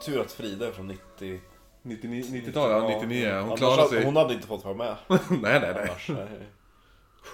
tur 0.00 0.20
att 0.20 0.32
Frida 0.32 0.68
är 0.68 0.72
från 0.72 0.86
90... 0.88 1.40
99 1.82 2.24
90-talet, 2.24 2.76
ja, 2.92 3.00
99. 3.02 3.28
Hon 3.30 3.38
Annars 3.42 3.58
klarade 3.58 3.82
hade- 3.82 3.94
sig. 3.94 4.04
Hon 4.04 4.16
hade 4.16 4.34
inte 4.34 4.46
fått 4.46 4.64
vara 4.64 4.74
med. 4.74 4.96
nej, 5.08 5.20
nej, 5.40 5.60
nej. 5.60 5.88
Annars, 5.88 6.08
nej. 6.08 6.28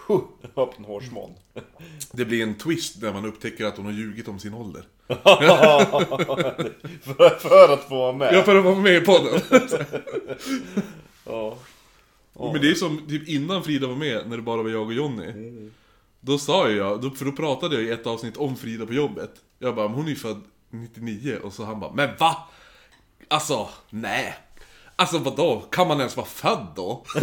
Öppen 0.56 0.84
hårsmån. 0.84 1.30
Det 2.12 2.24
blir 2.24 2.42
en 2.42 2.54
twist 2.58 3.02
när 3.02 3.12
man 3.12 3.24
upptäcker 3.24 3.64
att 3.64 3.76
hon 3.76 3.86
har 3.86 3.92
ljugit 3.92 4.28
om 4.28 4.38
sin 4.38 4.54
ålder. 4.54 4.84
för, 7.02 7.38
för 7.38 7.72
att 7.74 7.80
få 7.88 7.94
vara 7.96 8.12
med. 8.12 8.34
Ja, 8.34 8.42
för 8.42 8.56
att 8.56 8.64
vara 8.64 8.74
med 8.78 8.94
i 8.96 9.00
podden. 9.00 9.40
Ja. 11.26 11.58
Men 12.32 12.60
det 12.60 12.70
är 12.70 12.74
som 12.74 13.06
typ 13.08 13.28
innan 13.28 13.62
Frida 13.62 13.86
var 13.86 13.96
med, 13.96 14.28
när 14.28 14.36
det 14.36 14.42
bara 14.42 14.62
var 14.62 14.70
jag 14.70 14.82
och 14.86 14.92
Jonny. 14.92 15.32
Då 16.20 16.38
sa 16.38 16.68
ju 16.70 16.76
jag, 16.76 17.00
då, 17.02 17.10
för 17.10 17.24
då 17.24 17.32
pratade 17.32 17.74
jag 17.74 17.84
i 17.84 17.90
ett 17.90 18.06
avsnitt 18.06 18.36
om 18.36 18.56
Frida 18.56 18.86
på 18.86 18.92
jobbet. 18.94 19.30
Jag 19.58 19.74
bara, 19.74 19.88
men 19.88 19.96
hon 19.96 20.04
är 20.06 20.10
ju 20.10 20.16
född 20.16 20.40
99. 20.70 21.38
Och 21.42 21.52
så 21.52 21.64
han 21.64 21.80
bara, 21.80 21.92
men 21.92 22.10
va? 22.18 22.48
Alltså, 23.28 23.68
nej. 23.90 24.34
Alltså 24.96 25.18
vadå? 25.18 25.60
Kan 25.60 25.88
man 25.88 25.98
ens 25.98 26.16
vara 26.16 26.26
född 26.26 26.66
då? 26.76 27.04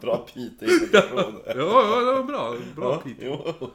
Bra 0.00 0.26
Piteå-imitation. 0.34 1.40
ja, 1.46 1.54
ja, 1.54 2.00
det 2.00 2.12
var 2.12 2.22
bra. 2.22 2.54
Bra 2.76 2.92
Ja, 2.92 2.96
Pete. 3.04 3.24
jo. 3.26 3.70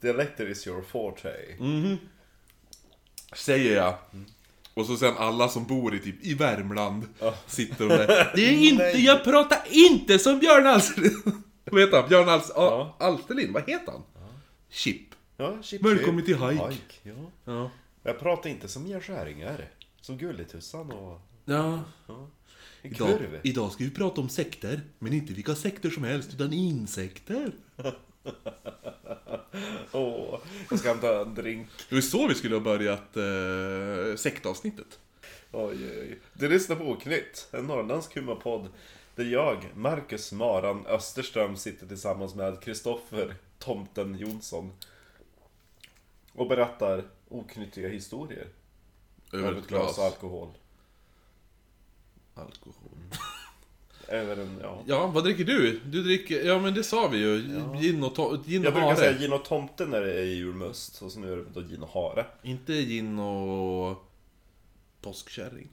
Dialekter 0.00 0.50
is 0.50 0.66
your 0.66 0.82
forte. 0.82 1.32
Säger 3.36 3.76
jag. 3.76 3.94
Och 4.74 4.86
så 4.86 4.96
sen 4.96 5.14
alla 5.18 5.48
som 5.48 5.64
bor 5.66 5.94
i 5.94 5.98
typ 5.98 6.24
i 6.24 6.34
Värmland 6.34 7.04
sitter 7.46 7.84
och 7.84 7.88
där. 7.90 8.32
Det 8.36 8.46
är 8.48 8.52
inte, 8.52 8.82
Nej. 8.84 9.04
jag 9.04 9.24
pratar 9.24 9.58
inte 9.70 10.18
som 10.18 10.38
Björn 10.38 10.66
Alsterlind. 10.66 11.16
Vad 11.64 11.80
heter 11.80 12.00
han? 12.00 12.08
Björn 12.08 12.28
Alst, 12.28 12.52
Ja. 12.54 12.96
Alsterlind, 13.00 13.54
vad 13.54 13.62
heter 13.70 13.92
han? 13.92 14.02
Chip. 14.70 15.02
Ja, 15.36 15.56
chip, 15.62 15.82
Välkommen 15.84 16.26
chip. 16.26 16.38
till 16.38 16.48
Hike. 16.48 16.72
Ja. 17.02 17.12
Ja. 17.44 17.70
Jag 18.06 18.18
pratar 18.18 18.50
inte 18.50 18.68
som 18.68 18.86
Gerd 18.86 19.02
Skäringer. 19.02 19.68
Som 20.00 20.18
Gullitussan 20.18 20.90
och 20.90 21.20
Ja. 21.44 21.80
en 22.06 22.26
Idag, 22.82 23.08
kurv. 23.18 23.40
idag 23.44 23.72
ska 23.72 23.84
vi 23.84 23.90
prata 23.90 24.20
om 24.20 24.28
sekter, 24.28 24.80
men 24.98 25.12
inte 25.12 25.32
vilka 25.32 25.54
sekter 25.54 25.90
som 25.90 26.04
helst, 26.04 26.34
utan 26.34 26.52
insekter. 26.52 27.52
Åh, 29.92 30.40
jag 30.70 30.78
ska 30.78 30.88
hämta 30.88 31.20
en 31.20 31.34
drink. 31.34 31.68
Det 31.88 31.94
var 31.94 32.02
så 32.02 32.28
vi 32.28 32.34
skulle 32.34 32.54
ha 32.54 32.60
börjat 32.62 33.16
eh, 33.16 34.16
sektavsnittet. 34.16 34.98
Oj, 35.52 35.76
oj. 36.00 36.18
Du 36.34 36.48
lyssnar 36.48 36.76
på 36.76 36.84
Oknytt, 36.84 37.48
en 37.52 37.66
norrländsk 37.66 38.14
humorpodd. 38.14 38.68
Där 39.14 39.24
jag, 39.24 39.66
Marcus 39.74 40.32
Maran 40.32 40.86
Österström, 40.86 41.56
sitter 41.56 41.86
tillsammans 41.86 42.34
med 42.34 42.60
Kristoffer 42.60 43.34
Tomten 43.58 44.18
Jonsson. 44.18 44.72
Och 46.32 46.48
berättar 46.48 47.04
oknyttiga 47.28 47.88
historier. 47.88 48.48
Över 49.32 49.52
ett 49.54 49.66
glas 49.66 49.98
alkohol. 49.98 50.48
alkohol. 52.34 52.98
Över 54.08 54.36
en, 54.36 54.58
ja. 54.62 54.82
Ja, 54.86 55.06
vad 55.06 55.24
dricker 55.24 55.44
du? 55.44 55.80
Du 55.84 56.02
dricker, 56.02 56.44
ja 56.46 56.58
men 56.58 56.74
det 56.74 56.84
sa 56.84 57.08
vi 57.08 57.18
ju. 57.18 57.36
Gin 57.80 58.04
och, 58.04 58.16
to- 58.16 58.44
gin 58.46 58.62
Jag 58.62 58.72
brukar 58.72 58.86
hare. 58.88 58.96
säga 58.96 59.18
gin 59.18 59.32
och 59.32 59.44
tomte 59.44 59.86
när 59.86 60.00
det 60.00 60.12
är 60.20 60.24
julmust, 60.24 61.02
och 61.02 61.12
så 61.12 61.18
nu 61.20 61.32
är 61.32 61.36
det 61.36 61.44
då 61.54 61.60
gin 61.60 61.82
och 61.82 61.88
hare. 61.88 62.26
Inte 62.42 62.72
gin 62.72 63.18
och 63.18 64.04
påskkärring. 65.00 65.68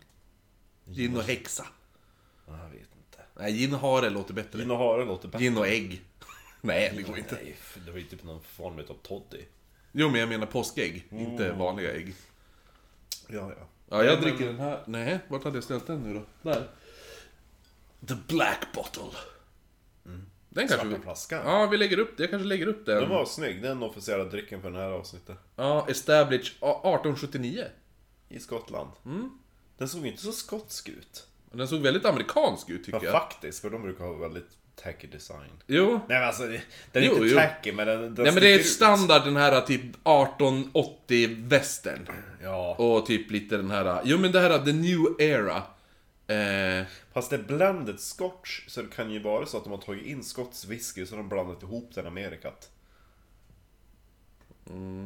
Gin 0.85 1.17
och 1.17 1.23
häxa. 1.23 1.65
Ja, 2.47 2.57
Jag 2.63 2.69
vet 2.69 2.79
inte. 2.81 3.23
Nej, 3.39 3.53
gin 3.53 3.73
och 3.73 3.79
hare 3.79 4.09
låter 4.09 4.33
bättre. 4.33 4.59
Gin 4.59 4.71
och 4.71 4.77
hare 4.77 5.05
låter 5.05 5.27
bättre. 5.27 5.43
Gin 5.43 5.57
och 5.57 5.67
ägg. 5.67 6.01
Nej, 6.61 6.93
det 6.97 7.01
går 7.03 7.17
inte. 7.17 7.35
Nej, 7.35 7.55
för 7.59 7.79
det 7.79 7.91
var 7.91 7.97
ju 7.97 8.03
typ 8.05 8.23
någon 8.23 8.41
form 8.41 8.79
av 8.79 8.93
toddy. 9.03 9.41
Jo, 9.95 10.09
men 10.09 10.19
jag 10.19 10.29
menar 10.29 10.45
påskägg, 10.45 11.07
inte 11.11 11.51
vanliga 11.51 11.91
ägg. 11.93 12.13
Ja, 13.27 13.51
ja. 13.59 13.67
Ja, 13.89 14.03
jag 14.03 14.21
dricker 14.21 14.45
den 14.45 14.59
här. 14.59 14.83
Nej, 14.85 15.19
vart 15.27 15.43
hade 15.43 15.57
jag 15.57 15.63
ställt 15.63 15.87
den 15.87 16.03
nu 16.03 16.13
då? 16.13 16.49
Där. 16.49 16.67
The 18.07 18.15
Black 18.27 18.67
Bottle. 18.75 19.17
Den 20.49 20.67
kanske 20.67 20.87
vi... 20.87 20.99
Flaskan. 20.99 21.41
Ja, 21.45 21.65
vi 21.65 21.77
lägger 21.77 21.99
upp 21.99 22.17
det. 22.17 22.23
Jag 22.23 22.29
kanske 22.29 22.47
lägger 22.47 22.67
upp 22.67 22.85
den. 22.85 22.99
Den 23.01 23.09
var 23.09 23.25
snygg, 23.25 23.61
den 23.61 23.83
officiella 23.83 24.23
drycken 24.23 24.61
för 24.61 24.71
det 24.71 24.77
här 24.77 24.89
avsnittet. 24.89 25.37
Ja, 25.55 25.87
Established 25.89 26.45
1879. 26.55 27.65
I 28.29 28.39
Skottland. 28.39 28.89
Den 29.77 29.87
såg 29.89 30.05
inte 30.07 30.21
så 30.21 30.31
skotsk 30.31 30.89
ut. 30.89 31.27
Den 31.51 31.67
såg 31.67 31.81
väldigt 31.81 32.05
amerikansk 32.05 32.69
ut 32.69 32.85
tycker 32.85 32.97
Ja, 32.97 33.03
jag. 33.03 33.11
faktiskt, 33.13 33.61
för 33.61 33.69
de 33.69 33.81
brukar 33.81 34.03
ha 34.05 34.13
väldigt 34.13 34.57
tacky 34.75 35.07
design. 35.07 35.51
Jo. 35.67 35.89
Nej 36.09 36.19
men 36.19 36.23
alltså, 36.27 36.43
den 36.91 37.03
är 37.03 37.07
Jo, 37.07 37.13
inte 37.13 37.25
jo. 37.27 37.35
tacky 37.37 37.71
men 37.71 37.87
den, 37.87 38.01
den 38.01 38.23
Nej 38.23 38.33
men 38.33 38.43
det 38.43 38.53
är 38.53 38.59
ut. 38.59 38.65
standard 38.65 39.25
den 39.25 39.35
här 39.35 39.61
typ 39.61 39.81
1880 39.81 41.35
västern. 41.39 42.07
Ja. 42.43 42.75
Och 42.75 43.05
typ 43.05 43.31
lite 43.31 43.57
den 43.57 43.71
här, 43.71 44.01
jo 44.03 44.17
men 44.17 44.31
det 44.31 44.39
här 44.39 44.65
the 44.65 44.73
new 44.73 44.99
era. 45.19 45.57
Eh, 46.27 46.85
Fast 47.13 47.29
det 47.29 47.35
är 47.35 47.43
blended 47.43 47.99
scotch, 47.99 48.67
så 48.67 48.81
det 48.81 48.87
kan 48.95 49.11
ju 49.11 49.19
vara 49.19 49.45
så 49.45 49.57
att 49.57 49.63
de 49.63 49.69
har 49.69 49.77
tagit 49.77 50.05
in 50.05 50.23
skotsk 50.23 50.69
whisky 50.69 51.05
så 51.05 51.15
har 51.15 51.17
de 51.17 51.29
blandat 51.29 51.63
ihop 51.63 51.91
den 51.95 52.07
Amerikat. 52.07 52.69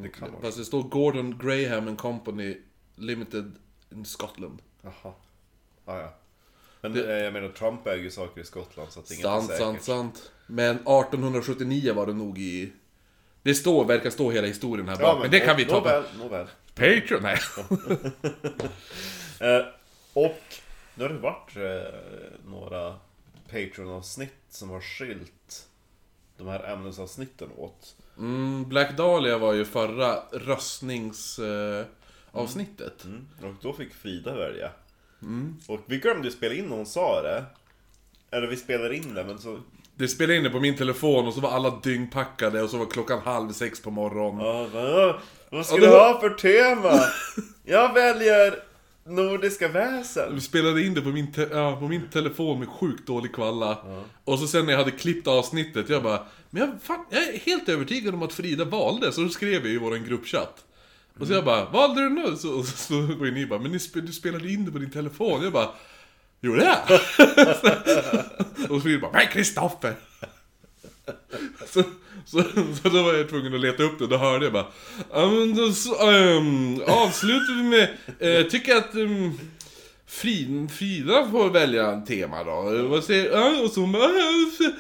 det 0.04 0.10
kan 0.10 0.32
vara 0.32 0.42
fast 0.42 0.58
det 0.58 0.66
står 0.66 0.84
Gordon 0.84 1.38
Graham 1.38 1.88
and 1.88 1.98
Company 1.98 2.58
Limited 2.96 3.52
in 3.92 4.06
Scotland. 4.06 4.62
Jaha. 4.82 5.14
Ja, 5.86 6.00
ja. 6.00 6.14
Men 6.82 6.94
Det- 6.94 7.18
eh, 7.18 7.24
jag 7.24 7.34
menar, 7.34 7.50
Trump 7.50 7.88
äger 7.88 8.10
saker 8.10 8.42
i 8.42 8.44
Skottland 8.44 8.92
så 8.92 9.00
att 9.00 9.12
inget 9.12 9.24
Sant, 9.24 9.44
är 9.44 9.48
säkert. 9.54 9.64
sant, 9.64 9.84
sant. 9.84 10.32
Men 10.48 10.76
1879 10.76 11.94
var 11.94 12.06
det 12.06 12.14
nog 12.14 12.40
i... 12.40 12.72
Det 13.44 13.56
står, 13.56 13.86
verkar 13.86 14.10
stå 14.10 14.32
hela 14.32 14.48
historien 14.48 14.88
här 14.90 14.98
bak, 14.98 15.20
men, 15.22 15.32
det 15.32 15.40
kan 15.40 15.58
vi 15.58 15.66
ta 15.66 15.82
på 15.82 15.88
Nåväl, 15.88 16.04
nåväl. 16.18 16.48
Patreon. 16.76 17.22
Nej. 17.24 17.40
Eh, 19.40 19.66
och 20.14 20.42
nu 20.96 21.04
har 21.04 21.10
det 21.10 21.20
varit 21.20 21.56
eh, 21.56 22.00
några 22.46 22.96
Patreon-avsnitt 23.52 24.34
som 24.50 24.70
har 24.70 24.82
skilt 24.82 25.68
de 26.38 26.48
här 26.48 26.64
ämnesavsnitten 26.74 27.50
åt. 27.58 27.96
Mm, 28.18 28.70
Black 28.70 28.98
Dahlia 28.98 29.38
var 29.38 29.54
ju 29.54 29.66
förra 29.66 30.16
röstningsavsnittet. 30.32 31.86
Eh, 32.34 32.40
avsnittet. 32.42 33.04
Mm. 33.04 33.28
Och 33.42 33.56
då 33.62 33.74
fick 33.74 33.94
Frida 33.94 34.36
välja. 34.36 34.72
Och 35.68 35.80
vi 35.86 35.98
glömde 35.98 36.32
spela 36.32 36.56
in 36.56 36.66
när 36.66 36.76
hon 36.76 36.86
sa 36.86 37.22
det. 37.22 37.44
Eller 38.32 38.48
vi 38.48 38.56
spelade 38.58 38.96
in 38.96 39.14
det, 39.14 39.24
men 39.24 39.40
så... 39.40 39.60
Det 39.96 40.08
spelade 40.08 40.38
in 40.38 40.44
det 40.44 40.50
på 40.50 40.60
min 40.60 40.78
telefon 40.78 41.28
och 41.28 41.34
så 41.34 41.42
var 41.42 41.52
alla 41.52 41.80
dyngpackade 41.84 42.62
och 42.62 42.70
så 42.70 42.78
var 42.78 42.86
klockan 42.86 43.20
halv 43.20 43.52
sex 43.52 43.82
på 43.82 43.92
morgonen. 43.92 44.46
Ja, 44.46 44.68
vad, 44.74 45.16
vad 45.50 45.66
ska 45.66 45.76
Ja, 45.76 45.82
du 45.82 45.88
ha 45.88 46.20
för 46.20 46.30
tema? 46.30 47.00
Jag 47.66 47.94
väljer 47.94 48.64
nordiska 49.06 49.68
väsen. 49.68 50.36
Vi 50.36 50.42
spelade 50.42 50.82
in 50.82 50.94
det 50.94 51.02
på 51.02 51.10
min, 51.10 51.34
ja, 51.52 51.76
på 51.80 51.88
min 51.88 52.10
telefon 52.10 52.60
med 52.60 52.68
sjukt 52.68 53.08
dålig 53.08 53.34
kvalla. 53.36 53.78
Och 54.24 54.40
så 54.40 54.48
sen 54.48 54.66
när 54.66 54.72
jag 54.72 54.80
hade 54.80 54.92
klippt 54.92 55.28
avsnittet, 55.28 55.90
jag 55.90 56.04
bara 56.04 56.20
Men 56.50 56.62
jag, 56.62 56.72
fan, 56.82 57.06
jag 57.10 57.24
är 57.24 57.38
helt 57.40 57.70
övertygad 57.70 58.14
om 58.14 58.24
att 58.24 58.34
Frida 58.34 58.66
valde, 58.66 59.12
så 59.12 59.22
då 59.22 59.30
skrev 59.30 59.66
jag 59.66 59.74
i 59.74 59.78
våran 59.78 60.06
gruppchatt. 60.06 60.66
Och 61.20 61.28
så 61.28 61.34
jag 61.34 61.46
bara, 61.46 61.66
valde 61.66 62.02
du 62.02 62.10
nu? 62.10 62.36
Så, 62.36 62.64
så, 62.64 62.78
så 62.78 63.02
går 63.02 63.26
ju 63.28 63.34
ni 63.34 63.46
bara, 63.46 63.60
men 63.60 63.72
ni 63.72 63.78
sp- 63.78 64.02
du 64.02 64.14
spelade 64.14 64.52
in 64.52 64.66
det 64.66 64.72
på 64.72 64.78
din 64.78 64.92
telefon. 64.92 65.44
Jag 65.44 65.54
bara, 65.54 65.70
gjorde 66.42 66.64
jag? 66.64 67.00
och 68.70 68.84
Frida 68.84 69.02
bara, 69.02 69.12
men 69.12 69.28
Kristoffer! 69.28 69.94
Så, 71.68 71.84
så, 72.26 72.44
så 72.84 72.90
då 72.90 73.04
var 73.04 73.14
jag 73.14 73.30
tvungen 73.30 73.54
att 73.54 73.60
leta 73.62 73.84
upp 73.84 74.00
det, 74.00 74.08
då 74.08 74.18
hörde 74.18 74.46
jag 74.46 74.54
bara 74.54 74.66
Ja 75.14 75.30
men 75.32 75.56
då 75.56 75.72
så, 75.72 76.10
ähm, 76.12 76.82
avslutar 76.88 77.56
vi 77.58 77.64
med, 77.64 77.90
äh, 78.40 78.48
tycker 78.48 78.76
att 78.76 78.96
ähm, 78.96 79.40
Frida 80.08 81.28
får 81.32 81.50
välja 81.50 81.92
en 81.92 82.06
tema 82.06 82.44
då. 82.44 82.88
Vad 82.88 83.04
säger, 83.04 83.38
äh, 83.56 83.62
och 83.66 83.72
så 83.72 83.82
hon 83.82 83.92
bara, 83.92 84.04
äh, 84.04 84.72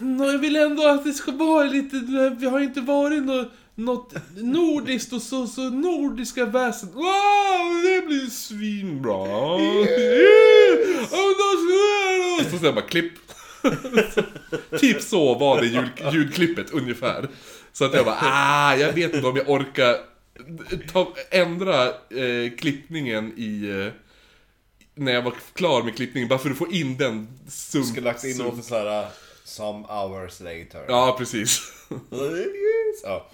"Nå, 0.00 0.24
jag 0.26 0.38
vill 0.38 0.56
ändå 0.56 0.88
att 0.88 1.04
det 1.04 1.12
ska 1.12 1.32
vara 1.32 1.64
lite, 1.64 1.96
vi 2.38 2.46
har 2.46 2.60
inte 2.60 2.80
varit 2.80 3.22
något, 3.24 3.52
något 3.84 4.14
nordiskt 4.36 5.12
och 5.12 5.22
så, 5.22 5.46
så 5.46 5.70
nordiska 5.70 6.44
väsen. 6.44 6.88
Wow, 6.92 7.82
det 7.84 8.06
blir 8.06 8.30
svinbra! 8.30 9.28
Yeah. 9.60 10.80
Är 11.12 12.44
det. 12.44 12.50
Så 12.50 12.58
sen 12.58 12.74
bara 12.74 12.86
klipp. 12.86 13.12
Typ 14.80 15.02
så 15.02 15.34
var 15.34 15.60
det 15.60 15.66
ljud, 15.66 15.90
ljudklippet 16.12 16.70
ungefär. 16.70 17.28
Så 17.72 17.84
att 17.84 17.94
jag 17.94 18.04
bara, 18.04 18.18
ah, 18.20 18.76
jag 18.76 18.92
vet 18.92 19.14
inte 19.14 19.26
om 19.26 19.36
jag 19.36 19.48
orkar 19.50 19.96
ta, 20.92 21.14
ändra 21.30 21.86
eh, 21.88 22.50
klippningen 22.58 23.32
i... 23.36 23.68
Eh, 23.70 23.92
när 24.94 25.12
jag 25.12 25.22
var 25.22 25.34
klar 25.52 25.82
med 25.82 25.96
klippningen, 25.96 26.28
bara 26.28 26.38
för 26.38 26.50
att 26.50 26.58
få 26.58 26.72
in 26.72 26.96
den 26.96 27.38
sum... 27.48 27.84
Skulle 27.84 28.04
lagt 28.04 28.24
in 28.24 28.36
något 28.36 28.64
såhär... 28.64 29.08
Some 29.44 29.86
hours 29.88 30.40
later. 30.40 30.84
Ja, 30.88 31.14
precis. 31.18 31.72
Ja. 33.02 33.30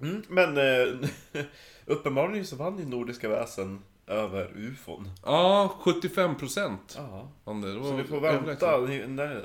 Mm, 0.00 0.22
men 0.28 0.56
eh, 0.56 1.08
uppenbarligen 1.86 2.46
så 2.46 2.56
vann 2.56 2.78
ju 2.78 2.84
Nordiska 2.84 3.28
väsen 3.28 3.82
över 4.06 4.52
ufon. 4.56 5.10
Ja, 5.24 5.78
75 5.80 6.34
procent. 6.34 6.98
Ja. 6.98 7.28
Det 7.44 7.72
Så 7.84 7.96
vi 7.96 8.04
får 8.04 8.20
vänta. 8.20 8.78
Nej, 9.06 9.40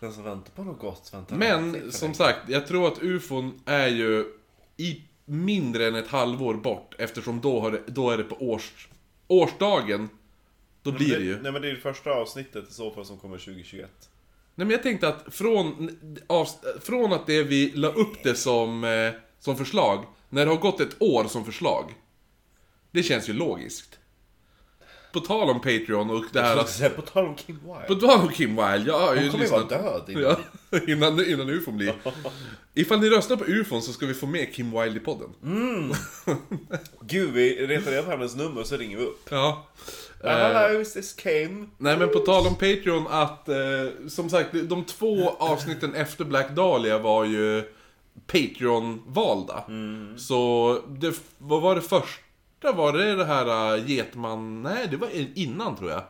Den 0.00 0.12
som 0.12 0.24
väntar 0.24 0.52
på 0.52 0.64
något 0.64 0.78
gott 0.78 1.10
väntar 1.14 1.36
Men 1.36 1.92
som 1.92 2.14
sagt, 2.14 2.48
jag 2.48 2.66
tror 2.66 2.88
att 2.88 3.02
ufon 3.02 3.60
är 3.64 3.88
ju 3.88 4.24
i 4.76 5.02
mindre 5.24 5.86
än 5.88 5.94
ett 5.94 6.08
halvår 6.08 6.54
bort 6.54 6.94
eftersom 6.98 7.40
då, 7.40 7.60
har 7.60 7.70
det, 7.70 7.82
då 7.86 8.10
är 8.10 8.18
det 8.18 8.24
på 8.24 8.36
års, 8.50 8.88
årsdagen. 9.26 10.08
Då 10.82 10.92
blir 10.92 11.18
det 11.18 11.24
ju. 11.24 11.42
Nej 11.42 11.52
men 11.52 11.62
det 11.62 11.68
är 11.68 11.72
det 11.72 11.80
första 11.80 12.10
avsnittet 12.10 12.68
i 12.70 12.72
så 12.72 12.90
fall 12.90 13.04
som 13.04 13.18
kommer 13.18 13.38
2021. 13.38 14.10
Nej 14.62 14.66
men 14.66 14.72
jag 14.72 14.82
tänkte 14.82 15.08
att 15.08 15.34
från, 15.34 15.90
av, 16.26 16.48
från 16.80 17.12
att 17.12 17.26
det 17.26 17.42
vi 17.42 17.70
la 17.74 17.88
upp 17.88 18.22
det 18.22 18.34
som, 18.34 18.84
eh, 18.84 19.12
som 19.38 19.56
förslag, 19.56 20.04
när 20.28 20.46
det 20.46 20.52
har 20.52 20.58
gått 20.58 20.80
ett 20.80 21.02
år 21.02 21.24
som 21.24 21.44
förslag. 21.44 21.94
Det 22.90 23.02
känns 23.02 23.28
ju 23.28 23.32
logiskt. 23.32 23.98
På 25.12 25.20
tal 25.20 25.50
om 25.50 25.60
Patreon 25.60 26.10
och 26.10 26.24
det 26.32 26.40
här 26.40 26.56
att... 26.56 26.96
På 26.96 27.02
tal 27.02 27.26
om 27.26 27.34
Kim 27.34 27.58
Wilde. 27.64 27.84
På 27.86 27.94
tal 27.94 28.20
om 28.20 28.28
Kim 28.32 28.48
Wilde, 28.48 28.90
jag 28.90 29.00
har 29.00 29.14
ju 29.14 29.20
Hon 29.20 29.30
kommer 29.30 29.44
ju 29.44 29.50
vara 29.50 29.62
lyssnat... 29.62 30.06
död 30.06 30.18
innan. 30.18 30.36
Ja, 30.70 30.78
innan, 30.88 31.30
innan 31.30 31.50
ufon 31.50 31.76
blir. 31.76 31.94
Ifall 32.74 33.00
ni 33.00 33.10
röstar 33.10 33.36
på 33.36 33.44
ufon 33.44 33.82
så 33.82 33.92
ska 33.92 34.06
vi 34.06 34.14
få 34.14 34.26
med 34.26 34.54
Kim 34.54 34.70
Wilde 34.70 34.96
i 34.96 35.00
podden. 35.00 35.28
Gud, 37.00 37.32
vi 37.32 37.66
retar 37.66 37.90
reda 37.90 38.02
på 38.02 38.10
hennes 38.10 38.36
nummer 38.36 38.62
så 38.62 38.76
ringer 38.76 38.98
vi 38.98 39.04
upp. 39.04 39.28
Ja. 39.30 39.66
Hello, 40.22 40.80
is 40.80 40.92
this 40.92 41.14
Kim? 41.14 41.70
Nej 41.78 41.98
men 41.98 42.08
på 42.08 42.18
tal 42.18 42.46
om 42.46 42.54
Patreon 42.54 43.06
att, 43.10 43.48
eh, 43.48 43.56
som 44.08 44.30
sagt, 44.30 44.48
de 44.52 44.84
två 44.84 45.30
avsnitten 45.38 45.94
efter 45.94 46.24
Black 46.24 46.50
Dahlia 46.50 46.98
var 46.98 47.24
ju 47.24 47.62
Patreon-valda. 48.26 49.64
Så, 50.16 50.78
det, 50.88 51.14
vad 51.38 51.62
var 51.62 51.74
det 51.74 51.82
första? 51.82 52.72
Var 52.74 52.92
det 52.92 53.14
det 53.14 53.24
här 53.24 53.76
uh, 53.76 53.90
Getman... 53.90 54.62
Nej, 54.62 54.88
det 54.90 54.96
var 54.96 55.08
innan 55.34 55.76
tror 55.76 55.90
jag. 55.90 56.02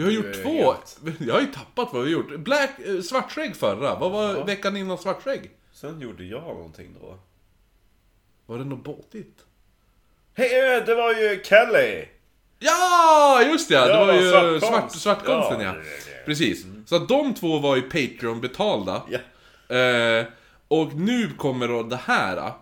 Vi 0.00 0.04
har 0.04 0.10
gjort 0.24 0.42
två. 0.42 0.72
helt- 0.72 0.98
Jag 1.20 1.34
har 1.34 1.40
ju 1.40 1.46
tappat 1.46 1.88
vad 1.92 2.04
vi 2.04 2.14
har 2.14 2.22
gjort. 2.22 2.38
Black, 2.40 2.70
eh, 2.86 3.00
Svartskägg 3.00 3.56
förra. 3.56 3.94
Vad 3.98 4.10
var 4.12 4.44
veckan 4.46 4.76
innan 4.76 4.98
Svartskägg? 4.98 5.50
Sen 5.72 6.00
gjorde 6.00 6.24
jag 6.24 6.42
någonting 6.42 6.96
då. 7.00 7.18
Var 8.46 8.58
det 8.58 8.64
något 8.64 8.84
båtigt? 8.84 9.38
Hej, 10.34 10.76
eh, 10.76 10.84
det 10.84 10.94
var 10.94 11.12
ju 11.14 11.42
Kelly! 11.44 12.04
Ja, 12.58 13.42
just 13.46 13.68
det! 13.68 13.74
det 13.74 13.88
Ja, 13.90 14.04
var 14.04 14.14
ju 14.14 14.30
svartkonst. 14.60 14.66
svart, 15.00 15.18
svartkonsten 15.20 15.60
ja. 15.60 15.74
Ja. 15.76 15.82
Precis. 16.26 16.64
Så 16.86 16.96
att 16.96 17.08
de 17.08 17.34
två 17.34 17.58
var 17.58 17.76
ju 17.76 17.82
Patreon-betalda. 17.82 19.02
Ja. 19.10 19.76
Eh, 19.76 20.26
och 20.68 20.94
nu 20.94 21.30
kommer 21.38 21.68
då 21.68 21.82
det 21.82 21.96
här. 22.04 22.52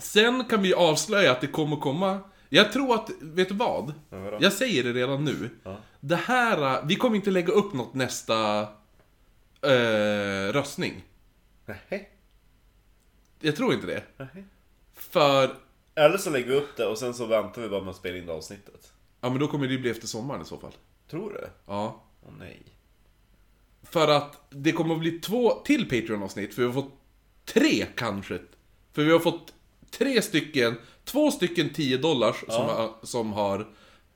Sen 0.00 0.44
kan 0.44 0.62
vi 0.62 0.74
avslöja 0.74 1.32
att 1.32 1.40
det 1.40 1.46
kommer 1.46 1.76
komma... 1.76 2.20
Jag 2.48 2.72
tror 2.72 2.94
att, 2.94 3.10
vet 3.20 3.48
du 3.48 3.54
vad? 3.54 3.92
vadå? 4.10 4.38
Jag 4.40 4.52
säger 4.52 4.84
det 4.84 4.92
redan 4.92 5.24
nu. 5.24 5.50
Det 6.04 6.16
här, 6.16 6.84
vi 6.86 6.96
kommer 6.96 7.16
inte 7.16 7.30
lägga 7.30 7.52
upp 7.52 7.72
något 7.72 7.94
nästa 7.94 8.60
eh, 9.62 10.52
röstning. 10.52 11.02
Nej. 11.66 12.10
Jag 13.40 13.56
tror 13.56 13.74
inte 13.74 13.86
det. 13.86 14.02
Nej. 14.16 14.44
För, 14.94 15.56
Eller 15.94 16.18
så 16.18 16.30
lägger 16.30 16.48
vi 16.48 16.54
upp 16.54 16.76
det 16.76 16.86
och 16.86 16.98
sen 16.98 17.14
så 17.14 17.26
väntar 17.26 17.62
vi 17.62 17.68
bara 17.68 17.80
med 17.80 17.90
att 17.90 17.96
spela 17.96 18.18
in 18.18 18.26
det 18.26 18.32
avsnittet. 18.32 18.92
ja 19.20 19.30
men 19.30 19.38
då 19.38 19.48
kommer 19.48 19.68
det 19.68 19.78
bli 19.78 19.90
efter 19.90 20.06
sommaren 20.06 20.42
i 20.42 20.44
så 20.44 20.58
fall. 20.58 20.72
Tror 21.10 21.30
du? 21.30 21.48
Ja. 21.66 22.02
Åh 22.22 22.32
nej. 22.38 22.62
För 23.82 24.08
att 24.08 24.40
det 24.50 24.72
kommer 24.72 24.94
att 24.94 25.00
bli 25.00 25.10
två 25.20 25.50
till 25.64 25.88
Patreon-avsnitt, 25.88 26.54
för 26.54 26.62
vi 26.62 26.66
har 26.66 26.74
fått 26.74 26.92
tre 27.44 27.86
kanske. 27.96 28.38
För 28.92 29.02
vi 29.02 29.12
har 29.12 29.18
fått 29.18 29.54
tre 29.90 30.22
stycken, 30.22 30.78
två 31.04 31.30
stycken 31.30 31.72
10 31.72 31.96
dollars 31.96 32.44
som, 32.48 32.64
har, 32.66 32.90
som 33.02 33.32
har 33.32 33.66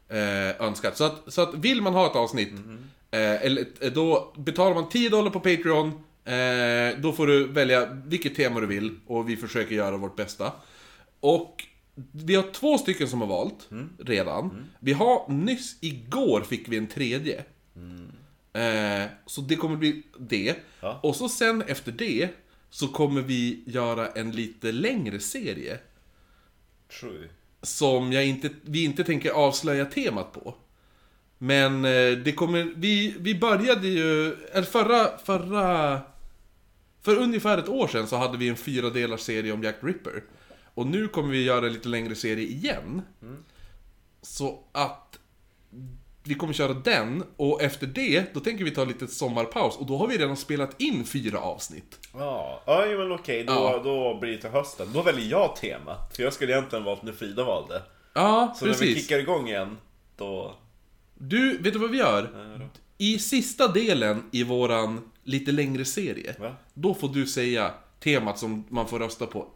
eh, 0.09 0.67
önskat. 0.67 0.97
Så 0.97 1.05
att, 1.05 1.33
så 1.33 1.43
att 1.43 1.55
vill 1.55 1.83
man 1.83 1.95
ha 1.95 2.07
ett 2.07 2.17
avsnitt, 2.17 2.53
eh, 3.11 3.45
eller, 3.45 3.67
eh, 3.81 3.93
då 3.93 4.35
betalar 4.37 4.75
man 4.75 4.89
10 4.89 5.09
dollar 5.09 5.31
på 5.31 5.41
Patreon, 5.41 5.89
eh, 6.25 7.01
då 7.01 7.13
får 7.13 7.27
du 7.27 7.47
välja 7.47 7.87
vilket 7.87 8.35
tema 8.35 8.61
du 8.61 8.67
vill 8.67 9.01
och 9.07 9.29
vi 9.29 9.37
försöker 9.37 9.75
göra 9.75 9.97
vårt 9.97 10.17
bästa. 10.17 10.53
Och 11.21 11.65
vi 12.13 12.35
har 12.35 12.53
två 12.53 12.79
stycken 12.79 13.09
som 13.09 13.21
har 13.21 13.29
valt 13.29 13.69
redan. 13.99 14.67
Vi 14.81 14.93
har 14.93 15.29
nyss, 15.29 15.77
igår 15.81 16.41
fick 16.41 16.69
vi 16.69 16.77
en 16.77 16.87
tredje. 16.87 17.45
Eh, 18.53 19.09
så 19.27 19.41
det 19.41 19.57
kommer 19.57 19.77
bli 19.77 20.03
det. 20.19 20.57
Ja. 20.81 21.01
Och 21.03 21.17
så 21.17 21.29
sen 21.29 21.63
efter 21.63 21.93
det 21.93 22.29
så 22.71 22.89
kommer 22.89 23.23
vi 23.23 23.63
göra 23.67 24.09
en 24.09 24.31
lite 24.31 24.73
längre 24.73 25.21
serie. 25.21 25.79
True. 27.01 27.29
Som 27.67 28.13
jag 28.13 28.27
inte, 28.27 28.51
vi 28.63 28.85
inte 28.85 29.05
tänker 29.05 29.31
avslöja 29.31 29.85
temat 29.85 30.33
på. 30.33 30.55
Men 31.39 31.85
eh, 31.85 32.11
det 32.11 32.33
kommer, 32.37 32.73
vi, 32.77 33.15
vi 33.19 33.35
började 33.35 33.89
ju, 33.89 34.33
eller 34.53 34.67
förra, 34.67 35.19
förra... 35.19 36.01
För 37.03 37.17
ungefär 37.17 37.59
ett 37.59 37.69
år 37.69 37.89
sedan 37.89 38.07
så 38.07 38.17
hade 38.17 38.39
vi 38.39 38.49
en 38.49 38.57
fyra 38.57 38.91
delars 38.91 39.21
serie 39.21 39.53
om 39.53 39.63
Jack 39.63 39.77
Ripper. 39.81 40.23
Och 40.75 40.87
nu 40.87 41.09
kommer 41.09 41.29
vi 41.29 41.43
göra 41.43 41.67
en 41.67 41.73
lite 41.73 41.89
längre 41.89 42.15
serie 42.15 42.47
igen. 42.47 43.03
Så 44.23 44.61
att 44.73 45.19
vi 46.27 46.35
kommer 46.35 46.53
köra 46.53 46.73
den, 46.75 47.25
och 47.37 47.63
efter 47.63 47.87
det, 47.87 48.35
då 48.35 48.41
tänker 48.41 48.65
vi 48.65 48.71
ta 48.71 48.85
lite 48.85 49.07
sommarpaus. 49.07 49.77
Och 49.77 49.87
då 49.87 49.97
har 49.97 50.07
vi 50.09 50.19
redan 50.19 50.37
spelat 50.37 50.81
in 50.81 51.05
fyra 51.05 51.39
avsnitt. 51.41 51.99
Ja, 52.15 52.63
ja 52.67 52.85
men 52.99 53.13
okej, 53.13 53.45
då, 53.45 53.53
Ja. 53.53 53.81
då 53.85 54.19
blir 54.21 54.33
det 54.33 54.39
till 54.39 54.51
hösten. 54.51 54.89
Då 54.93 55.03
väljer 55.03 55.31
jag 55.31 55.57
tema. 55.57 55.97
För 56.17 56.23
jag 56.23 56.33
skulle 56.33 56.53
egentligen 56.53 56.85
valt 56.85 57.03
när 57.03 57.13
Frida 57.13 57.45
valde. 57.45 57.83
Ja, 58.15 58.55
Så 58.59 58.65
när 58.67 58.73
vi 58.73 58.79
precis. 58.79 59.03
kickar 59.03 59.19
igång 59.19 59.49
igen, 59.49 59.77
då... 60.17 60.55
Du, 61.19 61.59
vet 61.59 61.73
du 61.73 61.79
vad 61.79 61.91
vi 61.91 61.99
gör? 61.99 62.31
Ja, 62.35 62.59
då. 62.59 62.69
I 62.99 63.19
sista 63.19 63.69
delen 63.69 64.23
i 64.33 64.43
våran 64.43 65.11
lite 65.25 65.53
längre 65.53 65.85
serie, 65.85 66.35
Va? 66.41 66.57
då 66.75 66.95
får 66.95 67.09
du 67.09 67.27
säga 67.27 67.71
temat 68.01 68.39
som 68.39 68.65
man 68.69 68.89
får 68.89 68.99
rösta 68.99 69.27
på. 69.27 69.47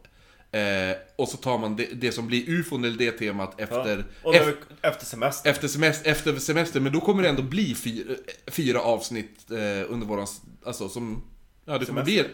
Eh, 0.53 0.95
och 1.15 1.27
så 1.29 1.37
tar 1.37 1.57
man 1.57 1.75
det, 1.75 1.85
det 1.93 2.11
som 2.11 2.27
blir 2.27 2.49
ufon 2.49 2.83
eller 2.85 2.97
det 2.97 3.11
temat 3.11 3.53
Ja. 3.57 3.63
efter, 3.63 4.05
Och 4.23 4.33
när 4.33 4.41
ef- 4.41 4.45
vi, 4.45 4.53
efter 4.87 5.05
semester. 5.05 5.49
efter, 5.49 5.67
semester, 5.67 6.11
efter 6.11 6.35
semester. 6.39 6.79
Men 6.79 6.93
då 6.93 6.99
kommer 7.01 7.23
det 7.23 7.29
ändå 7.29 7.41
bli 7.43 7.75
fyra, 7.75 8.15
fyra 8.47 8.81
avsnitt 8.81 9.51
eh, 9.51 9.57
under 9.93 10.07
våran... 10.07 10.27
Alltså 10.65 10.89
som... 10.89 11.23
Ja, 11.65 11.77
det 11.77 11.85
kommer 11.85 12.03
bli 12.03 12.19
en, 12.19 12.25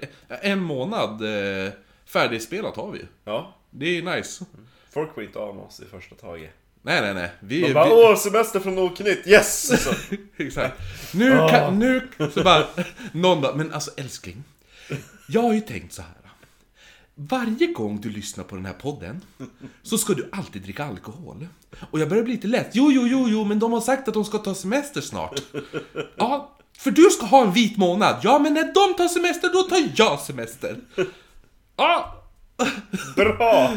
en 0.42 0.60
månad 0.60 1.22
eh, 1.66 1.72
färdigspelat 2.06 2.76
har 2.76 2.92
vi. 2.92 3.02
Ja. 3.26 3.56
Det 3.72 3.98
är 3.98 4.16
nice. 4.18 4.46
Folk 4.94 5.16
blir 5.16 5.26
inte 5.26 5.40
av 5.40 5.56
med 5.56 5.66
oss 5.66 5.80
i 5.80 5.84
första 5.92 6.16
taget. 6.16 6.52
Nej, 6.82 7.02
nej, 7.02 7.14
nej. 7.14 7.30
Vi, 7.40 7.64
vi, 7.64 7.74
bara 7.74 7.94
åh, 7.94 8.16
semester 8.18 8.60
från 8.60 8.80
Oknytt, 8.80 9.28
yes! 9.28 9.84
Så, 9.84 9.94
Exakt. 10.38 10.80
Nu 11.14 11.30
kan, 11.50 11.80
nu, 11.80 12.08
så 12.34 12.44
bara, 12.44 12.68
någon 13.12 13.42
bara, 13.42 13.56
men 13.56 13.74
alltså 13.74 13.92
älskling. 13.98 14.44
Jag 15.28 15.42
har 15.42 15.54
ju 15.54 15.62
tänkt 15.62 15.94
så 15.94 16.02
här. 16.02 16.12
Varje 17.20 17.68
gång 17.68 18.02
du 18.02 18.10
lyssnar 18.10 18.44
på 18.44 18.56
den 18.56 18.66
här 18.66 18.74
podden 18.74 19.22
så 19.84 19.98
ska 19.98 20.14
du 20.14 20.30
alltid 20.32 20.62
dricka 20.62 20.86
alkohol. 20.86 21.48
Och 21.92 22.00
jag 22.00 22.10
börjar 22.10 22.24
bli 22.24 22.34
lite 22.34 22.48
lätt. 22.48 22.70
Jo, 22.74 22.92
jo, 22.92 23.08
jo, 23.08 23.28
jo, 23.30 23.44
men 23.44 23.60
de 23.60 23.74
har 23.74 23.82
sagt 23.82 24.08
att 24.08 24.14
de 24.14 24.26
ska 24.26 24.38
ta 24.38 24.56
semester 24.56 25.02
snart. 25.02 25.42
Ja, 26.18 26.58
för 26.78 26.92
du 26.92 27.10
ska 27.10 27.26
ha 27.26 27.44
en 27.44 27.52
vit 27.52 27.78
månad. 27.78 28.16
Ja, 28.24 28.40
men 28.40 28.54
när 28.54 28.64
de 28.64 28.94
tar 28.98 29.08
semester, 29.08 29.50
då 29.54 29.64
tar 29.64 29.92
jag 29.96 30.20
semester. 30.20 30.78
Ja, 31.78 32.24
bra! 33.16 33.72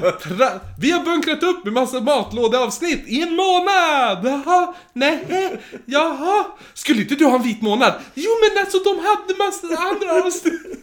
Vi 0.79 0.91
har 0.91 1.05
bunkrat 1.05 1.43
upp 1.43 1.65
med 1.65 1.73
massa 1.73 2.01
matlådeavsnitt 2.01 3.09
i 3.09 3.23
en 3.23 3.37
månad! 3.37 4.25
Jaha, 4.25 4.75
nej, 4.93 5.61
jaha. 5.87 6.47
Skulle 6.75 7.03
inte 7.03 7.15
du 7.15 7.25
ha 7.25 7.37
en 7.37 7.43
vit 7.43 7.63
månad? 7.63 7.95
Jo 8.15 8.31
men 8.41 8.65
alltså 8.65 8.79
de 8.79 8.99
hade 8.99 9.39
massa 9.39 9.67
andra 9.83 10.27
avsnitt. 10.27 10.81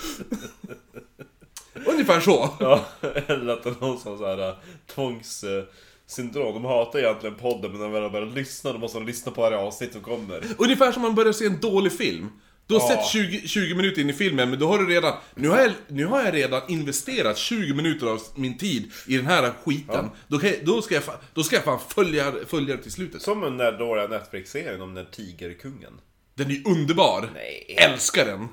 Ungefär 1.86 2.20
så. 2.20 2.54
Ja, 2.60 2.84
eller 3.26 3.52
att 3.52 3.62
det 3.62 3.70
är 3.70 3.74
någon 3.80 3.90
har 4.04 4.16
så 4.18 4.26
här 4.26 4.54
tvångssyndrom. 4.94 6.54
De 6.54 6.64
hatar 6.64 6.98
egentligen 6.98 7.34
podden, 7.36 7.70
men 7.70 7.80
när 7.80 7.86
de 7.86 7.92
väl 7.92 8.02
har 8.02 8.10
börjat 8.10 8.34
lyssna, 8.34 8.72
då 8.72 8.78
måste 8.78 8.98
de 8.98 9.06
lyssna 9.06 9.32
på 9.32 9.40
varje 9.40 9.58
avsnitt 9.58 9.92
som 9.92 10.00
kommer. 10.02 10.42
Ungefär 10.58 10.92
som 10.92 11.02
man 11.02 11.14
börjar 11.14 11.32
se 11.32 11.46
en 11.46 11.60
dålig 11.60 11.92
film. 11.92 12.28
Du 12.66 12.74
har 12.74 12.80
Ja. 12.80 12.88
sett 12.88 13.06
20, 13.06 13.48
20 13.48 13.74
minuter 13.74 14.00
in 14.00 14.10
i 14.10 14.12
filmen, 14.12 14.50
men 14.50 14.58
då 14.58 14.66
har 14.68 14.78
du 14.78 14.86
redan... 14.86 15.14
Nu 15.34 15.48
har, 15.48 15.58
jag, 15.60 15.72
nu 15.88 16.06
har 16.06 16.24
jag 16.24 16.34
redan 16.34 16.62
investerat 16.68 17.38
20 17.38 17.74
minuter 17.74 18.06
av 18.06 18.20
min 18.34 18.58
tid 18.58 18.92
i 19.06 19.16
den 19.16 19.26
här 19.26 19.52
skiten. 19.64 20.10
Då, 20.28 20.38
kan, 20.38 20.50
jag- 20.50 20.64
då, 20.64 20.82
ska 20.82 20.94
jag, 20.94 21.02
då 21.34 21.42
ska 21.42 21.56
jag 21.56 21.64
fan 21.64 21.78
följa, 21.88 22.32
följa 22.46 22.76
det 22.76 22.82
till 22.82 22.92
slutet. 22.92 23.22
Som 23.22 23.40
den 23.40 23.56
där 23.56 23.78
dåliga 23.78 24.06
Netflix-serien 24.06 24.80
om 24.80 24.94
den 24.94 25.04
där 25.04 25.10
tigerkungen. 25.12 25.92
Den 26.34 26.46
är 26.46 26.50
ju 26.54 26.62
underbar. 26.64 27.30
Nej. 27.34 27.76
Älskar 27.78 28.24
den. 28.26 28.48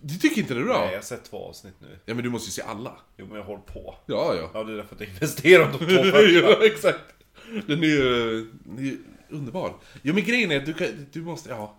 Du 0.00 0.14
tycker 0.18 0.40
inte 0.40 0.54
det 0.54 0.60
är 0.60 0.64
bra? 0.64 0.78
Nej, 0.80 0.88
jag 0.88 0.96
har 0.98 1.02
sett 1.02 1.24
två 1.24 1.44
avsnitt 1.48 1.74
nu. 1.80 1.98
Ja 2.04 2.14
men 2.14 2.24
du 2.24 2.30
måste 2.30 2.48
ju 2.48 2.52
se 2.52 2.62
alla. 2.62 2.96
Jo, 3.16 3.26
men 3.26 3.36
jag 3.36 3.44
håller 3.44 3.62
på. 3.62 3.94
Ja, 4.06 4.34
ja. 4.34 4.50
Ja, 4.54 4.64
det 4.64 4.72
är 4.72 4.76
därför 4.76 4.94
att 4.94 5.00
jag 5.00 5.10
investerar 5.10 5.72
de 5.72 5.78
två 5.78 5.86
första. 5.86 6.20
ja, 6.22 6.56
exakt. 6.66 7.00
Den 7.66 7.82
är 7.82 7.86
ju, 7.86 8.30
den 8.64 8.78
är 8.78 8.82
ju 8.82 8.98
underbar. 9.28 9.74
Jo 10.02 10.14
men 10.14 10.24
grejen 10.24 10.50
är 10.50 10.56
att 10.56 10.66
du, 10.66 10.74
kan, 10.74 11.06
du 11.12 11.22
måste, 11.22 11.50
ja. 11.50 11.76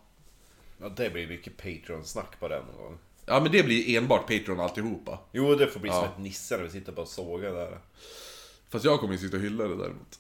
Ja, 0.81 0.89
det 0.89 1.09
blir 1.13 1.27
mycket 1.27 1.57
Patreon-snack 1.57 2.39
på 2.39 2.47
den 2.47 2.63
någon 2.65 2.77
gång. 2.83 2.97
Ja 3.25 3.39
men 3.39 3.51
det 3.51 3.63
blir 3.63 3.97
enbart 3.97 4.21
Patreon 4.27 4.59
alltihopa. 4.59 5.19
Jo, 5.31 5.55
det 5.55 5.67
får 5.67 5.79
bli 5.79 5.89
som 5.89 5.99
Ja. 5.99 6.05
ett 6.05 6.19
Nisse 6.19 6.57
när 6.57 6.63
vi 6.63 6.69
sitter 6.69 6.91
bara 6.91 7.01
och 7.01 7.07
sågar 7.07 7.53
där. 7.53 7.77
Fast 8.69 8.85
jag 8.85 8.99
kommer 8.99 9.13
ju 9.13 9.19
sitta 9.19 9.37
och 9.37 9.43
hylla 9.43 9.63
det 9.63 9.75
däremot. 9.77 10.19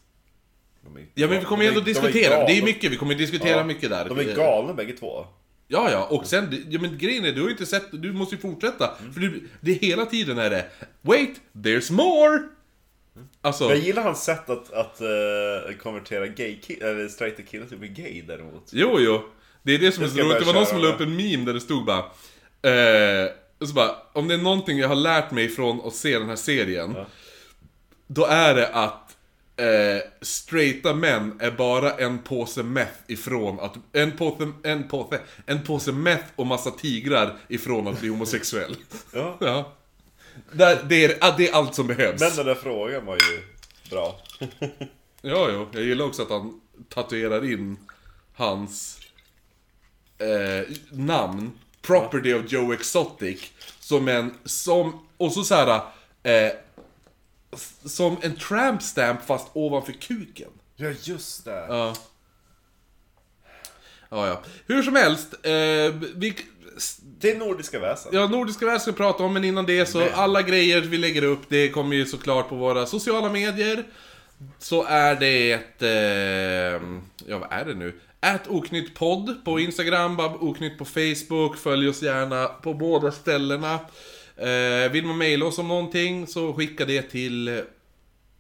De 0.81 0.97
är, 0.97 1.05
Ja 1.13 1.27
men 1.27 1.39
vi 1.39 1.45
kommer 1.45 1.63
ju 1.63 1.69
de 1.71 1.77
ändå 1.77 1.89
är- 1.89 1.93
de 1.93 1.99
är 1.99 2.03
diskutera. 2.03 2.45
Det 2.45 2.57
är 2.57 2.63
mycket, 2.63 2.91
vi 2.91 2.97
kommer 2.97 3.15
diskutera 3.15 3.57
Ja, 3.57 3.63
mycket 3.63 3.89
där. 3.89 4.09
De 4.09 4.19
är 4.19 4.35
galna 4.35 4.73
bägge 4.73 4.93
två. 4.93 5.25
Ja, 5.73 5.91
ja, 5.91 6.03
och 6.09 6.25
sen, 6.27 6.65
ja 6.69 6.81
men 6.81 6.97
grejen 6.97 7.25
är, 7.25 7.31
du 7.31 7.41
har 7.41 7.47
ju 7.47 7.51
inte 7.51 7.65
sett, 7.65 7.83
du 7.91 8.13
måste 8.13 8.35
ju 8.35 8.41
fortsätta. 8.41 8.91
Mm. 8.99 9.13
För 9.13 9.19
du, 9.21 9.47
det 9.61 9.73
hela 9.73 10.05
tiden 10.05 10.37
är 10.37 10.49
det, 10.49 10.65
wait, 11.01 11.41
there's 11.53 11.91
more! 11.91 12.39
Alltså, 13.41 13.63
Jag 13.69 13.77
gillar 13.77 14.03
hans 14.03 14.23
sätt 14.23 14.49
att, 14.49 14.73
att 14.73 15.01
eh, 15.01 15.75
konvertera 15.83 16.27
gay 16.27 16.57
eller 16.81 17.07
straighta 17.07 17.41
killar 17.43 17.65
till 17.65 17.73
att 17.75 17.79
bli 17.79 17.89
gay 17.89 18.21
däremot. 18.21 18.69
jo, 18.71 18.95
jo. 18.99 19.21
Det 19.63 19.71
är 19.75 19.79
det 19.79 19.91
som 19.91 20.03
är 20.03 20.07
så 20.07 20.17
roligt, 20.19 20.39
det 20.39 20.45
var 20.45 20.53
någon 20.53 20.65
som 20.65 20.81
la 20.81 20.87
upp 20.87 21.01
en 21.01 21.15
meme 21.15 21.45
där 21.45 21.53
det 21.53 21.61
stod 21.61 21.85
bara, 21.85 21.99
eh, 21.99 23.29
så 23.67 23.73
bara, 23.73 23.91
om 24.13 24.27
det 24.27 24.33
är 24.33 24.37
någonting 24.37 24.77
jag 24.79 24.87
har 24.87 24.95
lärt 24.95 25.31
mig 25.31 25.49
från 25.49 25.81
att 25.87 25.93
se 25.95 26.19
den 26.19 26.29
här 26.29 26.35
serien, 26.35 26.93
Ja. 26.95 27.05
då 28.07 28.25
är 28.25 28.55
det 28.55 28.67
att 28.67 29.10
eh, 29.61 30.01
straighta 30.21 30.93
män 30.93 31.37
är 31.39 31.51
bara 31.51 31.91
en 31.91 32.19
påse 32.19 32.63
meth 32.63 32.99
ifrån 33.07 33.59
att, 33.59 33.75
en 33.93 34.11
påse, 34.17 34.51
en 34.63 34.87
påse, 34.87 35.19
en 35.45 35.63
påse 35.63 35.91
meth 35.91 36.25
och 36.35 36.47
massa 36.47 36.71
tigrar 36.71 37.37
ifrån 37.47 37.87
att 37.87 37.99
bli 37.99 38.09
homosexuell. 38.09 38.75
Ja. 39.13 39.37
Ja. 39.39 39.73
Där, 40.51 40.83
det, 40.89 41.05
är, 41.05 41.37
det 41.37 41.49
är 41.49 41.53
allt 41.53 41.75
som 41.75 41.87
behövs. 41.87 42.21
Men 42.21 42.35
den 42.35 42.45
där 42.45 42.55
frågan 42.55 43.05
var 43.05 43.15
ju 43.15 43.43
bra. 43.89 44.19
Ja, 45.23 45.49
jo. 45.51 45.67
Jag 45.71 45.83
gillar 45.83 46.05
också 46.05 46.21
att 46.21 46.29
han 46.29 46.61
tatuerar 46.89 47.51
in 47.51 47.77
hans 48.33 48.99
eh, 50.17 50.75
namn, 50.91 51.51
Property 51.81 52.33
of 52.33 52.51
Joe 52.51 52.73
Exotic, 52.73 53.51
som 53.79 54.07
en, 54.07 54.33
som, 54.45 55.07
och 55.17 55.31
så 55.31 55.43
så 55.43 55.55
här, 55.55 55.81
eh, 56.23 56.51
som 57.85 58.17
en 58.21 58.35
tramp 58.35 58.81
stamp 58.81 59.25
fast 59.25 59.47
ovanför 59.53 59.91
kuken. 59.91 60.49
Ja, 60.75 60.89
just 61.03 61.45
det. 61.45 61.65
Ja. 61.69 61.93
Ja, 64.09 64.27
ja. 64.27 64.41
Hur 64.67 64.83
som 64.83 64.95
helst, 64.95 65.33
eh, 65.43 65.51
vi, 66.15 66.35
Det 67.19 67.31
är 67.31 67.37
nordiska 67.37 67.79
väsen. 67.79 68.11
Ja, 68.13 68.27
Nordiska 68.27 68.65
väsen 68.65 68.79
ska 68.79 68.91
vi 68.91 68.97
prata 68.97 69.23
om, 69.23 69.33
men 69.33 69.43
innan 69.43 69.65
det 69.65 69.85
så, 69.85 69.97
Men. 69.97 70.09
alla 70.13 70.41
grejer 70.41 70.81
vi 70.81 70.97
lägger 70.97 71.23
upp, 71.23 71.41
det 71.49 71.69
kommer 71.69 71.95
ju 71.95 72.05
såklart 72.05 72.49
på 72.49 72.55
våra 72.55 72.85
sociala 72.85 73.29
medier. 73.29 73.83
Så 74.59 74.83
är 74.83 75.15
det 75.15 75.51
ett... 75.51 75.81
Eh, 75.81 76.81
ja, 77.27 77.37
vad 77.39 77.51
är 77.51 77.65
det 77.65 77.73
nu? 77.73 77.99
Ät 78.21 78.47
oknytt 78.47 78.95
podd 78.95 79.45
på 79.45 79.59
Instagram, 79.59 80.17
Bab 80.17 80.43
oknytt 80.43 80.77
på 80.77 80.85
Facebook, 80.85 81.57
följ 81.57 81.89
oss 81.89 82.01
gärna 82.01 82.45
på 82.47 82.73
båda 82.73 83.11
ställena. 83.11 83.79
Eh, 84.41 84.91
vill 84.91 85.05
man 85.05 85.17
mejla 85.17 85.45
oss 85.45 85.57
om 85.59 85.67
någonting 85.67 86.27
så 86.27 86.53
skicka 86.53 86.85
det 86.85 87.01
till 87.01 87.61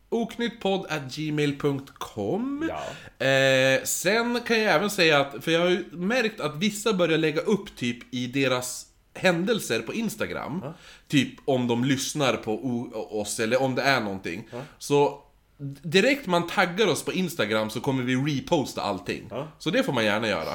oknyttpodd.gmail.com 0.09 2.69
Ja. 2.69 2.83
eh, 3.25 3.83
Sen 3.83 4.39
kan 4.47 4.59
jag 4.59 4.73
även 4.75 4.89
säga 4.89 5.19
att, 5.19 5.43
för 5.43 5.51
jag 5.51 5.59
har 5.59 5.69
ju 5.69 5.85
märkt 5.91 6.39
att 6.41 6.55
vissa 6.55 6.93
börjar 6.93 7.17
lägga 7.17 7.41
upp 7.41 7.75
typ 7.75 8.13
i 8.13 8.27
deras 8.27 8.85
händelser 9.13 9.79
på 9.79 9.93
Instagram. 9.93 10.63
Typ 11.07 11.33
om 11.45 11.67
de 11.67 11.85
lyssnar 11.85 12.33
på 12.35 12.87
oss 13.11 13.39
eller 13.39 13.61
om 13.61 13.75
det 13.75 13.81
är 13.81 14.01
någonting. 14.01 14.47
Så 14.77 15.23
direkt 15.83 16.27
man 16.27 16.47
taggar 16.47 16.87
oss 16.87 17.05
på 17.05 17.13
Instagram 17.13 17.69
så 17.69 17.81
kommer 17.81 18.03
vi 18.03 18.15
reposta 18.15 18.81
allting. 18.81 19.23
Ja. 19.29 19.47
Så 19.59 19.69
det 19.69 19.83
får 19.83 19.93
man 19.93 20.05
gärna 20.05 20.27
göra. 20.27 20.53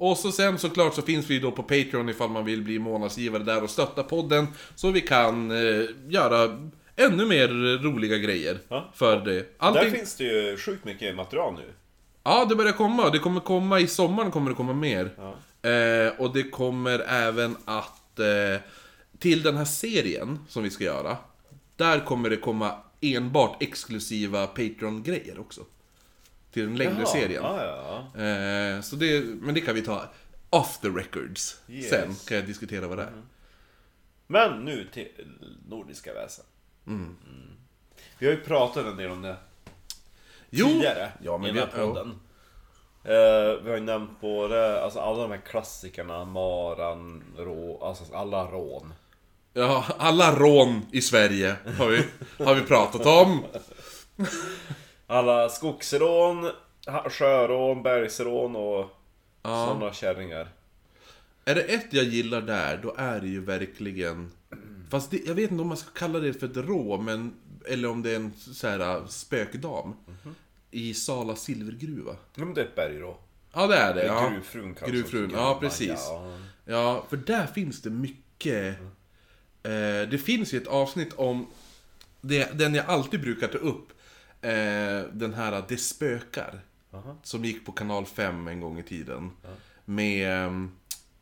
Och 0.00 0.18
så 0.18 0.32
sen 0.32 0.58
såklart 0.58 0.94
så 0.94 1.02
finns 1.02 1.30
vi 1.30 1.38
då 1.38 1.50
på 1.50 1.62
Patreon 1.62 2.08
ifall 2.08 2.30
man 2.30 2.44
vill 2.44 2.62
bli 2.62 2.78
månadsgivare 2.78 3.42
där 3.42 3.62
och 3.62 3.70
stötta 3.70 4.02
podden. 4.02 4.46
Så 4.74 4.90
vi 4.90 5.00
kan 5.00 5.50
eh, 5.50 5.84
göra 6.08 6.70
ännu 6.96 7.26
mer 7.26 7.48
roliga 7.82 8.18
grejer 8.18 8.58
Ja. 8.68 8.90
för 8.94 9.16
det. 9.20 9.32
Där 9.34 9.46
Allting... 9.58 9.90
finns 9.90 10.16
det 10.16 10.24
ju 10.24 10.56
sjukt 10.56 10.84
mycket 10.84 11.16
material 11.16 11.54
nu. 11.54 11.72
Ja, 12.22 12.44
det 12.44 12.56
börjar 12.56 12.72
komma. 12.72 13.10
Det 13.10 13.18
kommer 13.18 13.40
komma 13.40 13.80
i 13.80 13.86
sommaren 13.86 14.30
kommer 14.30 14.50
det 14.50 14.56
komma 14.56 14.72
mer. 14.72 15.10
Ja. 15.16 15.70
Eh, 15.70 16.12
och 16.20 16.32
det 16.34 16.42
kommer 16.42 16.98
även 17.08 17.56
att... 17.64 18.18
Eh, 18.18 18.60
till 19.18 19.42
den 19.42 19.56
här 19.56 19.64
serien 19.64 20.38
som 20.48 20.62
vi 20.62 20.70
ska 20.70 20.84
göra. 20.84 21.16
Där 21.76 22.04
kommer 22.04 22.30
det 22.30 22.36
komma 22.36 22.72
enbart 23.00 23.62
exklusiva 23.62 24.46
Patreon-grejer 24.46 25.40
också. 25.40 25.60
Till 26.50 26.62
den 26.66 26.76
längre 26.76 26.94
Jaha, 26.98 27.06
serien. 27.06 27.42
Ja, 27.42 27.64
ja, 27.64 28.20
Eh, 28.22 28.80
så 28.80 28.96
det, 28.96 29.24
men 29.24 29.54
det 29.54 29.60
kan 29.60 29.74
vi 29.74 29.82
ta 29.82 30.04
off 30.50 30.78
the 30.78 30.88
records. 30.88 31.60
Yes. 31.68 31.88
Sen 31.90 32.14
kan 32.28 32.36
jag 32.36 32.46
diskutera 32.46 32.86
vad 32.86 32.98
det 32.98 33.02
är. 33.02 33.22
Men 34.26 34.64
nu 34.64 34.88
till 34.92 35.08
nordiska 35.68 36.14
väsen. 36.14 36.44
Mm. 36.86 37.16
Vi 38.18 38.26
har 38.26 38.32
ju 38.32 38.40
pratat 38.40 38.86
en 38.86 38.96
del 38.96 39.10
om 39.10 39.22
det 39.22 39.36
Jo! 40.50 40.66
tidigare 40.66 41.12
Ja, 41.22 41.38
men 41.38 41.50
i 41.50 41.52
den 41.52 41.68
här 41.74 41.86
podden. 41.86 42.08
Eh, 43.04 43.62
vi 43.62 43.68
har 43.70 43.76
ju 43.76 43.80
nämnt 43.80 44.20
både, 44.20 44.82
alltså 44.82 44.98
alla 45.00 45.22
de 45.22 45.30
här 45.30 45.40
klassikerna, 45.40 46.24
Maran, 46.24 47.22
rå, 47.38 47.84
alltså 47.84 48.14
alla 48.14 48.50
rån. 48.50 48.94
ja, 49.52 49.84
alla 49.98 50.34
rån 50.36 50.82
i 50.92 51.00
Sverige 51.00 51.56
har 51.78 51.88
vi, 51.88 52.04
har 52.44 52.54
vi 52.54 52.60
pratat 52.62 53.06
om. 53.06 53.44
Alla 55.10 55.48
skogsrån, 55.48 56.50
sjörån, 57.10 57.82
bergsrån 57.82 58.56
och 58.56 58.90
Ja. 59.42 59.66
sådana 59.66 59.92
kärringar. 59.92 60.48
Är 61.44 61.54
det 61.54 61.62
ett 61.62 61.86
jag 61.90 62.04
gillar 62.04 62.40
där, 62.40 62.80
då 62.82 62.94
är 62.98 63.20
det 63.20 63.26
ju 63.28 63.40
verkligen... 63.40 64.30
Fast 64.90 65.10
det, 65.10 65.26
jag 65.26 65.34
vet 65.34 65.50
inte 65.50 65.62
om 65.62 65.68
man 65.68 65.76
ska 65.76 65.90
kalla 65.90 66.18
det 66.18 66.32
för 66.32 66.46
ett 66.46 66.56
rå, 66.56 66.98
men... 66.98 67.34
Eller 67.66 67.88
om 67.88 68.02
det 68.02 68.10
är 68.10 68.16
en 68.16 68.32
så 68.36 68.68
här 68.68 69.06
spökdam. 69.08 69.94
I 70.70 70.94
Sala 70.94 71.36
silvergruva. 71.36 72.16
Ja, 72.34 72.44
men 72.44 72.54
det 72.54 72.60
är 72.60 72.64
ett 72.64 72.74
bergrå. 72.74 73.16
Ja, 73.52 73.66
det 73.66 73.76
är 73.76 73.94
det. 73.94 74.06
Ja. 74.06 74.28
gruvfrun 74.28 74.74
kanske. 74.74 74.96
Gruvfrun, 74.96 75.30
ja 75.34 75.58
precis. 75.60 75.88
Ja. 76.08 76.38
Ja, 76.64 77.04
för 77.08 77.16
där 77.16 77.46
finns 77.46 77.82
det 77.82 77.90
mycket... 77.90 78.76
Eh, 79.62 80.08
det 80.10 80.22
finns 80.24 80.54
ju 80.54 80.58
ett 80.58 80.68
avsnitt 80.68 81.12
om... 81.16 81.46
Det, 82.20 82.58
den 82.58 82.74
jag 82.74 82.86
alltid 82.86 83.20
brukar 83.20 83.48
ta 83.48 83.58
upp. 83.58 83.88
Eh, 84.42 85.02
den 85.12 85.34
här 85.34 85.64
Det 85.68 85.76
spökar. 85.76 86.60
Aha. 86.92 87.16
Som 87.22 87.44
gick 87.44 87.66
på 87.66 87.72
kanal 87.72 88.06
5 88.06 88.48
en 88.48 88.60
gång 88.60 88.78
i 88.78 88.82
tiden. 88.82 89.30
Med... 89.84 90.44
ehm, 90.46 90.70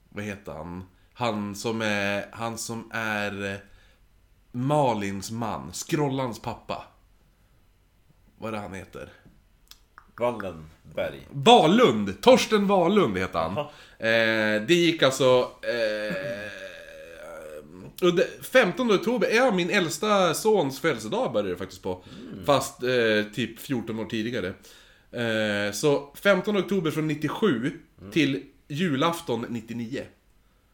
Vad 0.09 0.25
heter 0.25 0.53
han? 0.53 0.85
Han 1.13 1.55
som 1.55 1.83
är... 1.83 2.27
Han 2.33 2.59
som 2.59 2.91
är... 2.95 3.53
eh, 3.53 3.59
Malins 4.53 5.31
man. 5.31 5.73
Skrollans 5.73 6.43
pappa. 6.43 6.85
Vad 8.39 8.49
är 8.49 8.53
det 8.57 8.63
han 8.63 8.75
heter? 8.75 9.09
Wallenberg. 10.19 11.27
Wahlund! 11.31 12.21
Torsten 12.23 12.67
Wahlund 12.67 13.19
heter 13.19 13.39
han. 13.39 13.59
Eh, 13.99 14.67
det 14.67 14.75
gick 14.75 15.03
alltså... 15.03 15.51
Eh, 15.63 16.58
och 18.03 18.15
det- 18.15 18.29
15 18.45 18.91
oktober, 18.93 19.29
ja 19.35 19.51
min 19.51 19.71
äldsta 19.71 20.35
sons 20.35 20.81
födelsedag 20.81 21.33
började 21.33 21.51
det 21.51 21.57
faktiskt 21.57 21.83
på. 21.83 22.05
Fast 22.47 22.83
eh, 22.83 23.23
typ 23.35 23.59
14 23.61 23.99
år 23.99 24.05
tidigare. 24.07 24.53
Eh, 25.13 25.73
så 25.73 26.15
15 26.23 26.57
oktober 26.57 26.91
från 26.91 27.07
97 27.09 27.73
till 28.13 28.45
julafton 28.69 29.47
99. 29.49 30.03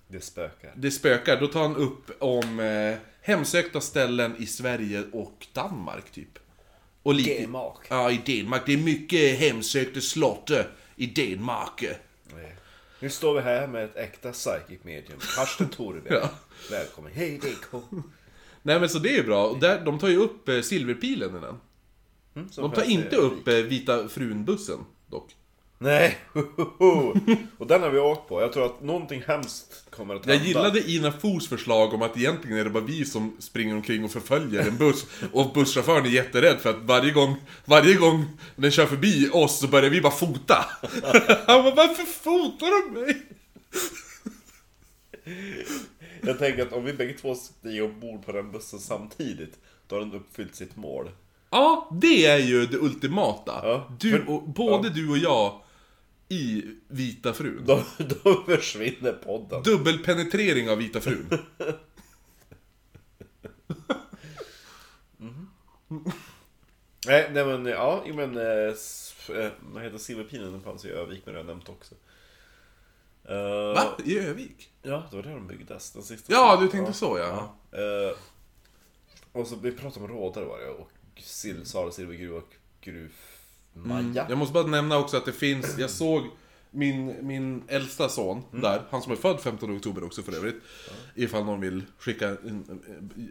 Det 0.08 0.20
spökar. 0.20 0.72
Det 0.76 0.90
spökar, 0.90 1.40
då 1.40 1.46
tar 1.46 1.62
han 1.62 1.76
upp 1.76 2.10
om 2.22 2.60
eh, 2.60 2.94
hemsökta 3.22 3.80
ställen 3.80 4.34
i 4.38 4.46
Sverige 4.46 5.04
och 5.12 5.46
Danmark 5.52 6.10
typ. 6.10 6.38
Och 7.02 7.14
lite... 7.14 7.30
Gemak. 7.30 7.78
Ja, 7.88 8.10
i 8.10 8.20
Danmark. 8.42 8.62
Det 8.66 8.72
är 8.72 8.76
mycket 8.76 9.38
hemsökta 9.38 10.00
slott 10.00 10.50
i 10.96 11.06
Danmark. 11.06 11.84
Nu 13.04 13.10
står 13.10 13.34
vi 13.34 13.40
här 13.40 13.66
med 13.66 13.84
ett 13.84 13.96
äkta 13.96 14.32
psychic 14.32 14.84
medium, 14.84 15.18
Karsten 15.36 15.68
Torberg. 15.68 16.02
Ja. 16.22 16.30
Välkommen. 16.70 17.12
Hej 17.14 17.38
DK. 17.38 17.82
Nej 18.62 18.80
men 18.80 18.88
så 18.88 18.98
det 18.98 19.18
är 19.18 19.24
bra. 19.24 19.46
Och 19.46 19.58
där, 19.58 19.84
de 19.84 19.98
tar 19.98 20.08
ju 20.08 20.16
upp 20.16 20.48
eh, 20.48 20.60
silverpilen 20.60 21.36
i 21.36 21.40
den. 21.40 21.60
Mm, 22.34 22.48
De 22.56 22.72
tar 22.72 22.82
inte 22.90 23.16
upp 23.16 23.48
eh, 23.48 23.54
vita 23.54 24.08
frun-bussen 24.08 24.78
dock. 25.06 25.36
Nej, 25.84 26.18
och 27.58 27.66
den 27.66 27.82
har 27.82 27.90
vi 27.90 27.98
åkt 27.98 28.28
på. 28.28 28.40
Jag 28.40 28.52
tror 28.52 28.66
att 28.66 28.82
någonting 28.82 29.22
hemskt 29.26 29.90
kommer 29.90 30.14
att 30.14 30.26
Jag 30.26 30.32
hända. 30.34 30.48
gillade 30.48 30.90
Ina 30.90 31.12
Fos 31.12 31.48
förslag 31.48 31.94
om 31.94 32.02
att 32.02 32.16
egentligen 32.16 32.58
är 32.58 32.64
det 32.64 32.70
bara 32.70 32.84
vi 32.84 33.04
som 33.04 33.36
springer 33.38 33.74
omkring 33.74 34.04
och 34.04 34.10
förföljer 34.10 34.68
en 34.68 34.76
buss. 34.76 35.06
Och 35.32 35.52
busschauffören 35.52 36.06
är 36.06 36.10
jätterädd 36.10 36.58
för 36.60 36.70
att 36.70 36.82
varje 36.82 37.10
gång, 37.12 37.36
varje 37.64 37.94
gång 37.94 38.24
den 38.56 38.70
kör 38.70 38.86
förbi 38.86 39.30
oss 39.32 39.58
så 39.60 39.68
börjar 39.68 39.90
vi 39.90 40.00
bara 40.00 40.12
fota. 40.12 40.64
Han 41.46 41.62
bara, 41.64 41.74
varför 41.74 42.02
fotar 42.04 42.92
de 42.94 43.00
mig? 43.00 43.22
Jag 46.20 46.38
tänker 46.38 46.62
att 46.62 46.72
om 46.72 46.84
vi 46.84 46.92
bägge 46.92 47.12
två 47.12 47.34
stiger 47.34 47.84
ombord 47.84 48.26
på 48.26 48.32
den 48.32 48.52
bussen 48.52 48.78
samtidigt, 48.80 49.58
då 49.88 49.96
har 49.96 50.00
den 50.00 50.12
uppfyllt 50.12 50.54
sitt 50.54 50.76
mål. 50.76 51.10
Ja, 51.50 51.88
det 52.00 52.26
är 52.26 52.38
ju 52.38 52.66
det 52.66 52.76
ultimata. 52.78 53.60
Ja, 53.62 53.90
du 54.00 54.24
och, 54.26 54.42
både 54.48 54.90
du 54.90 55.10
och 55.10 55.18
jag 55.18 55.60
i 56.34 56.76
Vita 56.88 57.32
frun. 57.32 57.62
Då, 57.66 57.84
då 57.98 58.44
försvinner 58.46 59.12
podden. 59.12 59.62
Dubbelpenetrering 59.62 60.70
av 60.70 60.78
Vita 60.78 61.00
frun. 61.00 61.38
Nej, 67.06 67.30
nej 67.32 67.44
men 67.46 67.66
ja, 67.66 68.04
men... 68.14 68.36
eh, 68.36 68.74
eh, 69.38 69.52
Vad 69.60 69.82
heter 69.82 69.98
Silverpilen? 69.98 70.52
Den 70.52 70.62
fanns 70.62 70.84
i 70.84 70.88
Övik, 70.90 71.22
men 71.24 71.34
det 71.34 71.40
har 71.40 71.44
jag 71.44 71.56
nämnt 71.56 71.68
också. 71.68 71.94
Eh, 73.24 73.74
Va? 73.74 73.96
I 74.04 74.18
Övik? 74.18 74.70
Ja, 74.82 75.02
det 75.10 75.16
var 75.16 75.22
där 75.22 75.30
de 75.30 75.46
byggdes. 75.46 75.90
Den 75.92 76.02
sista 76.02 76.32
Ja, 76.32 76.58
du 76.60 76.68
tänkte 76.68 76.92
så 76.92 77.18
ja. 77.18 77.56
Eh, 77.78 78.16
och 79.32 79.46
så 79.46 79.56
vi 79.56 79.72
pratade 79.72 80.04
om 80.06 80.10
rådare 80.12 80.44
var 80.44 80.58
det 80.58 80.68
och 80.68 80.90
sill, 81.16 81.66
silvergruva 81.66 82.36
och 82.38 82.54
gruv 82.80 83.12
Maja. 83.74 84.26
Jag 84.28 84.38
måste 84.38 84.52
bara 84.54 84.66
nämna 84.66 84.98
också 84.98 85.16
att 85.16 85.24
det 85.24 85.32
finns, 85.32 85.78
jag 85.78 85.90
såg 85.90 86.22
min, 86.70 87.26
min 87.26 87.62
äldsta 87.68 88.08
son 88.08 88.42
där, 88.50 88.82
han 88.90 89.02
som 89.02 89.12
är 89.12 89.16
född 89.16 89.40
15 89.40 89.76
oktober 89.76 90.04
också 90.04 90.22
för 90.22 90.36
övrigt. 90.36 90.62
Ifall 91.14 91.44
någon 91.44 91.60
vill 91.60 91.82
skicka 91.98 92.28
en, 92.28 92.36
en, 92.44 92.82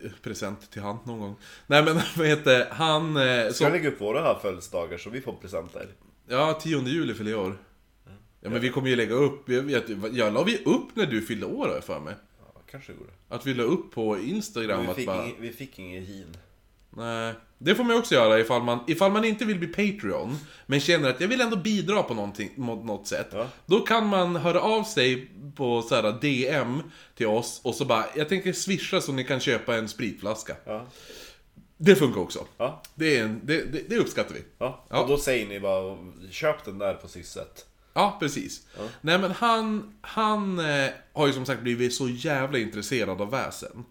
en 0.04 0.14
present 0.22 0.72
till 0.72 0.82
han 0.82 0.98
någon 1.06 1.20
gång. 1.20 1.36
Nej 1.68 1.84
men 1.84 1.96
vad 2.18 2.28
heter 2.28 2.68
han... 2.72 3.18
eh, 3.18 3.44
Ska 3.44 3.54
Så, 3.54 3.64
jag 3.64 3.72
lägga 3.72 3.90
upp 3.90 4.02
våra 4.02 4.22
här 4.22 4.40
födelsedagar 4.42 4.98
så 4.98 5.10
vi 5.10 5.22
får 5.22 5.34
presenter? 5.34 5.88
ja, 6.28 6.60
10 6.62 6.80
juli 6.82 7.14
fyller 7.14 7.32
jag 7.32 7.46
år. 7.46 7.58
Ja 8.42 8.50
men 8.50 8.62
vi 8.62 8.70
kommer 8.70 8.90
ju 8.90 8.96
lägga 8.96 9.14
upp, 9.14 9.50
jag, 9.50 9.62
vet, 9.62 9.84
jag 10.12 10.34
la 10.34 10.44
vi 10.44 10.58
upp 10.58 10.96
när 10.96 11.06
du 11.06 11.22
fyllde 11.22 11.46
år 11.46 11.68
har 11.68 11.74
jag 11.76 11.84
för 11.84 12.00
mig. 12.00 12.14
Ja, 12.40 12.62
kanske 12.72 12.94
går. 12.94 13.08
Att 13.30 13.46
vi 13.48 13.54
la 13.54 13.64
upp 13.64 13.92
på 13.92 14.20
Instagram 14.20 14.82
vi 14.82 14.88
att 14.88 14.96
fick, 14.96 15.08
bara... 15.08 15.24
ingen, 15.26 15.42
vi 15.42 15.52
fick 15.52 15.80
ingen 15.80 16.04
gin. 16.06 16.38
Nej, 16.98 17.34
det 17.58 17.76
får 17.76 17.84
man 17.84 17.94
ju 17.94 18.00
också 18.00 18.16
göra 18.16 18.40
ifall 18.40 18.64
man, 18.64 18.80
ifall 18.88 19.12
man 19.12 19.26
inte 19.26 19.46
vill 19.46 19.60
bli 19.60 19.68
Patreon, 19.68 20.38
men 20.66 20.80
känner 20.80 21.10
att 21.10 21.22
jag 21.22 21.28
vill 21.28 21.42
ändå 21.42 21.58
bidra 21.58 22.04
på 22.04 22.14
något 22.66 23.08
sätt. 23.08 23.28
Ja. 23.32 23.48
Då 23.66 23.80
kan 23.80 24.08
man 24.08 24.36
höra 24.36 24.62
av 24.62 24.84
sig 24.84 25.32
på 25.56 25.82
så 25.82 25.96
här 25.96 26.18
DM 26.22 26.82
till 27.16 27.28
oss 27.28 27.62
och 27.64 27.76
så 27.76 27.86
bara, 27.86 28.06
jag 28.16 28.30
tänker 28.30 28.54
swisha 28.54 29.02
så 29.02 29.12
ni 29.12 29.24
kan 29.24 29.40
köpa 29.40 29.76
en 29.76 29.90
spritflaska. 29.90 30.56
Ja. 30.66 30.88
Det 31.78 31.96
funkar 31.96 32.22
också. 32.22 32.46
Ja. 32.58 32.82
Det, 32.96 33.18
är 33.18 33.24
en, 33.24 33.42
det, 33.44 33.74
det, 33.74 33.90
det 33.90 33.98
uppskattar 33.98 34.34
vi. 34.34 34.42
Ja. 34.58 34.86
Och 34.90 35.08
då 35.08 35.18
säger 35.18 35.48
ni 35.48 35.60
bara, 35.60 35.98
köp 36.32 36.66
den 36.66 36.78
där 36.78 36.94
på 36.94 37.08
sysset. 37.08 37.66
Ja, 37.94 38.18
precis. 38.20 38.68
Nej 39.02 39.20
men 39.20 39.32
han, 39.32 39.94
han 40.02 40.60
eh, 40.60 40.90
har 41.14 41.28
ju 41.28 41.34
som 41.34 41.46
sagt 41.46 41.62
blivit 41.62 41.94
så 41.94 42.10
jävla 42.10 42.58
intresserad 42.58 43.22
av 43.22 43.32
väsen. 43.32 43.86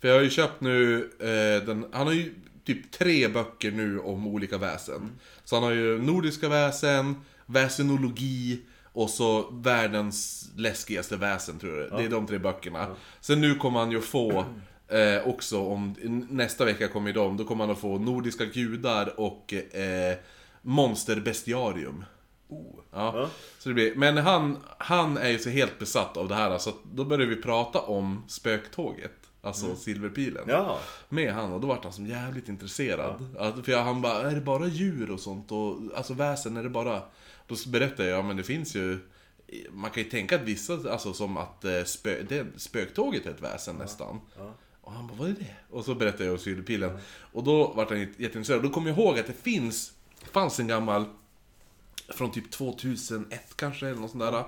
För 0.00 0.08
jag 0.08 0.14
har 0.14 0.22
ju 0.22 0.30
köpt 0.30 0.60
nu, 0.60 1.10
eh, 1.20 1.66
den, 1.66 1.86
han 1.92 2.06
har 2.06 2.14
ju 2.14 2.34
typ 2.68 2.90
tre 2.90 3.28
böcker 3.28 3.70
nu 3.70 3.98
om 3.98 4.26
olika 4.26 4.58
väsen. 4.58 5.10
Så 5.44 5.56
han 5.56 5.62
har 5.62 5.70
ju 5.70 6.02
nordiska 6.02 6.48
väsen, 6.48 7.14
väsenologi 7.46 8.60
och 8.92 9.10
så 9.10 9.50
världens 9.50 10.50
läskigaste 10.56 11.16
väsen 11.16 11.58
tror 11.58 11.78
jag 11.78 11.98
det 11.98 12.04
är 12.04 12.08
de 12.08 12.26
tre 12.26 12.38
böckerna. 12.38 12.96
Sen 13.20 13.40
nu 13.40 13.54
kommer 13.54 13.78
han 13.78 13.90
ju 13.90 14.00
få 14.00 14.44
eh, 14.88 15.28
också 15.28 15.60
om, 15.60 15.94
nästa 16.30 16.64
vecka 16.64 16.88
kommer 16.88 17.12
de, 17.12 17.36
då 17.36 17.44
kommer 17.44 17.64
han 17.64 17.72
att 17.72 17.80
få 17.80 17.98
nordiska 17.98 18.44
gudar 18.44 19.20
och 19.20 19.54
eh, 19.54 20.16
monsterbestiarium. 20.62 22.04
Oh. 22.48 22.80
Ja, 22.92 23.28
Så 23.58 23.68
det 23.68 23.74
blir, 23.74 23.94
men 23.94 24.16
han, 24.16 24.56
han 24.78 25.16
är 25.16 25.28
ju 25.28 25.38
så 25.38 25.50
helt 25.50 25.78
besatt 25.78 26.16
av 26.16 26.28
det 26.28 26.34
här, 26.34 26.58
så 26.58 26.72
då 26.92 27.04
började 27.04 27.34
vi 27.34 27.42
prata 27.42 27.80
om 27.80 28.24
spöktåget. 28.28 29.17
Alltså 29.42 29.76
silverpilen. 29.76 30.44
Ja. 30.48 30.80
Med 31.08 31.32
han, 31.32 31.52
och 31.52 31.60
då 31.60 31.66
var 31.66 31.80
han 31.82 31.92
som 31.92 32.06
jävligt 32.06 32.48
intresserad. 32.48 33.36
Att, 33.38 33.64
för 33.64 33.72
jag, 33.72 33.84
han 33.84 34.00
bara, 34.00 34.30
är 34.30 34.34
det 34.34 34.40
bara 34.40 34.66
djur 34.66 35.10
och 35.10 35.20
sånt? 35.20 35.52
Och, 35.52 35.76
alltså 35.96 36.14
väsen, 36.14 36.56
är 36.56 36.62
det 36.62 36.68
bara... 36.68 37.02
Då 37.46 37.56
berättade 37.66 38.08
jag, 38.08 38.18
ja 38.18 38.22
men 38.22 38.36
det 38.36 38.42
finns 38.42 38.76
ju... 38.76 38.98
Man 39.70 39.90
kan 39.90 40.02
ju 40.02 40.10
tänka 40.10 40.36
att 40.36 40.42
vissa, 40.42 40.72
alltså 40.92 41.12
som 41.12 41.36
att 41.36 41.64
eh, 41.64 41.84
spö, 41.84 42.22
det, 42.28 42.46
spöktåget 42.56 43.26
är 43.26 43.30
ett 43.30 43.42
väsen 43.42 43.76
nästan. 43.76 44.20
Och 44.80 44.92
han 44.92 45.06
bara, 45.06 45.14
vad 45.18 45.28
är 45.28 45.32
det? 45.32 45.56
Och 45.70 45.84
så 45.84 45.94
berättade 45.94 46.24
jag 46.24 46.32
om 46.32 46.38
silverpilen. 46.38 46.98
Och 47.32 47.44
då 47.44 47.72
var 47.72 47.86
han 47.86 48.00
jätteintresserad. 48.00 48.62
Då 48.62 48.70
kommer 48.70 48.90
jag 48.90 48.98
ihåg 48.98 49.18
att 49.18 49.26
det 49.26 49.42
finns, 49.42 49.92
fanns 50.32 50.60
en 50.60 50.66
gammal 50.66 51.04
från 52.08 52.30
typ 52.30 52.50
2001 52.50 53.56
kanske, 53.56 53.86
eller 53.86 54.00
något 54.00 54.10
sånt 54.10 54.22
där. 54.22 54.44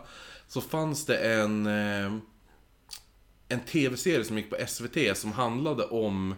Så 0.49 0.61
fanns 0.61 1.07
det 1.07 1.17
en, 1.17 1.67
eh, 1.67 2.17
en 3.51 3.61
tv-serie 3.61 4.25
som 4.25 4.37
gick 4.37 4.51
på 4.51 4.57
SVT 4.67 5.17
som 5.17 5.33
handlade 5.33 5.85
om, 5.85 6.35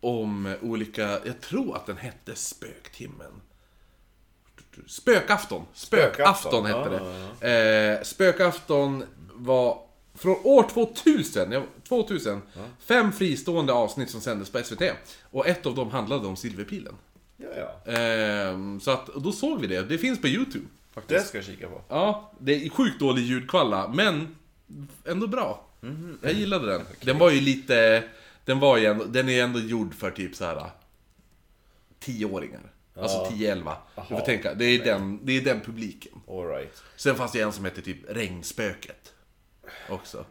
om 0.00 0.54
olika, 0.62 1.02
jag 1.24 1.40
tror 1.40 1.76
att 1.76 1.86
den 1.86 1.96
hette 1.96 2.34
Spöktimmen. 2.34 3.40
Spökafton! 4.86 5.64
Spökafton 5.74 6.64
Spökafton, 6.64 6.66
hette 6.66 7.00
ja, 7.40 7.48
det. 7.48 7.98
Eh, 7.98 8.02
Spökafton 8.02 9.04
var 9.32 9.78
från 10.14 10.36
år 10.44 10.62
2000, 10.62 11.52
ja, 11.52 11.62
2000 11.88 12.42
fem 12.80 13.12
fristående 13.12 13.72
avsnitt 13.72 14.10
som 14.10 14.20
sändes 14.20 14.50
på 14.50 14.62
SVT. 14.62 14.82
Och 15.22 15.46
ett 15.46 15.66
av 15.66 15.74
dem 15.74 15.90
handlade 15.90 16.26
om 16.26 16.36
Silverpilen. 16.36 16.94
Ja, 17.36 17.48
ja. 17.56 17.92
Ehm, 17.92 18.80
så 18.80 18.90
att, 18.90 19.06
då 19.06 19.32
såg 19.32 19.60
vi 19.60 19.66
det. 19.66 19.82
Det 19.82 19.98
finns 19.98 20.20
på 20.20 20.28
YouTube. 20.28 20.64
Det 20.94 21.00
Faktiskt. 21.00 21.26
ska 21.28 21.38
jag 21.38 21.44
kika 21.44 21.68
på. 21.68 21.82
Ja, 21.88 22.32
det 22.38 22.66
är 22.66 22.70
sjukt 22.70 23.00
dålig 23.00 23.22
ljudkvalla, 23.22 23.88
men 23.88 24.36
ändå 25.04 25.26
bra. 25.26 25.65
Jag 26.22 26.32
gillade 26.32 26.66
den. 26.66 26.82
Den 27.00 27.18
var 27.18 27.30
ju 27.30 27.40
lite... 27.40 28.04
Den 28.44 28.60
var 28.60 28.76
ju 28.76 28.86
ändå, 28.86 29.04
den 29.04 29.28
är 29.28 29.42
ändå 29.42 29.60
gjord 29.60 29.94
för 29.94 30.10
typ 30.10 30.34
så 30.34 30.44
här 30.44 30.70
10-åringar. 32.00 32.72
Alltså 32.96 33.24
10-11. 33.24 33.76
Du 34.08 34.16
får 34.16 34.20
tänka, 34.20 34.54
det 34.54 34.64
är, 34.64 34.84
den, 34.84 35.26
det 35.26 35.32
är 35.32 35.40
den 35.40 35.60
publiken. 35.60 36.12
Alright. 36.28 36.82
Sen 36.96 37.14
fanns 37.14 37.32
det 37.32 37.40
en 37.40 37.52
som 37.52 37.64
hette 37.64 37.82
typ 37.82 37.98
Regnspöket. 38.08 39.12
Också. 39.88 40.24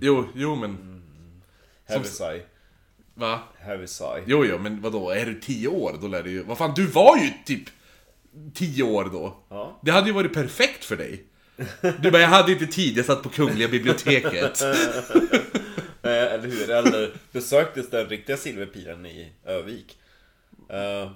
Jo, 0.00 0.28
jo 0.34 0.56
men... 0.56 1.02
Heavy 1.84 2.04
sigh. 2.04 2.42
Va? 3.14 3.40
Heavy 3.58 3.86
sigh. 3.86 4.22
Jo, 4.26 4.44
jo, 4.44 4.58
men 4.58 4.80
vadå? 4.80 5.10
Är 5.10 5.26
du 5.26 5.40
10 5.40 5.68
år, 5.68 5.98
då 6.00 6.08
lär 6.08 6.22
du 6.22 6.30
ju... 6.30 6.42
Vad 6.42 6.58
fan, 6.58 6.72
du 6.76 6.86
var 6.86 7.16
ju 7.16 7.30
typ 7.44 7.68
10 8.54 8.82
år 8.82 9.04
då. 9.12 9.36
Ja. 9.48 9.80
Det 9.82 9.90
hade 9.90 10.06
ju 10.06 10.12
varit 10.12 10.34
perfekt 10.34 10.84
för 10.84 10.96
dig. 10.96 11.24
Du 12.00 12.10
bara, 12.10 12.22
jag 12.22 12.28
hade 12.28 12.52
inte 12.52 12.66
tid, 12.66 12.96
jag 12.98 13.06
satt 13.06 13.22
på 13.22 13.28
Kungliga 13.28 13.68
biblioteket. 13.68 14.62
Eller 16.02 16.48
hur? 16.48 16.70
Eller 16.70 17.10
besöktes 17.32 17.90
den 17.90 18.08
riktiga 18.08 18.36
silverpilen 18.36 19.06
i 19.06 19.32
Övik. 19.44 19.98
Eh, 20.68 21.10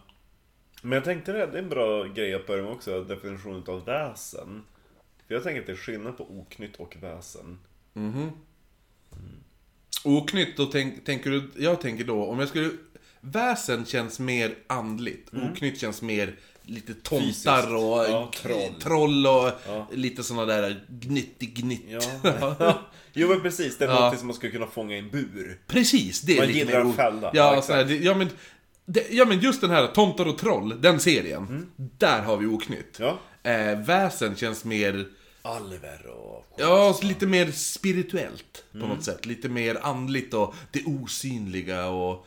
men 0.83 0.93
jag 0.93 1.05
tänkte 1.05 1.33
det, 1.33 1.47
det 1.47 1.59
är 1.59 1.63
en 1.63 1.69
bra 1.69 2.05
grej 2.05 2.35
att 2.35 2.47
börja 2.47 2.63
med 2.63 2.73
också, 2.73 3.05
definitionen 3.05 3.65
av 3.67 3.85
väsen. 3.85 4.63
För 5.27 5.35
jag 5.35 5.43
tänker 5.43 5.61
att 5.61 5.67
det 5.67 5.73
är 5.73 5.77
skillnad 5.77 6.17
på 6.17 6.39
oknytt 6.41 6.77
och 6.77 6.97
väsen. 7.01 7.59
Oknytt, 10.05 10.57
då 10.57 10.67
tänk, 10.67 11.05
tänker 11.05 11.31
du... 11.31 11.51
Jag 11.57 11.81
tänker 11.81 12.05
då, 12.05 12.25
om 12.27 12.39
jag 12.39 12.49
skulle... 12.49 12.71
Väsen 13.21 13.85
känns 13.85 14.21
mer 14.21 14.55
andligt. 14.67 15.31
Oknytt 15.35 15.81
känns 15.81 16.03
mer 16.03 16.37
lite 16.67 16.95
tomtar 16.95 17.21
Fysiskt. 17.27 17.47
och 17.49 18.05
Ja, 18.11 18.31
troll. 18.43 18.75
troll 18.83 19.27
och 19.27 19.51
lite 19.93 20.23
såna 20.23 20.45
där 20.45 20.85
gnitti-gnitt. 20.89 21.83
Ja. 22.61 22.83
jo 23.13 23.29
men 23.29 23.41
precis, 23.41 23.79
det 23.79 23.85
är 23.85 23.89
Ja. 23.89 23.95
någonting 23.95 24.19
som 24.19 24.27
man 24.27 24.37
skulle 24.37 24.53
kunna 24.53 24.67
fånga 24.67 24.95
i 24.95 24.99
en 24.99 25.11
bur. 25.11 25.61
Precis, 25.67 26.21
det 26.21 26.33
är 26.33 26.37
Man 26.39 26.47
lite 26.47 26.59
gillar 26.59 26.73
mer 26.73 26.91
en 26.91 26.93
fälla. 26.93 27.31
Ja, 27.35 27.63
Ja, 27.69 27.75
här, 27.75 28.03
ja, 28.03 28.15
men, 28.15 28.29
det, 28.87 29.07
ja 29.11 29.25
men 29.25 29.41
just 29.41 29.61
den 29.61 29.71
här 29.71 29.87
Tomtar 29.87 30.27
och 30.29 30.39
Troll, 30.39 30.81
den 30.81 31.01
serien. 31.01 31.67
Där 31.77 32.23
har 32.23 32.37
vi 32.37 32.47
oknytt. 32.47 32.99
Ja. 33.01 33.19
Eh, 33.51 33.79
väsen 33.79 34.37
känns 34.37 34.65
mer... 34.65 35.07
Alver 35.43 36.07
och... 36.07 36.47
Ja, 36.59 36.99
lite 37.03 37.27
mer 37.27 37.51
spirituellt 37.53 38.65
på 38.73 38.79
Mm. 38.79 38.89
något 38.89 39.05
sätt. 39.05 39.27
Lite 39.27 39.49
mer 39.49 39.79
andligt 39.83 40.35
och 40.35 40.55
det 40.71 40.85
osynliga 40.85 41.87
och... 41.89 42.27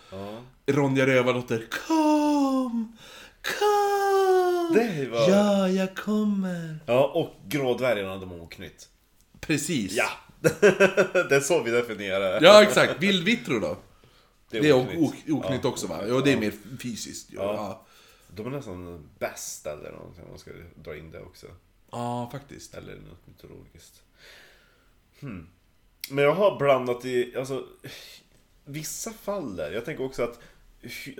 Ronja 0.67 1.07
Rövardotter, 1.07 1.65
kom! 1.87 2.97
Kom! 3.59 4.73
Det 4.73 5.07
var- 5.11 5.29
Ja, 5.29 5.69
jag 5.69 5.95
kommer! 5.95 6.79
Ja, 6.85 7.07
och 7.07 7.35
grådvärgarna 7.47 8.17
de 8.17 8.29
har 8.31 8.39
oknytt. 8.39 8.89
Precis. 9.39 9.91
Ja! 9.93 10.09
det 10.41 11.35
är 11.35 11.39
så 11.41 11.63
vi 11.63 11.71
definierar 11.71 12.39
det. 12.39 12.45
Ja, 12.47 12.63
exakt. 12.63 13.03
Vildvittro 13.03 13.59
då? 13.59 13.77
Det 14.51 14.57
är 14.57 14.73
ok- 14.73 14.87
oknytt. 14.87 14.99
ok- 15.29 15.45
oknytt 15.45 15.65
också 15.65 15.87
va? 15.87 16.07
Ja, 16.07 16.21
det 16.21 16.33
är 16.33 16.37
mer 16.37 16.53
fysiskt. 16.79 17.29
Ja, 17.33 17.41
ja. 17.53 17.85
De 18.35 18.45
är 18.45 18.49
nästan 18.49 19.09
bäst 19.19 19.65
eller 19.67 19.91
någonting 19.91 20.23
om 20.23 20.29
man 20.29 20.39
ska 20.39 20.51
dra 20.75 20.97
in 20.97 21.11
det 21.11 21.19
också. 21.21 21.47
ja 21.91 22.29
faktiskt. 22.31 22.73
Eller 22.73 22.95
något 22.95 23.27
mytologiskt. 23.27 24.01
Hmm. 25.19 25.47
Men 26.09 26.23
jag 26.23 26.33
har 26.35 26.57
blandat 26.59 27.05
i, 27.05 27.35
alltså, 27.37 27.65
vissa 28.65 29.13
faller. 29.13 29.71
Jag 29.71 29.85
tänker 29.85 30.03
också 30.05 30.23
att, 30.23 30.39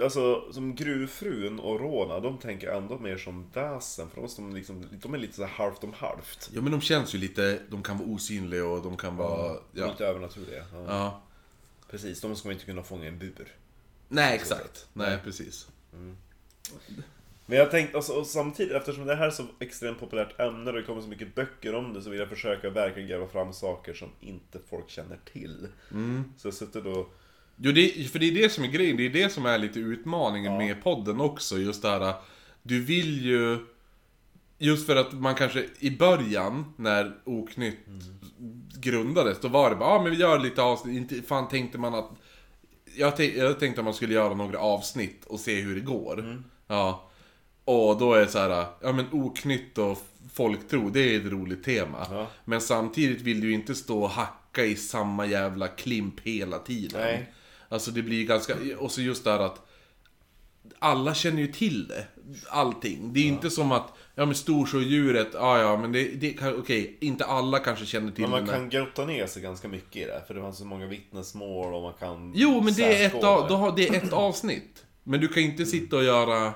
alltså, 0.01 0.53
som 0.53 0.75
gruvfrun 0.75 1.59
och 1.59 1.79
Rona, 1.79 2.19
de 2.19 2.37
tänker 2.37 2.71
ändå 2.71 2.97
mer 2.99 3.17
som 3.17 3.49
väsen. 3.53 4.09
För 4.09 4.23
oss, 4.23 4.35
de, 4.35 4.55
liksom, 4.55 4.85
de 5.01 5.13
är 5.13 5.17
lite 5.17 5.33
så 5.33 5.41
här 5.41 5.49
halvt 5.49 5.83
om 5.83 5.93
halvt. 5.93 6.49
Ja 6.53 6.61
men 6.61 6.71
de 6.71 6.81
känns 6.81 7.15
ju 7.15 7.17
lite, 7.17 7.59
de 7.69 7.83
kan 7.83 7.97
vara 7.97 8.09
osynliga 8.09 8.65
och 8.65 8.83
de 8.83 8.97
kan 8.97 9.15
vara... 9.15 9.57
Ja. 9.71 9.87
Lite 9.87 10.05
övernaturliga. 10.05 10.65
Ja. 10.73 10.83
ja. 10.87 11.21
Precis, 11.89 12.21
de 12.21 12.35
ska 12.35 12.47
man 12.47 12.53
inte 12.53 12.65
kunna 12.65 12.83
fånga 12.83 13.05
i 13.05 13.07
en 13.07 13.19
bur. 13.19 13.55
Nej 14.07 14.35
exakt. 14.35 14.87
Nej 14.93 15.19
precis. 15.23 15.67
Men 17.45 17.57
jag 17.57 17.71
tänkte, 17.71 17.97
alltså, 17.97 18.13
och 18.13 18.27
samtidigt, 18.27 18.73
eftersom 18.73 19.05
det 19.05 19.15
här 19.15 19.27
är 19.27 19.31
så 19.31 19.45
extremt 19.59 19.99
populärt 19.99 20.39
ämne 20.39 20.69
och 20.69 20.77
det 20.77 20.83
kommer 20.83 21.01
så 21.01 21.07
mycket 21.07 21.35
böcker 21.35 21.75
om 21.75 21.93
det 21.93 22.01
så 22.01 22.09
vill 22.09 22.19
jag 22.19 22.29
försöka 22.29 22.69
verkligen 22.69 23.09
gräva 23.09 23.27
fram 23.27 23.53
saker 23.53 23.93
som 23.93 24.09
inte 24.19 24.59
folk 24.69 24.89
känner 24.89 25.17
till. 25.33 25.67
Så 26.37 26.47
jag 26.47 26.53
sitter 26.53 26.81
då... 26.81 27.07
Jo, 27.61 27.71
det, 27.71 28.11
för 28.11 28.19
det 28.19 28.25
är 28.25 28.31
det 28.31 28.49
som 28.49 28.63
är 28.63 28.67
grejen, 28.67 28.97
det 28.97 29.05
är 29.05 29.09
det 29.09 29.29
som 29.29 29.45
är 29.45 29.57
lite 29.57 29.79
utmaningen 29.79 30.57
med 30.57 30.83
podden 30.83 31.21
också, 31.21 31.57
just 31.57 31.81
det 31.81 31.89
här, 31.89 32.13
du 32.63 32.81
vill 32.81 33.25
ju... 33.25 33.57
Just 34.61 34.85
för 34.85 34.95
att 34.95 35.13
man 35.13 35.35
kanske 35.35 35.65
i 35.79 35.91
början, 35.91 36.73
när 36.77 37.15
Oknytt 37.23 37.79
grundades, 38.79 39.39
då 39.41 39.47
var 39.47 39.69
det 39.69 39.75
bara 39.75 39.89
ja 39.89 40.03
men 40.03 40.11
vi 40.11 40.17
gör 40.17 40.39
lite 40.39 40.61
avsnitt, 40.61 40.95
inte 40.95 41.27
fan 41.27 41.47
tänkte 41.47 41.77
man 41.77 41.95
att... 41.95 42.09
Jag, 42.95 43.19
jag 43.19 43.59
tänkte 43.59 43.81
att 43.81 43.85
man 43.85 43.93
skulle 43.93 44.13
göra 44.13 44.33
några 44.33 44.59
avsnitt 44.59 45.25
och 45.25 45.39
se 45.39 45.61
hur 45.61 45.75
det 45.75 45.81
går. 45.81 46.43
Ja. 46.67 47.09
Och 47.65 47.97
då 47.97 48.13
är 48.13 48.19
det 48.19 48.27
så 48.27 48.39
här, 48.39 48.65
ja 48.81 48.91
men 48.91 49.05
Oknytt 49.11 49.77
och 49.77 49.97
folktro, 50.33 50.89
det 50.89 51.15
är 51.15 51.19
ett 51.19 51.31
roligt 51.31 51.63
tema. 51.63 52.07
Ja. 52.11 52.27
Men 52.45 52.61
samtidigt 52.61 53.21
vill 53.21 53.41
du 53.41 53.47
ju 53.47 53.53
inte 53.53 53.75
stå 53.75 54.03
och 54.03 54.09
hacka 54.09 54.65
i 54.65 54.75
samma 54.75 55.25
jävla 55.25 55.67
klimp 55.67 56.19
hela 56.19 56.59
tiden. 56.59 57.01
Nej. 57.01 57.33
Alltså 57.69 57.91
det 57.91 58.01
blir 58.01 58.25
ganska, 58.25 58.55
och 58.77 58.91
så 58.91 59.01
just 59.01 59.23
det 59.23 59.31
här 59.31 59.39
att 59.39 59.65
alla 60.79 61.13
känner 61.13 61.41
ju 61.41 61.47
till 61.47 61.87
det. 61.87 62.05
Allting. 62.49 63.13
Det 63.13 63.19
är 63.19 63.21
ju 63.21 63.27
inte 63.29 63.49
som 63.49 63.71
att, 63.71 63.93
ja 64.15 64.25
men 64.25 64.35
storsjödjuret, 64.35 65.27
ja 65.33 65.59
ja 65.59 65.77
men 65.77 65.91
det, 65.91 66.03
det 66.03 66.53
okej, 66.57 66.97
inte 67.01 67.25
alla 67.25 67.59
kanske 67.59 67.85
känner 67.85 68.11
till 68.11 68.21
Men 68.21 68.31
man 68.31 68.45
det. 68.45 68.51
kan 68.53 68.69
grotta 68.69 69.05
ner 69.05 69.27
sig 69.27 69.41
ganska 69.41 69.67
mycket 69.67 69.95
i 69.95 70.05
det, 70.05 70.23
för 70.27 70.33
det 70.33 70.41
fanns 70.41 70.57
så 70.57 70.65
många 70.65 70.85
vittnesmål 70.85 71.73
och 71.73 71.81
man 71.81 71.93
kan... 71.93 72.33
Jo 72.35 72.61
men 72.61 72.73
det 72.73 73.03
är, 73.03 73.07
ett, 73.07 73.23
av, 73.23 73.41
det. 73.41 73.49
då 73.49 73.55
har, 73.55 73.75
det 73.75 73.87
är 73.87 73.93
ett 73.93 74.13
avsnitt. 74.13 74.85
Men 75.03 75.19
du 75.19 75.27
kan 75.27 75.43
inte 75.43 75.65
sitta 75.65 75.95
och 75.95 76.03
göra... 76.03 76.53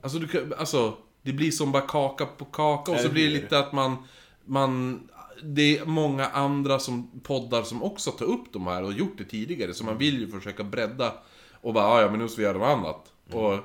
Alltså, 0.00 0.18
du 0.18 0.28
kan, 0.28 0.54
alltså 0.58 0.96
det 1.22 1.32
blir 1.32 1.50
som 1.50 1.72
bara 1.72 1.86
kaka 1.86 2.26
på 2.26 2.44
kaka 2.44 2.92
och 2.92 2.98
så 3.00 3.08
blir 3.08 3.28
det 3.28 3.34
lite 3.34 3.58
att 3.58 3.72
man... 3.72 3.96
man 4.44 5.00
det 5.42 5.78
är 5.78 5.84
många 5.84 6.26
andra 6.26 6.78
som 6.78 7.20
poddar 7.22 7.62
som 7.62 7.82
också 7.82 8.10
tar 8.10 8.26
upp 8.26 8.52
de 8.52 8.66
här 8.66 8.82
och 8.82 8.92
gjort 8.92 9.18
det 9.18 9.24
tidigare. 9.24 9.74
Så 9.74 9.84
man 9.84 9.98
vill 9.98 10.20
ju 10.20 10.28
försöka 10.30 10.64
bredda 10.64 11.12
och 11.52 11.74
bara 11.74 11.84
"Ah, 11.86 12.00
ja 12.02 12.10
men 12.10 12.18
nu 12.20 12.28
ska 12.28 12.36
vi 12.36 12.42
göra 12.42 12.58
något 12.58 12.78
annat. 12.78 13.12
Mm. 13.32 13.44
Och 13.44 13.58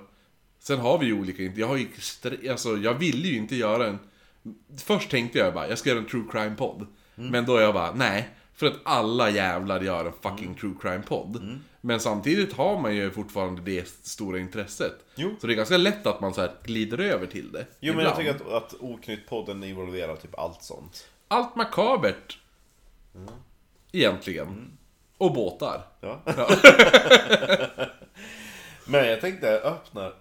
sen 0.59 0.79
har 0.79 0.97
vi 0.97 1.05
ju 1.05 1.19
olika, 1.19 1.43
jag 1.43 1.67
har 1.67 1.77
ju, 1.77 1.87
alltså 2.49 2.77
jag 2.77 2.93
ville 2.93 3.27
ju 3.27 3.37
inte 3.37 3.55
göra 3.55 3.87
en... 3.87 3.99
Först 4.77 5.09
tänkte 5.09 5.39
jag 5.39 5.53
bara, 5.53 5.69
jag 5.69 5.77
ska 5.77 5.89
göra 5.89 5.99
en 5.99 6.05
true 6.05 6.23
crime-podd. 6.31 6.87
Mm. 7.17 7.29
Men 7.31 7.45
då 7.45 7.57
är 7.57 7.61
jag 7.61 7.73
bara, 7.73 7.93
nej. 7.93 8.29
För 8.53 8.67
att 8.67 8.79
alla 8.83 9.29
jävlar 9.29 9.81
gör 9.81 10.05
en 10.05 10.13
fucking 10.21 10.55
true 10.55 10.73
crime-podd. 10.81 11.35
Mm. 11.35 11.59
Men 11.81 11.99
samtidigt 11.99 12.53
har 12.53 12.81
man 12.81 12.95
ju 12.95 13.11
fortfarande 13.11 13.61
det 13.61 13.87
stora 13.87 14.39
intresset. 14.39 14.93
Jo. 15.15 15.35
Så 15.41 15.47
det 15.47 15.53
är 15.53 15.55
ganska 15.57 15.77
lätt 15.77 16.07
att 16.07 16.21
man 16.21 16.33
så 16.33 16.47
glider 16.63 16.97
över 16.97 17.27
till 17.27 17.51
det. 17.51 17.65
Jo 17.79 17.93
men 17.93 18.03
jag 18.05 18.19
ibland. 18.21 18.37
tycker 18.39 18.55
att, 18.55 18.63
att 18.63 18.79
Oknytt-podden 18.79 19.65
involverar 19.65 20.15
typ 20.15 20.39
allt 20.39 20.63
sånt. 20.63 21.07
Allt 21.31 21.55
makabert. 21.55 22.39
Mm. 23.15 23.29
Egentligen. 23.91 24.77
Och 25.17 25.33
båtar. 25.33 25.81
Ja. 26.01 26.21
men 28.85 29.07
jag 29.07 29.21
tänkte 29.21 29.59
öppna 29.61 30.11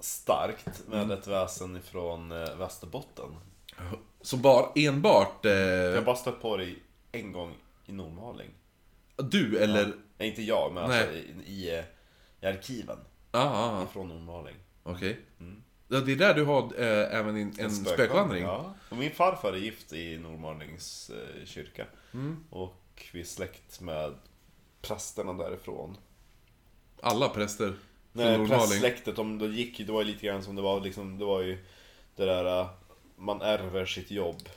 starkt 0.00 0.82
med 0.88 1.10
ett 1.10 1.26
väsen 1.26 1.76
ifrån 1.76 2.32
eh, 2.32 2.56
Västerbotten. 2.56 3.36
Så 4.20 4.36
bara, 4.36 4.66
enbart... 4.74 5.44
Eh, 5.44 5.52
Jag 5.52 5.94
har 5.96 6.02
bara 6.02 6.16
stött 6.16 6.42
på 6.42 6.56
det 6.56 6.74
en 7.12 7.32
gång 7.32 7.54
i 7.86 7.92
Nordmaling. 7.92 8.50
du 9.16 9.58
eller... 9.58 9.92
Nej, 10.18 10.28
inte 10.28 10.42
jag, 10.42 10.72
men 10.72 10.84
alltså 10.84 11.10
i, 11.12 11.34
i, 11.46 11.78
eh, 11.78 11.84
i 12.40 12.46
arkiven 12.46 12.98
Ah, 13.30 13.40
ah, 13.40 13.78
ah. 13.78 13.82
ifrån 13.82 14.08
Nordmaling. 14.08 14.56
okej. 14.82 15.20
Ja, 15.94 16.00
det 16.00 16.12
är 16.12 16.16
där 16.16 16.34
du 16.34 16.44
har 16.44 16.62
eh, 16.78 17.18
även 17.18 17.36
en, 17.36 17.54
en 17.58 17.70
spökvandring. 17.70 18.42
Ja. 18.42 18.74
Och 18.90 18.96
min 18.96 19.10
farfar 19.10 19.52
är 19.52 19.56
gift 19.56 19.92
i 19.92 20.18
Nordmalings 20.18 21.10
eh, 21.10 21.46
kyrka. 21.46 21.86
Mm. 22.14 22.44
Och 22.50 23.06
vi 23.12 23.20
är 23.20 23.24
släkt 23.24 23.80
med 23.80 24.14
prästerna 24.82 25.32
därifrån. 25.32 25.96
Alla 27.00 27.28
präster. 27.28 27.74
Nej, 28.12 28.48
prästsläktet, 28.48 29.16
de, 29.16 29.38
de 29.38 29.52
gick 29.52 29.78
det 29.86 29.92
var 29.92 30.02
ju 30.02 30.06
lite 30.06 30.26
grann 30.26 30.42
som 30.42 30.56
det 30.56 30.62
var 30.62 30.80
liksom, 30.80 31.18
det 31.18 31.24
var 31.24 31.40
ju 31.40 31.58
det 32.16 32.24
där, 32.24 32.60
eh, 32.60 32.68
man 33.16 33.42
ärver 33.42 33.86
sitt 33.86 34.10
jobb. 34.10 34.48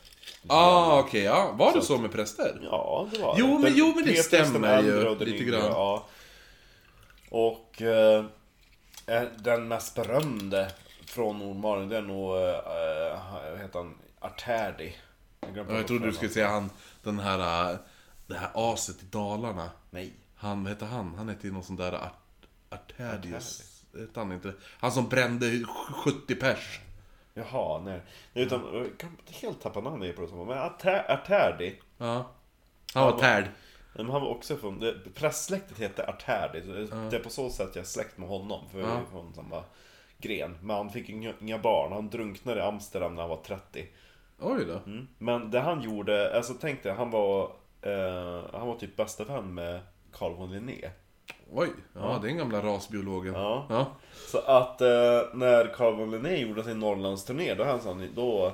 Ah, 0.47 0.99
okej, 0.99 1.21
ja. 1.23 1.51
Var 1.57 1.73
det 1.73 1.81
Så 1.81 1.85
så 1.85 1.97
med 1.97 2.11
präster? 2.11 2.59
Ja, 2.63 3.07
det 3.11 3.19
var 3.19 3.35
Jo, 3.39 3.47
det. 3.47 3.63
men- 3.63 3.73
jo, 3.75 3.93
men 3.95 4.05
det 4.05 4.15
stämmer 4.23 4.81
ju 4.83 5.09
lite 5.15 5.25
yngre, 5.43 5.43
grann. 5.51 5.65
Ja. 5.65 6.07
Och 7.29 7.81
eh, 7.81 8.25
den 9.37 9.67
mest 9.67 9.95
berömde 9.95 10.71
från 11.07 11.39
Nordmaling, 11.39 11.89
det 11.89 11.97
är 11.97 12.01
nog, 12.01 12.35
eh, 12.35 13.51
vad 13.51 13.59
heter 13.59 13.79
han, 13.79 13.97
Artärdi. 14.19 14.95
Jag, 15.39 15.57
Ja, 15.69 15.75
jag 15.75 15.87
trodde 15.87 16.05
du 16.05 16.13
skulle 16.13 16.31
säga 16.31 16.47
han, 16.49 16.69
den 17.03 17.19
här, 17.19 17.71
äh, 17.71 17.77
det 18.27 18.37
här 18.37 18.49
aset 18.53 19.03
i 19.03 19.05
Dalarna. 19.05 19.69
Nej. 19.89 20.13
Han, 20.35 20.63
vad 20.63 20.73
hette 20.73 20.85
han? 20.85 21.13
Han 21.17 21.29
hette 21.29 21.47
ju 21.47 21.53
någon 21.53 21.63
sån 21.63 21.75
där 21.75 21.93
Art, 21.93 22.13
Artärdius. 22.69 23.81
Hette 23.99 24.19
han 24.19 24.31
inte? 24.31 24.53
Han 24.79 24.91
som 24.91 25.09
brände 25.09 25.63
70 26.05 26.35
pers. 26.35 26.79
Jaha, 27.33 27.79
nej. 27.85 28.01
nej 28.33 28.43
utan, 28.45 28.61
jag 28.73 28.97
kan 28.97 29.17
helt 29.41 29.61
tappa 29.61 29.79
namnet 29.81 30.15
på 30.15 30.21
det 30.21 30.27
som 30.27 30.47
Men 30.47 30.57
Artär- 30.57 31.11
Artärdi, 31.11 31.79
Ja. 31.97 32.31
Han 32.93 33.03
var 33.11 33.19
tärd. 33.19 33.47
men 33.93 34.09
han 34.09 34.21
var 34.21 34.29
också 34.29 34.57
från, 34.57 34.93
prästsläktet 35.15 35.77
heter 35.79 36.09
Artärdi. 36.09 36.61
så 36.61 36.95
Det 36.95 37.15
är 37.17 37.23
på 37.23 37.29
så 37.29 37.49
sätt 37.49 37.69
jag 37.75 37.81
är 37.81 37.87
släkt 37.87 38.17
med 38.17 38.29
honom, 38.29 38.69
för 38.71 38.77
vi 38.77 38.83
är 38.83 38.87
Ja. 38.89 39.01
från 39.11 39.33
samma 39.33 39.63
gren. 40.17 40.57
Men 40.61 40.75
han 40.75 40.89
fick 40.89 41.09
inga, 41.09 41.57
barn, 41.57 41.91
han 41.91 42.09
drunknade 42.09 42.59
i 42.59 42.63
Amsterdam 42.63 43.15
när 43.15 43.21
han 43.21 43.29
var 43.29 43.43
30. 43.43 43.87
Oj 44.39 44.65
då. 44.65 44.73
Mm. 44.91 45.07
Men 45.17 45.51
det 45.51 45.59
han 45.59 45.81
gjorde, 45.81 46.37
alltså 46.37 46.53
tänk 46.61 46.83
dig, 46.83 46.93
han 46.93 47.11
var, 47.11 47.43
eh, 47.81 48.43
han 48.53 48.67
var 48.67 48.75
typ 48.75 48.95
bästa 48.95 49.23
vän 49.23 49.53
med 49.53 49.81
Carl 50.11 50.33
von 50.33 50.51
Linné. 50.51 50.89
Oj, 51.51 51.69
ja, 51.93 52.19
det 52.21 52.27
är 52.27 52.29
den 52.29 52.37
gamla 52.37 52.61
rasbiologen. 52.61 53.33
Ja. 53.33 53.65
ja. 53.69 53.95
Så 54.27 54.37
att 54.37 54.81
eh, 54.81 55.21
när 55.33 55.73
Carl 55.73 55.95
von 55.95 56.11
Linné 56.11 56.37
gjorde 56.37 56.63
sin 56.63 56.79
Norrlandsturné, 56.79 57.53
då, 57.53 57.63
han, 57.63 58.09
då, 58.15 58.53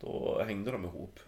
då 0.00 0.42
hängde 0.46 0.70
de 0.70 0.84
ihop. 0.84 1.20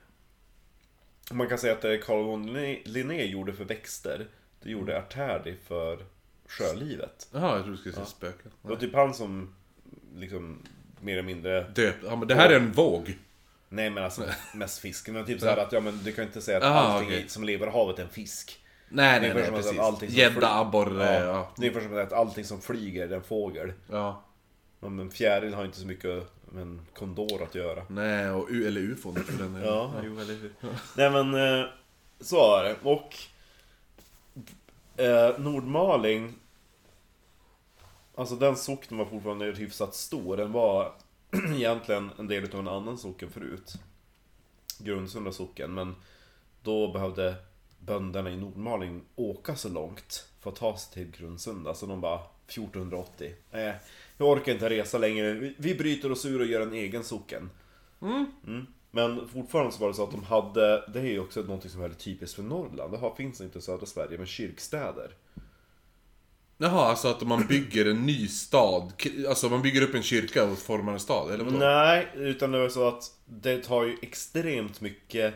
Man 1.30 1.48
kan 1.48 1.58
säga 1.58 1.72
att 1.72 1.82
det 1.82 1.98
Carl 1.98 2.24
von 2.24 2.46
Linné, 2.46 2.82
Linné 2.84 3.24
gjorde 3.24 3.52
för 3.52 3.64
växter, 3.64 4.26
det 4.62 4.70
gjorde 4.70 4.98
Artärdi 4.98 5.56
för 5.56 5.98
sjölivet. 6.46 7.28
Jaha, 7.32 7.54
jag 7.54 7.58
trodde 7.58 7.70
du 7.70 7.76
skulle 7.76 7.94
säga 7.94 8.06
spöken. 8.06 8.52
Det 8.62 8.68
var 8.68 8.76
typ 8.76 8.94
han 8.94 9.14
som 9.14 9.54
liksom 10.16 10.58
mer 11.00 11.12
eller 11.12 11.22
mindre 11.22 11.62
Döp. 11.62 11.94
Han 12.08 12.20
bara, 12.20 12.26
det 12.26 12.34
här 12.34 12.50
är 12.50 12.56
en 12.56 12.72
våg. 12.72 13.18
Nej 13.68 13.90
men 13.90 14.04
alltså 14.04 14.22
mest 14.54 14.78
fisk. 14.78 15.08
Men 15.08 15.24
typ 15.26 15.40
såhär 15.40 15.56
att 15.56 15.72
ja 15.72 15.80
men 15.80 16.00
du 16.04 16.12
kan 16.12 16.24
inte 16.24 16.40
säga 16.42 16.58
att 16.58 16.64
Aha, 16.64 16.78
allting 16.80 17.08
okej. 17.08 17.24
som 17.28 17.44
lever 17.44 17.66
i 17.66 17.70
havet 17.70 17.98
är 17.98 18.02
en 18.02 18.08
fisk. 18.08 18.58
Nej, 18.88 19.14
Det 19.14 19.20
nej, 19.20 19.30
är 19.30 19.34
nej, 19.52 19.62
för 19.62 19.68
som 19.68 19.80
att 19.80 20.00
precis. 20.00 20.16
Gädda, 20.16 20.34
flyger- 20.34 20.60
abborre, 20.60 21.14
Ja, 21.14 21.24
ja. 21.24 21.50
Det 21.56 21.66
är 21.66 21.70
för 21.70 21.80
som 21.80 21.98
att 21.98 22.12
allting 22.12 22.44
som 22.44 22.60
flyger 22.60 23.08
är 23.08 23.12
en 23.16 23.22
fågel. 23.22 23.72
ja. 23.90 24.22
Men 24.80 24.98
en 24.98 25.10
fjäril 25.10 25.54
har 25.54 25.64
inte 25.64 25.78
så 25.78 25.86
mycket 25.86 26.22
med 26.52 26.62
en 26.62 26.80
kondor 26.94 27.42
att 27.42 27.54
göra. 27.54 27.82
Nej, 27.88 28.30
och, 28.30 28.46
u- 28.50 28.66
eller 28.68 28.80
ufon 28.80 29.14
för 29.14 29.38
den 29.42 29.52
delen. 29.54 29.68
Ja, 29.68 29.92
jo 30.04 30.20
eller 30.20 30.34
hur. 30.34 30.50
Nej 30.96 31.10
men, 31.10 31.34
eh, 31.60 31.66
så 32.20 32.56
är 32.56 32.64
det. 32.64 32.76
Och 32.82 33.14
eh, 34.96 35.38
Nordmaling, 35.38 36.34
alltså 38.16 38.36
den 38.36 38.56
socknen 38.56 38.98
var 38.98 39.06
fortfarande 39.06 39.44
hyfsat 39.44 39.94
stor. 39.94 40.36
Den 40.36 40.52
var 40.52 40.92
egentligen 41.54 42.10
en 42.18 42.26
del 42.26 42.54
av 42.54 42.60
en 42.60 42.68
annan 42.68 42.98
socken 42.98 43.30
förut. 43.30 43.74
Grundsunda 44.78 45.32
socken, 45.32 45.74
men 45.74 45.94
då 46.62 46.92
behövde 46.92 47.34
bönderna 47.78 48.30
i 48.30 48.36
Nordmaling 48.36 49.02
åka 49.16 49.56
så 49.56 49.68
långt 49.68 50.28
för 50.40 50.50
att 50.50 50.56
ta 50.56 50.76
sig 50.76 50.94
till 50.94 51.20
Grundsunda. 51.20 51.74
Så 51.74 51.86
de 51.86 52.00
bara 52.00 52.20
1480. 52.46 53.34
Nej, 53.50 53.74
jag 54.18 54.28
orkar 54.28 54.52
inte 54.52 54.70
resa 54.70 54.98
längre. 54.98 55.54
Vi, 55.58 55.74
bryter 55.74 56.12
oss 56.12 56.26
ur 56.26 56.40
och 56.40 56.46
gör 56.46 56.60
en 56.60 56.72
egen 56.72 57.04
socken. 57.04 57.50
Mm. 58.02 58.66
Men 58.90 59.28
fortfarande 59.28 59.72
så 59.72 59.80
var 59.80 59.88
det 59.88 59.94
så 59.94 60.04
att 60.04 60.10
de 60.10 60.24
hade, 60.24 60.84
det 60.92 61.00
är 61.00 61.04
ju 61.04 61.20
också 61.20 61.42
något 61.42 61.70
som 61.70 61.80
är 61.80 61.82
väldigt 61.82 62.04
typiskt 62.04 62.36
för 62.36 62.42
Norrland. 62.42 62.92
Det 62.92 63.12
finns 63.16 63.40
inte 63.40 63.58
i 63.58 63.62
södra 63.62 63.86
Sverige, 63.86 64.18
men 64.18 64.26
kyrkstäder. 64.26 65.10
Jaha, 66.58 66.86
alltså 66.90 67.08
att 67.08 67.22
man 67.22 67.46
bygger 67.46 67.86
en 67.86 68.06
ny 68.06 68.28
stad. 68.28 68.92
Alltså 69.28 69.48
man 69.48 69.62
bygger 69.62 69.82
upp 69.82 69.94
en 69.94 70.02
kyrka 70.02 70.44
och 70.44 70.58
formar 70.58 70.92
en 70.92 71.00
stad, 71.00 71.32
eller 71.34 71.44
vadå? 71.44 71.58
Nej, 71.58 72.08
utan 72.14 72.52
det 72.52 72.58
var 72.58 72.68
så 72.68 72.88
att 72.88 73.12
det 73.24 73.58
tar 73.58 73.84
ju 73.84 73.96
extremt 74.02 74.80
mycket 74.80 75.34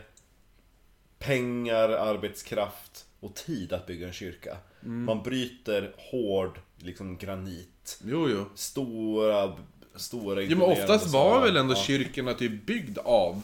pengar, 1.19 1.89
arbetskraft 1.89 3.05
och 3.19 3.35
tid 3.35 3.73
att 3.73 3.87
bygga 3.87 4.07
en 4.07 4.13
kyrka. 4.13 4.57
Man 4.79 5.23
bryter 5.23 5.93
hård 5.97 6.59
liksom 6.77 7.17
granit. 7.17 7.99
Jo, 8.05 8.29
jo. 8.29 8.45
Stora, 8.55 9.57
stora 9.95 10.41
Jo 10.41 10.57
men 10.57 10.67
oftast 10.67 11.07
var 11.13 11.41
väl 11.41 11.57
ändå 11.57 11.73
Ja. 11.73 11.83
kyrkorna 11.83 12.33
typ 12.33 12.65
byggd 12.65 12.97
av 12.97 13.41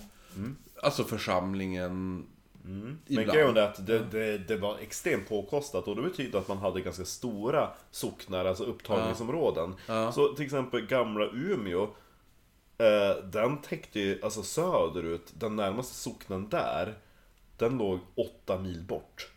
Alltså 0.84 1.04
församlingen 1.04 2.26
Men 2.68 3.00
ibland. 3.08 3.32
grejen 3.32 3.58
är 3.58 3.62
att 3.62 3.88
det, 3.88 4.00
det, 4.12 4.38
det 4.38 4.58
var 4.58 4.78
extremt 4.82 5.30
påkostat 5.30 5.88
och 5.88 5.96
det 5.96 6.02
betyder 6.02 6.40
att 6.40 6.48
man 6.48 6.58
hade 6.58 6.82
ganska 6.82 7.06
stora 7.06 7.70
socknar, 7.92 8.46
alltså 8.46 8.64
upptagningsområden. 8.64 9.76
Ja. 9.88 10.12
Så 10.12 10.34
till 10.34 10.46
exempel 10.46 10.82
gamla 10.86 11.26
Umeå, 11.34 11.84
eh, 12.78 13.24
den 13.24 13.58
täckte 13.62 14.00
ju, 14.00 14.20
alltså 14.24 14.44
söderut, 14.44 15.34
den 15.34 15.56
närmaste 15.56 15.96
socknen 15.96 16.50
där, 16.50 16.94
den 17.58 17.78
låg 17.78 18.00
åtta 18.16 18.58
mil 18.60 18.82
bort. 18.84 19.28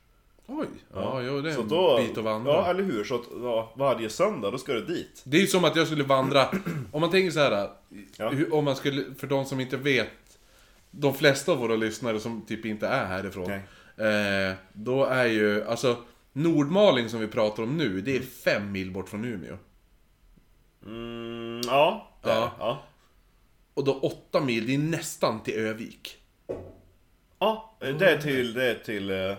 Oj, 0.47 0.67
ja, 0.95 1.23
jo, 1.23 1.41
det 1.41 1.51
är 1.51 1.55
Så 1.55 1.63
en 1.63 1.69
då, 1.69 1.97
bit 1.99 2.19
att 2.19 2.25
vandra. 2.25 2.53
Ja, 2.53 2.67
eller 2.67 2.83
hur? 2.83 3.05
Så 3.05 3.15
att, 3.15 3.21
ja, 3.43 3.73
varje 3.77 4.11
söndag, 4.11 4.51
då 4.51 4.59
ska 4.59 4.73
du 4.73 4.85
dit. 4.87 5.23
Det 5.25 5.37
är 5.37 5.41
ju 5.41 5.47
som 5.47 5.65
att 5.65 5.77
jag 5.77 5.87
skulle 5.87 6.05
vandra, 6.05 6.49
om 6.93 7.01
man 7.01 7.11
tänker 7.11 7.31
så 7.31 7.41
här, 7.41 7.69
Ja. 8.17 8.29
hur- 8.31 8.55
om 8.55 8.65
man 8.65 8.77
skulle, 8.77 9.15
för 9.19 9.27
de 9.27 9.45
som 9.45 9.61
inte 9.61 9.77
vet, 9.77 10.09
de 10.91 11.15
flesta 11.15 11.53
av 11.53 11.59
våra 11.59 11.77
lyssnare 11.77 12.21
som 12.21 12.43
typ 12.47 12.65
inte 12.65 12.87
är 12.89 13.07
härifrån. 13.07 13.51
Eh, 13.51 14.55
då 14.73 15.05
är 15.05 15.25
ju, 15.27 15.65
alltså 15.65 15.97
Nordmaling 16.33 17.09
som 17.09 17.21
vi 17.21 17.27
pratar 17.27 17.63
om 17.63 17.77
nu, 17.77 18.01
det 18.01 18.17
är 18.17 18.21
fem 18.21 18.73
mil 18.73 18.91
bort 18.91 19.09
från 19.09 19.25
Umeå. 19.25 19.57
Mm, 20.87 21.61
ja, 21.65 22.09
det 22.23 22.29
Ja. 22.29 22.53
ja. 22.59 22.83
Och 23.75 23.85
då 23.85 23.93
åtta 24.01 24.41
mil, 24.41 24.67
det 24.67 24.75
är 24.75 24.79
nästan 24.79 25.43
till 25.43 25.55
Övik. 25.55 26.17
Ja, 27.39 27.77
det 27.81 28.11
är 28.11 28.19
till, 28.19 28.53
det 28.55 28.65
är 28.71 28.75
till 28.75 29.11
eh, 29.11 29.35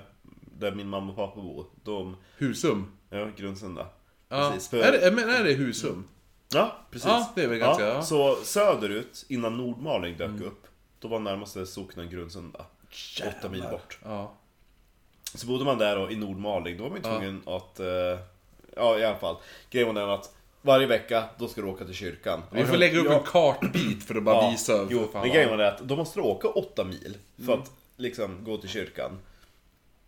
där 0.59 0.71
min 0.75 0.87
mamma 0.89 1.09
och 1.11 1.15
pappa 1.15 1.41
bor. 1.41 1.65
De, 1.83 2.15
Husum. 2.37 2.91
ja, 3.09 3.27
Grundsunda. 3.37 3.87
Ja. 4.29 4.49
Precis, 4.53 4.69
för- 4.69 4.77
Är, 4.77 4.91
det, 4.91 5.11
men 5.15 5.29
är 5.29 5.43
det 5.43 5.53
Husum? 5.53 6.07
Ja, 6.53 6.75
precis. 6.91 7.07
Ja, 7.07 7.31
det 7.35 7.43
är 7.43 7.47
väl 7.47 7.57
ganska- 7.59 7.87
ja. 7.87 8.01
Så 8.01 8.35
söderut, 8.35 9.25
innan 9.29 9.57
Nordmaling 9.57 10.17
dök 10.17 10.41
upp, 10.41 10.67
då 11.01 11.07
var 11.07 11.19
närmaste 11.19 11.65
socknen 11.65 12.09
Grundsunda. 12.09 12.65
Åtta 13.27 13.49
mil 13.49 13.63
bort. 13.71 13.99
Ja. 14.03 14.31
Så 15.35 15.47
bodde 15.47 15.65
man 15.65 15.77
där 15.77 15.95
då, 15.95 16.11
i 16.11 16.15
Nordmaling, 16.15 16.77
då 16.77 16.83
var 16.83 16.89
man 16.89 16.97
ju 16.97 17.03
tvungen 17.03 17.41
att... 17.45 17.79
eh, 17.79 18.19
ja, 18.75 18.97
i 18.99 19.05
alla 19.05 19.17
fall. 19.17 19.35
Grejen 19.69 19.87
var 19.95 20.01
den 20.01 20.09
att 20.09 20.33
varje 20.61 20.87
vecka, 20.87 21.23
då 21.37 21.47
ska 21.47 21.61
du 21.61 21.67
åka 21.67 21.85
till 21.85 21.93
kyrkan. 21.93 22.41
Vi 22.51 22.65
får 22.65 22.77
lägga 22.77 22.99
upp 22.99 23.05
Ja, 23.05 23.13
en 23.17 23.23
kartbit 23.23 24.03
för 24.03 24.15
att 24.15 24.23
bara 24.23 24.35
ja, 24.35 24.49
visa. 24.51 24.87
Jo, 24.89 25.07
men 25.13 25.29
grejen 25.29 25.49
var 25.49 25.57
det 25.57 25.67
att 25.67 25.79
då 25.79 25.95
måste 25.95 26.19
du 26.19 26.23
åka 26.23 26.47
åtta 26.47 26.83
mil 26.83 27.17
för 27.37 27.43
Mm. 27.43 27.59
att 27.61 27.71
liksom 27.97 28.43
gå 28.43 28.57
till 28.57 28.69
kyrkan. 28.69 29.19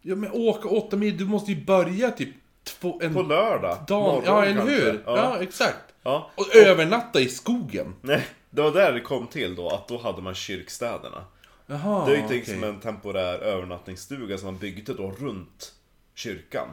Ja 0.01 0.15
men 0.15 0.32
åka 0.32 0.67
åtta 0.69 0.95
mil, 0.97 1.17
du 1.17 1.25
måste 1.25 1.51
ju 1.51 1.65
börja 1.65 2.12
typ 2.12 2.29
två, 2.63 2.99
en 3.03 3.13
På 3.13 3.21
lördag 3.21 3.77
dag. 3.88 4.01
morgon 4.01 4.23
Ja, 4.25 4.45
eller 4.45 4.62
hur? 4.65 5.03
Ja. 5.06 5.17
Ja. 5.17 5.41
exakt. 5.41 5.84
ja. 6.03 6.29
Och 6.36 6.56
övernatta 6.56 7.19
i 7.19 7.29
skogen. 7.29 7.95
Nej, 8.01 8.25
det 8.53 8.61
var 8.61 8.71
där 8.71 8.93
det 8.93 8.99
kom 9.01 9.27
till 9.27 9.55
då, 9.55 9.69
att 9.69 9.87
då 9.87 9.97
hade 9.97 10.21
man 10.21 10.35
kyrkstäderna. 10.35 11.25
Jaha, 11.65 12.05
Det 12.05 12.11
är 12.11 12.17
ju 12.17 12.25
okej. 12.25 12.37
liksom 12.37 12.63
en 12.63 12.79
temporär 12.79 13.39
övernattningsstuga 13.39 14.37
som 14.37 14.45
man 14.45 14.57
byggde 14.57 14.93
då 14.93 15.11
runt 15.11 15.73
kyrkan. 16.15 16.67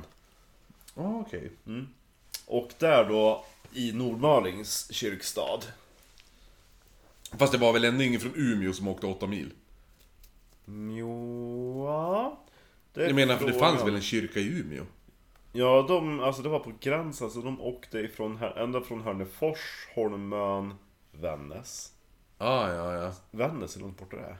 Ja, 0.94 1.24
okej. 1.26 1.50
Och 2.46 2.70
där 2.78 3.04
då, 3.04 3.44
i 3.72 3.92
Nordmalings 3.92 4.92
kyrkstad. 4.92 5.60
Fast 7.38 7.52
det 7.52 7.58
var 7.58 7.72
väl 7.72 7.84
ändå 7.84 8.04
ingen 8.04 8.20
från 8.20 8.32
Umeå 8.36 8.72
som 8.72 8.88
åkte 8.88 9.06
åtta 9.06 9.26
mil? 9.26 9.50
Jo, 10.98 11.84
ja. 11.86 12.38
Det 12.94 13.02
Jag 13.06 13.14
menar, 13.14 13.36
för 13.36 13.46
det 13.46 13.58
fanns 13.58 13.82
väl 13.84 13.94
en 13.94 14.00
kyrka 14.02 14.40
i 14.40 14.58
Umeå? 14.60 14.84
Ja, 15.52 15.84
de, 15.88 16.20
alltså 16.20 16.42
det 16.42 16.48
var 16.48 16.58
på 16.58 16.72
gränsen, 16.80 17.30
så 17.30 17.40
de 17.40 17.60
åkte 17.60 17.98
ifrån, 17.98 18.38
ända 18.56 18.80
från 18.80 19.00
Hörnefors, 19.00 19.88
Holmön, 19.94 20.74
Vännäs. 21.20 21.92
Ah, 22.38 22.72
ja, 22.72 22.94
ja. 22.94 23.12
Vännäs, 23.30 23.76
hur 23.76 23.80
långt 23.80 23.98
bort 23.98 24.12
är 24.12 24.16
det? 24.16 24.36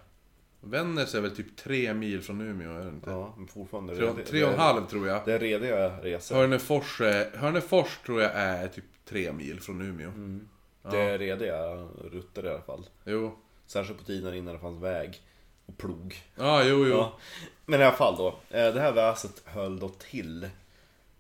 Vännäs 0.61 1.15
är 1.15 1.21
väl 1.21 1.37
typ 1.37 1.57
tre 1.57 1.95
mil 1.95 2.23
från 2.23 2.41
Umeå, 2.41 2.71
är 2.71 2.85
det 2.85 2.89
inte? 2.89 3.11
Ja, 3.11 3.35
men 3.37 3.49
fortfarande. 3.49 3.97
Tre, 3.97 4.25
tre 4.25 4.45
och 4.45 4.53
en 4.53 4.59
halv 4.59 4.87
tror 4.87 5.09
jag. 5.09 5.25
Det 5.25 5.33
är 5.33 5.39
rediga 5.39 6.03
resor. 6.03 6.37
Hörnefors, 6.37 7.01
Hörnefors 7.35 7.99
tror 8.07 8.23
jag 8.23 8.33
är 8.35 8.69
typ 8.69 8.85
tre 9.05 9.33
mil 9.33 9.61
från 9.61 9.81
Umeå. 9.83 10.09
Mm. 10.09 10.49
Det 10.83 10.99
är 10.99 11.19
rediga 11.19 11.75
rutter 12.11 12.47
i 12.47 12.49
alla 12.49 12.63
fall. 12.63 12.87
Jo. 13.05 13.39
Särskilt 13.67 13.99
på 13.99 14.05
tiden 14.05 14.35
innan 14.35 14.55
det 14.55 14.61
fanns 14.61 14.83
väg 14.83 15.21
och 15.67 15.79
plog. 15.79 16.23
Ja, 16.35 16.65
jo, 16.65 16.87
jo. 16.87 16.95
Ja. 16.95 17.19
Men 17.67 17.81
i 17.81 17.85
alla 17.85 17.97
fall 17.97 18.17
då, 18.17 18.29
eh, 18.29 18.75
det 18.75 18.81
här 18.81 18.93
väset 18.93 19.43
höll 19.45 19.79
då 19.79 19.89
till 19.89 20.49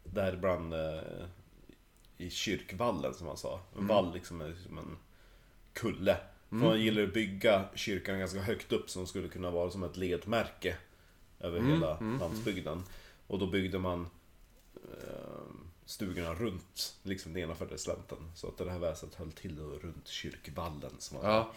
där 0.05 0.37
bland 0.37 0.75
eh, 0.75 1.01
i 2.17 2.31
kyrkvallen 2.31 3.15
som 3.15 3.27
man 3.27 3.37
sa. 3.37 3.61
En 3.79 3.87
vall 3.87 4.13
liksom 4.15 4.41
är 4.41 4.55
som 4.67 4.79
en 4.79 4.97
kulle. 5.73 6.17
För 6.49 6.57
Man 6.57 6.81
gillar 6.81 7.03
att 7.03 7.15
bygga 7.15 7.65
kyrkan 7.75 8.19
ganska 8.19 8.41
högt 8.41 8.73
upp 8.73 8.91
som 8.91 9.07
skulle 9.07 9.29
kunna 9.29 9.51
vara 9.51 9.71
som 9.71 9.83
ett 9.83 9.97
ledmärke 9.97 10.77
över 11.41 11.61
hela 11.61 12.01
landsbygden. 12.01 12.83
Och 13.27 13.39
då 13.39 13.47
byggde 13.47 13.79
man 13.79 14.07
eh, 14.75 15.55
stugorna 15.85 16.35
runt 16.35 16.97
liksom 17.03 17.33
nedanför 17.33 17.77
slänten. 17.77 18.19
Så 18.35 18.49
att 18.49 18.59
det 18.59 18.71
här 18.71 18.79
väset 18.79 19.15
höll 19.15 19.33
till 19.33 19.57
då 19.57 19.63
runt 19.63 20.09
kyrkvallen 20.09 20.93
som 20.99 21.17
man. 21.17 21.27
Ja. 21.27 21.53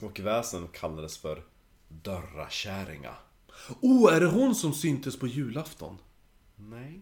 Och 0.00 0.20
väsen 0.20 0.68
kallades 0.68 1.18
för 1.18 1.42
Dörrakärringa. 1.88 3.14
Oh, 3.80 4.14
är 4.14 4.20
det 4.20 4.26
hon 4.26 4.54
som 4.54 4.72
syntes 4.74 5.18
på 5.18 5.26
julafton? 5.26 5.98
Nej. 6.56 7.00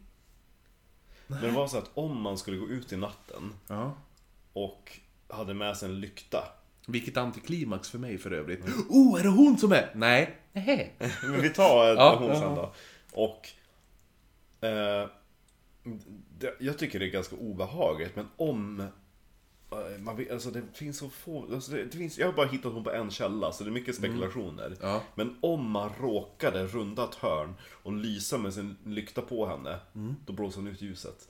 Men 1.26 1.42
det 1.42 1.50
var 1.50 1.68
så 1.68 1.78
att 1.78 1.90
om 1.94 2.20
man 2.20 2.38
skulle 2.38 2.56
gå 2.56 2.68
ut 2.68 2.92
i 2.92 2.96
natten 2.96 3.52
Ja. 3.66 3.96
och 4.52 4.98
hade 5.28 5.54
med 5.54 5.76
sig 5.76 5.88
en 5.88 6.00
lykta. 6.00 6.44
Vilket 6.86 7.16
antiklimax 7.16 7.90
för 7.90 7.98
mig 7.98 8.18
för 8.18 8.30
övrigt. 8.30 8.64
Oh, 8.88 9.20
är 9.20 9.22
det 9.22 9.28
hon 9.30 9.58
som 9.58 9.72
är? 9.72 9.90
Nej. 9.94 10.36
Nej. 10.52 10.94
Men 11.22 11.40
vi 11.42 11.50
tar 11.50 11.86
Ja, 11.86 11.94
ja, 11.94 12.16
hon 12.18 12.34
sen 12.36 12.54
då. 12.54 12.72
Och... 13.12 13.48
Eh, 14.60 15.08
det, 16.38 16.54
jag 16.60 16.78
tycker 16.78 16.98
det 16.98 17.06
är 17.06 17.10
ganska 17.10 17.36
obehagligt, 17.36 18.16
men 18.16 18.28
om... 18.36 18.80
eh, 18.80 19.76
Man 20.00 20.16
vet, 20.16 20.30
alltså 20.30 20.50
det 20.50 20.62
finns 20.72 20.98
så 20.98 21.08
få... 21.10 21.54
Alltså 21.54 21.72
det, 21.72 21.84
det 21.84 21.96
finns, 21.98 22.18
jag 22.18 22.26
har 22.26 22.32
bara 22.32 22.46
hittat 22.46 22.72
hon 22.72 22.84
på 22.84 22.90
en 22.92 23.10
källa, 23.10 23.52
så 23.52 23.64
det 23.64 23.70
är 23.70 23.72
mycket 23.72 23.94
spekulationer. 23.94 24.76
Ja. 24.80 25.02
Men 25.14 25.36
om 25.40 25.70
man 25.70 25.90
råkade 26.00 26.66
runda 26.66 27.04
ett 27.04 27.14
hörn 27.14 27.54
och 27.82 27.92
lysa 27.92 28.38
med 28.38 28.54
sin 28.54 28.76
lykta 28.84 29.22
på 29.22 29.46
henne, 29.46 29.78
då 30.26 30.32
blåser 30.32 30.56
hon 30.60 30.68
ut 30.68 30.82
ljuset. 30.82 31.28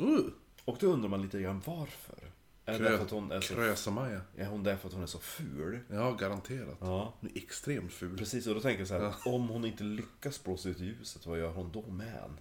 Uh. 0.00 0.20
Och 0.64 0.76
då 0.80 0.86
undrar 0.86 1.08
man 1.08 1.22
lite 1.22 1.40
grann 1.40 1.62
varför. 1.64 2.18
Är 2.64 2.78
det 2.78 2.84
därför 2.88 3.04
att 3.04 3.10
hon 3.10 3.32
är 3.32 3.40
så, 3.40 3.54
Krösa-Maja. 3.54 4.20
är 4.36 4.46
hon 4.46 4.62
därför 4.62 4.88
att 4.88 4.94
hon 4.94 5.02
är 5.02 5.06
så 5.06 5.18
ful? 5.18 5.78
Ja, 5.90 6.10
garanterat. 6.12 6.76
Ja. 6.80 7.14
Hon 7.20 7.30
är 7.34 7.38
extremt 7.38 7.92
ful. 7.92 8.18
Precis, 8.18 8.46
och 8.46 8.54
då 8.54 8.60
tänker 8.60 8.78
jag 8.80 8.88
så 8.88 8.94
här, 8.98 9.12
om 9.24 9.48
hon 9.48 9.64
inte 9.64 9.84
lyckas 9.84 10.44
blåsa 10.44 10.68
ut 10.68 10.78
ljuset, 10.80 11.26
vad 11.26 11.38
gör 11.38 11.50
hon 11.52 11.72
då 11.72 11.82
med 11.90 12.08
en? 12.24 12.38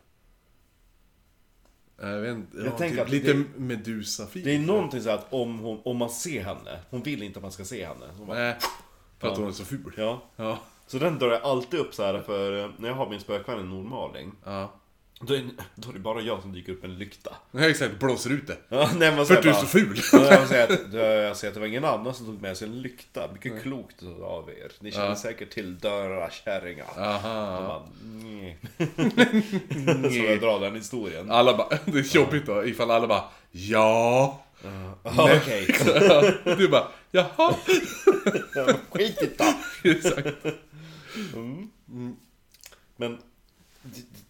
Jag 2.09 2.21
vet 2.21 2.35
inte, 2.37 2.57
Jag 2.57 2.65
ja, 2.67 2.77
tänker 2.77 2.95
typ 2.97 3.05
att 3.05 3.11
lite 3.11 3.33
det- 3.33 3.43
Medusa-fil. 3.59 4.43
Det 4.43 4.55
är 4.55 4.59
någonting 4.59 5.01
så 5.01 5.09
att 5.09 5.33
om, 5.33 5.59
hon, 5.59 5.81
om 5.85 5.97
man 5.97 6.09
ser 6.09 6.43
henne, 6.43 6.79
hon 6.89 7.03
vill 7.03 7.23
inte 7.23 7.39
att 7.39 7.43
man 7.43 7.51
ska 7.51 7.65
se 7.65 7.85
henne. 7.85 8.05
Bara, 8.27 8.37
Nej, 8.37 8.57
för 9.19 9.27
att 9.27 9.37
hon 9.37 9.47
är 9.47 9.51
så 9.51 9.65
ful. 9.65 9.93
ja. 9.97 10.23
Ja. 10.35 10.59
Så 10.87 10.99
den 10.99 11.19
drar 11.19 11.31
jag 11.31 11.41
alltid 11.41 11.79
upp 11.79 11.93
så 11.93 12.03
här 12.03 12.21
för 12.21 12.71
när 12.77 12.87
jag 12.89 12.95
har 12.95 13.09
min 13.09 13.19
spökvän 13.19 13.59
i 13.59 13.63
Nordmaling. 13.63 14.31
Ja. 14.45 14.73
Då 15.21 15.33
är, 15.33 15.49
då 15.75 15.89
är 15.89 15.93
det 15.93 15.99
bara 15.99 16.21
jag 16.21 16.41
som 16.41 16.53
dyker 16.53 16.71
upp 16.71 16.83
en 16.83 16.97
lykta. 16.97 17.35
Nej, 17.51 17.71
exakt. 17.71 17.99
Blåser 17.99 18.29
ut 18.29 18.47
det. 18.47 18.57
Ja, 18.69 18.89
nej, 18.97 19.15
man 19.15 19.25
För 19.25 19.35
att 19.37 19.43
du 19.43 19.49
är 19.49 19.53
så 19.53 19.65
ful. 19.65 20.01
Ja, 20.13 20.19
Jag 20.33 20.47
säger, 20.47 20.63
att, 20.63 20.93
jag 20.93 21.37
säger 21.37 21.51
att 21.51 21.53
det 21.53 21.59
var 21.59 21.67
ingen 21.67 21.85
annan 21.85 22.13
som 22.13 22.25
tog 22.25 22.41
med 22.41 22.57
sig 22.57 22.67
en 22.67 22.81
lykta. 22.81 23.31
Mycket 23.33 23.61
klokt 23.61 24.03
av 24.23 24.49
er. 24.49 24.71
Ni 24.79 24.91
känner 24.91 25.05
Ja. 25.07 25.15
säkert 25.15 25.49
till 25.49 25.77
dörrakärringar. 25.79 26.85
Aha. 26.97 27.55
De 27.59 27.67
bara, 27.67 27.83
"Nej." 28.03 28.57
Så 30.13 30.17
jag 30.25 30.39
drar 30.39 30.59
den 30.59 30.75
historien. 30.75 31.31
Alla 31.31 31.57
bara, 31.57 31.77
det 31.85 31.99
är 31.99 32.15
jobbigt 32.15 32.45
då 32.45 32.65
ifall 32.65 32.91
alla 32.91 33.07
bara 33.07 33.23
Ja. 33.51 34.43
Ja, 35.03 35.29
Okej, 35.41 35.75
Du 36.57 36.67
bara, 36.67 36.87
jaha. 37.11 37.55
skit 38.91 39.21
i 39.21 39.29
det. 39.37 39.89
Exakt. 39.91 40.27
Men 42.97 43.17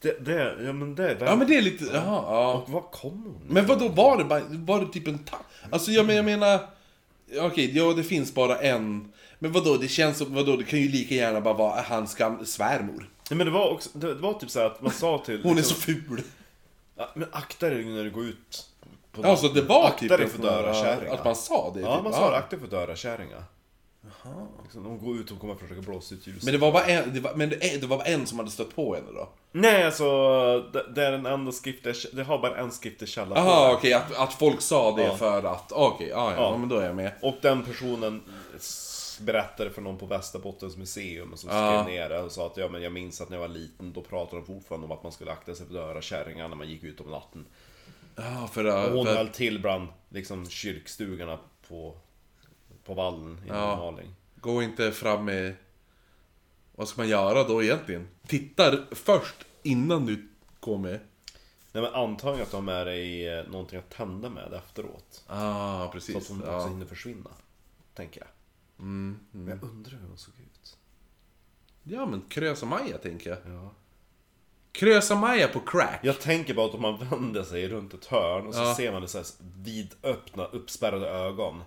det, 0.02 0.26
det, 0.26 0.34
det, 0.56 0.64
ja, 0.64 0.74
men 0.74 0.96
det 0.96 1.10
är 1.12 1.18
Ja 1.26 1.36
men 1.36 1.48
det 1.48 1.58
är 1.58 1.62
lite, 1.62 1.86
jaha, 1.86 2.04
ja. 2.28 2.54
Och 2.54 2.70
var 2.70 2.82
kom 2.82 3.24
hon? 3.24 3.42
Men 3.48 3.66
vad 3.66 3.80
då 3.80 3.88
var 3.88 4.18
det 4.18 4.24
bara, 4.24 4.42
var 4.50 4.80
det 4.82 4.88
typ 4.94 5.08
en 5.08 5.18
ta... 5.18 5.38
Alltså 5.72 5.92
jag, 5.92 6.06
men, 6.06 6.16
jag 6.16 6.26
menar... 6.26 6.60
Okej, 7.42 7.78
ja 7.78 7.94
det 7.94 8.04
finns 8.04 8.34
bara 8.34 8.58
en. 8.60 9.12
Men 9.40 9.52
vadå, 9.52 9.78
det 9.78 9.88
känns 9.88 10.18
som, 10.18 10.34
vadå, 10.36 10.56
det 10.56 10.64
kan 10.64 10.80
ju 10.80 10.88
lika 10.88 11.16
gärna 11.16 11.42
bara 11.42 11.54
vara 11.54 11.82
hans 11.82 12.16
gam- 12.18 12.46
svärmor. 12.46 13.10
Nej, 13.30 13.38
men 13.38 13.46
det 13.48 13.52
var 13.54 13.70
också, 13.72 13.90
det 13.94 14.14
var 14.14 14.34
typ 14.34 14.50
så 14.50 14.60
här 14.60 14.66
att 14.66 14.82
man 14.82 14.92
sa 14.92 15.18
till... 15.26 15.44
Hon 15.44 15.52
är 15.52 15.56
liksom, 15.56 15.76
så 15.76 15.82
ful. 15.82 16.22
ja, 16.98 17.10
Men 17.16 17.28
akta 17.32 17.70
dig 17.70 17.86
när 17.86 18.04
du 18.04 18.12
går 18.12 18.26
ut. 18.26 18.66
På 19.12 19.24
Alltså 19.28 19.48
det 19.48 19.62
var 19.62 19.88
akta 19.88 20.00
typ 20.00 20.10
dig 20.10 20.22
en 20.22 20.30
för 20.30 20.38
sån 20.38 20.46
där- 20.46 20.62
dörrakärringar. 20.64 21.14
Att 21.14 21.26
man 21.26 21.36
sa 21.36 21.72
det? 21.76 21.82
Ja, 21.82 21.96
typ. 21.96 22.04
man 22.04 22.14
sa 22.14 22.36
akta 22.36 22.56
dig 22.56 22.66
för 22.70 22.76
dörrakärringar. 22.78 23.44
Jaha. 24.24 24.48
Liksom, 24.64 24.84
de 24.84 25.00
går 25.06 25.18
ut 25.18 25.32
och 25.32 25.40
kommer 25.40 25.54
att 25.54 25.60
försöka 25.60 25.82
blåsa 25.82 26.16
ut 26.16 26.28
ljuset. 26.28 26.44
Men 26.44 26.54
det 26.54 26.58
var 26.60 26.72
bara 26.72 26.86
en, 26.86 27.14
det 27.14 27.20
var, 27.20 27.36
men 27.36 27.50
det, 27.50 27.82
det 27.82 27.88
var 27.88 27.98
bara 27.98 28.08
en 28.08 28.28
som 28.28 28.40
hade 28.40 28.52
stött 28.52 28.76
på 28.76 28.96
henne 28.96 29.08
då? 29.16 29.30
Nej, 29.52 29.84
alltså 29.84 30.06
det, 30.74 30.86
det 30.96 31.06
är 31.06 31.12
den 31.12 31.26
enda 31.26 31.52
skriftliga, 31.52 31.96
det 32.14 32.24
har 32.24 32.40
bara 32.40 32.58
en 32.58 32.72
skriftlig 32.72 33.10
källa 33.10 33.36
Jaha 33.36 33.74
okej, 33.74 33.94
att, 33.94 34.16
att 34.18 34.34
folk 34.34 34.62
sa 34.62 34.96
det 34.96 35.04
Ja. 35.04 35.16
för 35.18 35.44
att, 35.44 35.72
okej, 35.72 36.08
ja, 36.08 36.32
ja, 36.34 36.42
Ja. 36.42 36.58
men 36.58 36.70
då 36.70 36.78
är 36.78 36.86
jag 36.86 36.96
med. 36.96 37.12
Och 37.22 37.36
den 37.42 37.64
personen 37.64 38.22
berättade 39.22 39.70
för 39.70 39.82
någon 39.82 39.98
på 39.98 40.06
Västerbottens 40.06 40.78
museum 40.78 41.38
som 41.38 41.50
Ja. 41.50 41.84
skrev 41.84 41.94
ner 41.96 42.10
det 42.10 42.20
och 42.22 42.32
sa 42.32 42.46
att 42.46 42.58
ja, 42.58 42.70
men 42.70 42.82
jag 42.82 42.92
minns 42.92 43.22
att 43.22 43.30
när 43.30 43.38
jag 43.38 43.42
var 43.42 43.48
liten 43.56 43.94
då 43.94 44.02
pratade 44.02 44.42
de 44.42 44.46
fortfarande 44.46 44.86
om 44.86 44.92
att 44.92 45.04
man 45.04 45.12
skulle 45.12 45.32
akta 45.32 45.56
sig 45.56 45.68
för 45.68 45.74
dörrakärringar 45.74 46.48
när 46.48 46.56
man 46.56 46.70
gick 46.70 46.84
ut 46.84 47.02
om 47.02 47.12
natten. 47.12 47.46
Ja, 48.16 48.50
för, 48.54 48.66
Och 48.66 48.98
hon 48.98 49.06
för 49.06 49.16
höll 49.16 49.28
till 49.28 49.62
bland 49.62 49.88
liksom, 50.10 50.50
kyrkstugorna 50.50 51.40
på, 51.70 51.96
på 52.90 52.96
vallen 52.96 53.38
i 53.46 53.48
Ja. 53.48 53.70
Nordmaling. 53.76 54.16
gå 54.42 54.62
inte 54.64 54.92
fram 54.92 55.26
med... 55.26 55.56
Vad 56.76 56.88
ska 56.88 57.02
man 57.02 57.10
göra 57.10 57.44
då 57.44 57.64
egentligen? 57.64 58.08
Tittar 58.28 58.86
först 58.92 59.36
innan 59.64 60.06
du 60.06 60.30
kom 60.60 60.82
med? 60.82 61.00
Nej 61.72 61.84
men 61.84 61.94
antagligen 61.94 62.44
att 62.46 62.52
de 62.52 62.56
har 62.56 62.62
med 62.76 62.88
dig 62.88 63.28
eh, 63.28 63.46
någonting 63.50 63.80
att 63.80 63.90
tända 63.90 64.30
med 64.30 64.54
efteråt. 64.54 65.24
Ah, 65.28 65.80
Så 65.80 65.86
att 65.86 65.92
precis. 65.92 66.28
de 66.28 66.34
också 66.42 66.52
Ja. 66.52 66.68
hinner 66.68 66.86
försvinna. 66.86 67.30
Tänker 67.94 68.22
jag. 68.22 68.30
Mm, 68.80 69.20
Men 69.32 69.48
jag 69.48 69.64
undrar 69.70 69.92
hur 69.98 70.08
de 70.08 70.18
såg 70.18 70.34
ut. 70.40 70.78
ja, 71.84 72.06
men 72.06 72.22
Krösa-Maja 72.30 72.98
tänker 72.98 73.30
jag. 73.30 73.40
Ja. 73.56 73.72
Krösa-Maja 74.72 75.48
på 75.48 75.60
crack. 75.60 76.00
Jag 76.04 76.20
tänker 76.22 76.54
bara 76.54 76.66
att 76.66 76.74
om 76.76 76.82
man 76.82 76.98
vänder 77.10 77.44
sig 77.44 77.68
runt 77.70 77.94
ett 77.94 78.06
hörn 78.06 78.48
och 78.48 78.54
så 78.54 78.62
Ja. 78.62 78.76
ser 78.76 78.92
man 78.92 79.02
det 79.02 79.08
så 79.08 79.18
här 79.18 79.28
vidöppna, 79.56 80.46
uppspärrade 80.46 81.10
ögon. 81.10 81.64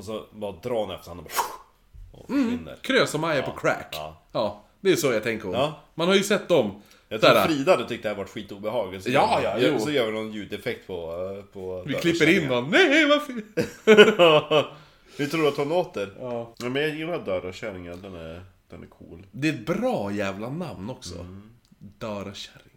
Och 0.00 0.06
så 0.06 0.24
bara 0.32 0.52
drar 0.52 0.86
han 0.86 0.94
efter 0.96 1.08
handen 1.08 1.26
och 1.26 1.32
bara 1.32 2.20
och 2.20 2.26
försvinner. 2.26 2.76
Krösa-Maja 2.82 3.42
på 3.42 3.52
crack. 3.52 3.88
Ja. 3.92 4.22
Ja, 4.32 4.62
det 4.80 4.92
är 4.92 4.96
så 4.96 5.12
jag 5.12 5.22
tänker 5.22 5.48
om. 5.48 5.54
Ja. 5.54 5.80
Man 5.94 6.08
har 6.08 6.14
ju 6.14 6.22
sett 6.22 6.48
dem. 6.48 6.82
Jag 7.08 7.20
tror 7.20 7.34
Där. 7.34 7.46
Frida 7.46 7.72
hade 7.72 7.88
tyckt 7.88 8.02
det 8.02 8.08
här 8.08 8.16
varit 8.16 8.30
skitobehagligt. 8.30 9.04
Så 9.04 9.10
Ja, 9.10 9.40
gör, 9.42 9.58
ja, 9.58 9.68
jo. 9.72 9.78
Så 9.78 9.90
gör 9.90 10.06
vi 10.06 10.12
någon 10.12 10.32
ljudeffekt 10.32 10.86
på... 10.86 10.94
eh, 11.38 11.44
på 11.52 11.82
Vi 11.86 11.94
klipper 11.94 12.28
in 12.42 12.48
dem. 12.48 12.68
Nej, 12.70 13.06
varför? 13.08 13.32
Hur 15.18 15.26
tror 15.26 15.42
du 15.42 15.48
att 15.48 15.56
hon 15.56 15.68
låter? 15.68 16.12
Ja. 16.20 16.54
Ja, 16.58 16.68
men 16.68 16.82
jag 16.82 16.94
gillar 16.96 17.18
Dörrkärringen, 17.24 18.02
den 18.02 18.14
är, 18.14 18.44
den 18.70 18.82
är 18.82 18.86
cool. 18.86 19.26
Det 19.32 19.48
är 19.48 19.52
ett 19.52 19.66
bra 19.66 20.12
jävla 20.12 20.50
namn 20.50 20.90
också. 20.90 21.14
Mm. 21.14 21.50
Dörakärringen. 21.78 22.70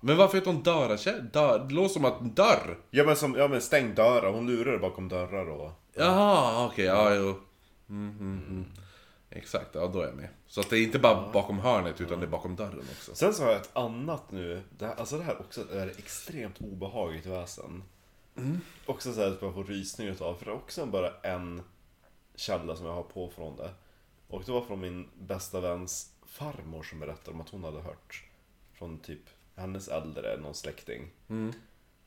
Men 0.00 0.16
varför 0.16 0.38
heter 0.38 0.52
hon 0.52 0.62
Dörakärringen? 0.62 1.30
Dör... 1.32 1.58
Det 1.68 1.74
låter 1.74 1.94
som 1.94 2.04
att 2.04 2.36
dörr. 2.36 2.76
Ja 2.90 3.04
men, 3.04 3.16
som, 3.16 3.34
ja, 3.34 3.48
men 3.48 3.60
stäng 3.60 3.94
dörrar, 3.94 4.30
hon 4.32 4.46
lurar 4.46 4.78
bakom 4.78 5.08
dörrar 5.08 5.50
och... 5.50 5.70
Jaha, 5.98 6.66
okej, 6.66 6.84
ja, 6.84 7.14
jo. 7.14 7.40
Mm, 7.88 8.10
mm, 8.20 8.44
mm. 8.48 8.64
Exakt, 9.30 9.74
ja 9.74 9.86
då 9.86 10.00
är 10.00 10.06
jag 10.06 10.16
med. 10.16 10.28
Så 10.46 10.60
att 10.60 10.70
det 10.70 10.78
är 10.78 10.82
inte 10.82 10.98
bara 10.98 11.32
bakom 11.32 11.58
hörnet 11.58 12.00
utan 12.00 12.20
det 12.20 12.26
är 12.26 12.30
bakom 12.30 12.56
dörren 12.56 12.84
också. 12.90 13.14
Sen 13.14 13.34
så 13.34 13.42
har 13.42 13.50
jag 13.50 13.60
ett 13.60 13.76
annat 13.76 14.30
nu, 14.30 14.62
det 14.78 14.86
här, 14.86 14.94
alltså 14.94 15.18
det 15.18 15.24
här 15.24 15.40
också 15.40 15.72
är 15.72 15.88
extremt 15.88 16.60
obehagligt 16.60 17.26
väsen. 17.26 17.82
Också 18.86 19.12
så 19.12 19.20
här 19.20 19.28
att 19.28 19.42
jag 19.42 19.54
får 19.54 19.64
rysning 19.64 20.08
utav, 20.08 20.34
för 20.34 20.44
det 20.44 20.50
är 20.50 20.54
också 20.54 20.86
bara 20.86 21.12
en 21.22 21.62
källa 22.34 22.76
som 22.76 22.86
jag 22.86 22.94
har 22.94 23.02
på 23.02 23.30
från 23.30 23.56
det. 23.56 23.70
Och 24.28 24.42
det 24.44 24.52
var 24.52 24.62
från 24.62 24.80
min 24.80 25.08
bästa 25.18 25.60
väns 25.60 26.12
farmor 26.26 26.82
som 26.82 27.00
berättade 27.00 27.30
om 27.30 27.40
att 27.40 27.48
hon 27.48 27.64
hade 27.64 27.80
hört 27.80 28.24
från 28.72 28.98
typ 28.98 29.22
hennes 29.54 29.88
äldre, 29.88 30.36
någon 30.40 30.54
släkting. 30.54 31.10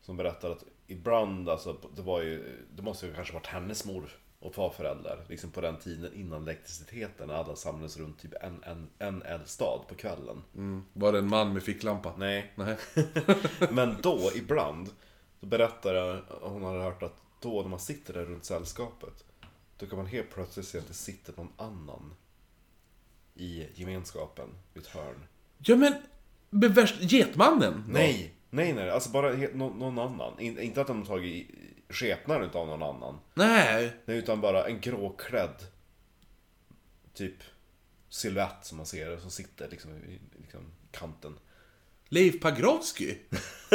Som 0.01 0.17
berättade 0.17 0.53
att 0.53 0.63
ibland, 0.89 1.49
alltså 1.49 1.77
det 1.95 2.01
var 2.01 2.21
ju, 2.21 2.65
det 2.75 2.81
måste 2.81 3.05
ju 3.05 3.13
kanske 3.13 3.33
varit 3.33 3.47
hennes 3.47 3.85
mor 3.85 4.09
och 4.39 4.55
farföräldrar. 4.55 5.25
Liksom 5.29 5.51
på 5.51 5.61
den 5.61 5.79
tiden 5.79 6.13
innan 6.13 6.43
elektriciteten, 6.43 7.27
när 7.27 7.33
alla 7.33 7.55
samlades 7.55 7.97
runt 7.97 8.19
typ 8.19 8.33
en, 8.41 8.63
en, 8.63 8.89
en 8.99 9.21
eldstad 9.21 9.85
på 9.87 9.95
kvällen. 9.95 10.43
Mm. 10.55 10.83
Var 10.93 11.11
det 11.11 11.19
en 11.19 11.29
man 11.29 11.53
med 11.53 11.63
ficklampa? 11.63 12.13
Nej, 12.17 12.53
Nej. 12.55 12.77
men 13.71 13.95
då 14.01 14.31
ibland, 14.35 14.89
då 15.39 15.47
berättade 15.47 16.21
hon 16.41 16.63
hade 16.63 16.81
hört 16.81 17.03
att 17.03 17.21
då 17.39 17.61
när 17.61 17.69
man 17.69 17.79
sitter 17.79 18.13
där 18.13 18.25
runt 18.25 18.45
sällskapet, 18.45 19.23
då 19.77 19.87
kan 19.87 19.97
man 19.97 20.07
helt 20.07 20.33
plötsligt 20.33 20.67
se 20.67 20.77
att 20.77 20.87
det 20.87 20.93
sitter 20.93 21.33
någon 21.37 21.53
annan 21.57 22.13
i 23.35 23.67
gemenskapen 23.75 24.49
vid 24.73 24.83
ett 24.83 24.89
hörn. 24.89 25.25
Ja 25.57 25.75
men, 25.75 25.93
men 26.49 26.73
värst, 26.73 27.11
Getmannen? 27.11 27.83
Nej, 27.87 28.33
nej, 28.49 28.73
nej, 28.73 28.89
alltså 28.89 29.09
bara 29.09 29.35
helt, 29.35 29.55
nå- 29.55 29.73
någon 29.73 29.99
annan. 29.99 30.39
In, 30.39 30.59
inte 30.59 30.81
att 30.81 30.87
de 30.87 30.97
har 30.97 31.05
tagit 31.05 31.47
skepnaden 31.89 32.49
utav 32.49 32.67
någon 32.67 32.83
annan. 32.83 33.19
Nej. 33.33 33.91
Nej, 34.05 34.17
utan 34.17 34.41
bara 34.41 34.65
en 34.65 34.79
gråklädd 34.79 35.63
typ 37.13 37.35
silhuett 38.09 38.65
som 38.65 38.77
man 38.77 38.85
ser 38.85 39.17
som 39.17 39.31
sitter 39.31 39.67
liksom 39.69 39.91
i 39.91 40.19
liksom, 40.41 40.61
kanten. 40.91 41.39
Leif 42.11 42.39
Pagrotsky? 42.41 43.15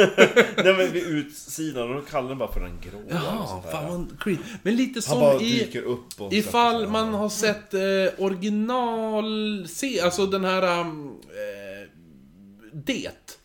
Nej 0.57 0.73
men 0.77 0.91
vid 0.91 1.03
utsidan, 1.03 1.89
och 1.89 1.95
de 1.95 2.05
kallar 2.05 2.29
den 2.29 2.37
bara 2.37 2.53
för 2.53 2.59
den 2.59 2.79
grå. 2.81 2.99
eller 2.99 3.13
Jaha, 3.13 3.61
fan 3.71 3.85
vad 3.89 4.19
creep. 4.23 4.39
Men 4.63 4.75
lite 4.75 4.93
Han 4.93 5.01
som 5.01 5.19
bara 5.19 5.41
i... 5.41 5.51
dyker 5.51 5.81
upp 5.81 6.21
och 6.21 6.33
Ifall 6.33 6.87
man 6.87 7.13
har 7.13 7.29
sett 7.29 7.73
eh, 7.73 8.23
original... 8.25 9.67
Se, 9.67 9.99
alltså 10.01 10.25
den 10.25 10.45
här... 10.45 10.79
Um, 10.81 11.21
eh, 11.21 11.89
det. 12.73 13.39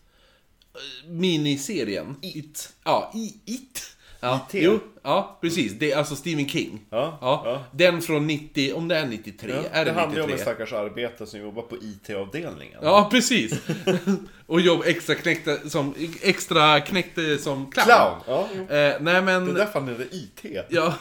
Miniserien. 1.07 2.15
It. 2.21 2.73
Ja, 2.83 3.11
i, 3.15 3.33
It. 3.45 3.97
Ja, 4.19 4.47
IT. 4.49 4.63
jo, 4.63 4.79
ja, 5.03 5.37
precis. 5.41 5.73
Det 5.79 5.91
är 5.91 5.97
alltså 5.97 6.15
Stephen 6.15 6.47
King. 6.49 6.85
Ja, 6.89 7.17
Ja, 7.21 7.41
ja. 7.45 7.63
Den 7.71 8.01
från 8.01 8.27
90, 8.27 8.73
om 8.73 8.87
det 8.87 8.95
är 8.97 9.05
93, 9.05 9.51
Ja, 9.51 9.69
är 9.71 9.85
det 9.85 9.91
det 9.91 9.99
handlar 9.99 10.17
ju 10.17 10.23
om 10.23 10.29
en 10.29 10.35
93? 10.35 10.37
stackars 10.53 10.73
arbetare 10.73 11.27
som 11.27 11.39
jobbar 11.39 11.61
på 11.61 11.75
IT-avdelningen. 11.75 12.79
Ja, 12.81 13.07
precis. 13.11 13.53
och 14.47 14.61
jobb 14.61 14.83
extra 14.85 15.15
knäckte 15.15 15.69
som, 15.69 15.95
extra 16.21 16.79
knäckte 16.79 17.37
som 17.37 17.71
clown. 17.71 17.85
Clown! 17.85 18.49
Ja. 18.69 18.75
Eh, 18.75 18.95
nej 19.01 19.21
men... 19.21 19.45
det 19.45 19.51
är 19.51 19.55
därför 19.55 19.79
han 19.79 19.89
heter 19.89 20.07
IT. 20.11 20.65
Ja, 20.69 20.93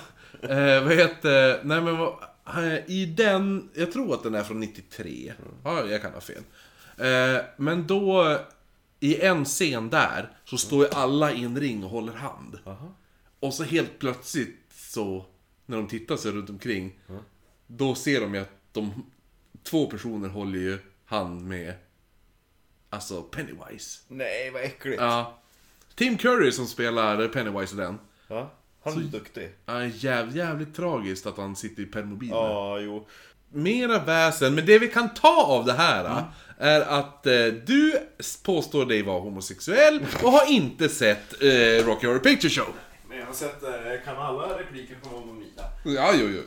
eh, 0.42 0.84
vad 0.84 0.94
heter... 0.94 1.64
Nej 1.64 1.80
men 1.80 1.98
vad, 1.98 2.14
i 2.86 3.06
den... 3.06 3.68
Jag 3.74 3.92
tror 3.92 4.14
att 4.14 4.22
den 4.22 4.34
är 4.34 4.42
från 4.42 4.60
93. 4.60 5.32
Ja, 5.64 5.84
jag 5.86 6.02
kan 6.02 6.12
ha 6.12 6.20
fel. 6.20 6.42
Eh, 6.98 7.42
men 7.56 7.86
då... 7.86 8.38
I 9.00 9.20
en 9.20 9.44
scen 9.44 9.90
där 9.90 10.30
så 10.44 10.58
står 10.58 10.84
ju 10.84 10.90
alla 10.90 11.32
i 11.32 11.44
en 11.44 11.60
ring 11.60 11.84
och 11.84 11.90
håller 11.90 12.12
hand. 12.12 12.58
Aha. 12.64 12.94
Och 13.40 13.54
så 13.54 13.64
helt 13.64 13.98
plötsligt 13.98 14.58
så, 14.74 15.26
när 15.66 15.76
de 15.76 15.88
tittar 15.88 16.16
sig 16.16 16.32
runt 16.32 16.50
omkring 16.50 16.98
Då 17.66 17.94
ser 17.94 18.20
de 18.20 18.34
ju 18.34 18.40
att 18.40 18.52
de 18.72 19.10
två 19.62 19.86
personer 19.86 20.28
håller 20.28 20.58
ju 20.58 20.78
hand 21.04 21.46
med 21.46 21.74
Alltså 22.90 23.22
Pennywise. 23.22 24.00
Nej, 24.08 24.50
vad 24.50 24.62
äckligt. 24.62 25.00
Ja. 25.00 25.38
Tim 25.94 26.16
Curry 26.16 26.52
som 26.52 26.66
spelar 26.66 27.28
Pennywise 27.28 27.74
i 27.74 27.78
den. 27.78 27.98
Ja, 28.28 28.50
han 28.82 28.92
är 28.92 29.02
duktig. 29.02 29.50
Ja, 29.66 29.84
jäv, 29.84 30.36
jävligt 30.36 30.74
tragiskt 30.74 31.26
att 31.26 31.36
han 31.36 31.56
sitter 31.56 31.82
i 31.82 31.86
permobil. 31.86 32.28
Ja, 32.30 32.78
jo. 32.80 33.06
Mera 33.52 33.98
väsen, 33.98 34.54
men 34.54 34.66
det 34.66 34.78
vi 34.78 34.88
kan 34.88 35.14
ta 35.14 35.42
av 35.44 35.64
det 35.64 35.72
här 35.72 36.04
Mm. 36.04 36.24
är 36.58 36.80
att 36.80 37.26
eh, 37.26 37.46
du 37.46 37.92
påstår 38.42 38.86
dig 38.86 39.02
vara 39.02 39.20
homosexuell 39.20 40.00
och 40.22 40.32
har 40.32 40.50
inte 40.52 40.88
sett 40.88 41.42
eh, 41.42 41.86
Rocky 41.86 42.06
Horror 42.06 42.18
Picture 42.18 42.50
Show. 42.50 42.68
Men 43.08 43.18
jag 43.18 43.26
har 43.26 43.32
sett, 43.32 43.62
eh, 43.62 43.70
kan 44.04 44.16
alla 44.16 44.58
repliker 44.58 44.94
på 45.02 45.24
Mia. 45.24 45.94
Ja, 45.96 46.12
jo, 46.14 46.28
jo. 46.28 46.42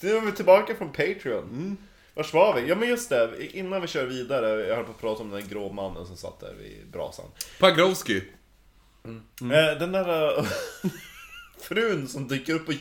Nu 0.00 0.16
är 0.16 0.20
vi 0.20 0.32
tillbaka 0.32 0.74
från 0.74 0.88
Patreon. 0.92 1.76
Vars 2.14 2.32
var 2.32 2.54
vi? 2.60 2.68
Ja 2.68 2.74
men 2.74 2.88
just 2.88 3.08
det, 3.08 3.30
innan 3.56 3.80
vi 3.80 3.86
kör 3.86 4.04
vidare, 4.06 4.66
jag 4.66 4.76
höll 4.76 4.84
på 4.84 4.90
att 4.90 5.00
prata 5.00 5.22
om 5.22 5.30
den 5.30 5.48
grå 5.48 5.72
mannen 5.72 6.06
som 6.06 6.16
satt 6.16 6.40
där 6.40 6.54
vid 6.62 6.86
brasan. 6.92 7.24
Pagrovski. 7.60 8.16
Eh, 9.06 9.78
Den 9.78 9.92
där 9.92 10.38
eh, 10.38 10.44
frun 11.60 12.08
som 12.08 12.28
dyker 12.28 12.54
upp 12.54 12.66
på 12.66 12.72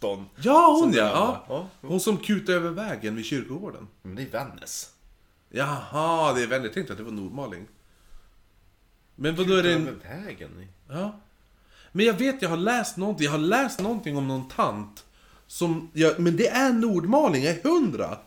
julafton. 0.00 0.26
Ja, 0.36 0.76
hon 0.80 0.92
ja. 0.92 1.44
ja. 1.48 1.68
Hon 1.80 2.00
som 2.00 2.16
kutade 2.16 2.58
över 2.58 2.70
vägen 2.70 3.16
vid 3.16 3.24
kyrkogården. 3.24 3.88
Men 4.02 4.14
det 4.14 4.22
är 4.22 4.30
Vännäs. 4.30 4.90
Jaha, 5.50 6.32
det 6.32 6.42
är 6.42 6.46
väldigt 6.46 6.74
tänkt 6.74 6.90
att 6.90 6.96
det 6.96 7.02
var 7.02 7.12
Nordmaling. 7.12 7.66
Men 9.14 9.36
vadå 9.36 9.54
är 9.54 9.62
det 9.62 9.74
en... 9.74 9.88
Över 9.88 10.24
vägen? 10.24 10.68
Ja. 10.88 11.20
Men 11.92 12.06
jag 12.06 12.14
vet, 12.14 12.42
jag 12.42 12.48
har 12.48 12.56
läst 12.56 12.96
någonting, 12.96 13.24
jag 13.24 13.32
har 13.32 13.38
läst 13.38 13.80
någonting 13.80 14.16
om 14.16 14.28
någon 14.28 14.48
tant 14.48 15.04
som, 15.46 15.90
ja, 15.92 16.12
men 16.18 16.36
det 16.36 16.48
är 16.48 16.72
Nordmaling, 16.72 17.44
jag 17.44 17.56
är 17.56 17.62
hundra! 17.62 18.18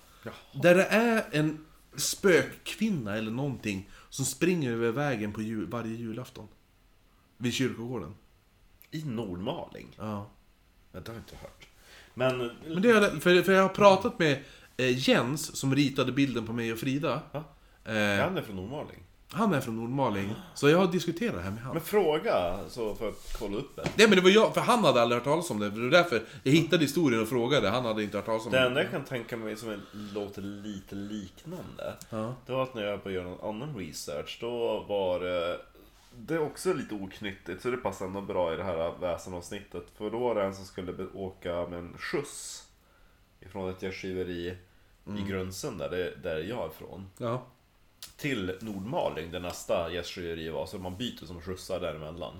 Där 0.61 0.75
det 0.75 0.85
är 0.85 1.23
en 1.31 1.65
spökkvinna 1.95 3.17
eller 3.17 3.31
någonting 3.31 3.89
som 4.09 4.25
springer 4.25 4.71
över 4.71 4.91
vägen 4.91 5.33
på 5.33 5.41
jul, 5.41 5.67
varje 5.67 5.95
julafton. 5.95 6.47
Vid 7.37 7.53
kyrkogården. 7.53 8.15
I 8.91 9.03
Nordmaling? 9.03 9.87
Ja. 9.97 10.29
Ja, 10.93 10.99
det 10.99 11.07
har 11.11 11.15
jag 11.15 11.21
inte 11.21 11.35
hört. 11.41 11.67
Men... 12.13 12.51
Men 12.67 12.81
det 12.81 12.89
är, 12.89 13.01
för, 13.19 13.41
för 13.41 13.51
jag 13.51 13.61
har 13.61 13.69
pratat 13.69 14.19
med 14.19 14.37
eh, 14.77 15.09
Jens 15.09 15.55
som 15.55 15.75
ritade 15.75 16.11
bilden 16.11 16.45
på 16.45 16.53
mig 16.53 16.73
och 16.73 16.79
Frida. 16.79 17.21
Ja. 17.31 17.37
Eh, 17.85 18.23
Han 18.25 18.37
är 18.37 18.41
från 18.41 18.55
Nordmaling. 18.55 18.99
han 19.31 19.53
är 19.53 19.61
från 19.61 19.75
Nordmaling, 19.77 20.33
så 20.53 20.69
jag 20.69 20.77
har 20.77 20.87
diskuterat 20.87 21.35
det 21.35 21.41
här 21.41 21.51
med 21.51 21.59
honom. 21.59 21.73
Men 21.75 21.83
fråga, 21.83 22.59
så 22.69 22.95
för 22.95 23.09
att 23.09 23.35
kolla 23.39 23.57
upp 23.57 23.75
det. 23.75 23.81
Nej 23.95 24.07
men 24.07 24.15
det 24.17 24.21
var 24.23 24.29
jag, 24.29 24.53
för 24.53 24.61
han 24.61 24.83
hade 24.83 25.01
aldrig 25.01 25.17
hört 25.21 25.25
talas 25.25 25.49
om 25.51 25.59
det. 25.59 25.69
Det 25.69 25.79
var 25.81 25.89
därför 25.89 26.21
jag 26.43 26.51
hittade 26.51 26.83
historien 26.83 27.21
och 27.21 27.27
frågade. 27.27 27.69
Han 27.69 27.85
hade 27.85 28.03
inte 28.03 28.17
hört 28.17 28.25
talas 28.25 28.45
om 28.45 28.51
Det 28.51 28.59
det. 28.59 28.65
enda 28.65 28.81
jag 28.81 28.91
kan 28.91 29.03
tänka 29.03 29.37
mig 29.37 29.55
som 29.57 29.81
låter 30.13 30.41
lite 30.41 30.95
liknande. 30.95 31.93
Ja. 32.09 32.35
Det 32.45 32.51
var 32.51 32.63
att 32.63 32.73
när 32.75 32.83
jag 32.83 32.99
började 33.03 33.23
göra 33.27 33.35
någon 33.37 33.55
annan 33.61 33.77
research, 33.77 34.37
då 34.41 34.85
var 34.87 35.19
det... 35.19 35.59
Det 36.17 36.33
är 36.33 36.41
också 36.41 36.73
lite 36.73 36.95
oknyttigt, 36.95 37.61
så 37.61 37.71
det 37.71 37.77
passar 37.77 38.05
ändå 38.05 38.21
bra 38.21 38.53
i 38.53 38.57
det 38.57 38.63
här 38.63 38.93
väsenavsnittet. 38.99 39.83
För 39.95 40.09
då 40.09 40.19
var 40.19 40.35
det 40.35 40.43
en 40.43 40.55
som 40.55 40.65
skulle 40.65 41.07
åka 41.13 41.67
med 41.67 41.79
en 41.79 41.97
skjuts 41.97 42.67
ifrån 43.39 43.69
ett 43.69 43.81
gästgiveri 43.81 44.57
i 45.05 45.29
Grundsund, 45.29 45.79
där, 45.79 45.89
det, 45.89 46.15
där 46.23 46.37
jag 46.37 46.65
är 46.65 46.69
ifrån. 46.69 47.09
Ja. 47.17 47.45
Till 48.17 48.57
Nordmaling, 48.61 49.31
där 49.31 49.39
nästa 49.39 49.93
gästgiveri 49.93 50.49
var. 50.49 50.65
Så 50.65 50.77
man 50.77 50.97
byter 50.97 51.25
som 51.25 51.41
skjutsar 51.41 51.79
däremellan. 51.79 52.33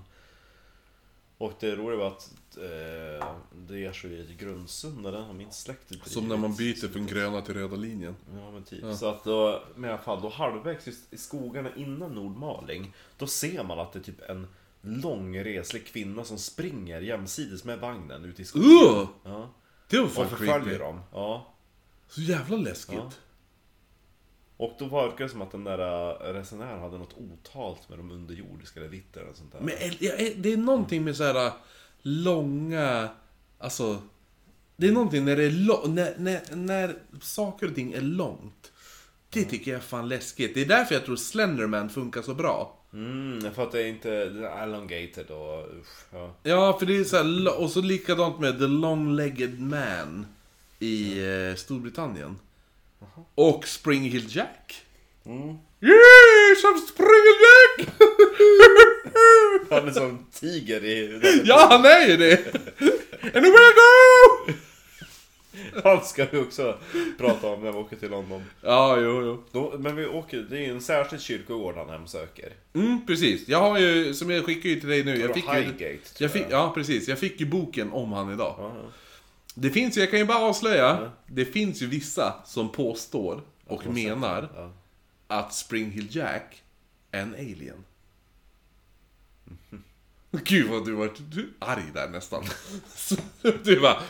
Och 1.44 1.54
det 1.60 1.76
roliga 1.76 2.00
var 2.00 2.08
att 2.08 2.32
eh, 2.58 3.28
det 3.68 3.80
ger 3.80 3.92
sig 3.92 4.12
i 4.32 4.36
Grundsunda, 4.40 5.12
den 5.12 5.24
har 5.24 5.34
min 5.34 5.52
släkt 5.52 5.90
drivit. 5.90 6.08
Som 6.08 6.28
när 6.28 6.38
man 6.38 6.56
byter 6.56 6.88
från 6.88 7.08
gröna 7.08 7.42
till 7.42 7.54
röda 7.54 7.76
linjen. 7.76 8.16
Ja 8.36 8.52
men 8.52 8.64
typ. 8.64 8.96
Så 8.96 9.10
att 9.10 9.24
då, 9.24 9.64
men 9.76 9.90
i 9.90 9.94
alla 9.94 10.02
fall, 10.02 10.22
då 10.22 10.30
halvvägs 10.30 10.88
i 11.12 11.18
skogarna 11.18 11.70
innan 11.76 12.12
Nordmaling, 12.12 12.94
då 13.18 13.28
ser 13.28 13.64
man 13.64 13.80
att 13.80 13.94
det 13.94 14.00
är 14.00 14.04
typ 14.04 14.22
en 14.30 14.48
lång 14.82 15.40
reslig 15.40 15.86
kvinna 15.88 16.24
som 16.24 16.38
springer 16.38 17.02
jämsides 17.02 17.64
med 17.64 17.80
vagnen 17.80 18.26
ute 18.26 18.42
i 18.42 18.46
skogen. 18.46 18.70
Uh! 18.70 19.08
Ja. 19.24 19.50
Det 19.88 19.98
var 19.98 20.06
Och 20.06 20.12
fan 20.12 20.30
förföljer 20.30 20.60
creepy. 20.60 20.78
dem. 20.78 21.00
Ja. 21.12 21.54
Så 22.08 22.22
jävla 22.22 22.58
läskigt. 22.58 22.96
Ja. 22.98 23.12
Och 24.64 24.76
då 24.80 24.86
verkar 24.86 25.24
det 25.26 25.30
som 25.30 25.42
att 25.42 25.52
den 25.52 25.64
där 25.64 25.80
äh, 26.30 26.34
resenären 26.34 26.80
hade 26.82 26.98
något 26.98 27.16
otalt 27.18 27.90
med 27.90 27.98
de 28.00 28.12
underjordiska 28.12 28.80
eller 28.80 28.90
vitt 28.90 29.18
eller 29.18 29.34
sånt 29.34 29.52
där. 29.52 29.60
Men 29.60 29.70
är- 29.74 30.34
det 30.44 30.54
är 30.54 30.58
någonting 30.58 31.04
med 31.04 31.16
så 31.18 31.24
här 31.24 31.46
äh, 31.46 31.54
långa... 32.02 33.10
Alltså... 33.60 34.02
Det 34.76 34.88
är 34.88 34.92
någonting 34.92 35.26
när 35.26 35.36
det 35.36 35.44
är 35.44 35.52
lo- 35.52 35.88
när, 35.88 36.14
när, 36.18 36.42
när 36.56 36.96
saker 37.22 37.68
och 37.70 37.76
ting 37.76 37.94
är 37.94 38.02
långt. 38.02 38.72
Det 39.30 39.44
tycker 39.44 39.72
jag 39.72 39.78
är 39.78 39.82
fan 39.84 40.10
läskigt. 40.10 40.54
Det 40.54 40.62
är 40.62 40.66
därför 40.66 40.96
jag 40.96 41.06
tror 41.06 41.16
Slenderman 41.16 41.90
funkar 41.90 42.22
så 42.22 42.34
bra. 42.34 42.78
Mm, 42.94 43.54
för 43.54 43.64
att 43.64 43.72
det 43.72 43.82
är 43.84 43.88
inte 43.88 44.26
det 44.26 44.48
är 44.48 44.64
elongated 44.64 45.32
och 45.32 45.60
usch, 45.80 46.06
ja. 46.14 46.34
Ja, 46.44 46.78
för 46.80 46.86
det 46.86 46.98
är 46.98 47.04
så 47.04 47.18
här, 47.18 47.62
och 47.62 47.70
så 47.70 47.82
likadant 47.82 48.40
med 48.40 48.60
The 48.60 48.66
Long-Legged 48.68 49.60
Man 49.60 50.26
i 50.80 51.20
eh, 51.50 51.56
Och 53.36 53.68
Spring 53.68 54.02
Hill 54.02 54.36
Jack. 54.36 54.86
Mm. 55.26 55.58
Yes, 55.82 56.64
I'm 56.64 56.78
Spring 56.88 57.24
Hill 57.28 57.42
Jack! 57.46 57.88
Han 59.70 59.88
är 59.88 59.92
som 59.92 60.26
tiger 60.32 60.86
i... 60.86 61.20
ja, 61.46 61.68
han 61.70 61.86
är 61.86 62.08
ju 62.08 62.18
det! 62.18 62.56
Anywhere 63.22 63.70
I 63.70 63.74
go! 63.76 64.54
Han 65.84 66.06
ska 66.06 66.26
vi 66.32 66.38
också 66.38 66.78
prata 67.18 67.48
om 67.48 67.64
när 67.64 67.72
vi 67.72 67.78
åker 67.78 67.96
till 67.96 68.10
London. 68.10 68.44
Ja, 68.62 68.98
jo, 69.00 69.22
jo. 69.22 69.44
Då, 69.52 69.78
men 69.80 69.96
vi 69.96 70.06
åker, 70.06 70.38
det 70.50 70.58
är 70.58 70.62
ju 70.62 70.72
en 70.72 70.82
särskild 70.82 71.22
kyrkogård 71.22 71.76
han 71.76 71.90
hemsöker. 71.90 72.50
Mm, 72.74 73.06
precis. 73.06 73.48
Jag 73.48 73.60
har 73.60 73.80
ju, 73.80 74.14
som 74.14 74.30
jag 74.30 74.46
skickade 74.46 74.70
ju 74.70 74.80
till 74.80 74.90
dig 74.90 75.04
nu, 75.04 75.18
jag 75.18 75.34
fick 75.34 75.46
ju... 75.46 75.54
Highgate, 75.54 76.14
tror 76.14 76.18
Jag 76.18 76.32
fick, 76.32 76.46
ja, 76.50 76.72
precis. 76.76 77.08
Jag 77.08 77.20
fick 77.20 77.40
ju 77.40 77.46
boken 77.46 77.92
om 77.92 78.14
han 78.14 78.34
idag. 78.34 78.56
Ja. 78.58 78.74
Det 79.54 79.70
finns 79.70 79.98
ju, 79.98 80.02
jag 80.02 80.10
kan 80.10 80.20
ju 80.20 80.26
bara 80.26 80.38
avslöja, 80.38 81.12
det 81.28 81.46
finns 81.46 81.82
ju 81.82 81.88
vissa 81.88 82.34
som 82.46 82.70
påstår 82.72 83.42
och 83.68 83.86
menar 83.86 84.50
Ja. 84.56 84.72
att 85.28 85.54
Spring 85.54 85.92
Hill 85.92 86.16
Jack 86.16 86.64
är 87.12 87.22
en 87.22 87.34
alien. 87.34 87.84
Gud 90.44 90.70
vad 90.70 90.86
du 90.86 90.92
var 90.92 91.12
du, 91.32 91.54
arg 91.60 91.84
där 91.94 92.10
nästan. 92.10 92.44
Du 93.64 93.80
bara, 93.80 94.02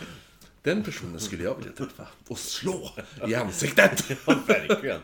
den 0.62 0.84
personen 0.84 1.20
skulle 1.20 1.44
jag 1.44 1.56
vilja 1.56 1.72
träffa 1.72 2.08
och 2.28 2.40
slå 2.40 2.92
i 3.28 3.36
ansiktet. 3.36 4.06
Ja, 4.28 4.36
verkligen. 4.48 5.00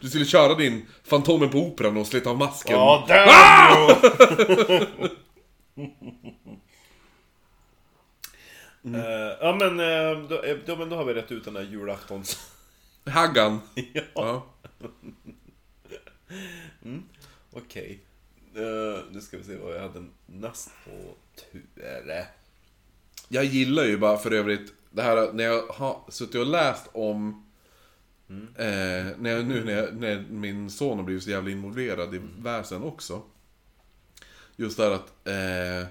Du 0.00 0.08
skulle 0.08 0.24
köra 0.24 0.54
din 0.54 0.86
Fantomen 1.04 1.50
på 1.50 1.58
Operan 1.58 1.96
och 1.96 2.06
slita 2.06 2.30
av 2.30 2.38
masken. 2.38 2.76
Ja, 2.76 3.04
där 3.08 3.26
Mm. 8.94 9.00
Eh, 9.00 9.36
ja 9.40 9.56
men, 9.60 9.80
eh, 9.80 10.28
då, 10.28 10.42
eh, 10.42 10.56
då, 10.66 10.76
men 10.76 10.88
då 10.88 10.96
har 10.96 11.04
vi 11.04 11.14
rätt 11.14 11.32
ut 11.32 11.44
den 11.44 11.54
där 11.54 11.62
julaftons... 11.62 12.52
Haggan. 13.06 13.60
ja, 13.74 14.02
Ja. 14.14 14.46
okej. 17.50 18.00
Eh, 18.54 19.02
nu 19.10 19.20
ska 19.20 19.38
vi 19.38 19.44
se 19.44 19.56
vad 19.56 19.74
jag 19.74 19.80
hade 19.80 20.04
näst 20.26 20.70
på 20.84 21.14
tur. 21.52 21.64
Jag 23.28 23.44
gillar 23.44 23.84
ju 23.84 23.98
bara 23.98 24.16
för 24.16 24.30
övrigt 24.30 24.72
det 24.90 25.02
här 25.02 25.32
när 25.32 25.44
jag 25.44 25.66
har 25.66 26.00
suttit 26.08 26.34
och 26.34 26.46
läst 26.46 26.88
om 26.92 27.46
eh, 28.56 29.06
när 29.18 29.30
jag, 29.30 29.46
nu 29.46 29.64
när, 29.64 29.72
jag, 29.72 29.96
när 29.96 30.20
min 30.30 30.70
son 30.70 30.98
har 30.98 31.04
blivit 31.04 31.22
så 31.22 31.30
jävla 31.30 31.50
involverad 31.50 32.14
i 32.14 32.20
väsen 32.38 32.82
också. 32.82 33.22
Just 34.56 34.76
där 34.76 34.90
att 34.90 35.28
eh, 35.28 35.88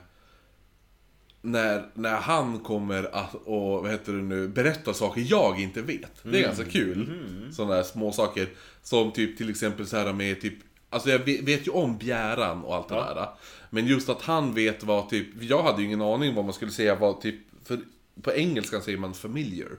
när, 1.42 1.86
när 1.94 2.16
han 2.16 2.60
kommer 2.60 3.16
att, 3.16 3.36
och 3.36 3.82
vad 3.82 3.92
heter 3.92 4.14
det 4.14 4.22
nu, 4.22 4.48
berätta 4.48 4.94
saker 4.94 5.26
jag 5.28 5.60
inte 5.60 5.82
vet. 5.82 6.12
Det 6.24 6.40
är 6.40 6.44
ganska 6.44 6.66
kul. 6.66 7.10
Sådana 7.52 7.76
där 7.76 7.84
små 7.84 8.12
saker 8.12 8.50
Som 8.84 9.12
typ 9.12 9.38
till 9.38 9.50
exempel 9.50 9.88
så 9.88 9.98
här 9.98 10.14
med 10.14 10.42
typ 10.42 10.54
Alltså 10.90 11.10
jag 11.10 11.20
vet, 11.20 11.68
ju 11.68 11.72
om 11.72 11.98
bjäran 11.98 12.64
och 12.64 12.76
allt 12.76 12.90
det 12.90 12.96
där. 12.96 13.30
Men 13.70 13.88
just 13.88 14.10
att 14.10 14.22
han 14.22 14.54
vet 14.54 14.84
vad 14.84 15.10
typ, 15.10 15.28
jag 15.42 15.64
hade 15.64 15.82
ju 15.82 15.86
ingen 15.88 16.02
aning 16.02 16.36
vad 16.36 16.46
man 16.46 16.54
skulle 16.54 16.72
säga 16.72 16.96
vad 16.96 17.22
typ, 17.22 17.36
för 17.66 17.80
på 18.22 18.34
engelska 18.34 18.82
säger 18.82 18.98
man 18.98 19.14
familiar. 19.14 19.70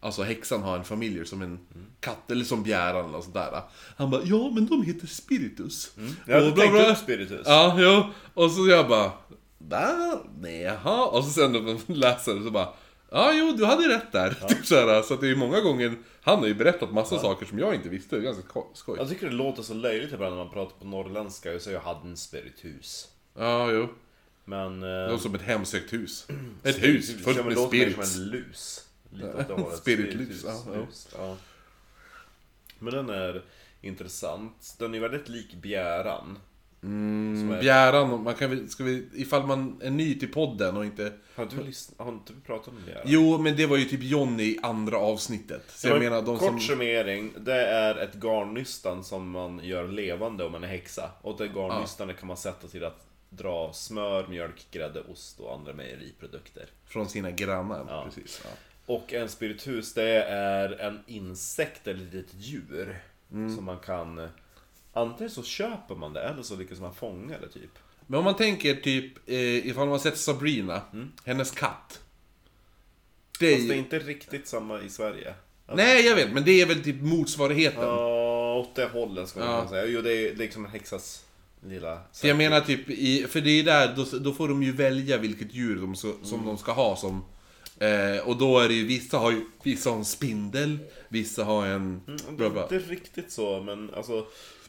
Alltså 0.00 0.22
häxan 0.22 0.62
har 0.62 0.78
en 0.78 0.84
familiar 0.84 1.24
som 1.24 1.42
en 1.42 1.58
katt 2.00 2.30
eller 2.30 2.44
som 2.44 2.62
bjäran 2.62 3.00
eller 3.04 3.12
något 3.12 3.24
sånt 3.24 3.34
där. 3.34 3.62
Han 3.96 4.10
bara, 4.10 4.22
ja 4.24 4.50
men 4.50 4.66
de 4.66 4.82
heter 4.82 5.06
spiritus. 5.06 5.90
Jag 6.26 6.34
hade 6.34 6.46
Och 6.46 6.54
bla, 6.54 6.62
tänkt 6.62 6.74
bla. 6.74 6.90
upp 6.90 6.98
Spiritus. 6.98 7.42
Ja, 7.44 7.76
jo. 7.78 8.02
Och 8.34 8.50
så 8.50 8.66
jag 8.68 8.88
bara, 8.88 9.12
va? 9.58 10.20
Nej, 10.40 10.60
jaha. 10.62 11.06
Och 11.06 11.24
så 11.24 11.30
sen 11.30 11.52
när 11.52 11.60
man 11.60 11.80
läser 11.86 12.34
det 12.34 12.42
så 12.44 12.50
bara, 12.50 12.68
ja 13.10 13.32
jo 13.34 13.52
du 13.52 13.64
hade 13.64 13.88
rätt 13.88 14.12
där. 14.12 14.34
Typ 14.48 14.66
så, 14.66 14.74
här, 14.74 15.02
så 15.02 15.14
att 15.14 15.20
det 15.20 15.26
är 15.26 15.30
ju 15.30 15.36
många 15.36 15.60
gånger, 15.60 15.94
han 16.22 16.38
har 16.38 16.46
ju 16.46 16.54
berättat 16.54 16.92
massa 16.92 17.18
saker 17.18 17.46
som 17.46 17.58
jag 17.58 17.74
inte 17.74 17.88
visste. 17.88 18.16
Det 18.16 18.20
är 18.22 18.24
ganska 18.24 18.42
ko- 18.42 18.70
skoj. 18.74 18.98
Jag 18.98 19.08
tycker 19.08 19.26
det 19.26 19.32
låter 19.34 19.62
så 19.62 19.74
löjligt 19.74 20.12
ibland 20.12 20.36
när 20.36 20.44
man 20.44 20.52
pratar 20.52 20.76
på 20.78 20.84
norrländska 20.84 21.54
och 21.54 21.60
säger 21.60 21.76
jag 21.78 21.84
hade 21.94 22.08
en 22.08 22.16
spiritus. 22.16 23.08
Ja, 23.38 23.70
jo. 23.70 23.88
Men... 24.44 24.80
Det 24.80 25.04
Eh, 25.04 25.10
låter 25.10 25.22
som 25.22 25.34
ett 25.34 25.42
hemsökt 25.42 25.92
hus. 25.92 26.26
Ett 26.62 26.82
hus 26.82 27.10
ja, 27.10 27.18
fullt 27.24 27.44
med 27.46 27.56
det 27.56 27.66
spirits. 27.68 28.12
som 28.14 28.22
en 28.22 28.28
lus. 28.30 28.84
Lite 29.10 29.34
åt 29.34 29.48
det 29.48 29.54
hållet. 29.54 29.78
Spiritlus, 29.78 30.44
ja, 30.44 30.62
ja. 30.66 30.74
lus, 30.80 31.08
ja. 31.18 31.36
Men 32.78 32.94
den 32.94 33.10
är 33.10 33.42
intressant. 33.80 34.74
Den 34.78 34.94
är 34.94 35.00
väldigt 35.00 35.28
lik 35.28 35.54
bjäran. 35.54 36.38
Är- 36.82 37.60
Bjäran, 37.60 38.22
man 38.22 38.34
kan 38.34 38.50
väl, 38.50 38.68
ska 38.68 38.84
vi, 38.84 39.08
ifall 39.14 39.46
man 39.46 39.80
är 39.82 39.90
ny 39.90 40.18
till 40.18 40.32
podden 40.32 40.76
och 40.76 40.84
inte... 40.84 41.12
Har 41.34 41.46
vi, 41.46 41.62
lyssnat, 41.64 41.98
har 42.06 42.12
inte 42.12 42.32
vi 42.32 42.40
pratat 42.40 42.68
om 42.68 42.74
bjäran? 42.86 43.02
Jo, 43.06 43.38
men 43.38 43.56
det 43.56 43.66
var 43.66 43.76
ju 43.76 43.84
typ 43.84 44.02
Johnny 44.02 44.42
i 44.42 44.58
andra 44.62 44.96
avsnittet. 44.98 45.62
Så 45.68 45.88
jag 45.88 45.94
Men 45.94 46.02
menar 46.10 46.22
de 46.22 46.38
kort 46.38 46.48
som... 46.48 46.60
summering, 46.60 47.32
det 47.40 47.66
är 47.66 47.96
ett 47.96 48.14
garnnystan 48.14 49.04
som 49.04 49.30
man 49.30 49.60
gör 49.64 49.88
levande 49.88 50.44
om 50.44 50.52
man 50.52 50.64
är 50.64 50.68
häxa. 50.68 51.10
Och 51.22 51.38
det 51.38 51.44
garnnystanet 51.46 52.18
kan 52.18 52.26
man 52.26 52.36
sätta 52.36 52.68
till 52.68 52.84
att 52.84 53.06
dra 53.30 53.72
smör, 53.72 54.26
mjölk, 54.28 54.66
grädde, 54.70 55.00
ost 55.00 55.40
och 55.40 55.54
andra 55.54 55.72
mejeriprodukter. 55.72 56.66
Från 56.86 57.08
sina 57.08 57.30
grannar, 57.30 57.84
Ja. 57.88 58.04
precis. 58.04 58.40
Ja. 58.44 58.50
Och 58.94 59.12
en 59.12 59.28
spiritus, 59.28 59.94
det 59.94 60.22
är 60.24 60.80
en 60.80 61.00
insekt 61.06 61.86
eller 61.86 62.06
ett 62.06 62.12
litet 62.14 62.34
djur. 62.40 62.98
Mm. 63.32 63.54
Som 63.56 63.64
man 63.64 63.78
kan... 63.78 64.28
Antingen 64.92 65.30
så 65.30 65.42
köper 65.42 65.94
man 65.94 66.12
det, 66.12 66.22
eller 66.22 66.42
så 66.42 66.56
lyckas 66.56 66.80
man 66.80 66.94
fånga 66.94 67.38
det 67.38 67.48
typ. 67.48 67.70
Men 68.06 68.18
om 68.18 68.24
man 68.24 68.36
tänker 68.36 68.74
typ, 68.74 69.28
eh, 69.28 69.66
ifall 69.68 69.88
man 69.88 70.00
sett 70.00 70.18
Sabrina, 70.18 70.82
hennes 71.24 71.50
katt. 71.50 72.00
Det 73.40 73.46
är, 73.46 73.50
Mm. 73.50 73.58
Fast 73.60 73.68
det 73.68 73.74
är 73.74 73.78
inte 73.78 73.98
riktigt 73.98 74.46
samma 74.48 74.80
i 74.82 74.88
Sverige. 74.88 75.34
Nej, 75.74 76.06
jag 76.06 76.14
vet, 76.16 76.32
men 76.32 76.44
det 76.44 76.60
är 76.60 76.66
väl 76.66 76.84
typ 76.84 77.00
motsvarigheten. 77.02 77.82
Ja, 77.82 78.54
åt 78.54 78.74
det 78.74 78.86
hållet 78.86 79.36
man 79.36 79.46
Ja. 79.46 79.56
kunna 79.58 79.68
säga. 79.70 79.86
Jo, 79.86 80.02
det 80.02 80.12
är 80.12 80.36
liksom 80.36 80.64
en 80.64 80.70
häxas 80.70 81.24
lilla... 81.66 82.00
Så 82.12 82.26
jag 82.26 82.36
menar 82.36 82.60
typ, 82.60 82.90
i, 82.90 83.26
för 83.28 83.40
det 83.40 83.50
är 83.50 83.62
där, 83.64 83.94
då, 83.96 84.18
då 84.18 84.32
får 84.32 84.48
de 84.48 84.62
ju 84.62 84.72
välja 84.72 85.16
vilket 85.18 85.54
djur 85.54 85.76
de 85.80 85.96
som 85.96 86.46
de 86.46 86.58
ska 86.58 86.72
ha 86.72 86.96
som... 86.96 87.24
Eh, 87.78 88.28
och 88.28 88.36
då 88.36 88.58
är 88.58 88.68
det 88.68 88.74
ju, 88.74 88.86
vissa 88.86 89.18
har 89.18 89.30
ju, 89.30 89.44
vissa 89.62 89.90
har 89.90 89.96
en 89.96 90.04
spindel, 90.04 90.78
vissa 91.08 91.44
har 91.44 91.66
en... 91.66 92.00
Det 92.06 92.50
Bla, 92.50 92.60
är 92.68 92.74
inte 92.74 92.78
riktigt 92.78 93.32
så, 93.32 93.60
men 93.62 93.94
alltså... 93.94 94.26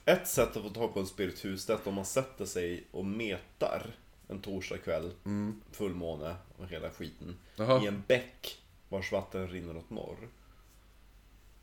Ett 0.10 0.28
sätt 0.28 0.58
att 0.58 0.64
få 0.64 0.70
tag 0.70 0.94
på 0.94 1.00
en 1.00 1.08
spiritus, 1.08 1.66
det 1.66 1.74
är 1.74 1.78
att 1.78 1.88
om 1.88 1.94
man 1.94 2.06
sätter 2.06 2.46
sig 2.46 2.84
och 2.92 3.06
metar 3.06 3.86
en 4.28 4.40
torsdagkväll, 4.42 5.12
fullmåne 5.72 6.36
och 6.58 6.68
hela 6.68 6.90
skiten, 6.90 7.38
Jaha. 7.56 7.84
i 7.84 7.88
en 7.88 8.04
bäck 8.08 8.62
vars 8.90 9.12
vatten 9.12 9.48
rinner 9.48 9.78
åt 9.78 9.90
norr. 9.90 10.18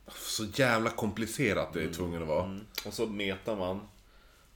Så 0.08 0.44
jävla 0.54 0.90
komplicerat 0.90 1.72
det 1.72 1.82
är 1.82 1.92
tvungen 1.92 2.22
att 2.22 2.28
vara. 2.28 2.44
Mm. 2.44 2.66
Och 2.86 2.92
så 2.92 3.06
metar 3.06 3.56
man, 3.56 3.80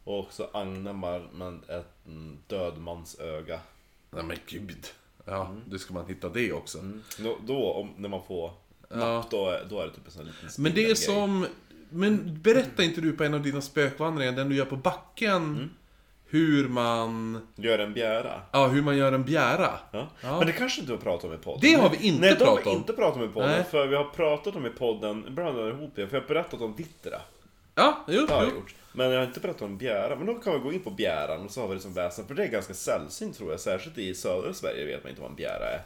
och 0.05 0.33
så 0.33 0.45
agnar 0.53 0.93
man 1.33 1.65
ett 1.69 2.07
mm, 2.07 2.39
död 2.47 2.79
mans 2.79 3.19
öga. 3.21 3.61
Nej 4.11 4.25
men 4.25 4.37
gud. 4.47 4.87
Ja, 5.25 5.57
då 5.67 5.79
ska 5.79 5.95
man 5.95 6.07
hitta 6.07 6.29
det 6.29 6.53
också. 6.53 6.79
Då, 7.19 7.39
då 7.47 7.73
om, 7.73 7.91
när 7.97 8.09
man 8.09 8.23
får 8.25 8.53
napp, 8.91 9.31
då, 9.31 9.49
är- 9.49 9.65
då 9.71 9.81
är 9.81 9.87
det 9.87 9.93
typ 9.93 10.07
en 10.07 10.13
sån 10.13 10.25
liten 10.27 10.49
Men 10.59 10.75
det 10.75 10.85
är 10.85 10.95
spindelgrej. 10.95 10.97
som... 10.97 11.47
Men 11.91 12.43
berätta 12.43 12.83
inte 12.83 13.01
du 13.01 13.13
på 13.13 13.25
en 13.25 13.35
av 13.35 13.43
dina 13.43 13.61
spökvandringar, 13.61 14.33
den 14.33 14.49
du 14.49 14.57
gör 14.57 14.65
på 14.65 14.77
backen, 14.77 15.71
hur 16.27 16.69
man... 16.69 17.41
Gör 17.57 17.79
en 17.79 17.95
bjära. 17.95 18.41
Ja, 18.53 18.67
hur 18.67 18.83
man 18.83 18.97
gör 18.97 19.13
en 19.13 19.25
bjära. 19.25 19.71
Ja. 19.93 20.09
Ja. 20.21 20.39
Men 20.39 20.47
det 20.47 20.53
kanske 20.53 20.81
inte 20.81 20.93
har 20.93 20.99
pratat 20.99 21.25
om 21.25 21.35
i 21.35 21.39
podden. 21.39 21.61
Det 21.63 21.73
har 21.75 21.91
vi 21.91 21.97
inte 21.97 22.21
Nej, 22.21 22.35
det 22.39 22.45
har 22.45 22.47
pratat 22.47 22.67
vi 22.67 22.71
om. 22.71 22.77
inte 22.77 22.93
pratat 22.93 23.17
om 23.17 23.25
i 23.25 23.29
podden. 23.29 23.51
Nej. 23.51 23.65
För 23.71 23.87
vi 23.87 23.97
har 23.97 24.05
pratat 24.05 24.57
om 24.57 24.67
i 24.67 24.71
podden, 24.71 25.35
blandar 25.35 25.69
ihop 25.71 25.93
det, 25.95 26.07
för 26.07 26.17
jag 26.17 26.23
har 26.23 26.29
berättat 26.29 26.61
om 26.61 26.75
Vittra. 26.77 27.21
Ja, 27.75 28.05
jo, 28.09 28.27
Det 28.27 28.33
har 28.35 28.43
jag 28.43 28.51
jo. 28.53 28.57
gjort. 28.59 28.75
Men 28.93 29.11
jag 29.11 29.19
har 29.21 29.27
inte 29.27 29.41
berättat 29.41 29.63
om 29.63 29.79
bjäran. 29.79 30.19
Men 30.19 30.27
då 30.27 30.35
kan 30.35 30.53
vi 30.53 30.59
gå 30.59 30.73
in 30.73 30.81
på 30.81 30.91
bjäran 30.91 31.45
och 31.45 31.51
så 31.51 31.61
har 31.61 31.69
vi 31.69 31.75
det 31.75 31.81
som 31.81 31.95
väsen. 31.95 32.27
För 32.27 32.35
det 32.35 32.45
är 32.45 32.49
ganska 32.49 32.75
sällsynt 32.75 33.37
tror 33.37 33.51
jag. 33.51 33.61
Särskilt 33.61 33.99
i 33.99 34.15
södra 34.15 34.53
Sverige 34.55 34.87
vet 34.87 35.03
man 35.05 35.11
inte 35.11 35.23
vad 35.23 35.31
en 35.31 35.37
bjära 35.37 35.67
är. 35.75 35.81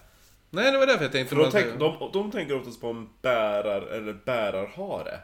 Nej, 0.50 0.72
det 0.72 0.78
var 0.78 0.86
därför 0.86 1.02
jag 1.04 1.12
tänkte... 1.12 1.34
För 1.36 1.42
de, 1.42 1.50
tänk, 1.50 1.78
de, 1.78 2.10
de 2.12 2.30
tänker 2.30 2.56
oftast 2.56 2.80
på 2.80 2.86
en 2.88 3.08
bärar 3.22 3.82
eller 3.82 4.12
bärarhare. 4.24 5.18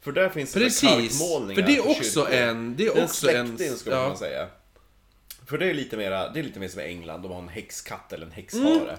För 0.00 0.12
där 0.12 0.28
finns 0.28 0.52
Precis, 0.54 1.18
för 1.54 1.62
det 1.62 1.76
är 1.76 1.88
också 1.88 2.28
en- 2.30 2.76
det 2.76 2.86
är 2.86 2.94
Det 2.94 3.00
är 3.00 3.04
också 3.04 3.30
en- 3.30 3.46
släkting 3.56 3.76
skulle 3.78 3.94
man 3.96 4.02
ja. 4.04 4.08
kunna 4.08 4.18
säga. 4.18 4.48
För 5.46 5.58
det 5.58 5.70
är 5.70 5.74
lite 5.74 5.96
mera, 5.96 6.28
det 6.32 6.40
är 6.40 6.44
lite 6.44 6.60
mer 6.60 6.68
som 6.68 6.80
i 6.80 6.84
England, 6.84 7.22
de 7.22 7.32
har 7.32 7.38
en 7.38 7.48
häxkatt 7.48 8.12
eller 8.12 8.26
en 8.26 8.32
häxhare. 8.32 8.98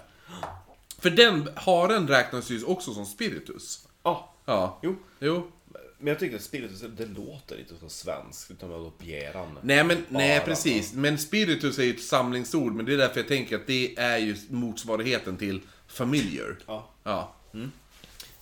För 1.00 1.10
den 1.10 1.50
haren 1.56 2.08
räknas 2.08 2.50
ju 2.50 2.64
också 2.64 2.94
som 2.94 3.06
spiritus. 3.06 3.88
Ja, 4.04 4.34
Ja. 4.46 4.80
jo. 4.84 4.96
Jo. 5.20 5.52
Men 5.98 6.08
jag 6.08 6.20
tyckte 6.20 6.40
spiritus, 6.40 6.82
det 6.98 7.06
låter 7.06 7.60
inte 7.60 7.74
så 7.80 7.90
svenskt, 7.90 8.52
utan 8.52 8.70
vadå 8.70 8.94
bjäran? 9.00 9.60
Nej 9.62 9.84
men, 9.84 10.06
nej 10.10 10.40
precis. 10.46 10.94
Men 10.94 11.18
spiritus 11.18 11.80
är 11.80 11.84
ju 11.84 11.94
ett 11.94 12.02
samlingsord, 12.04 12.74
men 12.74 12.86
det 12.86 12.94
är 12.94 12.98
därför 12.98 13.20
jag 13.20 13.28
tänker 13.28 13.56
att 13.56 13.68
det 13.68 13.96
är 13.98 14.18
ju 14.18 14.36
motsvarigheten 14.50 15.38
till 15.38 15.62
familiar. 15.88 16.58
Ja. 16.68 16.90
Ja. 17.04 17.36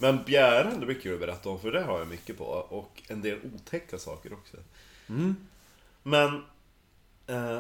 Men 0.02 0.24
bjäran, 0.24 0.80
det 0.80 0.86
brukar 0.86 1.10
du 1.10 1.18
berätta 1.18 1.50
om, 1.50 1.60
för 1.60 1.72
det 1.72 1.82
har 1.84 2.00
jag 2.00 2.08
mycket 2.08 2.38
på. 2.38 2.44
Och 2.46 3.04
en 3.08 3.22
del 3.22 3.40
otäcka 3.56 4.00
saker 4.00 4.34
också. 4.34 4.58
Men... 6.04 6.44
Eh, 7.28 7.60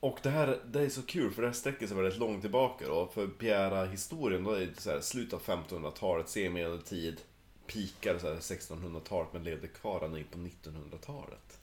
och 0.00 0.18
det 0.22 0.30
här 0.30 0.60
det 0.66 0.80
är 0.80 0.88
så 0.88 1.02
kul, 1.02 1.32
för 1.32 1.42
det 1.42 1.48
här 1.48 1.54
sträcker 1.54 1.86
sig 1.86 1.96
väldigt 1.96 2.18
långt 2.18 2.40
tillbaka 2.40 2.88
då. 2.88 3.06
För 3.06 3.26
bjära-historien, 3.26 4.44
då 4.44 4.52
är 4.52 4.66
det 4.66 4.80
så 4.80 4.90
här, 4.90 5.00
slutet 5.00 5.34
av 5.34 5.42
1500-talet, 5.42 6.28
senmedeltid, 6.28 7.20
pikar 7.66 8.18
så 8.18 8.28
här 8.28 8.34
1600-talet, 8.34 9.32
men 9.32 9.44
levde 9.44 9.68
kvar 9.68 10.04
ända 10.04 10.18
in 10.18 10.24
på 10.24 10.38
1900-talet. 10.38 11.58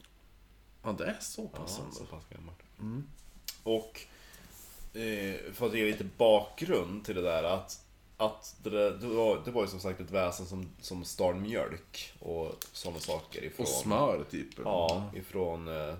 Ja, 0.82 0.92
det 0.92 1.04
är 1.04 1.16
så 1.20 1.48
pass 1.48 1.80
Ja, 1.84 1.92
så 1.92 2.04
pass 2.04 2.24
gammalt. 2.30 2.58
Och 3.62 4.00
eh, 5.00 5.52
för 5.52 5.66
att 5.66 5.74
ge 5.74 5.84
lite 5.84 6.06
bakgrund 6.16 7.04
till 7.04 7.14
det 7.14 7.22
där 7.22 7.42
att, 7.42 7.84
att 8.20 8.56
det, 8.62 8.70
där, 8.70 8.90
det, 8.90 9.06
var, 9.06 9.40
det 9.44 9.50
var 9.50 9.62
ju 9.62 9.68
som 9.68 9.80
sagt 9.80 10.00
ett 10.00 10.10
väsen 10.10 10.46
som, 10.46 10.68
som 10.80 11.04
stal 11.04 11.34
mjölk 11.34 12.12
och 12.18 12.64
sådana 12.72 13.00
saker 13.00 13.44
ifrån... 13.44 13.66
Och 13.66 13.72
smör 13.72 14.24
typ. 14.30 14.48
Ja, 14.64 15.10
ifrån, 15.14 15.68
eh, 15.68 15.94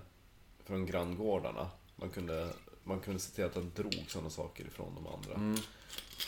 från 0.65 0.87
granngårdarna. 0.87 1.71
Man 1.97 2.11
kunde, 2.11 2.49
man 2.85 3.01
kunde 3.01 3.21
se 3.21 3.35
till 3.35 3.45
att 3.45 3.55
den 3.55 3.73
drog 3.77 4.05
sådana 4.09 4.31
saker 4.31 4.65
ifrån 4.65 4.95
de 4.95 5.07
andra. 5.07 5.61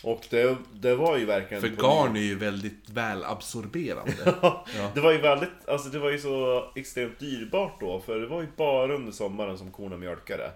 Och 0.05 0.27
det, 0.31 0.57
det 0.73 0.95
var 0.95 1.17
ju 1.17 1.25
verkligen... 1.25 1.65
Mm. 1.65 1.77
För 1.77 1.83
garn 1.83 2.17
är 2.17 2.21
ju 2.21 2.39
väldigt 2.39 2.89
väl 2.89 3.25
absorberande. 3.25 4.35
Det 4.95 5.01
var 5.01 5.13
ju 5.13 5.19
väldigt, 5.19 5.69
alltså 5.69 5.89
det 5.89 5.99
var 5.99 6.11
ju 6.11 6.19
så 6.19 6.65
extremt 6.75 7.19
dyrbart 7.19 7.81
då, 7.81 8.01
för 8.01 8.21
det 8.21 8.27
var 8.27 8.41
ju 8.41 8.49
bara 8.57 8.95
under 8.95 9.13
sommaren 9.13 9.59
som 9.59 9.71
korna 9.71 9.97
mjölkade. 9.97 10.53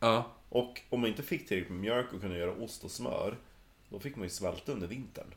ja. 0.00 0.30
Och 0.48 0.80
om 0.90 1.00
man 1.00 1.10
inte 1.10 1.22
fick 1.22 1.48
tillräckligt 1.48 1.72
med 1.72 1.80
mjölk 1.80 2.12
och 2.12 2.20
kunde 2.20 2.38
göra 2.38 2.52
ost 2.52 2.84
och 2.84 2.90
smör, 2.90 3.36
då 3.94 4.00
fick 4.00 4.16
man 4.16 4.24
ju 4.24 4.30
svälta 4.30 4.72
under 4.72 4.86
vintern. 4.86 5.34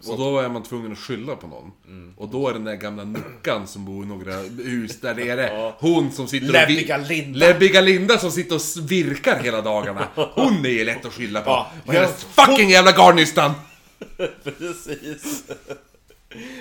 Så 0.00 0.16
då 0.16 0.38
är 0.38 0.48
man 0.48 0.62
tvungen 0.62 0.92
att 0.92 0.98
skylla 0.98 1.36
på 1.36 1.46
någon. 1.46 1.72
Mm. 1.86 2.14
Och 2.16 2.28
då 2.28 2.48
är 2.48 2.52
den 2.52 2.64
där 2.64 2.74
gamla 2.74 3.04
nuckan 3.04 3.66
som 3.66 3.84
bor 3.84 4.04
i 4.04 4.06
några 4.06 4.32
hus 4.42 5.00
där 5.00 5.14
nere. 5.14 5.52
Ja. 5.52 5.76
Hon 5.78 6.12
som 6.12 6.28
sitter 6.28 6.46
och... 6.46 6.52
Läbbiga 6.52 6.96
Linda. 6.96 7.38
Läbbiga 7.38 7.80
Linda 7.80 8.18
som 8.18 8.30
sitter 8.30 8.54
och 8.54 8.90
virkar 8.90 9.42
hela 9.42 9.62
dagarna. 9.62 10.08
Hon 10.14 10.66
är 10.66 10.70
ju 10.70 10.84
lätt 10.84 11.04
att 11.04 11.12
skylla 11.12 11.40
på. 11.40 11.50
Ja, 11.50 11.70
och 11.86 11.92
hennes 11.92 12.24
fucking 12.24 12.70
jävla 12.70 12.92
garnnystan! 12.92 13.52
Precis. 14.42 15.44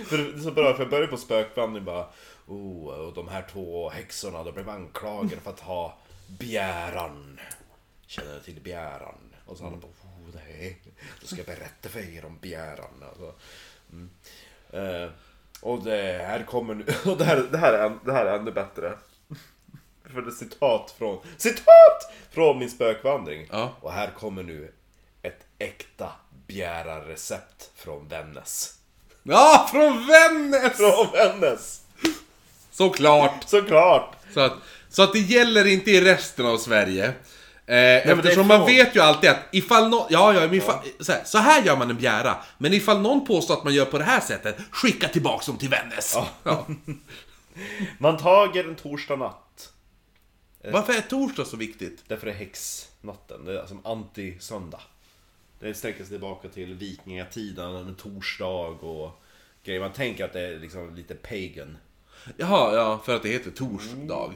för 0.05 0.17
det 0.17 0.39
är 0.39 0.43
så 0.43 0.51
bra, 0.51 0.73
för 0.73 0.83
jag 0.83 0.89
började 0.89 1.07
på 1.07 1.17
spökvandring 1.17 1.85
bara 1.85 2.05
Oh, 2.47 2.87
och 2.87 3.13
de 3.13 3.27
här 3.27 3.45
två 3.51 3.89
häxorna, 3.89 4.43
de 4.43 4.51
blev 4.51 4.69
anklagade 4.69 5.41
för 5.41 5.51
att 5.51 5.59
ha 5.59 5.97
bjäran. 6.27 7.39
Känner 8.07 8.33
du 8.33 8.39
till 8.39 8.61
bjäran? 8.61 9.15
Och 9.45 9.57
så 9.57 9.63
han 9.63 9.79
bara, 9.79 9.91
nej, 10.35 10.81
då 11.21 11.27
ska 11.27 11.35
jag 11.35 11.45
berätta 11.45 11.89
för 11.89 12.15
er 12.17 12.25
om 12.25 12.37
bjäran. 12.41 13.03
Alltså, 13.09 13.33
mm. 13.91 14.09
eh, 14.69 15.09
och 15.61 15.83
det 15.83 16.25
här 16.27 16.43
kommer 16.43 16.73
nu, 16.73 16.85
och 17.11 17.17
det 17.17 17.25
här, 17.25 17.47
det 17.51 17.57
här, 17.57 17.73
är, 17.73 17.97
det 18.05 18.13
här 18.13 18.25
är 18.25 18.39
ännu 18.39 18.51
bättre. 18.51 18.93
För 20.13 20.21
det 20.21 20.29
är 20.29 20.31
citat 20.31 20.95
från, 20.97 21.19
citat! 21.37 22.13
Från 22.31 22.59
min 22.59 22.69
spökvandring. 22.69 23.47
Ja. 23.51 23.75
Och 23.81 23.91
här 23.91 24.11
kommer 24.11 24.43
nu 24.43 24.71
ett 25.21 25.45
äkta 25.59 26.11
bjärarrecept 26.47 27.71
från 27.75 28.07
Vännäs. 28.07 28.79
Ja, 29.23 29.69
från 29.71 30.07
Vännäs! 30.07 30.77
Från 30.77 31.11
Vännäs! 31.11 31.81
Såklart! 32.71 33.43
Såklart! 33.49 34.15
Så 34.33 34.39
att, 34.39 34.53
så 34.89 35.03
att 35.03 35.13
det 35.13 35.19
gäller 35.19 35.67
inte 35.67 35.91
i 35.91 36.01
resten 36.01 36.45
av 36.45 36.57
Sverige. 36.57 37.13
Eh, 37.67 38.07
eftersom 38.11 38.47
man 38.47 38.65
vet 38.65 38.95
ju 38.95 38.99
alltid 38.99 39.29
att 39.29 39.39
ifall 39.51 39.89
någon, 39.89 40.07
ja, 40.09 40.33
ja, 40.33 40.39
men 40.39 40.53
ifall, 40.53 40.79
Så, 40.99 41.11
här, 41.11 41.23
så 41.23 41.37
här 41.37 41.63
gör 41.63 41.77
man 41.77 41.89
en 41.89 41.97
bjära. 41.97 42.37
Men 42.57 42.73
ifall 42.73 43.01
någon 43.01 43.25
påstår 43.25 43.53
att 43.53 43.63
man 43.63 43.73
gör 43.73 43.85
på 43.85 43.97
det 43.97 44.03
här 44.03 44.19
sättet, 44.19 44.57
skicka 44.71 45.07
tillbaks 45.07 45.45
dem 45.45 45.57
till 45.57 45.69
Vännäs. 45.69 46.17
Ja. 46.43 46.67
Man 47.97 48.17
tager 48.17 48.63
en 48.63 48.75
torsdag 48.75 49.15
natt. 49.15 49.73
Varför 50.71 50.93
är 50.93 51.01
torsdag 51.01 51.45
så 51.45 51.57
viktigt? 51.57 52.03
Därför 52.07 52.27
är 52.27 52.33
häxnatten, 52.33 53.45
det 53.45 53.53
är 53.53 53.59
alltså 53.59 53.77
anti-söndag. 53.83 54.81
Det 55.59 55.73
sträcker 55.73 55.99
sig 55.99 56.09
tillbaka 56.09 56.47
till 56.47 56.73
vikingatiden, 56.73 57.75
en 57.75 57.95
torsdag 57.95 58.45
och 58.85 59.21
grejer. 59.63 59.79
Man 59.79 59.93
tänker 59.93 60.25
att 60.25 60.33
det 60.33 60.41
är 60.41 60.59
liksom 60.59 60.95
lite 60.95 61.15
pagan. 61.15 61.77
Jaha, 62.37 62.75
ja, 62.75 63.01
för 63.05 63.15
att 63.15 63.23
det 63.23 63.29
heter 63.29 63.51
torsdag. 63.51 64.33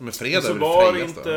Men 0.00 0.12
fredag 0.12 0.42
så 0.42 0.50
är 0.54 0.58
var 0.58 0.92
det 0.92 1.00
inte 1.00 1.30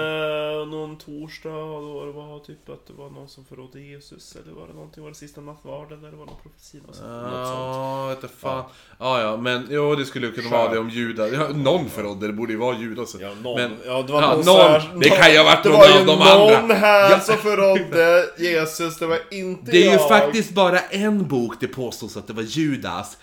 någon 0.77 0.97
torsdag 0.97 1.49
då 1.49 2.05
det 2.05 2.11
var 2.11 2.39
typ 2.39 2.69
att 2.69 2.87
det 2.87 2.93
var 2.93 3.09
någon 3.09 3.29
som 3.29 3.45
förrådde 3.45 3.79
Jesus 3.81 4.35
eller 4.43 4.53
var 4.55 4.67
det 4.67 4.73
någonting, 4.73 5.03
var 5.03 5.09
det 5.09 5.15
sista 5.15 5.41
nattvarden 5.41 5.99
eller 5.99 6.17
var 6.17 6.25
det 6.25 6.31
någon 6.31 6.41
profetia? 6.41 6.81
Något 6.87 6.95
sånt. 6.95 7.09
Något 7.11 7.47
sånt. 7.47 8.33
Ja, 8.41 8.49
fan. 8.49 8.63
Ja, 8.99 9.21
ja, 9.21 9.37
men 9.37 9.67
jo, 9.69 9.95
det 9.95 10.05
skulle 10.05 10.27
ju 10.27 10.33
kunna 10.33 10.49
vara 10.49 10.71
det 10.71 10.79
om 10.79 10.89
judar. 10.89 11.27
Ja, 11.33 11.47
någon 11.47 11.89
förrådde, 11.89 12.27
det 12.27 12.33
borde 12.33 12.51
ju 12.53 12.59
vara 12.59 12.77
Judas. 12.77 13.15
Ja, 13.19 13.33
någon. 13.43 13.55
Men, 13.61 13.71
ja, 13.85 14.01
det 14.01 14.13
var 14.13 14.21
ja, 14.21 14.35
någon, 14.35 14.45
någon. 14.45 14.55
här- 14.71 14.91
Det 15.01 15.09
kan 15.09 15.31
ju 15.31 15.37
ha 15.37 15.43
varit 15.45 15.63
det 15.63 15.69
någon 15.69 15.77
var 15.79 15.85
av 15.85 15.91
ju 15.99 16.05
de 16.05 16.05
någon 16.05 16.21
andra. 16.63 16.75
här 16.75 17.11
Ja. 17.11 17.19
som 17.19 17.37
förrådde 17.37 18.25
Jesus, 18.37 18.97
det 18.97 19.05
var 19.07 19.19
inte 19.31 19.71
Det 19.71 19.77
är 19.77 19.85
ju 19.85 19.91
jag. 19.91 20.07
faktiskt 20.07 20.51
bara 20.51 20.79
en 20.79 21.27
bok 21.27 21.53
det 21.59 21.67
påstås 21.67 22.17
att 22.17 22.27
det 22.27 22.33
var 22.33 22.43
Judas. 22.43 23.17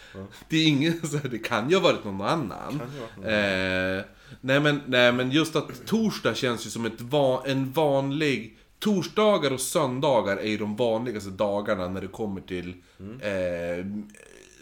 Det 0.49 0.57
är 0.57 0.67
ingen, 0.69 1.07
så 1.07 1.17
det 1.29 1.39
kan 1.39 1.71
ju 1.71 1.77
ha 1.77 1.83
varit 1.83 2.05
någon 2.05 2.21
annan. 2.21 2.81
Eh, 3.25 4.05
nej, 4.41 4.61
men, 4.61 4.83
nej 4.87 5.13
men 5.13 5.31
just 5.31 5.57
att 5.57 5.87
torsdag 5.87 6.35
känns 6.35 6.67
ju 6.67 6.71
som 6.71 6.85
ett 6.85 7.01
va, 7.01 7.43
en 7.47 7.73
vanlig... 7.73 8.55
Torsdagar 8.79 9.53
och 9.53 9.61
söndagar 9.61 10.37
är 10.37 10.49
ju 10.49 10.59
de 10.59 10.77
vanligaste 10.77 11.31
dagarna 11.31 11.89
när 11.89 12.01
det 12.01 12.09
kommer 12.09 12.41
till 12.41 12.75
eh, 12.99 13.87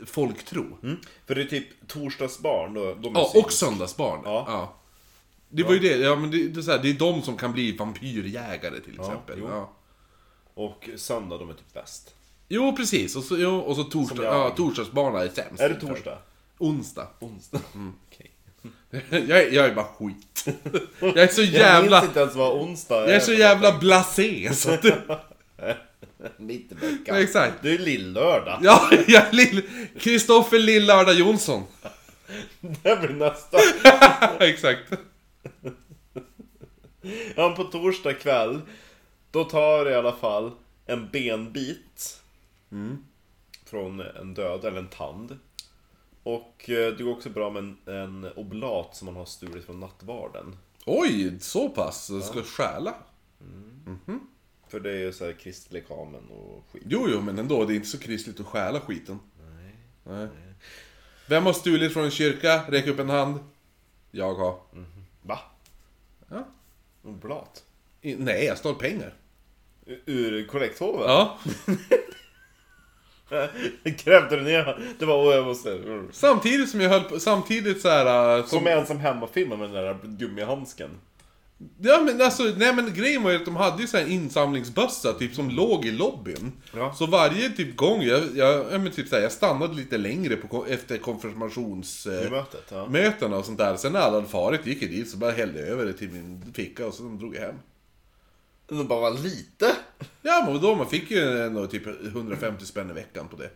folktro. 0.06 0.78
Mm. 0.82 0.96
För 1.26 1.34
det 1.34 1.42
är 1.42 1.46
typ 1.46 1.88
torsdagsbarn, 1.88 2.74
då, 2.74 2.84
är 2.84 2.96
Ja, 3.14 3.32
och 3.34 3.52
söndagsbarn. 3.52 4.20
Ja. 4.24 4.76
Det 5.48 5.62
var 5.62 5.72
ju 5.72 5.78
det, 5.78 5.96
ja 5.96 6.16
men 6.16 6.30
det, 6.30 6.48
det, 6.48 6.60
är 6.60 6.62
så 6.62 6.70
här, 6.70 6.78
det 6.78 6.90
är 6.90 6.94
de 6.94 7.22
som 7.22 7.36
kan 7.36 7.52
bli 7.52 7.76
vampyrjägare 7.76 8.80
till 8.80 9.00
exempel. 9.00 9.38
jo. 9.38 9.48
Ja. 9.48 9.72
Och 10.54 10.88
söndag, 10.96 11.38
de 11.38 11.50
är 11.50 11.54
typ 11.54 11.74
bäst. 11.74 12.14
Jo, 12.48 12.76
precis. 12.76 13.16
Och 13.16 13.24
så, 13.24 13.36
jo, 13.38 13.56
och 13.58 13.76
så 13.76 13.84
torsdag, 13.84 14.24
jag. 14.24 14.34
ja, 14.34 14.50
torsdagsbarna 14.50 15.20
är 15.20 15.28
sämst. 15.28 15.62
Är 15.62 15.68
det 15.68 15.80
torsdag? 15.80 16.18
Onsdag. 16.58 17.08
Onsdag? 17.20 17.60
Okej. 18.06 18.30
jag, 19.10 19.30
är, 19.30 19.52
jag 19.52 19.66
är 19.66 19.74
bara 19.74 19.84
skit. 19.84 20.46
Jag 21.00 21.18
är 21.18 21.26
så 21.26 21.42
Jag 21.42 21.48
jävla... 21.48 22.00
minns 22.00 22.08
inte 22.08 22.20
ens 22.20 22.34
vad 22.34 22.52
onsdag 22.52 23.02
är. 23.04 23.06
Jag 23.06 23.16
är 23.16 23.20
så 23.20 23.32
jävla 23.32 23.78
blasé 23.78 24.54
så 24.54 24.70
att 24.70 24.82
det, 24.82 25.18
Mitt 26.36 26.72
i 26.72 26.74
veckan. 26.74 27.16
Exakt. 27.16 27.54
Det 27.62 27.74
är 27.74 27.78
lillördag. 27.78 28.58
Ja, 28.62 28.90
jag 29.06 29.26
är 29.26 29.32
lill... 29.32 29.62
Kristoffer 29.98 30.58
Lill-Lördag 30.58 31.14
Jonsson. 31.14 31.62
Det 32.60 32.96
blir 33.00 33.08
nästa. 33.08 33.58
exakt. 34.44 34.92
Ja, 37.34 37.54
på 37.56 37.64
torsdag 37.64 38.14
kväll, 38.14 38.60
då 39.30 39.44
tar 39.44 39.84
du 39.84 39.90
i 39.90 39.94
alla 39.94 40.12
fall 40.12 40.50
en 40.86 41.08
benbit 41.12 42.20
från 43.70 44.00
en 44.00 44.34
död, 44.34 44.64
eller 44.64 44.78
en 44.78 44.88
tand. 44.88 45.38
Och 46.26 46.70
eh, 46.70 46.92
det 46.96 47.02
går 47.02 47.12
också 47.12 47.30
bra 47.30 47.50
med 47.50 47.62
en, 47.62 47.78
en 47.94 48.32
oblat 48.36 48.96
som 48.96 49.06
man 49.06 49.16
har 49.16 49.24
stulit 49.24 49.64
från 49.64 49.80
nattvarden. 49.80 50.56
Oj, 50.86 51.38
så 51.40 51.68
pass? 51.68 52.10
Jag 52.10 52.22
ska 52.24 52.42
stjäla? 52.42 52.94
För 54.68 54.80
det 54.80 54.90
är 54.90 54.96
ju 54.98 55.12
såhär 55.12 55.32
kristlig 55.32 55.88
kamen 55.88 56.28
och 56.30 56.64
skit. 56.72 56.82
Jo, 56.86 57.06
jo, 57.10 57.20
men 57.20 57.38
ändå. 57.38 57.64
Det 57.64 57.72
är 57.72 57.76
inte 57.76 57.88
så 57.88 57.98
kristligt 57.98 58.40
att 58.40 58.46
stjäla 58.46 58.80
skiten. 58.80 59.18
Nej. 60.04 60.28
Vem 61.28 61.46
har 61.46 61.52
stulit 61.52 61.92
från 61.92 62.04
en 62.04 62.10
kyrka? 62.10 62.64
Räck 62.68 62.86
upp 62.86 62.98
en 62.98 63.08
hand. 63.10 63.38
Jag 64.10 64.34
har. 64.34 64.58
Va? 65.22 65.38
Ja. 66.30 66.44
Oblat? 67.02 67.64
I- 68.00 68.14
Nej, 68.16 68.44
jag 68.44 68.58
stal 68.58 68.74
pengar. 68.74 69.14
U- 69.86 70.00
Ur 70.06 70.46
kollekthoven? 70.46 71.00
Ja. 71.02 71.38
Grävde 74.04 74.36
du 74.36 74.42
ner 74.42 74.94
Det 74.98 75.06
var, 75.06 75.34
jag 75.34 75.46
måste... 75.46 75.72
mm. 75.72 76.08
Samtidigt 76.12 76.70
som 76.70 76.80
jag 76.80 76.90
höll 76.90 77.04
på, 77.04 77.20
samtidigt 77.20 77.80
så 77.80 77.88
här. 77.88 78.38
äh, 78.38 78.44
Som, 78.44 78.58
Som 78.58 78.66
ensam 78.66 78.98
hemmafilm 78.98 79.48
med 79.48 79.58
den 79.58 79.72
där 79.72 79.98
gummihandsken. 80.02 80.90
ja 81.78 82.00
men 82.04 82.22
alltså, 82.22 82.42
nej 82.42 82.74
men 82.74 82.94
grejen 82.94 83.22
var 83.22 83.30
ju 83.30 83.36
att 83.36 83.44
de 83.44 83.56
hade 83.56 83.82
ju 83.82 83.88
så 83.88 83.96
här 83.96 84.06
insamlingsbössa 84.06 85.12
typ 85.12 85.34
som 85.34 85.50
låg 85.50 85.84
i 85.84 85.90
lobbyn. 85.90 86.52
Ja. 86.76 86.94
Så 86.94 87.06
varje 87.06 87.50
typ 87.50 87.76
gång, 87.76 88.02
jag, 88.02 88.22
jag, 88.34 88.64
ja, 88.72 88.78
men 88.78 88.92
typ 88.92 89.08
så 89.08 89.16
här, 89.16 89.22
jag 89.22 89.32
stannade 89.32 89.74
lite 89.74 89.98
längre 89.98 90.36
på, 90.36 90.66
efter 90.68 90.98
konfirmationsmötena 90.98 92.88
mötet, 92.88 93.20
ja. 93.30 93.36
och 93.36 93.44
sånt 93.44 93.58
där. 93.58 93.76
Sen 93.76 93.92
när 93.92 94.00
alla 94.00 94.14
hade 94.14 94.28
farit 94.28 94.66
gick 94.66 94.82
jag 94.82 94.90
dit 94.90 95.10
så 95.10 95.16
bara 95.16 95.30
hällde 95.30 95.60
jag 95.60 95.68
över 95.68 95.86
det 95.86 95.92
till 95.92 96.10
min 96.10 96.52
ficka 96.54 96.86
och 96.86 96.94
så 96.94 97.02
drog 97.02 97.36
jag 97.36 97.40
hem. 97.40 97.56
Det 98.66 98.84
bara 98.84 99.00
var 99.00 99.10
lite. 99.10 99.76
Ja 100.22 100.44
men 100.46 100.60
då 100.60 100.74
man 100.74 100.86
fick 100.88 101.10
ju 101.10 101.42
ändå 101.42 101.66
typ 101.66 101.86
150 101.86 102.66
spänn 102.66 102.90
i 102.90 102.92
veckan 102.92 103.28
på 103.28 103.36
det. 103.36 103.50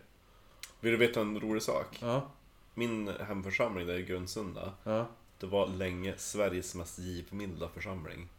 Vill 0.79 0.91
du 0.91 0.97
veta 0.97 1.21
en 1.21 1.39
rolig 1.39 1.63
sak? 1.63 1.97
Ja, 2.01 2.31
Min 2.73 3.11
hemförsamling 3.27 3.87
där 3.87 3.95
i 3.95 4.03
Grundsunda. 4.03 4.73
ja. 4.83 5.07
Det 5.39 5.47
var 5.47 5.67
länge 5.67 6.13
Sveriges 6.17 6.75
mest 6.75 6.99
givmilda 6.99 7.69
församling. 7.69 8.29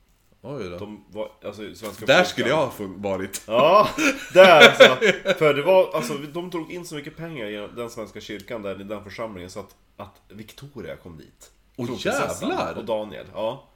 Oj 0.42 0.70
då. 0.70 0.78
De 0.78 1.04
var, 1.10 1.30
alltså 1.44 1.62
Där 2.06 2.24
skulle 2.24 2.48
jag 2.48 2.56
ha 2.56 2.72
varit. 2.78 3.42
Ja, 3.46 3.88
där 4.34 4.68
alltså. 4.68 4.96
För 5.38 5.54
det 5.54 5.62
var, 5.62 5.90
alltså 5.94 6.14
de 6.14 6.50
drog 6.50 6.72
in 6.72 6.84
så 6.84 6.94
mycket 6.94 7.16
pengar 7.16 7.46
i 7.46 7.68
den 7.76 7.90
svenska 7.90 8.20
kyrkan 8.20 8.62
där 8.62 8.80
i 8.80 8.84
den 8.84 9.04
församlingen 9.04 9.50
så 9.50 9.60
att, 9.60 9.74
att 9.96 10.20
Victoria 10.28 10.96
kom 10.96 11.16
dit. 11.16 11.50
Åh, 11.76 11.90
jävlar! 11.98 12.74
Och 12.74 12.84
Daniel, 12.84 13.26
ja. 13.34 13.68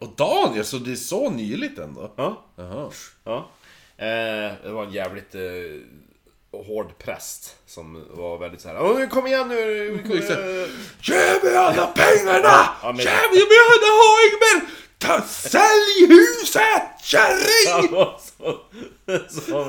Och 0.00 0.08
Daniel, 0.16 0.64
så 0.64 0.76
det 0.76 0.92
är 0.92 0.96
så 0.96 1.30
nyligt 1.30 1.78
ändå? 1.78 2.12
Ja, 2.16 2.44
Jaha. 2.56 2.90
ja. 3.24 3.50
Eh, 3.96 4.52
det 4.64 4.70
var 4.70 4.84
en 4.84 4.92
jävligt 4.92 5.34
eh, 5.34 5.40
hård 6.66 6.98
präst 6.98 7.56
som 7.66 8.06
var 8.10 8.38
väldigt 8.38 8.60
så 8.60 8.68
här. 8.68 8.82
Åh, 8.82 9.08
kom 9.08 9.26
igen 9.26 9.48
nu! 9.48 9.90
Vi 9.90 9.98
kommer... 10.08 10.20
Ge 11.02 11.40
mig 11.44 11.56
alla 11.56 11.86
pengarna! 11.86 12.68
Ja, 12.82 12.92
men- 12.92 12.96
Ge 12.96 13.04
mig, 13.10 13.90
ha 13.90 14.16
Engberg! 14.24 14.70
Ta, 14.98 15.22
sälj 15.22 16.06
huset, 16.08 16.82
kärring! 17.02 17.88
Så... 18.20 18.60
så 19.40 19.64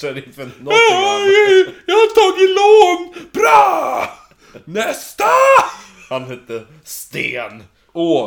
sheriffen 0.00 0.52
har- 0.64 0.72
jag 1.86 1.94
har 1.94 2.14
tagit 2.14 2.50
lån! 2.50 3.28
Bra! 3.32 4.08
Nästa! 4.64 5.24
Han 6.08 6.24
hette 6.24 6.64
Sten. 6.84 7.62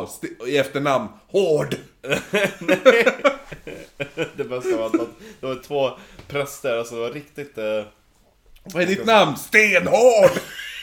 St- 0.08 0.48
i 0.50 0.56
efternamn, 0.58 1.08
Hård. 1.28 1.76
Det 4.36 4.44
bästa 4.44 4.76
var 4.76 4.86
att 4.86 4.92
det 5.40 5.46
var 5.46 5.62
två 5.62 5.90
präster, 6.28 6.78
alltså 6.78 6.94
det 6.94 7.00
var 7.00 7.10
riktigt... 7.10 7.58
Eh, 7.58 7.82
Vad 8.64 8.82
är 8.82 8.86
ditt 8.86 9.06
namn? 9.06 9.36
Stenhård! 9.36 10.30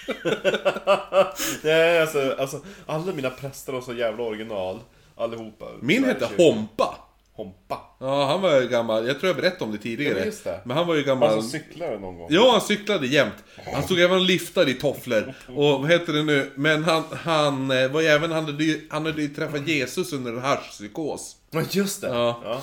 Nej, 1.64 2.02
alltså, 2.02 2.36
alltså 2.40 2.60
alla 2.86 3.14
mina 3.14 3.30
präster 3.30 3.74
var 3.74 3.82
så 3.82 3.94
jävla 3.94 4.24
original. 4.24 4.80
Allihopa. 5.16 5.66
Min 5.82 6.04
hette. 6.04 6.28
Hompa. 6.38 6.96
Hompa. 7.34 7.80
Ja, 8.00 8.26
han 8.26 8.42
var 8.42 8.62
ju 8.62 8.68
gammal. 8.68 9.08
Jag 9.08 9.20
tror 9.20 9.28
jag 9.28 9.36
berättade 9.36 9.64
om 9.66 9.72
det 9.72 9.78
tidigare. 9.78 10.20
Ja, 10.20 10.26
men 10.26 10.34
det. 10.44 10.62
Men 10.66 10.78
han 10.78 10.88
var 10.88 10.96
ju 10.96 11.04
gammal. 11.04 11.30
Alltså 11.30 11.50
cyklade 11.50 12.00
någon 12.00 12.18
gång. 12.18 12.28
Ja, 12.32 12.52
han 12.52 12.62
cyklade 12.62 13.08
jämt. 13.08 13.34
Han 13.74 13.84
stod 13.84 14.00
även 14.00 14.18
och 14.18 14.26
liftade 14.26 14.72
i 14.72 14.74
tofflor. 14.74 15.34
Och 15.48 15.82
vad 15.82 15.92
heter 15.92 16.14
det 16.14 16.24
nu? 16.24 16.52
Men 16.56 16.84
han, 16.84 17.04
han 17.12 17.72
eh, 17.72 17.92
var 17.92 18.02
ju 18.02 18.08
även, 18.08 18.32
han 18.32 18.46
hade 18.46 18.64
ju, 18.64 18.88
han 18.90 19.06
hade 19.06 19.22
ju 19.22 19.28
träffat 19.28 19.68
Jesus 19.68 20.14
under 20.14 20.32
en 20.32 20.42
haschpsykos. 20.42 21.36
Men 21.52 21.66
just 21.70 22.02
det! 22.02 22.08
Ja. 22.08 22.42
ja. 22.44 22.62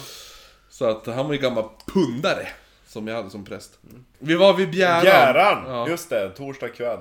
Så 0.69 0.85
att 0.85 1.07
han 1.07 1.27
var 1.27 1.33
ju 1.33 1.41
gammal 1.41 1.65
pundare. 1.87 2.49
Som 2.87 3.09
jag 3.09 3.17
hade 3.17 3.31
som 3.31 3.45
präst. 3.45 3.79
Vi 4.19 4.35
var 4.35 4.55
vid 4.55 4.71
Bjäran. 4.71 5.03
Bjäran! 5.03 5.65
Ja. 5.67 5.89
Just 5.89 6.11
det, 6.11 6.31
torsdag 6.31 6.69
kväll. 6.69 6.99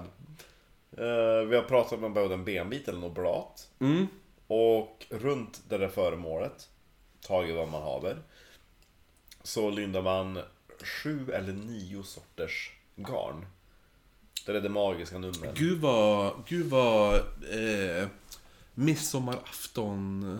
Eh, 0.98 1.48
vi 1.48 1.56
har 1.56 1.64
pratat 1.68 2.04
om 2.04 2.14
både 2.14 2.34
en 2.34 2.46
benbit 2.46 2.88
eller 2.88 3.00
något 3.00 3.16
blat. 3.16 3.68
Mm. 3.80 4.08
Och 4.48 5.06
runt 5.10 5.62
det 5.70 5.78
där 5.78 5.88
föremålet, 5.88 6.70
taget 7.28 7.56
vad 7.56 7.68
man 7.68 7.82
haver, 7.82 8.18
så 9.44 9.70
lindar 9.70 10.02
man 10.02 10.40
sju 10.82 11.32
eller 11.32 11.54
nio 11.54 12.04
sorters 12.04 12.72
garn. 12.96 13.46
Det 14.46 14.58
är 14.58 14.62
det 14.62 14.70
magiska 14.70 15.18
numret. 15.18 15.52
Gud 15.56 15.80
vad, 15.82 16.34
gud 16.48 16.66
vad 16.66 17.16
eh, 17.16 18.08
midsommarafton 18.74 20.40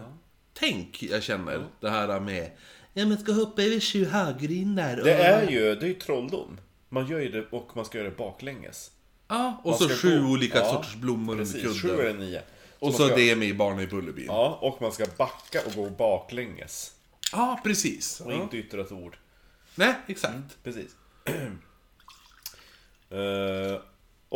tänk 0.54 1.04
jag 1.04 1.24
känner. 1.24 1.64
Det 1.80 1.90
här 1.90 2.20
med 2.20 2.52
Ja 2.94 3.06
men 3.06 3.18
ska 3.18 3.32
hoppa 3.32 3.62
över 3.64 3.80
sju 3.80 4.06
haggrindar 4.06 4.96
Det 4.96 5.14
är 5.14 5.50
ju, 5.50 5.76
det 5.76 5.86
är 5.86 5.88
ju 5.88 5.94
trolldom. 5.94 6.58
Man 6.90 7.08
gör 7.08 7.20
ju 7.20 7.30
det 7.32 7.46
och 7.52 7.70
man 7.76 7.86
ska 7.86 7.98
göra 7.98 8.10
det 8.10 8.18
baklänges. 8.18 8.92
Ja, 9.28 9.62
och 9.64 9.70
Man 9.70 9.80
så 9.80 9.86
ska 9.90 9.96
sju 9.96 10.22
gå- 10.22 10.28
olika 10.32 10.58
ja, 10.58 10.74
sorters 10.74 10.96
blommor 10.96 11.34
under 11.34 11.46
Precis, 11.46 11.82
sju 11.82 11.88
kudden. 11.90 12.06
eller 12.06 12.20
nio. 12.20 12.42
Och 12.80 12.88
man 12.88 12.94
så 12.94 13.08
ska, 13.08 13.16
det 13.16 13.36
med 13.36 13.58
Barnen 13.58 13.80
i 13.80 13.88
Bullerbyn. 13.88 14.26
Ja, 14.28 14.58
Ja, 14.62 14.68
och 14.68 14.82
man 14.82 14.92
ska 14.92 15.06
backa 15.18 15.60
och 15.66 15.74
gå 15.74 15.90
baklänges. 15.90 16.92
precis. 17.64 18.22
Och 18.22 18.34
Ja. 18.34 18.42
inte 18.44 18.58
yttra 18.58 18.82
ett 18.82 18.92
ord. 18.92 19.18
Nej, 19.76 19.94
exakt. 20.08 20.64
Precis. 20.64 20.96
Eh, 23.10 23.80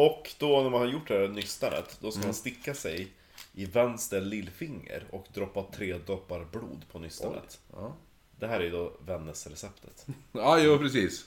och 0.07 0.29
då 0.37 0.61
när 0.61 0.69
man 0.69 0.79
har 0.79 0.87
gjort 0.87 1.07
det 1.07 1.13
här 1.19 1.27
nystanet, 1.27 1.97
då 2.01 2.11
ska 2.11 2.23
man 2.25 2.33
sticka 2.33 2.73
sig 2.73 3.07
i 3.53 3.65
vänster 3.65 4.21
lillfinger 4.21 5.03
och 5.11 5.25
droppa 5.33 5.63
tre 5.75 5.93
droppar 5.97 6.45
blod 6.51 6.85
på 6.91 6.99
nystanet. 6.99 7.59
Ja, 7.73 7.95
Det 8.39 8.47
här 8.47 8.59
är 8.59 8.63
ju 8.63 8.69
då 8.69 8.93
Vännäs-receptet. 9.05 10.05
ja 10.31 10.59
jo 10.59 10.77
precis. 10.77 11.25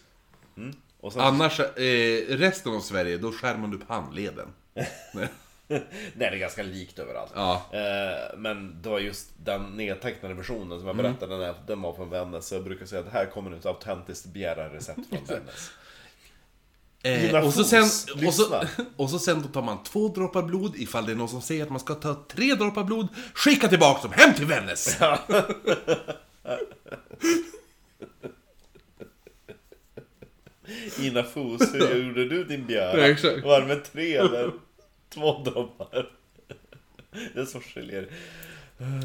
Och 1.00 1.12
sen, 1.12 1.22
Annars, 1.22 1.60
eh, 1.60 2.26
resten 2.28 2.72
av 2.74 2.80
Sverige, 2.80 3.18
då 3.18 3.32
skär 3.32 3.56
man 3.56 3.74
upp 3.74 3.88
handleden. 3.88 4.48
nej, 5.12 5.28
det 6.14 6.24
är 6.24 6.36
ganska 6.36 6.62
likt 6.62 6.98
överallt. 6.98 7.32
Ja. 7.34 7.62
Eh, 7.72 8.38
men 8.38 8.82
det 8.82 8.88
var 8.88 8.98
just 8.98 9.30
den 9.44 9.62
nedtecknade 9.62 10.34
versionen 10.34 10.78
som 10.78 10.86
jag 10.86 10.96
berättade, 10.96 11.38
den, 11.38 11.48
är- 11.48 11.54
den 11.66 11.82
var 11.82 11.92
från 11.94 12.10
Vännäs. 12.10 12.46
Så 12.46 12.54
jag 12.54 12.64
brukar 12.64 12.86
säga 12.86 13.00
att 13.00 13.06
det 13.06 13.12
här 13.18 13.26
kommer 13.26 13.56
ett 13.56 13.66
autentiskt 13.66 14.26
Bjära-recept 14.26 15.00
från 15.08 15.24
Vännäs. 15.28 15.70
Eh, 17.04 17.46
och, 17.46 17.52
så 17.52 17.64
sen, 17.64 17.84
och, 18.26 18.34
så, 18.34 18.64
och 18.96 19.10
så 19.10 19.18
sen 19.18 19.42
då 19.42 19.48
tar 19.48 19.62
man 19.62 19.82
två 19.82 20.08
droppar 20.08 20.42
blod, 20.42 20.76
ifall 20.76 21.06
det 21.06 21.12
är 21.12 21.16
någon 21.16 21.28
som 21.28 21.42
säger 21.42 21.62
att 21.62 21.70
man 21.70 21.80
ska 21.80 21.94
ta 21.94 22.26
tre 22.28 22.54
droppar 22.54 22.84
blod, 22.84 23.08
skicka 23.34 23.68
tillbaka 23.68 24.02
dem 24.02 24.12
hem 24.12 24.34
till 24.34 24.46
Vännäs! 24.46 24.98
Ina 31.00 31.22
Fos, 31.34 31.74
hur 31.74 32.06
gjorde 32.06 32.28
du 32.28 32.44
din? 32.44 32.66
Ja, 32.68 32.98
exakt. 32.98 33.44
Var 33.44 33.60
det 33.60 33.66
med 33.66 33.84
tre 33.84 34.16
eller 34.16 34.52
två 35.14 35.42
droppar? 35.42 36.10
Det 37.34 37.40
är 37.40 37.44
så 37.44 37.60
skiljer 37.60 38.08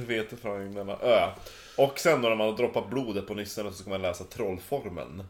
vete 0.07 0.37
från 0.37 0.61
agnarna. 0.61 0.97
Ö. 1.01 1.29
Och 1.77 1.99
sen 1.99 2.21
då 2.21 2.29
när 2.29 2.35
man 2.35 2.47
har 2.47 2.57
droppat 2.57 2.89
blodet 2.89 3.27
på 3.27 3.33
nyssen 3.33 3.71
så 3.71 3.77
ska 3.77 3.89
man 3.89 4.01
läsa 4.01 4.23
trollformeln. 4.23 5.23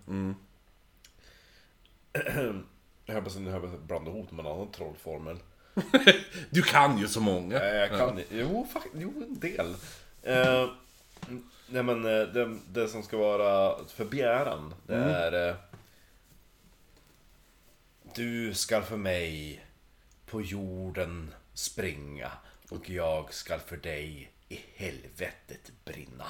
Jag 3.05 3.15
hoppas 3.15 3.35
att 3.35 3.41
nu 3.41 3.77
blandat 3.87 4.13
ihop 4.13 4.31
med 4.31 4.45
en 4.45 4.51
annan 4.51 4.71
trollformel. 4.71 5.37
Du 6.49 6.61
kan 6.61 6.97
ju 6.97 7.07
så 7.07 7.21
många. 7.21 7.59
Eh, 7.61 7.75
Jag 7.75 7.89
kan 7.89 8.21
jo, 8.31 8.67
fakt, 8.73 8.87
jo, 8.93 9.13
en 9.29 9.39
del. 9.39 9.75
Eh, 10.23 10.69
nej 11.67 11.83
men 11.83 12.05
eh, 12.05 12.27
det, 12.27 12.57
det 12.69 12.87
som 12.87 13.03
ska 13.03 13.17
vara 13.17 13.77
för 13.87 14.05
begäran, 14.05 14.73
det 14.87 14.95
är... 14.95 15.49
Eh, 15.49 15.55
du 18.15 18.53
ska 18.53 18.81
för 18.81 18.97
mig 18.97 19.65
på 20.25 20.41
jorden 20.41 21.33
springa 21.53 22.31
och 22.69 22.89
jag 22.89 23.33
ska 23.33 23.59
för 23.59 23.77
dig 23.77 24.31
i 24.49 24.59
helvetet 24.75 25.71
brinna. 25.85 26.25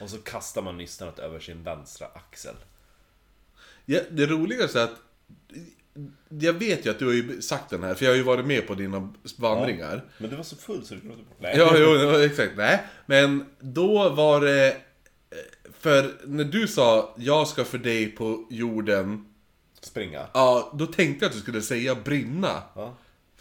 Och 0.00 0.10
så 0.10 0.18
kastar 0.18 0.62
man 0.62 0.76
nystanet 0.76 1.18
över 1.18 1.40
sin 1.40 1.62
vänstra 1.62 2.06
axel. 2.14 2.54
Ja, 3.84 4.00
det 4.10 4.26
roligaste 4.26 4.80
är 4.80 4.84
att 4.84 5.00
jag 6.28 6.52
vet 6.52 6.86
ju 6.86 6.90
att 6.90 6.98
du 6.98 7.06
har 7.06 7.12
ju 7.12 7.42
sagt 7.42 7.70
den 7.70 7.82
här, 7.82 7.94
för 7.94 8.04
jag 8.04 8.12
har 8.12 8.16
ju 8.16 8.22
varit 8.22 8.46
med 8.46 8.66
på 8.66 8.74
dina 8.74 9.12
vandringar. 9.38 10.04
Men 10.18 10.30
du 10.30 10.36
var 10.36 10.44
så 10.44 10.56
full 10.56 10.84
så 10.84 10.94
du 10.94 11.00
glömde 11.00 11.22
bort. 11.24 11.36
Nej. 11.40 11.54
Ja, 11.58 11.74
jo, 11.78 12.10
exakt. 12.18 12.52
Nej, 12.56 12.82
men 13.06 13.44
då 13.60 14.08
var 14.08 14.40
det... 14.40 14.68
eh, 14.68 14.74
För 15.80 16.10
när 16.26 16.44
du 16.44 16.68
sa 16.68 17.14
'Jag 17.18 17.48
ska 17.48 17.64
för 17.64 17.78
dig 17.78 18.06
på 18.10 18.46
jorden' 18.50 19.24
Springa. 19.80 20.26
Ja, 20.34 20.72
då 20.74 20.86
tänkte 20.86 21.24
jag 21.24 21.30
att 21.30 21.34
du 21.36 21.40
skulle 21.42 21.62
säga 21.62 21.94
'brinna' 21.94 22.60
Ja. 22.74 22.96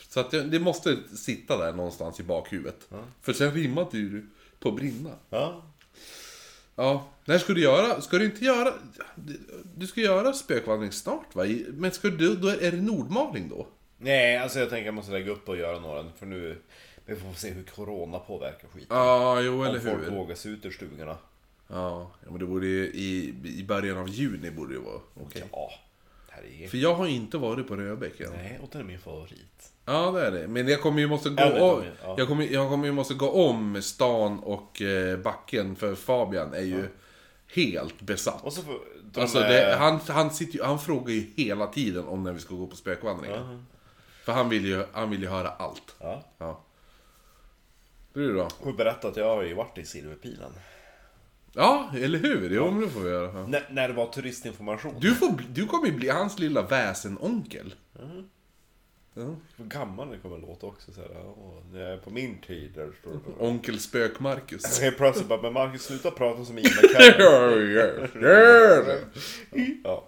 Så 0.09 0.19
att 0.19 0.31
det, 0.31 0.59
måste 0.59 0.97
sitta 1.15 1.57
där 1.57 1.73
någonstans 1.73 2.19
i 2.19 2.23
bakhuvudet. 2.23 2.87
För 3.21 3.33
sen 3.33 3.51
rimmade 3.51 3.97
ju 3.97 4.09
du 4.09 4.25
på 4.59 4.71
'brinna' 4.71 5.15
Ja. 5.29 5.63
Ja, 6.75 7.07
när 7.25 7.37
ska 7.37 7.53
du 7.53 7.61
göra? 7.61 8.01
Ska 8.01 8.17
du 8.17 8.25
inte 8.25 8.45
göra... 8.45 8.73
Du 9.75 9.87
ska 9.87 10.01
göra 10.01 10.33
spökvandring 10.33 10.91
snart 10.91 11.35
va? 11.35 11.43
Men 11.73 11.91
ska 11.91 12.09
du, 12.09 12.35
då 12.35 12.47
är 12.47 12.71
det 12.71 12.81
Nordmaling 12.81 13.49
då? 13.49 13.67
Nej, 13.97 14.37
alltså 14.37 14.59
jag 14.59 14.69
tänker 14.69 14.85
jag 14.85 14.93
måste 14.93 15.11
lägga 15.11 15.31
upp 15.31 15.49
och 15.49 15.57
göra 15.57 15.79
några 15.79 16.05
för 16.19 16.25
nu... 16.25 16.57
Vi 17.05 17.15
får 17.15 17.33
se 17.33 17.49
hur 17.49 17.63
corona 17.63 18.19
påverkar 18.19 18.67
skiten. 18.67 18.97
Ja, 18.97 19.41
jo 19.41 19.63
eller 19.63 19.75
Om 19.75 19.81
folk 19.85 20.05
hur. 20.05 20.11
vågar 20.15 20.35
sig 20.35 20.51
ut 20.51 20.65
ur 20.65 20.71
stugorna. 20.71 21.17
Ja, 21.67 22.11
men 22.29 22.39
det 22.39 22.45
borde 22.45 22.67
ju 22.67 22.85
i, 22.87 23.33
i 23.59 23.63
början 23.63 23.97
av 23.97 24.09
juni 24.09 24.51
borde 24.51 24.73
det 24.73 24.79
vara 24.79 24.99
okej. 25.23 25.43
Ja, 25.51 25.71
Herregud. 26.35 26.69
För 26.69 26.77
jag 26.77 26.95
har 26.95 27.07
inte 27.07 27.37
varit 27.37 27.67
på 27.67 27.75
Röbäck 27.75 28.19
än. 28.19 28.31
Nej, 28.31 28.59
och 28.63 28.69
den 28.71 28.81
är 28.81 28.85
min 28.85 28.99
favorit. 28.99 29.71
Ja, 29.85 30.11
det 30.11 30.27
är 30.27 30.31
det. 30.31 30.47
Men 30.47 30.67
jag 30.67 30.81
kommer 30.81 30.99
ju 30.99 31.07
måste 31.07 31.29
gå 31.29 31.35
de 31.35 31.61
om, 31.61 31.83
ja. 32.03 32.15
jag 32.17 32.27
kommer, 32.27 32.45
jag 32.45 32.69
kommer 32.69 32.85
ju 32.85 32.91
måste 32.91 33.13
gå 33.13 33.29
om 33.29 33.81
stan 33.81 34.39
och 34.39 34.81
eh, 34.81 35.17
backen 35.17 35.75
för 35.75 35.95
Fabian 35.95 36.53
är 36.53 36.61
ju 36.61 36.87
helt 37.53 38.01
besatt. 38.01 38.43
Och 38.43 38.53
så 38.53 38.61
får 38.61 38.79
de 39.13 39.21
Alltså 39.21 39.39
det, 39.39 39.75
han, 39.79 39.99
han, 40.07 40.31
sitter 40.31 40.57
ju, 40.57 40.63
han 40.63 40.79
frågar 40.79 41.13
ju 41.13 41.25
hela 41.35 41.67
tiden 41.67 42.07
om 42.07 42.23
när 42.23 42.33
vi 42.33 42.39
ska 42.39 42.55
gå 42.55 42.67
på 42.67 42.75
spökvandringar. 42.75 43.63
För 44.23 44.31
han 44.31 44.49
vill, 44.49 44.65
ju, 44.65 44.85
han 44.91 45.09
vill 45.09 45.21
ju 45.21 45.27
höra 45.27 45.49
allt. 45.49 45.95
Ja. 45.99 46.23
Ja. 46.37 46.61
Du 48.13 48.33
då? 48.33 48.47
Och 48.59 48.75
berätta 48.75 49.07
att 49.07 49.17
jag 49.17 49.35
har 49.35 49.43
ju 49.43 49.53
varit 49.53 49.77
i 49.77 49.85
Silverpilen. 49.85 50.51
Ja, 51.55 51.89
eller 51.97 52.19
hur? 52.19 52.49
Jo, 52.55 52.71
men 52.71 52.81
det 52.81 52.89
får 52.89 52.99
vi 53.01 53.09
göra. 53.09 53.39
Ja. 53.39 53.47
När, 53.47 53.67
när 53.71 53.87
det 53.87 53.93
var 53.93 54.07
turistinformation. 54.07 54.95
Du, 54.99 55.15
får, 55.15 55.31
bli- 55.31 55.45
du 55.49 55.65
kommer 55.65 55.87
ju 55.87 55.93
bli 55.93 56.09
hans 56.09 56.39
lilla 56.39 56.61
väsenonkel. 56.61 57.73
Ja. 59.17 59.35
Hur 59.57 59.65
gammal 59.65 60.09
det 60.11 60.17
kommer 60.17 60.37
låta 60.37 60.65
också. 60.67 60.91
Så 60.93 61.01
här, 61.01 61.09
åh, 61.37 61.57
det 61.73 61.81
är 61.81 61.97
på 61.97 62.09
min 62.09 62.37
tid. 62.41 62.71
Där 62.75 62.91
står 63.01 63.11
det. 63.11 63.45
Onkel 63.45 63.79
Spök-Marcus. 63.79 64.79
Helt 64.81 64.97
plötsligt 64.97 65.27
bara, 65.27 65.41
men 65.41 65.53
Marcus 65.53 65.81
sluta 65.83 66.11
prata 66.11 66.45
som 66.45 66.57
Ian 66.57 66.71
McKellen. 66.83 68.99
ja. 69.83 70.07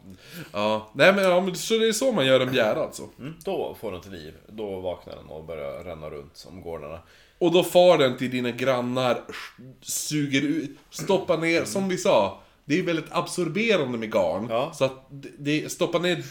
Ja, 0.54 0.89
nej 0.93 1.14
men, 1.14 1.24
ja, 1.24 1.41
men 1.41 1.56
så 1.56 1.78
det 1.78 1.88
är 1.88 1.91
så 1.91 2.12
man 2.12 2.26
gör 2.26 2.39
en 2.39 2.52
bjära 2.52 2.80
alltså. 2.84 3.04
Mm, 3.20 3.34
då 3.45 3.78
får 3.80 3.91
den 3.91 4.02
till 4.02 4.12
liv. 4.12 4.34
Då 4.48 4.80
vaknar 4.80 5.16
den 5.16 5.26
och 5.26 5.43
börjar 5.45 5.84
ränna 5.84 6.10
runt 6.10 6.38
som 6.38 6.62
gårdarna. 6.62 7.00
Och 7.40 7.52
då 7.52 7.64
far 7.64 7.98
den 7.98 8.18
till 8.18 8.32
dina 8.32 8.52
grannar, 8.52 9.22
suger 9.82 10.42
ut, 10.42 10.78
stoppar 10.90 11.38
ner, 11.38 11.64
som 11.66 11.90
vi 11.90 11.98
sa. 11.98 12.42
Det 12.66 12.80
är 12.80 12.84
väldigt 12.84 13.12
absorberande 13.12 13.98
med 13.98 14.12
garn. 14.12 14.48
Ja. 14.50 14.72
Så 14.74 14.86
att 14.86 15.06
det, 15.38 15.72
stoppar 15.72 16.00
ner 16.00 16.24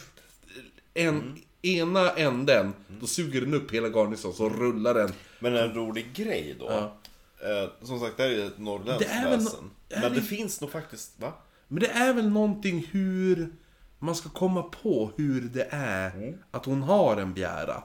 en, 0.94 1.38
ena 1.62 2.10
änden, 2.10 2.72
då 3.00 3.06
suger 3.06 3.40
den 3.40 3.54
upp 3.54 3.70
hela 3.74 3.88
garnisonen, 3.88 4.36
så 4.36 4.48
rullar 4.48 4.94
den. 4.94 5.12
Men 5.38 5.56
en 5.56 5.74
rolig 5.74 6.12
grej 6.14 6.56
då. 6.58 6.68
Eh, 6.70 7.86
som 7.86 8.00
sagt, 8.00 8.16
det 8.16 8.22
här 8.22 8.30
är 8.30 8.34
ju 8.34 8.46
ett 8.46 8.58
norrländskt 8.58 9.10
väsen. 9.10 9.70
är 9.88 10.00
Men 10.00 10.12
det 10.12 10.20
det- 10.20 10.26
finns 10.26 10.60
nog 10.60 10.70
faktiskt, 10.70 11.12
va? 11.20 11.32
Men 11.68 11.80
det 11.80 11.88
är 11.88 12.12
väl 12.14 12.28
någonting 12.28 12.86
hur 12.90 13.52
man 13.98 14.14
ska 14.14 14.28
komma 14.28 14.62
på 14.62 15.10
hur 15.16 15.40
det 15.40 15.68
är 15.70 16.38
att 16.50 16.64
hon 16.64 16.82
har 16.82 17.16
en 17.16 17.34
bjära. 17.34 17.82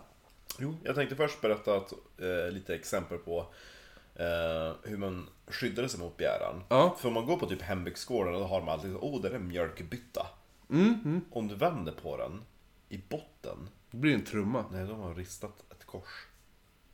Jo, 0.60 0.76
jag 0.84 0.96
tänkte 0.96 1.16
först 1.16 1.42
berätta 1.42 1.76
att, 1.76 1.94
eh, 2.18 2.52
lite 2.52 2.76
exempel 2.76 3.18
på 3.18 3.40
eh, 4.16 4.74
hur 4.84 4.98
man 4.98 5.30
skyddade 5.48 5.90
sig 5.90 6.00
mot 6.00 6.18
bjäran. 6.18 6.64
Ja. 6.70 6.96
För 7.00 7.08
om 7.08 7.14
man 7.14 7.26
går 7.26 7.38
på 7.38 7.46
typ 7.46 7.62
hembygdsgården 7.62 8.34
då 8.34 8.44
har 8.44 8.60
de 8.60 8.70
alltid 8.70 8.96
åh, 9.02 9.22
där 9.22 9.30
är 9.32 9.36
en 9.36 9.48
mjölkbytta. 9.48 10.28
Mm, 10.70 11.22
Om 11.32 11.48
du 11.48 11.56
vänder 11.56 11.92
på 11.92 12.18
den, 12.18 12.42
i 12.90 12.98
botten, 13.10 13.70
Det 13.92 13.98
blir 13.98 14.14
en 14.14 14.26
trumma. 14.26 14.66
nej, 14.72 14.86
de 14.88 15.00
har 15.00 15.16
ristat 15.16 15.64
ett 15.72 15.86
kors. 15.86 16.28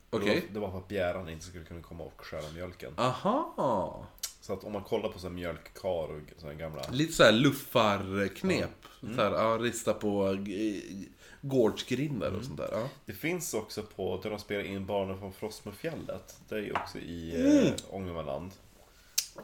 Okej. 0.09 0.27
Det 0.35 0.35
var- 0.47 0.53
Det 0.53 0.59
var 0.59 0.71
för 0.71 0.77
att 0.77 0.87
bjäran 0.87 1.29
inte 1.29 1.45
skulle 1.45 1.65
kunna 1.65 1.81
komma 1.81 2.03
och 2.03 2.21
stjäla 2.25 2.49
mjölken. 2.53 2.93
Aha! 2.97 4.05
Så 4.47 4.53
att 4.53 4.63
om 4.63 4.73
man 4.73 4.83
kollar 4.83 5.09
på 5.09 5.19
så 5.19 5.27
här 5.27 5.33
mjölkkar 5.33 5.89
och 5.89 6.19
här 6.43 6.53
gamla... 6.53 6.81
Lite 6.91 7.13
såhär 7.13 7.31
luffarknep. 7.31 8.69
Så 9.01 9.21
här, 9.21 9.31
ja, 9.31 9.57
rista 9.61 9.93
på 9.93 10.27
eh, 10.27 11.07
gårdsgrindar 11.41 12.31
och 12.31 12.43
sånt 12.45 12.57
där. 12.57 12.69
Ja. 12.71 12.89
Det 13.05 13.13
finns 13.13 13.53
också 13.53 13.83
på, 13.83 14.19
där 14.23 14.29
de 14.29 14.39
spelar 14.39 14.63
in 14.63 14.85
Barnen 14.85 15.19
från 15.19 15.33
Frostmofjället. 15.33 16.37
Det 16.49 16.55
är 16.55 16.59
ju 16.59 16.71
också 16.71 16.97
i 16.97 17.35
Mm. 17.35 17.65
eh, 17.65 17.73
Ångermanland. 17.89 18.51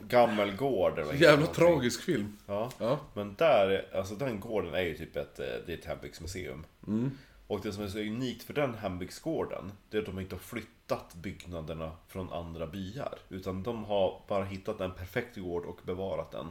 Gammelgård 0.07 0.99
eller 0.99 1.13
Jävla 1.13 1.29
någonting. 1.31 1.55
tragisk 1.55 2.01
film. 2.01 2.37
Ja. 2.47 2.71
Ja. 2.77 2.99
Men 3.13 3.35
där, 3.37 3.85
alltså 3.95 4.15
den 4.15 4.39
gården 4.39 4.73
är 4.73 4.81
ju 4.81 4.97
typ 4.97 5.15
ett, 5.15 5.39
eh, 5.39 5.45
det 5.65 5.73
är 5.73 5.77
ett 5.77 5.85
hembygdsmuseum. 5.85 6.65
Mm. 6.87 7.11
Och 7.47 7.61
det 7.61 7.73
som 7.73 7.83
är 7.83 7.87
så 7.87 7.99
unikt 7.99 8.43
för 8.43 8.53
den 8.53 8.73
hembygdsgården, 8.75 9.71
det 9.89 9.97
är 9.97 10.01
att 10.01 10.05
de 10.07 10.19
inte 10.19 10.35
har 10.35 10.39
flyttat 10.39 11.15
byggnaderna 11.15 11.91
från 12.07 12.33
andra 12.33 12.67
byar. 12.67 13.19
Utan 13.29 13.63
de 13.63 13.83
har 13.83 14.21
bara 14.27 14.43
hittat 14.45 14.81
en 14.81 14.93
perfekt 14.93 15.35
gård 15.37 15.65
och 15.65 15.79
bevarat 15.85 16.31
den. 16.31 16.49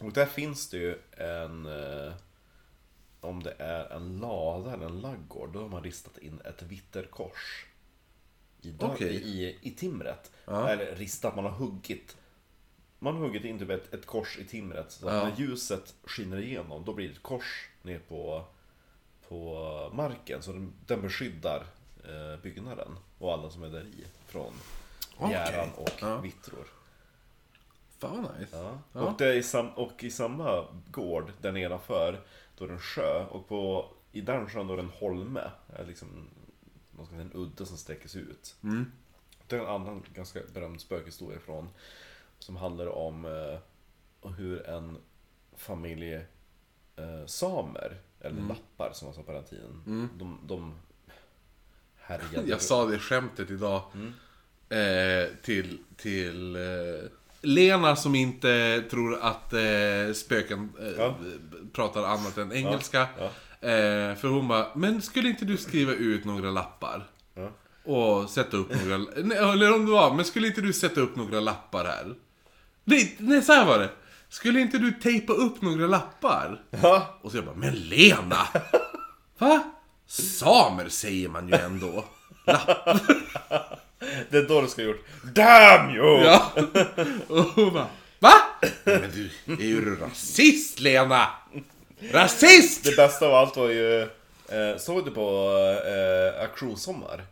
Och 0.00 0.12
där 0.12 0.26
finns 0.26 0.70
det 0.70 0.76
ju 0.78 0.98
en, 1.16 1.66
eh, 1.66 2.12
om 3.20 3.42
det 3.42 3.54
är 3.58 3.92
en 3.92 4.18
lada 4.18 4.72
eller 4.74 4.86
en 4.86 5.00
laggård, 5.00 5.52
då 5.52 5.60
har 5.60 5.68
man 5.68 5.82
ristat 5.82 6.18
in 6.18 6.40
ett 6.44 6.62
vitterkors. 6.62 7.66
I, 8.62 8.70
dörr, 8.70 8.90
Okej. 8.94 9.14
i, 9.14 9.58
i 9.62 9.70
timret. 9.70 10.30
Ja. 10.44 10.68
Eller 10.68 10.94
ristat, 10.96 11.36
man 11.36 11.44
har 11.44 11.52
huggit. 11.52 12.16
Man 12.98 13.14
har 13.16 13.20
huggit 13.22 13.44
in 13.44 13.58
typ 13.58 13.70
ett, 13.70 13.94
ett 13.94 14.06
kors 14.06 14.38
i 14.38 14.44
timret. 14.44 14.92
Så 14.92 15.08
att 15.08 15.14
Ja. 15.14 15.24
när 15.28 15.36
ljuset 15.36 15.94
skiner 16.04 16.40
igenom, 16.40 16.84
då 16.84 16.94
blir 16.94 17.08
det 17.08 17.14
ett 17.14 17.22
kors 17.22 17.68
ner 17.82 17.98
på, 17.98 18.44
på 19.30 19.90
marken. 19.92 20.42
Så 20.42 20.52
den, 20.52 20.72
den 20.86 21.02
beskyddar 21.02 21.66
eh, 22.04 22.42
byggnaden 22.42 22.96
och 23.18 23.32
alla 23.32 23.50
som 23.50 23.62
är 23.62 23.68
där 23.68 23.84
i 23.84 24.04
från 24.26 24.52
bjäran 25.28 25.68
och 25.76 25.90
Ja. 26.00 26.16
vittror. 26.20 26.66
Fan 27.98 28.22
vad 28.22 28.40
nice. 28.40 28.56
Ja. 28.56 28.78
Ja. 28.92 29.00
Och, 29.00 29.18
det 29.18 29.34
i 29.34 29.42
sam, 29.42 29.68
och 29.68 30.04
i 30.04 30.10
samma 30.10 30.66
gård 30.90 31.32
där 31.40 31.52
nedanför, 31.52 32.20
då 32.58 32.64
är 32.64 32.68
det 32.68 32.74
en 32.74 32.80
sjö. 32.80 33.24
Och 33.24 33.48
på, 33.48 33.86
i 34.12 34.20
den 34.20 34.48
sjön 34.50 34.66
då 34.66 34.72
är 34.72 34.76
det 34.76 34.82
en 34.82 34.88
holme. 34.90 35.50
är 35.76 35.84
Liksom, 35.86 36.28
vad 36.90 37.06
ska 37.06 37.16
man 37.16 37.24
säga, 37.24 37.32
en 37.34 37.40
udde 37.46 37.66
som 37.66 37.76
sträcker 37.76 38.08
sig 38.08 38.20
ut. 38.20 38.56
Mm. 38.62 38.92
Det 39.46 39.56
är 39.56 39.60
en 39.60 39.66
annan 39.66 40.04
ganska 40.14 40.40
berömd 40.54 40.80
spökhistoria 40.80 41.40
från. 41.40 41.68
Som 42.38 42.56
handlar 42.56 42.86
om 42.86 43.24
eh, 43.24 44.30
hur 44.30 44.66
en 44.66 44.98
familj 45.56 46.20
eh, 47.02 47.26
samer, 47.26 47.96
eller 48.20 48.36
Mm. 48.36 48.48
lappar 48.48 48.92
som 48.92 49.06
man 49.06 49.14
sa 49.14 49.22
på 49.22 49.32
den 49.32 49.44
tiden. 49.44 50.08
De, 50.18 50.38
de 50.46 50.74
härjade. 52.00 52.42
Jag 52.50 52.62
sa 52.62 52.86
det 52.86 52.98
skämtet 52.98 53.50
idag. 53.50 53.82
Mm. 53.94 54.12
Eh, 54.68 55.28
till 55.42 55.78
till 55.96 56.56
eh, 56.56 56.62
Lena 57.42 57.96
som 57.96 58.14
inte 58.14 58.82
tror 58.90 59.18
att 59.22 59.52
eh, 59.52 60.12
spöken 60.14 60.72
eh, 60.80 60.88
Ja. 60.98 61.16
pratar 61.72 62.02
annat 62.04 62.38
än 62.38 62.52
engelska. 62.52 63.08
Ja, 63.18 63.30
Eh, 63.68 64.14
för 64.14 64.28
hon 64.28 64.48
bara, 64.48 64.66
men 64.74 65.02
skulle 65.02 65.28
inte 65.28 65.44
du 65.44 65.56
skriva 65.56 65.92
ut 65.92 66.24
några 66.24 66.50
lappar? 66.50 67.06
Ja. 67.34 67.50
Och 67.92 68.30
sätta 68.30 68.56
upp 68.56 68.84
några... 68.84 68.98
nej, 69.22 69.36
eller 69.52 69.74
om 69.74 69.86
det 69.86 69.92
var, 69.92 70.14
men 70.14 70.24
skulle 70.24 70.46
inte 70.46 70.60
du 70.60 70.72
sätta 70.72 71.00
upp 71.00 71.16
några 71.16 71.40
lappar 71.40 71.84
här? 71.84 72.14
Nej, 72.84 73.16
nej 73.18 73.42
så 73.42 73.64
var 73.64 73.78
det. 73.78 73.90
Skulle 74.30 74.60
inte 74.60 74.78
du 74.78 74.92
tejpa 74.92 75.32
upp 75.32 75.62
några 75.62 75.86
lappar? 75.86 76.62
Ja. 76.82 77.18
Och 77.22 77.30
så 77.30 77.36
jag 77.36 77.44
bara, 77.44 77.54
men 77.54 77.74
Lena! 77.74 78.48
Va? 79.38 79.62
Samer 80.06 80.88
säger 80.88 81.28
man 81.28 81.48
ju 81.48 81.54
ändå. 81.54 82.04
Det 84.30 84.38
är 84.38 84.48
då 84.48 84.60
du 84.60 84.68
ska 84.68 84.82
ha 84.82 84.86
gjort 84.88 85.04
Damn 85.22 85.90
you! 85.96 86.24
Ja. 86.24 86.52
Och 87.28 87.44
hon 87.44 87.74
bara, 87.74 87.86
va? 88.18 88.32
Men 88.84 89.10
du, 89.14 89.30
är 89.46 89.66
ju 89.66 89.96
rasist 89.96 90.80
Lena? 90.80 91.26
Rasist! 92.12 92.84
Det 92.84 92.96
bästa 92.96 93.26
av 93.26 93.34
allt 93.34 93.56
var 93.56 93.68
ju, 93.68 94.02
eh, 94.02 94.76
såg 94.78 95.04
du 95.04 95.10
på 95.10 95.52
eh, 95.86 96.42
Auktionssommar? 96.42 97.24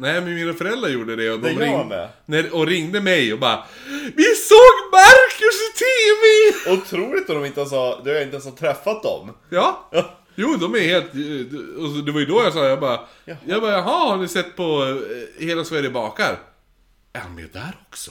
Nej 0.00 0.20
men 0.20 0.34
mina 0.34 0.54
föräldrar 0.54 0.88
gjorde 0.88 1.16
det 1.16 1.30
och 1.30 1.40
de 1.40 1.48
Det 1.48 1.52
jag 1.52 1.62
ringde, 1.62 1.84
med. 1.84 2.08
när, 2.26 2.54
och 2.54 2.66
ringde 2.66 3.00
mig 3.00 3.32
och 3.32 3.38
bara 3.38 3.64
Vi 4.16 4.24
såg 4.24 4.74
Marcus 4.92 5.58
i 5.68 5.78
TV! 5.78 6.76
Otroligt 6.80 7.30
att 7.30 7.36
de 7.36 7.44
inte 7.44 7.60
ens 7.60 7.72
har, 7.72 8.00
du 8.04 8.14
har 8.14 8.20
inte 8.20 8.34
ens 8.34 8.44
har 8.44 8.52
träffat 8.52 9.02
dem. 9.02 9.30
Ja, 9.50 9.90
jo 10.34 10.56
de 10.56 10.74
är 10.74 10.80
helt... 10.80 11.06
Och 11.78 12.04
det 12.04 12.12
var 12.12 12.20
ju 12.20 12.26
då 12.26 12.42
jag 12.42 12.52
sa, 12.52 12.64
jag 12.66 12.80
bara 12.80 13.00
Jaha. 13.24 13.36
Jag 13.46 13.60
bara, 13.62 13.72
jaha 13.72 14.08
har 14.08 14.16
ni 14.16 14.28
sett 14.28 14.56
på 14.56 14.96
eh, 15.38 15.46
Hela 15.46 15.64
Sverige 15.64 15.90
bakar? 15.90 16.38
Är 17.12 17.20
han 17.20 17.34
med 17.34 17.48
där 17.52 17.76
också? 17.88 18.10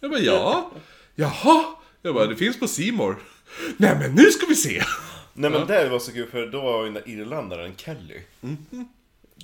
Jag 0.00 0.10
bara, 0.10 0.20
ja. 0.20 0.70
Jaha? 1.14 1.64
Jag 2.02 2.14
bara, 2.14 2.26
det 2.26 2.36
finns 2.36 2.60
på 2.60 2.68
Simor. 2.68 3.16
Nej 3.76 3.96
men 4.00 4.14
nu 4.14 4.24
ska 4.24 4.46
vi 4.46 4.54
se! 4.56 4.82
Nej 5.34 5.50
men 5.50 5.66
det 5.66 5.88
var 5.88 5.98
så 5.98 6.12
kul 6.12 6.26
för 6.30 6.46
då 6.46 6.60
var 6.60 6.78
ju 6.78 6.84
den 6.84 6.94
där 6.94 7.08
irländaren 7.08 7.72
Kelly. 7.76 8.20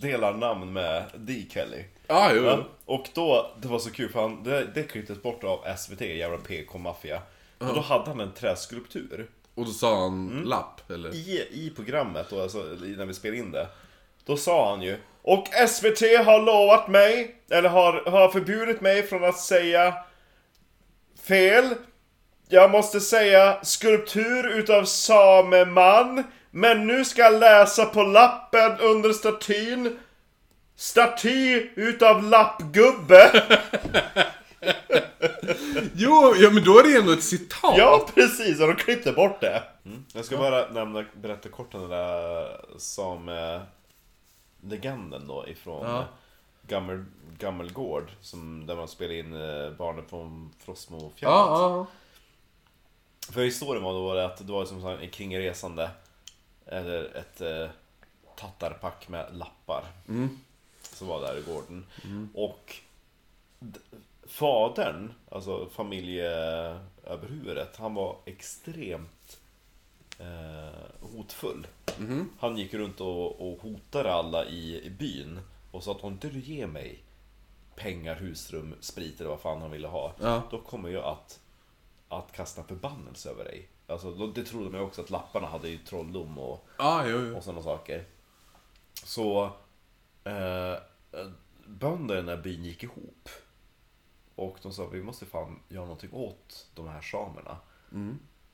Delar 0.01 0.35
namn 0.35 0.73
med 0.73 1.05
D. 1.17 1.47
Kelly. 1.53 1.85
Ja, 2.07 2.31
jo. 2.35 2.45
Ja, 2.45 2.65
och 2.85 3.09
då, 3.15 3.51
det 3.63 3.69
var 3.69 3.79
så 3.79 3.91
kul 3.91 4.09
för 4.13 4.21
han, 4.21 4.43
det, 4.45 4.65
det 4.75 4.83
klipptes 4.83 5.23
bort 5.23 5.45
av 5.45 5.61
SVT, 5.77 6.01
jävla 6.01 6.39
PK-maffia. 6.39 7.23
Och 7.59 7.75
då 7.75 7.81
hade 7.81 8.05
han 8.11 8.21
en 8.21 8.33
träskulptur. 8.33 9.27
Och 9.55 9.65
då 9.65 9.71
sa 9.71 10.01
han 10.01 10.31
Mm. 10.31 10.45
lapp, 10.45 10.91
eller? 10.91 11.15
I, 11.15 11.49
i 11.53 11.73
programmet, 11.77 12.27
då, 12.31 12.43
alltså, 12.43 12.59
när 12.59 13.07
vi 13.07 13.15
spelade 13.15 13.39
in 13.39 13.53
det. 13.53 13.69
Då 14.25 14.37
sa 14.37 14.71
han 14.71 14.83
ju 14.83 14.97
Och 15.23 15.45
SVT 15.69 16.01
har 16.25 16.43
lovat 16.43 16.89
mig, 16.89 17.37
eller 17.51 17.69
har, 17.69 18.11
har 18.11 18.29
förbjudit 18.29 18.81
mig 18.81 19.03
från 19.03 19.25
att 19.25 19.39
säga 19.39 19.95
fel. 21.23 21.75
Jag 22.49 22.71
måste 22.71 23.01
säga 23.01 23.59
skulptur 23.63 24.49
utav 24.59 24.85
sameman. 24.85 26.25
Men 26.59 26.87
nu 26.87 27.05
ska 27.05 27.23
jag 27.23 27.41
läsa 27.41 27.87
på 27.87 28.03
lappen 28.03 28.81
under 28.81 29.13
statyn. 29.13 29.99
Staty 30.77 31.71
utav 31.75 32.23
lappgubbe. 32.23 33.47
Jo, 35.95 36.35
ja, 36.37 36.51
men 36.51 36.65
då 36.65 36.79
är 36.79 36.83
det 36.83 36.99
ändå 36.99 37.13
ett 37.13 37.23
citat. 37.23 37.75
Ja, 37.79 38.09
precis! 38.15 38.61
Och 38.61 38.67
de 38.67 38.77
klippte 38.77 39.13
bort 39.13 39.41
det. 39.41 39.63
Mm. 39.85 40.05
Jag 40.15 40.25
ska 40.25 40.37
bara 40.37 40.69
nämna, 40.69 41.05
berätta 41.15 41.49
kort 41.49 41.75
om 41.75 41.81
den 41.81 41.91
där 41.91 42.61
som 42.79 43.29
eh, 43.29 43.61
legenden 44.71 45.27
då 45.27 45.49
ifrån 45.49 45.87
Ja. 45.87 45.93
ja. 45.93 46.07
Gammel, 46.69 47.05
Gammelgård. 47.39 48.11
Som, 48.21 48.67
där 48.67 48.77
man 48.77 48.89
spelar 48.89 49.15
in 49.15 49.35
eh, 49.35 49.71
Barnen 49.71 50.05
från 50.09 50.51
Frostmofjället. 50.65 51.21
ja, 51.23 51.47
ja. 51.61 51.87
För 53.33 53.45
historien 53.45 53.83
var 53.83 53.93
då 53.93 54.19
att 54.19 54.47
det 54.47 54.53
var 54.53 54.65
som 54.65 54.83
sagt 54.83 55.03
en 55.03 55.11
kringresande 55.11 55.91
Eller 56.69 57.05
ett 57.17 57.41
eh, 57.41 57.69
tattarpack 58.37 59.09
med 59.09 59.37
lappar. 59.37 59.85
Som 60.83 61.09
var 61.09 61.21
där 61.21 61.39
i 61.39 61.43
gården. 61.43 61.87
Och 62.35 62.75
d- 63.59 63.81
Fadern, 64.27 65.13
alltså 65.31 65.69
familjeöverhuvudet 65.69 67.77
Han 67.77 67.95
var 67.95 68.17
extremt 68.25 69.41
eh, 70.19 71.07
hotfull. 71.17 71.67
Han 72.41 72.59
gick 72.59 72.75
runt 72.75 73.01
och, 73.01 73.53
och 73.53 73.61
hotade 73.63 74.13
alla 74.13 74.45
i, 74.47 74.85
i 74.87 74.91
byn 74.91 75.41
Och 75.71 75.85
sa 75.85 75.91
att 75.93 76.05
om 76.05 76.13
inte 76.13 76.29
du 76.29 76.41
ger 76.41 76.67
mig 76.67 76.99
pengar, 77.77 78.15
husrum, 78.15 78.75
sprit 78.81 79.21
eller 79.21 79.31
vad 79.31 79.41
fan 79.41 79.61
han 79.63 79.71
ville 79.71 79.89
ha 79.89 80.13
Ja. 80.21 80.43
Då 80.51 80.59
kommer 80.61 80.89
jag 80.89 81.05
att 81.05 81.41
att 82.09 82.33
kasta 82.33 82.65
förbannelse 82.65 83.31
över 83.31 83.45
dig. 83.45 83.69
Alltså, 83.89 84.11
det 84.27 84.45
trodde 84.45 84.71
man 84.71 84.81
ju 84.81 84.87
också 84.87 85.01
att 85.03 85.11
lapparna 85.11 85.47
hade 85.47 85.69
ju 85.69 85.79
trolldom 85.79 86.39
och, 86.39 86.69
Ja, 86.79 87.03
jo, 87.07 87.19
jo. 87.29 87.37
och 87.37 87.43
sådana 87.45 87.63
saker. 87.63 88.05
Så 89.05 89.45
eh, 90.25 90.75
bönderna 91.67 92.13
i 92.21 92.23
den 92.23 92.29
här 92.29 92.37
byn 92.43 92.65
gick 92.65 92.83
ihop. 92.83 93.29
Och 94.35 94.57
de 94.63 94.73
sa 94.73 94.87
vi 94.87 95.03
måste 95.03 95.27
fan 95.27 95.61
göra 95.69 95.85
någonting 95.85 96.13
åt 96.13 96.67
de 96.75 96.89
här 96.89 97.01
samerna. 97.01 97.57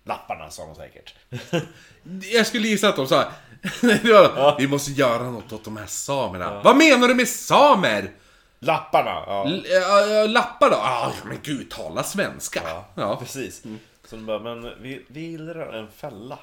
Lapparna 0.04 0.50
sa 0.50 0.66
de 0.66 0.74
säkert. 0.74 1.14
Jag 2.32 2.46
skulle 2.46 2.68
gissa 2.68 2.88
att 2.88 2.96
de 2.96 3.06
sa 3.06 3.24
Vi 4.58 4.68
måste 4.68 4.90
göra 4.90 5.30
något 5.30 5.52
åt 5.52 5.64
de 5.64 5.76
här 5.76 5.86
samerna. 5.86 6.62
Vad 6.62 6.76
menar 6.76 7.08
du 7.08 7.14
med 7.14 7.28
samer? 7.28 8.12
Lapparna! 8.58 9.10
Ja, 9.26 9.44
L- 9.46 9.66
äh, 10.24 10.30
lappar 10.30 10.70
då? 10.70 10.76
Ah, 10.76 11.12
men 11.24 11.38
gud, 11.42 11.70
tala 11.70 12.02
svenska. 12.02 12.62
ja, 12.64 12.84
Ja. 12.94 13.16
precis. 13.16 13.62
Så 14.04 14.16
de 14.16 14.26
bara, 14.26 14.38
men 14.38 14.82
vi, 14.82 15.04
vi 15.08 15.20
gillar 15.20 15.72
en 15.72 15.90
fälla. 15.90 16.38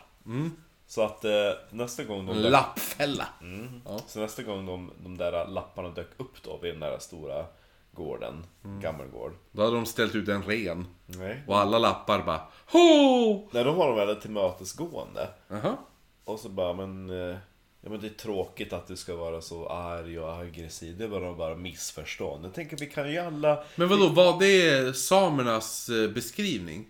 Så 0.87 1.01
att 1.01 1.25
eh, 1.25 1.31
nästa 1.69 2.03
gång 2.03 2.25
de 2.25 2.33
Lappfälla. 2.37 3.27
Mm. 3.41 3.81
Så 4.07 4.19
nästa 4.19 4.43
gång 4.43 4.65
de, 4.65 4.91
de 5.03 5.17
där 5.17 5.47
lapparna 5.47 5.89
dök 5.89 6.09
upp 6.17 6.43
då 6.43 6.57
vid 6.57 6.73
den 6.73 6.79
där 6.79 6.99
stora 6.99 7.45
gården, 7.91 8.45
Gammelgård. 8.81 9.33
Då 9.51 9.61
hade 9.63 9.75
de 9.75 9.85
ställt 9.85 10.15
ut 10.15 10.27
en 10.29 10.43
ren. 10.43 10.87
Nej. 11.05 11.41
Och 11.47 11.57
alla 11.59 11.79
lappar 11.79 12.23
bara 12.23 12.41
Ho! 12.71 13.49
Nej, 13.51 13.63
då 13.63 13.71
var 13.71 13.87
de 13.87 13.95
väldigt 13.97 14.21
tillmötesgående. 14.21 15.29
Jaha. 15.47 15.77
Och 16.25 16.39
så 16.39 16.49
bara, 16.49 16.73
men... 16.73 17.09
eh, 17.29 17.37
Ja 17.83 17.89
men 17.89 18.01
det 18.01 18.07
är 18.07 18.09
tråkigt 18.09 18.73
att 18.73 18.87
du 18.87 18.95
ska 18.97 19.15
vara 19.15 19.41
så 19.41 19.67
arg 19.69 20.19
och 20.19 20.37
aggressiv. 20.37 20.97
Det 20.97 21.07
var 21.07 21.35
bara 21.35 21.55
missförstånd. 21.55 22.45
Jag 22.45 22.53
tänker 22.53 22.77
vi 22.77 22.85
kan 22.85 23.11
ju 23.11 23.17
alla... 23.17 23.63
Men 23.75 23.89
vadå, 23.89 24.07
var 24.07 24.39
det 24.39 24.97
samernas 24.97 25.89
eh, 25.89 26.09
beskrivning? 26.09 26.85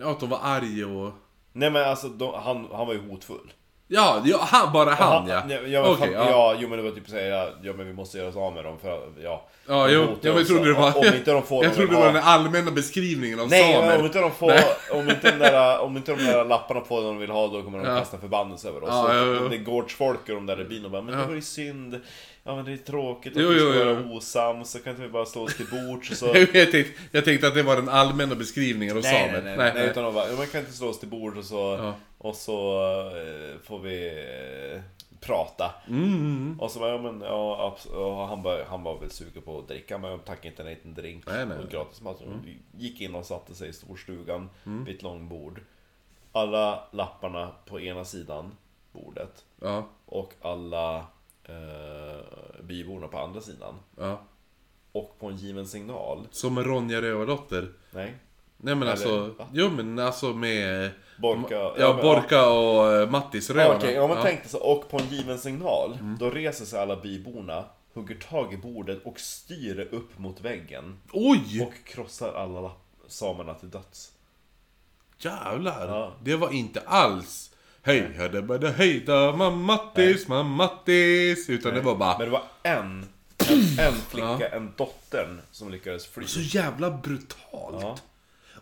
Ja, 0.00 0.10
att 0.10 0.20
de 0.20 0.28
var 0.28 0.38
arg 0.42 0.84
och... 0.84 1.12
Nej 1.52 1.70
men 1.70 1.88
alltså, 1.88 2.08
de, 2.08 2.34
han, 2.34 2.68
han 2.72 2.86
var 2.86 2.94
ju 2.94 3.08
hotfull. 3.08 3.52
Ja, 3.92 4.22
ja 4.24 4.38
han, 4.40 4.72
bara 4.72 4.90
han 4.90 5.28
ja. 5.28 5.42
Ja, 5.48 5.56
ja, 5.66 5.82
men, 5.82 5.90
Okej, 5.90 5.96
fan, 5.98 6.12
ja. 6.12 6.30
ja. 6.30 6.56
jo 6.58 6.68
men 6.68 6.78
det 6.78 6.84
var 6.84 6.90
typ 6.90 7.08
säga, 7.08 7.46
ja 7.62 7.72
men 7.72 7.86
vi 7.86 7.92
måste 7.92 8.18
göra 8.18 8.28
oss 8.28 8.36
av 8.36 8.52
med 8.52 8.64
dem 8.64 8.78
för 8.78 9.08
ja. 9.22 9.46
Ja, 9.68 9.86
de 9.86 9.92
jo, 9.94 10.06
ja, 10.20 10.34
men 10.34 10.44
trodde 10.44 10.64
det 10.64 10.72
var... 10.80 10.98
Om 10.98 11.04
inte 11.16 11.32
de 11.32 11.42
får 11.42 11.64
jag 11.64 11.72
de 11.72 11.76
trodde 11.76 11.92
det 11.92 12.00
var 12.00 12.12
den 12.12 12.22
allmänna 12.22 12.70
beskrivningen 12.70 13.40
av 13.40 13.48
Nej, 13.48 13.74
samer. 13.74 13.98
om 13.98 14.04
inte 14.04 14.20
de 14.20 14.30
får, 14.30 14.52
om 14.92 15.10
inte 15.10 15.30
de 15.30 15.38
där, 15.38 15.80
om 15.80 15.96
inte 15.96 16.14
de 16.14 16.24
där 16.24 16.44
lapparna 16.44 16.80
det 16.88 17.02
de 17.02 17.18
vill 17.18 17.30
ha, 17.30 17.46
då 17.46 17.62
kommer 17.62 17.78
de 17.78 17.86
Ja. 17.86 17.98
kasta 17.98 18.18
förbannelse 18.18 18.68
över 18.68 18.82
oss. 18.82 18.88
Ja, 18.92 19.14
ja, 19.14 19.26
ja. 19.26 19.48
Det 19.48 19.56
är 19.56 19.64
gårdsfolk 19.64 20.20
och 20.28 20.34
de 20.34 20.46
där 20.46 20.60
i 20.60 20.64
byn 20.64 20.84
och 20.84 20.90
bara, 20.90 21.02
men 21.02 21.14
Ja. 21.14 21.20
det 21.20 21.26
var 21.26 21.34
ju 21.34 21.42
synd. 21.42 22.00
Ja 22.44 22.56
men 22.56 22.64
det 22.64 22.72
är 22.72 22.76
tråkigt 22.76 23.36
att 23.36 23.42
Jo, 23.42 23.48
vi 23.48 23.58
ska 23.58 23.68
jo, 23.68 23.74
jo. 23.74 23.84
vara 23.94 24.16
osams, 24.16 24.70
så 24.70 24.78
kan 24.78 24.90
inte 24.90 25.02
vi 25.02 25.08
bara 25.08 25.26
slå 25.26 25.42
oss 25.42 25.56
till 25.56 25.66
bords 25.70 26.10
och 26.10 26.16
så. 26.16 26.26
jag, 26.34 26.52
tänkte, 26.52 26.84
jag 27.12 27.24
tänkte 27.24 27.48
att 27.48 27.54
det 27.54 27.62
var 27.62 27.76
den 27.76 27.88
allmänna 27.88 28.34
beskrivningen 28.34 28.96
av 28.96 29.02
Nej, 29.02 29.26
samer. 29.28 29.42
nej, 29.42 29.56
nej, 29.56 29.72
nej, 29.74 29.86
utan 29.90 30.04
de 30.04 30.14
bara, 30.14 30.32
man 30.36 30.46
kan 30.46 30.60
inte 30.60 30.72
slå 30.72 30.88
oss 30.88 30.98
till 31.00 31.08
bords 31.08 31.38
och 31.38 31.44
så, 31.44 31.56
Ja. 31.56 31.94
och 32.18 32.36
så 32.36 32.80
eh, 33.06 33.58
får 33.62 33.78
vi 33.78 34.08
eh, 34.74 34.80
prata. 35.20 35.74
Mm, 35.88 36.56
Och 36.60 36.70
så 36.70 36.78
bara, 36.78 36.90
ja 36.90 36.98
men, 37.02 37.20
ja, 37.20 37.76
och 37.94 38.26
han, 38.28 38.42
bara, 38.42 38.64
han 38.64 38.82
var 38.82 38.98
väl 38.98 39.10
sugen 39.10 39.42
på 39.42 39.58
att 39.58 39.68
dricka, 39.68 39.98
men 39.98 40.10
jag 40.10 40.24
tackade 40.24 40.48
inte 40.48 40.64
nej 40.64 40.76
till 40.76 40.88
en 40.88 40.94
drink. 40.94 41.24
Nej, 41.26 41.46
nej. 41.46 41.58
Och 41.58 41.70
gratis 41.70 42.00
mat. 42.02 42.22
Vi 42.44 42.58
gick 42.84 43.00
in 43.00 43.14
och 43.14 43.26
satte 43.26 43.54
sig 43.54 43.68
i 43.68 43.72
storstugan 43.72 44.50
Mm. 44.66 44.84
vid 44.84 44.96
ett 44.96 45.02
långbord. 45.02 45.60
Alla 46.32 46.84
lapparna 46.92 47.50
på 47.66 47.80
ena 47.80 48.04
sidan 48.04 48.52
bordet. 48.92 49.44
Ja, 49.60 49.88
Och 50.06 50.32
alla 50.42 51.06
eh, 51.50 52.62
byborna 52.62 53.08
på 53.08 53.18
andra 53.18 53.40
sidan. 53.40 53.74
ja. 53.96 54.20
Och 54.92 55.18
på 55.18 55.26
en 55.26 55.36
given 55.36 55.66
signal. 55.66 56.26
Som 56.30 56.64
Ronja 56.64 57.02
Rövardotter. 57.02 57.72
Nej. 57.90 58.14
Nej 58.56 58.74
men 58.74 58.82
Eller, 58.82 58.90
alltså, 58.90 59.26
va? 59.38 59.48
jo 59.52 59.70
men 59.70 59.98
alltså 59.98 60.32
med... 60.32 60.90
Borka. 61.18 61.54
Ja, 61.78 61.92
men- 61.94 62.02
Borka 62.02 62.48
och 62.50 62.92
eh, 62.92 63.10
Mattis 63.10 63.48
Ja, 63.50 63.54
Rövarna. 63.56 63.78
Okej, 63.78 64.00
om 64.00 64.08
man 64.08 64.18
ja. 64.18 64.24
tänkte 64.24 64.48
så, 64.48 64.58
och 64.58 64.88
på 64.90 64.98
en 64.98 65.08
given 65.08 65.38
signal, 65.38 65.92
Mm. 66.00 66.16
då 66.18 66.30
reser 66.30 66.64
sig 66.64 66.80
alla 66.80 66.96
byborna, 66.96 67.64
hugger 67.94 68.14
tag 68.14 68.54
i 68.54 68.56
bordet 68.56 69.04
och 69.04 69.20
styr 69.20 69.74
det 69.76 69.84
upp 69.96 70.18
mot 70.18 70.40
väggen. 70.40 71.00
Oj! 71.12 71.62
Och 71.62 71.86
krossar 71.86 72.32
alla 72.32 72.72
samerna 73.06 73.54
till 73.54 73.70
döds. 73.70 74.12
Jävlar! 75.18 75.88
Ja. 75.88 76.12
Det 76.22 76.36
var 76.36 76.50
inte 76.50 76.80
alls 76.86 77.49
Hej, 77.82 78.12
hörde 78.16 78.42
bara 78.42 78.70
hejda 78.70 79.36
mammattis, 79.36 80.28
mammattis 80.28 81.50
Utan 81.50 81.74
det 81.74 81.80
var 81.80 81.96
bara 81.96 82.18
Men 82.18 82.26
det 82.26 82.32
var 82.32 82.44
en, 82.62 83.06
en, 83.48 83.78
en 83.78 83.94
flicka, 84.10 84.48
en 84.48 84.72
dottern, 84.76 85.40
som 85.50 85.70
lyckades 85.70 86.06
fly. 86.06 86.26
så 86.26 86.40
jävla 86.40 86.90
brutalt 86.90 87.82
Ja. 87.82 87.98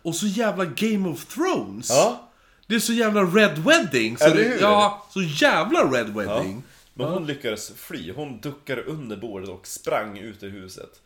Och 0.01 0.15
så 0.15 0.27
jävla 0.27 0.65
Game 0.65 1.09
of 1.09 1.25
Thrones 1.25 1.89
Ja, 1.89 2.29
Det 2.67 2.75
är 2.75 2.79
så 2.79 2.93
jävla 2.93 3.23
Red 3.23 3.57
Wedding 3.57 4.17
så 4.17 4.29
det? 4.29 4.57
Ja, 4.61 5.07
så 5.13 5.21
jävla 5.21 5.79
Red 5.79 6.09
Wedding 6.15 6.63
men 6.99 7.07
hon 7.07 7.27
lyckades 7.27 7.71
fly. 7.75 8.11
Hon 8.11 8.39
duckade 8.39 8.81
under 8.81 9.17
bordet 9.17 9.49
och 9.49 9.67
sprang 9.67 10.17
ut 10.17 10.43
ur 10.43 10.49
huset. 10.49 11.01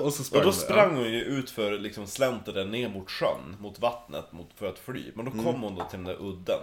Och 0.00 0.12
så 0.12 0.24
sprang 0.24 0.40
Och 0.40 0.46
då 0.46 0.52
sprang 0.52 0.96
hon 0.96 1.04
ju 1.12 1.20
ut 1.22 1.50
för 1.50 1.78
liksom 1.78 2.06
släntrade 2.06 2.64
ner 2.64 2.88
mot 2.88 3.10
sjön, 3.10 3.56
mot 3.60 3.78
vattnet, 3.78 4.32
mot, 4.32 4.46
för 4.56 4.66
att 4.68 4.78
fly. 4.78 5.12
Men 5.14 5.24
då 5.24 5.30
kom 5.30 5.40
Mm. 5.40 5.60
hon 5.62 5.74
då 5.74 5.84
till 5.84 5.98
den 5.98 6.06
där 6.06 6.16
udden. 6.22 6.60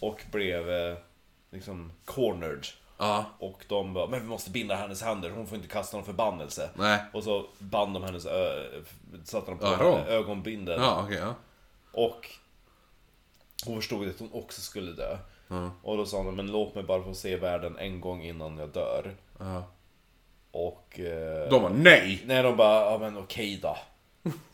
Och 0.00 0.22
blev 0.32 0.70
eh, 0.70 0.96
liksom 1.50 1.92
cornered. 2.04 2.66
Ja, 2.98 3.24
Och 3.38 3.64
de 3.68 3.94
bara, 3.94 4.06
men 4.06 4.20
vi 4.20 4.26
måste 4.26 4.50
binda 4.50 4.74
hennes 4.74 5.02
händer, 5.02 5.30
hon 5.30 5.46
får 5.46 5.56
inte 5.56 5.68
kasta 5.68 5.96
någon 5.96 6.06
förbannelse. 6.06 6.70
nej 6.74 7.00
Och 7.12 7.24
så 7.24 7.46
band 7.58 7.94
de 7.94 8.02
hennes 8.02 8.26
ö, 8.26 8.64
satte 9.24 9.50
de 9.50 9.58
på 9.58 9.66
Öron? 9.66 9.98
henne 9.98 10.10
ögonbindel. 10.10 10.80
Ja, 10.80 11.02
okej, 11.04 11.18
ja 11.18 11.34
Och 11.92 12.30
hon 13.66 13.76
förstod 13.76 14.08
att 14.08 14.18
hon 14.18 14.30
också 14.32 14.60
skulle 14.60 14.92
dö. 14.92 15.18
Ja. 15.48 15.70
Och 15.82 15.96
då 15.96 16.06
sa 16.06 16.16
hon, 16.22 16.36
men 16.36 16.46
låt 16.46 16.74
mig 16.74 16.84
bara 16.84 17.02
få 17.02 17.14
se 17.14 17.36
världen 17.36 17.78
en 17.78 18.00
gång 18.00 18.22
innan 18.22 18.58
jag 18.58 18.68
dör. 18.68 19.14
Ja. 20.56 20.68
Och... 20.68 21.00
Eh, 21.00 21.48
De 21.50 21.62
var 21.62 21.70
nej! 21.70 22.22
Nej, 22.26 22.42
de 22.42 22.56
bara, 22.56 22.90
ja 22.92 22.98
men 22.98 23.18
okej 23.18 23.58
då. 23.62 23.76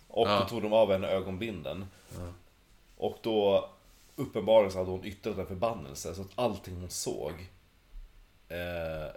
Och 0.08 0.28
Ja. 0.28 0.38
då 0.40 0.48
tog 0.48 0.62
de 0.62 0.72
av 0.72 0.92
henne 0.92 1.08
ögonbinden. 1.08 1.86
Och 2.96 3.18
då, 3.22 3.68
uppenbarligen 4.16 4.72
så 4.72 4.78
hade 4.78 4.90
hon 4.90 5.04
yttrat 5.04 5.38
en 5.38 5.46
förbannelse, 5.46 6.14
så 6.14 6.20
att 6.22 6.28
allting 6.34 6.76
hon 6.76 6.90
såg 6.90 7.32
eh, 8.48 9.04
eh, 9.04 9.10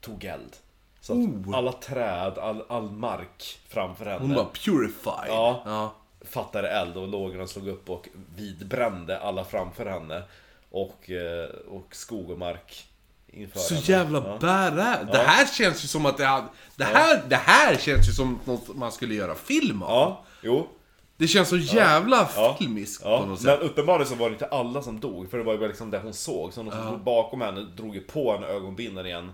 tog 0.00 0.24
eld. 0.24 0.56
Så 1.00 1.12
att 1.12 1.18
Oh. 1.18 1.56
alla 1.56 1.72
träd, 1.72 2.38
all, 2.38 2.64
all 2.68 2.90
mark 2.90 3.58
framför 3.68 4.04
henne 4.04 4.18
Hon 4.20 4.34
var 4.34 4.44
purified 4.44 5.28
Ja. 5.28 5.62
ja. 5.64 5.94
fattade 6.20 6.68
eld 6.70 6.96
och 6.96 7.08
lågorna 7.08 7.46
slog 7.46 7.68
upp 7.68 7.90
och 7.90 8.08
vidbrände 8.36 9.18
alla 9.20 9.44
framför 9.44 9.86
henne. 9.86 10.22
Och, 10.70 11.10
eh, 11.10 11.48
och 11.50 11.94
skog 11.96 12.30
och 12.30 12.38
mark 12.38 12.86
inför 13.32 13.58
Så 13.58 13.74
jävla 13.74 14.18
Ja. 14.18 14.38
badass. 14.40 15.08
Det 15.12 15.18
här 15.18 15.46
känns 15.46 15.84
ju 15.84 15.88
som 15.88 16.06
att 16.06 16.16
det 16.16 16.24
hade, 16.26 16.46
det 16.76 16.84
här, 16.84 17.22
det 17.28 17.36
här 17.36 17.76
känns 17.76 18.08
ju 18.08 18.12
som 18.12 18.38
något 18.44 18.76
man 18.76 18.92
skulle 18.92 19.14
göra 19.14 19.34
film 19.34 19.82
av. 19.82 19.90
Ja, 19.90 20.24
jo. 20.42 20.68
Det 21.16 21.28
känns 21.28 21.48
så 21.48 21.56
jävla 21.56 22.28
Ja. 22.36 22.56
filmiskt 22.58 23.02
på 23.02 23.08
Ja, 23.08 23.18
något 23.18 23.28
men 23.28 23.36
sätt. 23.38 23.60
uppenbarligen 23.62 24.08
så 24.08 24.14
var 24.14 24.28
det 24.28 24.32
inte 24.32 24.46
alla 24.46 24.82
som 24.82 25.00
dog, 25.00 25.30
för 25.30 25.38
det 25.38 25.44
var 25.44 25.52
ju 25.52 25.68
liksom 25.68 25.90
det 25.90 25.98
hon 25.98 26.14
såg. 26.14 26.52
Så 26.52 26.62
de 26.62 26.70
som 26.70 26.82
stod 26.86 27.00
bakom 27.04 27.40
henne 27.40 27.60
drog 27.60 27.94
ju 27.94 28.00
på 28.00 28.32
henne 28.32 28.46
ögonbindeln 28.46 29.06
igen 29.06 29.32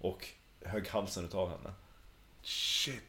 och 0.00 0.26
högg 0.64 0.88
halsen 0.88 1.24
utav 1.24 1.48
henne. 1.50 1.70
Shit. 2.42 3.02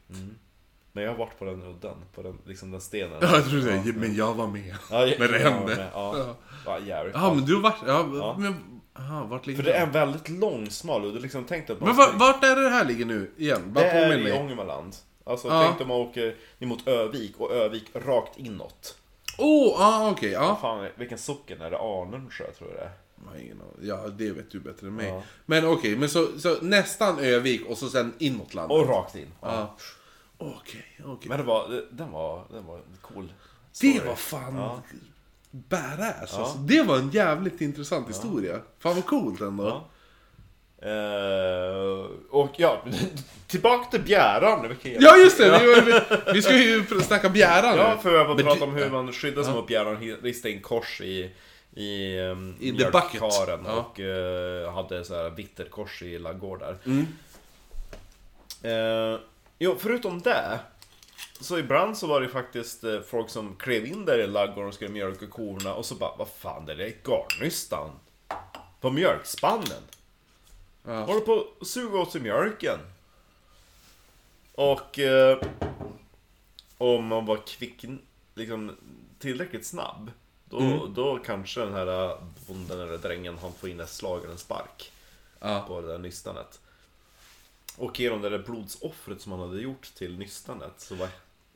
Men 0.92 1.04
jag 1.04 1.12
har 1.12 1.18
varit 1.18 1.40
på 1.40 1.46
den 1.46 1.64
udden, 1.64 1.96
på 2.16 2.22
den, 2.22 2.38
liksom 2.46 2.72
den 2.72 2.82
stenen. 2.82 3.18
Ja, 3.22 3.36
jag 3.36 3.50
trodde 3.50 3.72
det, 3.72 3.94
men 3.94 4.16
jag 4.16 4.34
var 4.34 4.48
med. 4.48 4.76
Ja, 4.92 5.06
jag- 5.06 5.20
Men 5.20 5.32
det 5.32 5.40
hände. 5.40 5.90
Ja, 5.94 6.18
Ja. 6.18 6.36
ja 6.66 6.80
jävligt. 6.80 7.16
Ja, 7.16 7.34
men 7.34 7.46
du 7.46 7.56
har 7.56 7.62
varit... 7.62 7.78
Ja, 7.88 8.10
Ja. 8.14 8.36
men... 8.40 8.79
Aha, 9.00 9.24
vart 9.24 9.48
ligger 9.48 9.64
För 9.64 9.70
det 9.70 9.78
är 9.78 9.84
en 9.84 9.92
väldigt 9.92 10.30
lång, 10.30 10.70
smal 10.70 11.06
udd. 11.06 11.22
Liksom, 11.22 11.46
tänk 11.46 11.68
dig 11.68 11.74
att 11.74 11.80
man 11.82 11.90
Men 11.90 11.98
var, 11.98 12.14
vart 12.14 12.44
är 12.44 12.56
det 12.56 12.70
här 12.70 12.86
ligger 12.86 13.06
nu 13.06 13.32
igen? 13.38 13.62
Bara 13.74 13.84
Det 13.84 13.92
är 13.92 14.28
i. 14.28 14.32
Ångermanland. 14.32 14.96
Alltså 15.24 15.48
Ja. 15.48 15.64
tänk 15.68 15.82
om 15.82 15.88
man 15.88 15.98
åker 15.98 16.36
mot 16.60 16.88
Övik 16.88 17.40
och 17.40 17.52
Övik 17.52 17.86
rakt 17.94 18.38
inåt. 18.40 18.96
Oh, 19.38 19.82
ah, 19.82 20.12
okej, 20.12 20.32
ja. 20.32 20.58
Fan, 20.62 20.88
vilken 20.96 21.18
socken 21.18 21.62
är 21.62 21.72
det? 21.72 21.78
Arnensjö 21.78 22.52
tror 22.52 22.70
jag 22.70 22.80
det 22.80 22.84
är. 22.84 22.92
Ja, 23.82 24.08
det 24.08 24.32
vet 24.32 24.52
du 24.52 24.60
bättre 24.60 24.88
än 24.88 24.96
mig. 24.96 25.08
Ja. 25.08 25.22
Men 25.46 25.68
okej, 25.68 25.96
men 25.96 26.10
så, 26.10 26.40
så 26.40 26.58
nästan 26.62 27.20
Övik 27.20 27.66
och 27.66 27.78
så 27.78 27.90
sen 27.90 28.14
inåt 28.18 28.54
landet. 28.54 28.78
Och 28.78 28.88
rakt 28.90 29.16
in. 29.16 29.28
Ja. 29.42 29.76
Okej, 30.38 30.86
okej. 31.06 31.30
Men 31.30 31.38
det 31.38 31.44
var, 31.44 31.84
den 31.92 32.12
var, 32.12 32.44
den 32.52 32.66
var 32.66 32.82
cool. 33.02 33.34
Det 33.82 33.88
story. 33.94 34.08
var 34.08 34.16
fan 34.16 34.56
Ja. 34.56 34.82
Badass 35.52 36.34
alltså. 36.34 36.58
Det 36.58 36.82
var 36.82 36.98
en 36.98 37.10
jävligt 37.10 37.62
intressant 37.62 38.10
historia. 38.10 38.60
Fan 38.80 38.96
vad 38.96 39.06
coolt 39.06 39.42
ändå. 39.42 39.64
Ja. 39.64 39.90
Eh, 40.82 42.06
och 42.30 42.52
ja, 42.58 42.84
tillbaka 43.48 43.92
till 43.92 44.02
Bjäran. 44.02 44.76
Ja 44.84 45.18
just 45.18 45.38
det, 45.38 45.60
vi, 45.60 45.92
vi, 45.92 46.02
vi 46.34 46.42
ska 46.42 46.58
ju 46.58 46.86
snacka 47.02 47.30
bjäran. 47.30 47.78
Ja, 47.78 47.98
för 47.98 48.16
jag 48.16 48.38
prata 48.38 48.64
om 48.64 48.74
hur 48.74 48.90
man 48.90 49.14
skyddar 49.14 49.44
sig 49.44 49.54
mot 49.54 49.68
bjäran, 49.68 49.98
ristade 50.22 50.54
in 50.54 50.62
kors 50.62 51.02
i 51.02 51.32
i, 51.76 52.20
um, 52.20 52.56
I 52.60 52.72
the 52.72 52.86
bucket. 52.92 53.22
mjölkkaren 53.22 53.60
Ja. 53.66 53.74
och 53.74 54.00
eh, 54.00 54.74
hade 54.74 55.06
så 55.06 55.16
här 55.16 55.30
vitterkors 55.30 56.02
i 56.02 56.20
ladugårdar. 56.20 56.78
Mm. 56.86 57.08
Eh, 58.64 59.20
jo, 59.60 59.76
förutom 59.80 60.22
det 60.22 60.60
så 61.40 61.58
ibland 61.60 61.98
så 61.98 62.08
var 62.08 62.22
det 62.22 62.28
faktiskt 62.30 62.84
eh, 62.84 63.02
folk 63.02 63.30
som 63.30 63.56
klev 63.56 63.86
in 63.86 64.06
där 64.06 64.20
i 64.20 64.28
ladugården 64.28 64.68
och 64.68 64.74
skulle 64.74 64.90
mjölka 64.92 65.28
korna 65.28 65.74
och 65.74 65.86
så 65.86 65.96
bara 65.96 66.16
Vad 66.16 66.30
fan, 66.30 66.66
det 66.66 66.76
där 66.76 66.84
är 66.86 66.94
garnnystan 67.04 67.92
På 68.82 68.90
mjölkspannen 68.92 69.84
Ja. 70.86 71.04
Håller 71.04 71.20
på 71.22 71.48
att 71.62 71.68
suga 71.68 72.00
åt 72.00 72.12
sig 72.12 72.22
mjölken 72.22 72.80
Och 74.56 75.00
eh, 75.00 75.42
Om 76.78 77.06
man 77.06 77.26
var 77.26 77.38
kvick, 77.48 77.86
liksom 78.36 78.76
tillräckligt 79.20 79.66
snabb 79.66 80.12
då, 80.46 80.60
Mm. 80.60 80.94
då 80.94 81.18
kanske 81.26 81.60
den 81.60 81.74
här 81.74 82.06
eh, 82.10 82.18
bonden 82.48 82.80
eller 82.80 82.98
drängen 82.98 83.38
han 83.38 83.54
får 83.54 83.70
in 83.70 83.80
ett 83.80 83.90
slag 83.90 84.20
eller 84.24 84.32
en 84.32 84.38
spark 84.38 84.92
Ja. 85.40 85.64
på 85.68 85.82
det 85.82 85.88
där 85.88 85.98
nystanet. 85.98 86.60
Och 87.78 88.00
genom 88.00 88.22
det 88.22 88.30
där 88.30 88.40
blodsoffret 88.40 89.22
som 89.22 89.32
han 89.32 89.42
hade 89.42 89.62
gjort 89.62 89.92
till 89.96 90.18
nystanet 90.18 90.74
så 90.78 90.96
var... 90.96 91.10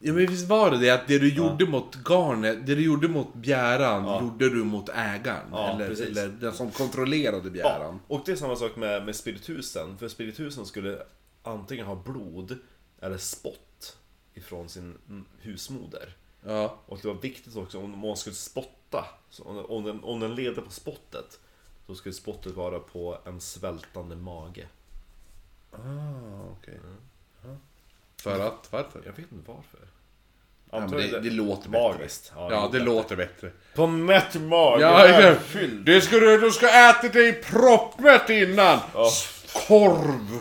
ja 0.06 0.14
men 0.14 0.26
visst 0.28 0.48
var 0.48 0.72
det 0.72 0.78
det 0.78 0.90
att 0.90 1.08
det 1.08 1.20
du 1.20 1.34
gjorde 1.34 1.66
mot 1.66 1.96
garnet, 2.10 2.66
det 2.66 2.76
du 2.76 2.84
gjorde 2.84 3.08
mot 3.08 3.34
bjäran 3.34 4.24
gjorde 4.24 4.50
du 4.50 4.64
mot 4.64 4.90
ägaren. 4.90 5.48
Ja, 5.52 5.76
eller, 5.76 5.88
precis. 5.88 6.08
eller 6.08 6.28
den 6.28 6.54
som 6.54 6.72
kontrollerade 6.72 7.50
bjäran. 7.50 8.00
Och 8.08 8.22
det 8.26 8.32
är 8.32 8.36
samma 8.36 8.56
sak 8.56 8.76
med, 8.76 9.06
med 9.06 9.16
spiritusen, 9.16 9.98
för 9.98 10.08
spiritusen 10.08 10.66
skulle 10.66 11.04
antingen 11.44 11.86
ha 11.86 11.96
blod 11.96 12.58
eller 13.02 13.18
spott 13.18 13.98
ifrån 14.34 14.70
sin 14.70 14.98
mm, 15.10 15.26
husmoder. 15.42 16.16
Ja. 16.46 16.78
Och 16.86 17.00
det 17.02 17.08
var 17.08 17.22
viktigt 17.22 17.56
också 17.56 17.80
om 17.80 18.00
man 18.00 18.18
skulle 18.18 18.36
spotta, 18.36 19.06
så 19.30 19.44
om, 19.44 19.66
om, 19.66 19.84
den, 19.84 20.04
om 20.04 20.20
den 20.20 20.36
leder 20.36 20.62
på 20.62 20.72
spottet, 20.72 21.40
då 21.88 21.96
skulle 21.96 22.14
spottet 22.14 22.56
vara 22.56 22.80
på 22.80 23.18
en 23.26 23.42
svältande 23.42 24.16
mage. 24.16 24.68
Ah, 25.72 26.52
okej. 26.52 26.80
Ja. 27.44 27.50
För 28.24 28.40
att, 28.48 28.68
varför? 28.70 29.02
Jag 29.06 29.12
vet 29.12 29.32
inte 29.32 29.36
varför. 29.52 29.80
Ja, 30.72 30.80
men 30.80 30.92
det, 30.92 31.20
det 31.20 31.30
låter 31.30 31.70
bättre. 31.70 31.82
Magiskt. 31.94 32.32
Ja, 32.36 32.70
det 32.72 32.80
låter 32.80 33.16
bättre. 33.16 33.52
På 33.76 33.88
mätt 33.88 34.36
mage, 34.42 34.82
Ja, 34.82 35.06
är 35.08 35.32
exakt. 35.32 35.46
fylld. 35.50 35.86
Det 35.86 36.02
ska 36.02 36.16
du, 36.20 36.38
du 36.40 36.52
ska 36.52 36.90
äta 36.90 37.08
dig 37.10 37.34
proppmätt 37.34 38.30
innan! 38.30 38.80
Korv! 39.68 40.40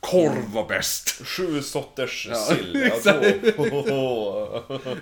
Korv 0.00 0.52
var 0.54 0.68
bäst! 0.68 1.26
Sju 1.26 1.62
sorters 1.62 2.26
Ja, 2.30 2.36
sill. 2.36 2.82
exakt. 2.82 3.26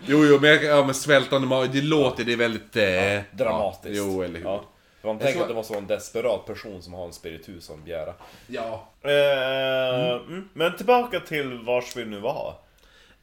Jo, 0.07 0.25
jo, 0.27 0.39
men, 0.41 0.51
jag- 0.51 0.65
ja, 0.65 0.85
men 0.85 0.95
svältande 0.95 1.47
mage, 1.49 1.69
det 1.73 1.83
låter, 1.83 2.25
det 2.25 2.33
är 2.33 2.37
väldigt... 2.37 2.77
Eh, 2.77 3.37
Dramatiskt. 3.39 3.97
Ja, 3.97 4.03
jo, 4.07 4.23
eller 4.23 4.39
hur? 4.41 4.61
Ja. 5.03 5.07
Man 5.09 5.19
tänker 5.19 5.41
att 5.43 5.49
det 5.49 5.55
måste 5.55 5.73
vara 5.73 5.81
en 5.83 5.87
desperat 5.87 6.47
person 6.47 6.83
som 6.83 6.95
har 6.95 7.05
en 7.05 7.13
spiritus 7.13 7.65
som 7.65 7.85
bjära. 7.85 8.15
Ja. 8.47 8.89
Eh, 9.03 10.15
mm. 10.15 10.49
Men 10.53 10.77
tillbaka 10.77 11.21
till 11.21 11.59
vars 11.59 11.97
vi 11.97 12.05
nu 12.05 12.21
var. 12.21 12.55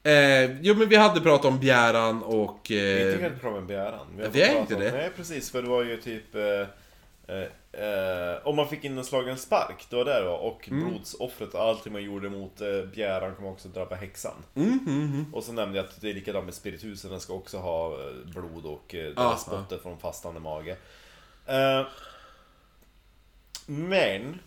Eh, 0.04 0.62
jo, 0.62 0.76
men 0.76 0.90
vi 0.90 0.96
hade 0.96 1.22
pratat 1.22 1.46
om 1.46 1.60
bjäran 1.60 2.24
och... 2.24 2.60
Vi 2.70 2.92
är 2.92 3.06
inte 3.08 3.18
Eh, 3.26 3.30
helt 3.30 3.40
klar 3.42 3.52
med 3.52 3.66
bjäran. 3.66 4.08
har 4.22 4.30
Vi 4.30 4.42
är 4.42 4.60
inte 4.60 4.76
om- 4.76 4.82
det? 4.82 4.92
Nej, 4.92 5.10
precis. 5.16 5.52
För 5.52 5.62
det 5.62 5.68
var 5.70 5.84
ju 5.84 5.98
typ... 6.02 6.36
Eh, 6.36 6.42
eh, 7.36 7.44
eh, 7.72 8.38
om 8.48 8.56
man 8.56 8.68
fick 8.70 8.84
in 8.84 8.98
en 8.98 9.04
slagen 9.04 9.38
spark, 9.38 9.86
det 9.90 9.96
var 9.96 10.06
det 10.06 10.22
då. 10.24 10.32
Och 10.32 10.70
Mm. 10.70 10.88
blodsoffret 10.90 11.54
och 11.54 11.62
allting 11.62 11.94
man 11.94 12.04
gjorde 12.04 12.30
mot 12.30 12.62
eh, 12.62 12.68
bjäran 12.94 13.36
kommer 13.36 13.50
också 13.52 13.68
drabba 13.68 13.96
häxan. 13.96 14.44
Mm, 14.56 15.26
Och 15.34 15.44
så 15.44 15.52
nämnde 15.54 15.78
jag 15.78 15.86
att 15.86 16.02
det 16.02 16.10
är 16.10 16.14
likadant 16.14 16.46
med 16.46 16.54
spiritusen, 16.54 17.12
den 17.12 17.20
ska 17.20 17.34
också 17.34 17.58
ha 17.58 17.88
eh, 17.94 18.00
blod 18.26 18.66
och 18.66 18.96
eh, 18.96 19.00
Ja, 19.02 19.12
där 19.16 19.36
spottet 19.36 19.82
från 19.82 19.98
fastande 20.00 20.40
mage. 20.40 20.76
Eh, 21.48 21.88
men, 23.66 24.40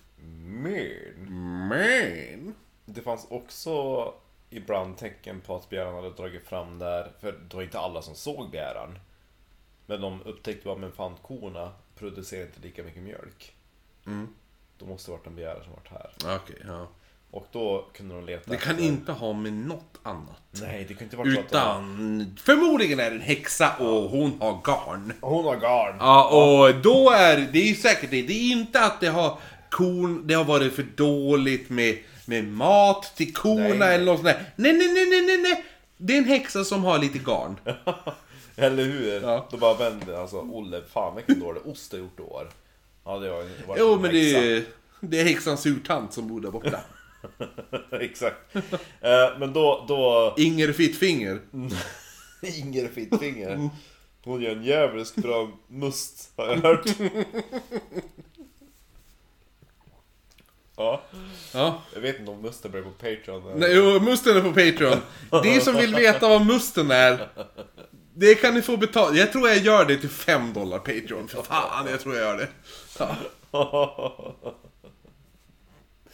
men, 0.63 1.69
men... 1.69 2.55
det 2.85 3.03
fanns 3.03 3.27
också 3.31 4.15
ibland 4.51 4.99
tecken 4.99 5.41
på 5.41 5.57
att 5.57 5.69
bjäran 5.69 5.95
hade 5.95 6.11
dragit 6.11 6.47
fram 6.47 6.79
där, 6.79 7.13
för 7.21 7.33
det 7.33 7.57
var 7.57 7.63
inte 7.63 7.79
alla 7.79 8.03
som 8.03 8.15
såg 8.15 8.51
bjäran. 8.51 8.99
Men 9.87 10.01
de 10.01 10.23
upptäckte 10.23 10.65
bara, 10.65 10.79
men 10.79 10.93
fan 10.93 11.17
korna 11.23 11.73
producerar 11.95 12.47
inte 12.47 12.61
lika 12.61 12.83
mycket 12.83 13.03
mjölk. 13.03 13.55
Mm. 14.07 14.35
Då 14.79 14.87
måste 14.87 15.11
det 15.11 15.17
varit 15.17 15.27
en 15.27 15.37
bjära 15.37 15.65
som 15.65 15.73
varit 15.73 15.89
här. 15.89 16.37
Okej, 16.37 16.63
ja. 16.67 16.89
Och 17.33 17.47
då 17.53 17.89
kunde 17.95 18.15
de 18.15 18.25
leta 18.27 18.51
Det 18.51 18.57
kan 18.57 18.73
efter- 18.73 18.85
inte 18.87 19.13
ha 19.13 19.33
med 19.33 19.53
något 19.53 19.99
annat. 20.03 20.43
Nej, 20.63 20.85
det 20.89 20.95
kan 20.95 21.03
inte 21.03 21.17
vara 21.17 21.33
så 21.35 21.41
att. 21.41 21.47
Utan 21.47 22.37
förmodligen 22.43 23.01
är 23.01 23.11
det 23.11 23.17
en 23.17 23.21
häxa 23.23 23.77
och 23.77 24.11
hon 24.11 24.33
har 24.41 24.53
garn. 24.65 25.13
Hon 25.21 25.45
har 25.45 25.57
garn! 25.57 25.97
Ja, 26.01 26.29
och 26.29 26.75
då 26.83 27.11
är 27.11 27.49
det 27.53 27.59
är 27.59 27.67
ju 27.67 27.75
säkert 27.75 28.11
det. 28.11 28.23
Det 28.23 28.33
är 28.33 28.53
inte 28.53 28.81
att 28.85 29.01
det 29.01 29.07
har 29.09 29.39
korn, 29.71 30.27
det 30.27 30.35
har 30.35 30.45
varit 30.45 30.73
för 30.75 30.83
dåligt 30.83 31.71
med, 31.71 31.99
med 32.25 32.45
mat 32.49 33.13
till 33.17 33.35
korna 33.35 33.69
Nej, 33.75 33.95
eller 33.95 34.05
något 34.05 34.17
sånt 34.21 34.25
där. 34.29 34.45
Nej, 34.57 34.73
nej, 34.73 34.89
nej, 34.93 35.07
nej, 35.11 35.21
nej, 35.27 35.39
nej. 35.43 35.65
Det 35.97 36.13
är 36.15 36.19
en 36.19 36.25
häxa 36.25 36.65
som 36.65 36.85
har 36.85 36.99
lite 36.99 37.19
garn. 37.19 37.57
Eller 38.57 38.85
hur? 38.85 39.21
Ja. 39.23 39.49
Då 39.51 39.57
bara 39.57 39.75
vänder 39.75 40.21
alltså, 40.21 40.37
Olle, 40.37 40.83
fan 40.93 41.17
vilken 41.17 41.41
dålig 41.41 41.67
ost 41.67 41.91
du 41.91 41.97
har 41.97 42.03
gjort 42.05 42.19
i 42.19 42.23
år. 42.23 42.49
Ja, 43.05 43.19
det 43.19 43.31
var 43.31 43.37
varit 43.67 43.77
Jo, 43.81 43.95
en 43.95 44.01
men 44.03 44.13
det 44.13 44.19
häxa. 44.23 44.39
är, 44.45 44.63
det 45.01 45.21
är 45.21 45.25
häxans 45.25 45.61
surtant 45.61 46.13
som 46.13 46.29
bor 46.29 46.41
där 46.41 46.51
borta. 46.51 46.81
Exakt. 48.01 48.55
Eh, 49.01 49.39
men 49.39 49.53
då, 49.53 49.85
då... 49.89 50.35
Inger 50.39 50.73
Fittfinger. 50.73 51.41
Inger 52.43 52.89
Fittfinger. 52.89 53.71
Hon 54.25 54.43
gör 54.43 54.51
en 54.53 54.65
djävulskt 54.65 55.17
bra 55.17 55.51
must, 55.69 56.33
har 56.37 56.47
jag 56.49 56.57
hört. 56.57 56.87
Ja, 60.77 61.03
Ja. 61.55 61.83
jag 61.95 62.01
vet 62.01 62.19
inte 62.19 62.31
om 62.31 62.43
musten 62.43 62.71
börjar 62.71 62.85
på 62.85 62.91
Patreon. 62.91 63.59
Nej, 63.61 63.77
jo, 63.77 64.01
musten 64.01 64.37
är 64.37 64.41
på 64.41 64.49
Patreon. 64.49 65.01
Ni 65.45 65.61
som 65.61 65.75
vill 65.77 65.95
veta 65.95 66.29
vad 66.29 66.47
musten 66.47 66.91
är, 66.91 67.29
det 68.15 68.35
kan 68.35 68.55
ni 68.55 68.63
få 68.63 68.77
betala. 68.77 69.17
Jag 69.17 69.33
tror 69.33 69.49
jag 69.49 69.59
gör 69.59 69.85
det 69.85 69.97
till 69.97 70.09
5 70.09 70.53
dollar 70.53 70.79
Patreon. 70.79 71.29
För 71.29 71.43
fan, 71.43 71.87
jag 71.91 72.01
tror 72.01 72.17
jag 72.17 72.25
gör 72.25 72.37
det. 72.39 72.49
Ja. 72.99 73.17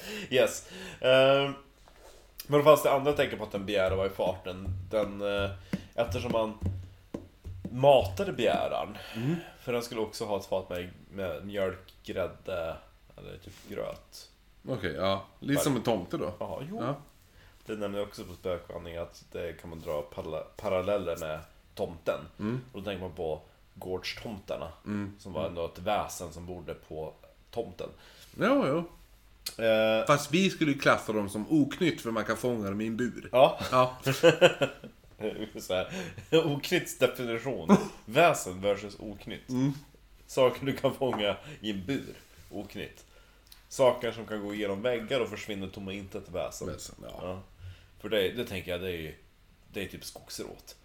yes. 0.30 0.68
Ehm, 1.00 1.52
men 2.46 2.58
då 2.58 2.64
fanns 2.64 2.82
det 2.82 2.92
andra 2.92 3.12
tecken 3.12 3.38
på 3.38 3.44
att 3.44 3.54
en 3.54 3.66
bjära 3.66 3.96
var 3.96 4.06
i 4.06 4.10
farten. 4.10 4.66
Den, 4.90 5.22
eh, 5.44 5.50
eftersom 5.94 6.32
man 6.32 6.58
matade 7.70 8.32
bjäran. 8.32 8.96
För 9.60 9.72
den 9.72 9.82
skulle 9.82 10.00
också 10.00 10.24
ha 10.24 10.36
ett 10.38 10.46
fat 10.46 10.68
med, 10.70 10.90
med 11.10 11.46
mjölk, 11.46 11.94
grädde 12.04 12.76
eller 13.16 13.38
typ 13.38 13.68
gröt. 13.68 14.30
Okej, 14.68 14.92
ja. 14.94 15.24
Lite 15.40 15.62
som 15.64 15.76
en 15.76 15.82
tomte 15.82 16.16
då. 16.16 16.32
Jaha, 16.40 16.62
jo. 16.70 16.82
Ja. 16.82 16.94
Det 17.66 17.76
nämner 17.76 17.98
jag 17.98 18.08
också 18.08 18.24
på 18.24 18.34
spökvandring 18.34 18.96
att 18.96 19.24
det 19.32 19.60
kan 19.60 19.70
man 19.70 19.80
dra 19.80 20.02
parallell- 20.14 20.44
paralleller 20.56 21.16
med 21.16 21.40
tomten. 21.74 22.20
Och 22.72 22.78
då 22.78 22.84
tänker 22.84 23.02
man 23.02 23.12
på 23.12 23.40
gårdstomtarna. 23.74 24.68
Som 25.18 25.32
var 25.32 25.46
ändå 25.46 25.64
ett 25.64 25.78
väsen 25.78 26.32
som 26.32 26.46
bodde 26.46 26.74
på 26.74 27.12
tomten. 27.50 27.88
Jo, 28.40 28.64
jo. 28.66 28.84
Eh, 29.58 30.06
Fast 30.06 30.32
vi 30.34 30.50
skulle 30.50 30.72
ju 30.72 30.78
klassa 30.78 31.12
dem 31.12 31.28
som 31.28 31.46
oknytt 31.52 32.00
för 32.00 32.10
man 32.10 32.24
kan 32.24 32.36
fånga 32.36 32.68
dem 32.70 32.80
i 32.80 32.86
en 32.86 32.96
bur. 32.96 33.28
ja, 33.32 33.58
Ja. 33.72 33.96
så 35.60 35.74
här. 35.74 35.92
Oknytts 36.32 36.98
definition. 36.98 37.76
Väsen 38.04 38.60
versus 38.60 38.96
oknytt. 38.98 39.42
Saker 40.26 40.66
du 40.66 40.72
kan 40.72 40.94
fånga 40.94 41.36
i 41.60 41.70
en 41.70 41.86
bur. 41.86 42.14
Oknytt. 42.50 43.04
Saker 43.68 44.12
som 44.12 44.26
kan 44.26 44.42
gå 44.42 44.54
igenom 44.54 44.82
väggar 44.82 45.20
och 45.20 45.28
försvinna 45.28 45.66
tomma 45.66 45.92
intet 45.92 46.28
väsen. 46.28 46.68
Väsen, 46.68 46.94
ja. 47.02 47.18
Ja. 47.22 47.42
För 48.00 48.08
det, 48.08 48.28
det 48.32 48.44
tänker 48.44 48.70
jag, 48.70 48.80
det 48.80 48.88
är 48.88 49.00
ju 49.00 49.14
det 49.72 49.82
är 49.84 49.88
typ 49.88 50.04
skogsråt. 50.04 50.76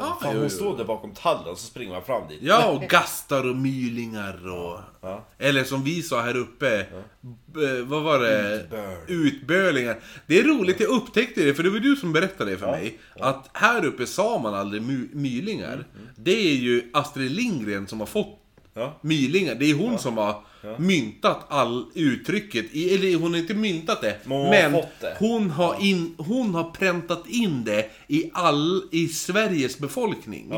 Ja, 0.00 0.18
Fan, 0.22 0.30
jo, 0.32 0.38
hon 0.38 0.42
jo, 0.42 0.48
står 0.56 0.76
där 0.76 0.84
bakom 0.84 1.14
tallen, 1.14 1.56
så 1.56 1.66
springer 1.66 1.92
man 1.92 2.04
fram 2.04 2.28
dit. 2.28 2.38
Ja, 2.42 2.66
och 2.70 2.82
gastar 2.82 3.48
och 3.48 3.56
mylingar 3.56 4.48
och... 4.52 4.78
Ja. 5.00 5.24
Eller 5.38 5.64
som 5.64 5.84
vi 5.84 6.02
sa 6.02 6.20
här 6.22 6.36
uppe, 6.36 6.86
b- 7.20 7.80
vad 7.82 8.02
var 8.02 8.18
det? 8.18 8.54
Utböl. 8.60 8.96
Utbölingar. 9.06 9.98
Det 10.26 10.38
är 10.38 10.44
roligt, 10.44 10.80
jag 10.80 10.88
upptäckte 10.90 11.44
det, 11.44 11.54
för 11.54 11.62
det 11.62 11.70
var 11.70 11.78
du 11.78 11.96
som 11.96 12.12
berättade 12.12 12.50
det 12.50 12.58
för 12.58 12.66
mig. 12.66 12.98
Att 13.20 13.50
här 13.52 13.84
uppe 13.84 14.06
sa 14.06 14.38
man 14.38 14.54
aldrig 14.54 14.82
my- 14.82 15.08
mylingar. 15.12 15.84
Det 16.16 16.48
är 16.50 16.54
ju 16.54 16.90
Astrid 16.92 17.30
Lindgren 17.30 17.86
som 17.86 18.00
har 18.00 18.06
fått 18.06 18.37
Ja. 18.78 18.98
mylingar. 19.00 19.54
Det 19.54 19.70
är 19.70 19.74
hon 19.74 19.98
som 19.98 20.16
har 20.16 20.42
myntat 20.78 21.46
all 21.48 21.84
uttrycket. 21.94 22.66
I, 22.72 22.94
eller 22.94 23.18
hon 23.18 23.32
har 23.32 23.38
inte 23.38 23.54
myntat 23.54 24.00
det, 24.00 24.16
Men 24.24 24.36
hon 24.38 24.46
har 24.46 24.50
men 24.50 24.72
fått 24.72 25.00
det. 25.00 25.16
hon 25.18 25.50
har, 25.50 25.76
in, 25.80 26.14
hon 26.18 26.54
har 26.54 26.70
präntat 26.70 27.26
in 27.26 27.64
det 27.64 27.90
i, 28.06 28.30
all, 28.32 28.82
i 28.90 29.08
Sveriges 29.08 29.78
befolkning. 29.78 30.52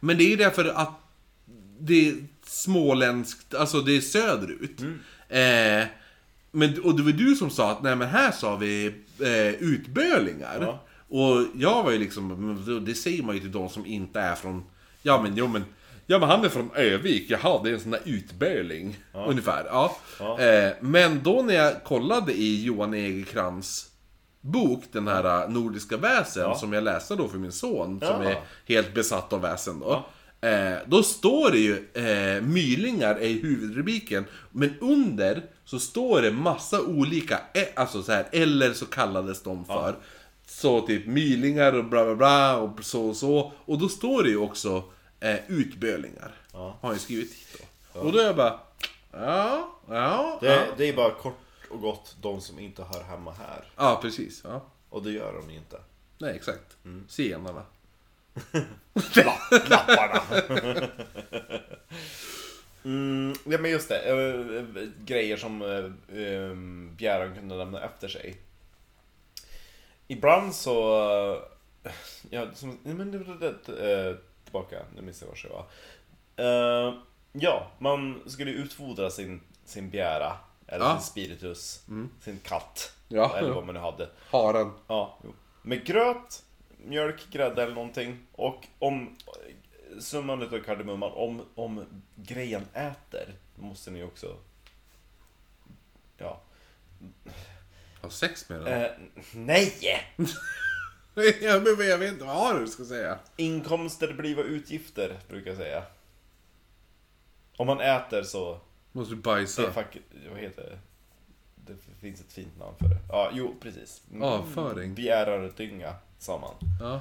Men 0.00 0.18
det 0.18 0.32
är 0.32 0.36
därför 0.36 0.64
att 0.64 1.00
det 1.80 2.08
är 2.08 2.14
småländskt, 2.46 3.54
alltså 3.54 3.80
det 3.80 3.96
är 3.96 4.00
söderut. 4.00 4.80
Mm. 4.80 4.98
Eh, 5.28 5.86
men, 6.50 6.80
och 6.80 6.96
det 6.96 7.02
var 7.02 7.12
du 7.12 7.34
som 7.34 7.50
sa 7.50 7.70
att 7.70 7.82
nej 7.82 7.96
men 7.96 8.08
här 8.08 8.32
sa 8.32 8.56
vi 8.56 8.86
eh, 9.20 9.48
utbölingar. 9.48 10.58
Ja. 10.60 10.82
Och 11.08 11.46
jag 11.54 11.82
var 11.82 11.90
ju 11.90 11.98
liksom, 11.98 12.84
det 12.86 12.94
säger 12.94 13.22
man 13.22 13.34
ju 13.34 13.40
till 13.40 13.52
de 13.52 13.68
som 13.68 13.86
inte 13.86 14.20
är 14.20 14.34
från, 14.34 14.64
ja 15.02 15.22
men 15.22 15.36
jo 15.36 15.46
men, 15.48 15.64
ja 16.06 16.18
men 16.18 16.28
han 16.28 16.44
är 16.44 16.48
från 16.48 16.70
Övik, 16.74 17.30
jaha 17.30 17.60
det 17.62 17.70
är 17.70 17.74
en 17.74 17.80
sån 17.80 17.90
där 17.90 18.00
utböling. 18.04 18.98
Ungefär, 19.28 19.64
ja. 19.64 19.96
Ja. 20.18 20.40
Eh, 20.40 20.72
men 20.80 21.22
då 21.22 21.42
när 21.42 21.54
jag 21.54 21.84
kollade 21.84 22.32
i 22.32 22.64
Johan 22.64 22.94
Egerkrans 22.94 23.90
bok, 24.40 24.84
den 24.92 25.08
här 25.08 25.42
eh, 25.44 25.48
Nordiska 25.50 25.96
väsen, 25.96 26.42
Ja. 26.42 26.54
som 26.54 26.72
jag 26.72 26.84
läste 26.84 27.14
då 27.16 27.28
för 27.28 27.38
min 27.38 27.52
son, 27.52 28.00
som 28.00 28.22
Ja. 28.22 28.30
är 28.30 28.40
helt 28.66 28.94
besatt 28.94 29.32
av 29.32 29.40
väsen 29.40 29.80
då. 29.80 30.06
Eh, 30.40 30.74
då 30.86 31.02
står 31.02 31.50
det 31.50 31.58
ju 31.58 31.74
eh, 31.94 32.42
mylingar 32.42 33.22
i 33.22 33.32
huvudrubriken, 33.40 34.24
men 34.50 34.74
under 34.80 35.42
så 35.64 35.78
står 35.78 36.22
det 36.22 36.30
massa 36.30 36.80
olika, 36.82 37.38
alltså 37.76 38.02
så 38.02 38.12
här, 38.12 38.26
eller 38.32 38.72
så 38.72 38.86
kallades 38.86 39.42
de 39.42 39.64
för. 39.64 39.96
Så 40.48 40.80
typ 40.80 41.06
mylingar 41.06 41.72
och 41.72 41.84
bla 41.84 42.04
bla 42.04 42.14
bla 42.14 42.56
och 42.56 42.84
så 42.84 43.08
och 43.08 43.16
så. 43.16 43.52
Och 43.64 43.78
då 43.78 43.88
står 43.88 44.22
det 44.22 44.28
ju 44.28 44.36
också 44.38 44.84
eh, 45.20 45.38
utbölingar. 45.48 46.32
Ja. 46.52 46.78
Har 46.80 46.92
jag 46.92 47.00
skrivit 47.00 47.32
hit 47.32 47.64
då. 47.92 48.00
Och 48.00 48.12
då 48.12 48.18
är 48.18 48.24
jag 48.24 48.36
bara, 48.36 48.60
ja, 49.12 49.72
ja, 49.88 50.38
Det, 50.40 50.46
ja. 50.46 50.62
det 50.76 50.88
är 50.88 50.92
bara 50.92 51.10
kort 51.10 51.38
och 51.70 51.80
gott 51.80 52.16
de 52.20 52.40
som 52.40 52.58
inte 52.58 52.82
hör 52.82 53.02
hemma 53.02 53.32
här. 53.32 53.64
Ja, 53.76 53.98
precis. 54.02 54.40
Ja. 54.44 54.64
Och 54.88 55.02
det 55.02 55.10
gör 55.10 55.32
de 55.32 55.50
inte. 55.50 55.80
Nej, 56.18 56.36
exakt. 56.36 56.76
Mm. 56.84 57.04
Lapparna! 59.68 60.22
mm, 62.84 63.34
ja 63.44 63.58
men 63.58 63.70
just 63.70 63.88
det, 63.88 63.98
eh, 63.98 64.56
eh, 64.56 64.88
grejer 65.04 65.36
som 65.36 65.62
eh, 65.62 66.54
Bjäran 66.96 67.34
kunde 67.34 67.54
lämna 67.54 67.84
efter 67.84 68.08
sig. 68.08 68.36
Ibland 70.08 70.54
så... 70.54 70.72
Ja, 72.30 72.46
som, 72.54 72.78
men 72.82 73.10
det 73.10 73.18
det, 73.66 74.08
eh, 74.08 74.16
tillbaka, 74.64 74.86
nu 74.96 75.02
minns 75.02 75.20
jag 75.20 75.28
var 75.28 75.34
jag 75.36 75.50
var. 75.50 75.66
Eh, 76.88 76.94
ja, 77.32 77.70
man 77.78 78.22
skulle 78.26 78.50
utfodra 78.50 79.10
sin, 79.10 79.40
sin 79.64 79.90
bjära, 79.90 80.36
eller 80.66 80.84
Ja. 80.84 80.92
sin 80.98 81.02
spiritus, 81.02 81.84
sin 82.20 82.38
katt. 82.44 82.92
Ja. 83.08 83.36
Eller 83.38 83.50
vad 83.50 83.66
man 83.66 83.74
nu 83.74 83.80
hade. 83.80 84.08
Haren. 84.30 84.72
Ja, 84.86 85.18
jo. 85.24 85.32
Med 85.62 85.84
gröt, 85.86 86.44
mjölk, 86.78 87.26
grädde 87.30 87.62
eller 87.62 87.74
någonting. 87.74 88.26
Och 88.32 88.66
om 88.78 89.16
summan 90.00 90.42
utav 90.42 90.58
kardemumman, 90.58 91.12
om, 91.12 91.42
om 91.54 91.84
grejen 92.14 92.64
äter, 92.74 93.34
måste 93.54 93.90
ni 93.90 94.02
också... 94.04 94.36
Ja. 96.18 96.40
Ha 98.02 98.10
sex 98.10 98.48
med 98.48 98.60
den? 98.60 98.82
Eh, 98.82 98.90
nej! 99.34 99.72
jag, 101.40 101.62
men 101.78 101.88
jag 101.88 101.98
vet 101.98 102.12
inte, 102.12 102.24
vad 102.24 102.60
du 102.60 102.66
ska 102.66 102.84
säga? 102.84 103.18
Inkomster 103.36 104.12
blir 104.12 104.40
utgifter, 104.44 105.16
brukar 105.28 105.50
jag 105.50 105.58
säga. 105.58 105.82
Om 107.56 107.66
man 107.66 107.80
äter 107.80 108.22
så... 108.22 108.60
Måste 108.92 109.12
du 109.12 109.16
Det 109.16 109.22
bajsa? 109.22 109.66
är 109.66 109.70
fuck, 109.70 109.96
vad 110.30 110.38
heter 110.40 110.62
det? 110.62 110.78
Det 111.56 111.76
finns 112.00 112.20
ett 112.20 112.32
fint 112.32 112.58
namn 112.58 112.74
för 112.78 112.88
det. 112.88 112.98
Ja, 113.08 113.30
jo, 113.32 113.54
precis. 113.60 114.02
Avföring. 114.22 114.94
Begärardynga, 114.94 115.94
sa 116.18 116.38
man. 116.38 116.54
Ja. 116.80 117.00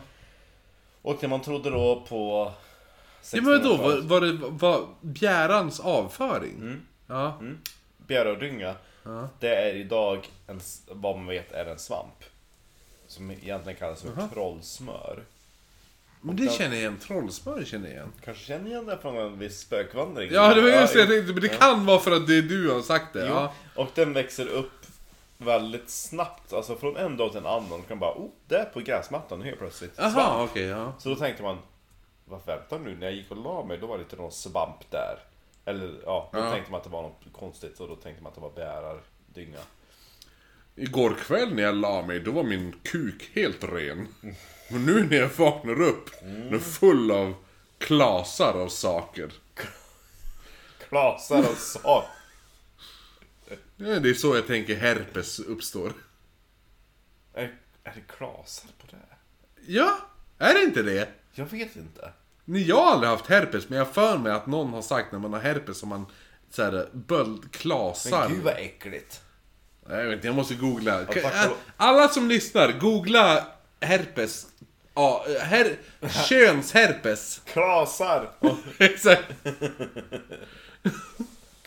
Och 1.02 1.18
det 1.22 1.28
man 1.28 1.42
trodde 1.42 1.70
då 1.70 2.06
på... 2.10 2.52
Ja 3.34 3.42
men 3.42 3.54
1600-talet. 3.54 3.80
var, 3.80 4.20
var 4.20 4.22
det 4.22 4.34
var 4.50 4.88
bjärans 5.02 5.80
avföring? 5.80 6.56
Mm. 6.56 6.86
Ja. 7.08 7.38
Mm. 7.40 7.58
Bjäradynga, 8.08 8.76
Ja. 9.04 9.30
det 9.40 9.56
är 9.56 9.76
idag 9.76 10.30
en, 10.48 10.60
vad 10.92 11.18
man 11.18 11.28
vet 11.28 11.52
är 11.52 11.66
en 11.66 11.80
svamp. 11.80 12.24
Som 13.08 13.32
egentligen 13.32 13.80
kallas 13.80 14.02
för 14.02 14.10
Jaha. 14.18 14.28
trollsmör. 14.34 15.24
Men 16.22 16.36
det 16.36 16.52
känner 16.52 16.70
jag 16.76 16.80
igen, 16.80 16.98
trollsmör 17.02 17.64
känner 17.66 17.86
jag 17.88 17.94
igen. 17.96 18.12
Kanske 18.24 18.44
känner 18.46 18.68
igen 18.72 18.86
det 18.86 18.98
från 18.98 19.18
en 19.18 19.40
viss 19.40 19.60
spökvandring? 19.60 20.30
Ja 20.34 20.54
det 20.54 20.62
var 20.62 20.70
just 20.70 20.94
det 20.94 21.00
jag 21.00 21.10
tänkte, 21.10 21.34
men 21.34 21.42
det 21.42 21.48
kan 21.50 21.86
vara 21.86 22.00
för 22.00 22.12
att 22.12 22.28
det 22.28 22.38
är 22.38 22.42
du 22.42 22.72
har 22.72 22.82
sagt 22.82 23.14
det. 23.14 23.26
Ja. 23.26 23.54
och 23.76 23.88
den 23.96 24.14
växer 24.14 24.48
upp 24.48 24.72
väldigt 25.38 25.90
snabbt, 25.90 26.54
alltså 26.54 26.76
från 26.76 26.98
en 26.98 27.18
dag 27.18 27.30
till 27.32 27.40
en 27.40 27.46
annan. 27.46 27.82
kan 27.88 28.00
bara, 28.00 28.12
oh, 28.14 28.30
det 28.48 28.56
är 28.58 28.66
på 28.66 28.80
gräsmattan 28.80 29.42
helt 29.42 29.58
plötsligt. 29.60 29.94
Jaha, 29.98 30.12
Svamp. 30.12 30.50
okej, 30.52 30.64
ja. 30.66 30.94
Så 31.00 31.10
då 31.10 31.16
tänkte 31.16 31.44
man, 31.44 31.58
vad 32.26 32.46
vänta 32.46 32.78
nu, 32.78 32.96
när 32.96 33.08
jag 33.08 33.16
gick 33.16 33.32
och 33.32 33.38
la 33.38 33.64
mig 33.66 33.78
då 33.78 33.88
var 33.88 33.98
det 33.98 34.04
inte 34.04 34.16
någon 34.16 34.32
svamp 34.32 34.92
där. 34.92 35.20
Eller 35.66 35.96
ja, 36.06 36.30
då 36.34 36.40
Ja. 36.40 36.52
tänkte 36.52 36.72
man 36.72 36.78
att 36.78 36.84
det 36.84 36.90
var 36.90 37.02
något 37.02 37.22
konstigt 37.32 37.80
och 37.80 37.88
då 37.88 37.96
tänkte 37.96 38.24
man 38.24 38.30
att 38.30 38.36
det 38.36 38.42
var 38.42 38.52
bjärardynga. 38.56 39.60
Igår 40.76 41.16
kväll 41.20 41.56
när 41.56 41.64
jag 41.64 41.76
la 41.76 42.02
mig, 42.02 42.20
då 42.20 42.32
var 42.32 42.44
min 42.44 42.76
kuk 42.84 43.30
helt 43.34 43.64
ren. 43.64 44.08
Men 44.72 44.86
nu 44.86 45.04
när 45.04 45.18
jag 45.18 45.30
vaknar 45.30 45.82
upp, 45.82 46.10
den 46.22 46.54
är 46.54 46.60
full 46.60 47.12
av 47.12 47.36
klasar 47.78 48.54
av 48.54 48.68
saker. 48.68 49.32
Klasar 50.88 51.40
och 51.40 51.58
sak. 51.58 52.06
Ja, 53.76 54.00
det 54.00 54.10
är 54.10 54.14
så 54.14 54.36
jag 54.36 54.48
tänker 54.48 54.76
herpes 54.76 55.40
uppstår. 55.40 55.94
Är, 57.34 57.54
är 57.84 57.94
det 57.96 58.14
klasar 58.18 58.70
på 58.82 58.88
det? 58.88 59.16
Ja, 59.68 59.98
är 60.38 60.54
det 60.54 60.64
inte 60.64 60.82
det? 60.84 61.10
Jag 61.34 61.46
vet 61.46 61.76
inte. 61.76 62.14
Nej, 62.46 62.68
jag 62.68 62.76
har 62.76 62.92
aldrig 62.92 63.10
haft 63.10 63.28
herpes, 63.28 63.70
men 63.70 63.78
jag 63.78 63.94
för 63.94 64.18
mig 64.18 64.32
att 64.32 64.48
någon 64.48 64.74
har 64.74 64.82
sagt 64.82 65.12
när 65.12 65.20
man 65.20 65.34
har 65.34 65.40
herpes 65.40 65.78
som 65.78 65.90
man 65.90 66.06
såhär 66.50 66.90
böld, 66.94 67.52
klasar. 67.52 68.20
Men 68.20 68.36
gud 68.36 68.44
vad 68.44 68.54
äckligt. 68.54 69.22
Jag 69.90 70.04
vet 70.06 70.14
inte, 70.16 70.28
jag 70.28 70.36
måste 70.36 70.56
googla. 70.56 71.06
Alla 71.78 72.08
som 72.08 72.28
lyssnar, 72.30 72.72
googla 72.72 73.48
herpes. 73.82 74.48
Ja, 74.94 75.26
her- 75.42 75.78
könsherpes. 76.28 77.42
Klasar! 77.46 78.30
Exakt. 78.80 79.24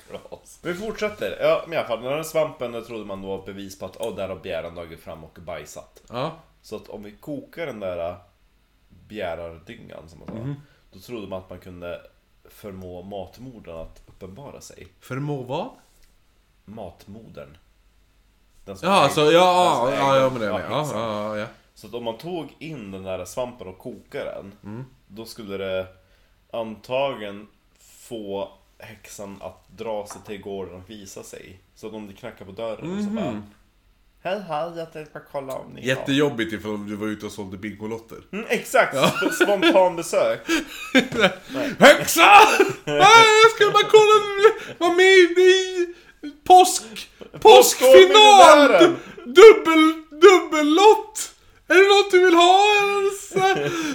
Klas. 0.09 0.59
Vi 0.62 0.75
fortsätter. 0.75 1.37
Ja, 1.41 1.62
men 1.66 1.73
i 1.73 1.77
alla 1.77 1.89
fall, 1.89 2.03
den 2.03 2.12
här 2.12 2.23
svampen 2.23 2.85
trodde 2.85 3.05
man 3.05 3.23
då 3.23 3.29
var 3.37 3.47
bevis 3.47 3.79
på 3.79 3.87
att 3.87 3.97
oh, 3.97 4.16
där 4.16 4.29
har 4.29 4.37
bjäran 4.37 4.75
dragit 4.75 5.01
fram 5.01 5.25
och 5.25 5.39
bajsat. 5.41 6.03
Ja. 6.09 6.39
Så 6.62 6.77
att 6.77 6.89
om 6.89 7.03
vi 7.03 7.12
kokar 7.12 7.66
den 7.66 7.81
där 7.81 8.16
bjärardyngan 9.09 10.09
som 10.09 10.19
man 10.19 10.28
sa, 10.28 10.35
Mhm. 10.35 10.55
då 10.93 10.99
trodde 10.99 11.27
man 11.28 11.39
att 11.39 11.51
man 11.51 11.59
kunde 11.61 12.01
förmå 12.45 13.03
matmodern 13.03 13.77
att 13.81 14.03
uppenbara 14.07 14.61
sig. 14.61 14.86
Förmå 15.01 15.43
vad? 15.43 15.70
Matmodern. 16.65 17.57
Den 18.69 18.77
som 18.78 18.89
Ja, 18.89 18.95
äger- 18.95 19.03
alltså, 19.05 19.24
den 19.24 19.35
ja, 19.35 19.81
som 19.85 19.93
ja, 19.95 20.15
äger- 20.15 20.20
ja, 20.23 20.31
men 20.31 20.40
det 20.40 20.47
är. 20.47 20.51
Ja, 20.51 20.59
exakt. 20.81 20.99
ja, 20.99 21.36
ja, 21.36 21.39
ja. 21.39 21.47
Så 21.74 21.86
att 21.86 21.95
om 21.95 22.05
man 22.05 22.19
tog 22.19 22.49
in 22.59 22.90
den 22.90 23.03
där 23.03 23.24
svampen 23.24 23.66
och 23.69 23.78
kokade 23.78 24.24
den, 24.24 24.53
Mm. 24.65 24.85
då 25.09 25.24
skulle 25.24 25.57
det 25.57 25.86
antagligen 26.53 27.47
få 28.09 28.53
häxan 28.78 29.39
att 29.43 29.69
dra 29.77 30.07
sig 30.07 30.20
till 30.27 30.40
gården 30.40 30.74
och 30.74 30.90
visa 30.90 31.23
sig. 31.23 31.61
Så 31.74 31.86
att 31.86 31.93
om 31.93 32.07
det 32.07 32.12
knackar 32.12 32.45
på 32.45 32.53
dörren 32.53 33.05
så 33.05 33.11
bara 33.11 33.43
Hej 34.23 34.40
hej, 34.49 34.73
jag 34.77 34.93
tänkte 34.93 35.12
bara 35.15 35.24
kolla 35.32 35.55
om 35.55 35.70
ni 35.73 35.81
har... 35.81 35.89
Jättejobbigt 35.89 36.53
ifall 36.53 36.86
du 36.89 36.97
var 36.97 37.07
ute 37.07 37.27
och 37.27 37.32
sålde 37.32 37.57
bingolotter. 37.57 38.19
Mm, 38.32 38.45
exakt! 38.49 38.95
Sp- 38.95 39.31
Spontan 39.45 39.97
besök. 39.97 40.40
Häxa! 41.78 42.23
Ah, 42.23 43.24
jag 43.43 43.51
ska 43.57 43.70
bara 43.73 43.89
kolla, 43.90 44.15
vara 44.78 44.93
med 44.93 45.07
i 45.07 45.95
påsk, 46.47 46.82
påskfinal! 47.40 48.69
Dubbel, 49.24 49.93
dubbellott! 50.11 51.35
Är 51.69 51.74
det 51.74 51.89
något 51.89 52.11
du 52.11 52.24
vill 52.24 52.35
ha? 52.35 52.65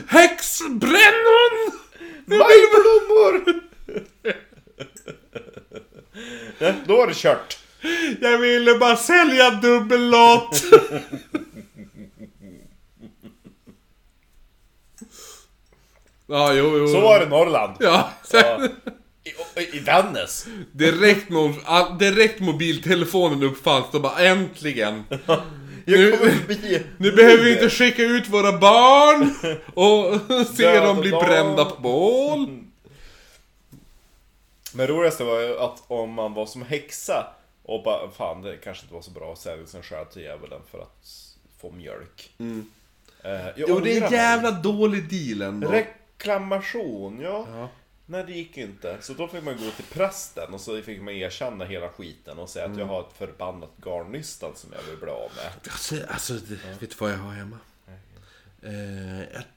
Häxbrännon! 0.07 1.71
Majblommor! 2.25 3.61
Då 6.87 7.01
är 7.03 7.07
det 7.07 7.13
kört. 7.15 7.57
Jag 8.21 8.37
ville 8.37 8.75
bara 8.77 8.95
sälja 8.97 9.51
dubbellott! 9.51 10.63
Ja, 16.27 16.53
jo, 16.53 16.77
jo. 16.77 16.87
Så 16.87 17.01
var 17.01 17.19
det 17.19 17.25
i 17.25 17.29
Norrland. 17.29 17.75
Ja, 17.79 18.09
Ja. 18.33 18.67
I, 19.55 19.77
I 19.77 19.79
Vännäs. 19.79 20.45
direkt, 20.71 21.27
all- 21.65 21.97
direkt 21.97 22.39
mobiltelefonen 22.39 23.43
uppfanns, 23.43 23.85
då 23.91 23.99
bara 23.99 24.19
äntligen. 24.19 25.03
Nu-. 25.85 26.17
Nu 26.97 27.11
behöver 27.11 27.43
vi 27.43 27.53
inte 27.53 27.69
skicka 27.69 28.01
ut 28.03 28.29
våra 28.29 28.57
barn 28.57 29.33
och 29.73 30.21
se 30.55 30.79
dem 30.79 30.99
bli 31.01 31.11
brända 31.11 31.65
på 31.65 31.81
bål. 31.81 32.59
Men 34.73 34.87
roligaste 34.87 35.23
var 35.23 35.39
ju 35.41 35.59
att 35.59 35.83
om 35.87 36.13
man 36.13 36.33
var 36.33 36.45
som 36.45 36.61
häxa 36.61 37.27
och 37.63 37.83
bara, 37.83 38.11
fan 38.11 38.41
det 38.41 38.57
kanske 38.57 38.83
inte 38.83 38.93
var 38.93 39.01
så 39.01 39.11
bra 39.11 39.35
sin 39.65 39.83
själ 39.83 40.05
till 40.05 40.21
djävulen 40.21 40.61
för 40.71 40.79
att 40.79 41.05
få 41.61 41.71
mjölk. 41.71 42.31
Eh, 42.39 42.45
Mm. 42.45 42.65
Jo, 43.55 43.79
det 43.79 43.97
är 43.97 44.01
en 44.05 44.11
jävla 44.11 44.51
dålig 44.51 45.09
deal 45.09 45.41
ändå. 45.41 45.67
Reklamation, 45.71 47.19
ja. 47.21 47.47
Ja. 47.53 47.69
Nej, 48.05 48.23
det 48.23 48.31
gick 48.33 48.57
inte. 48.57 48.97
Så 49.01 49.13
då 49.13 49.27
fick 49.27 49.43
man 49.43 49.57
gå 49.57 49.71
till 49.71 49.85
prästen 49.85 50.53
och 50.53 50.61
så 50.61 50.81
fick 50.81 51.01
man 51.01 51.13
erkänna 51.13 51.65
hela 51.65 51.89
skiten 51.89 52.39
och 52.39 52.49
säga 52.49 52.65
att 52.65 52.69
Mm. 52.71 52.79
jag 52.79 52.87
har 52.87 53.01
ett 53.01 53.13
förbannat 53.17 53.71
garnnystan 53.85 54.55
som 54.55 54.73
jag 54.73 54.83
vill 54.83 54.97
bli 54.97 55.09
av 55.09 55.31
med. 55.35 55.51
Alltså, 55.71 55.95
alltså 56.09 56.33
det, 56.33 56.55
vet 56.81 56.89
du 56.89 56.95
vad 56.99 57.11
jag 57.11 57.17
har 57.17 57.31
hemma? 57.33 57.57
Eh, 58.61 59.21
ett, 59.21 59.47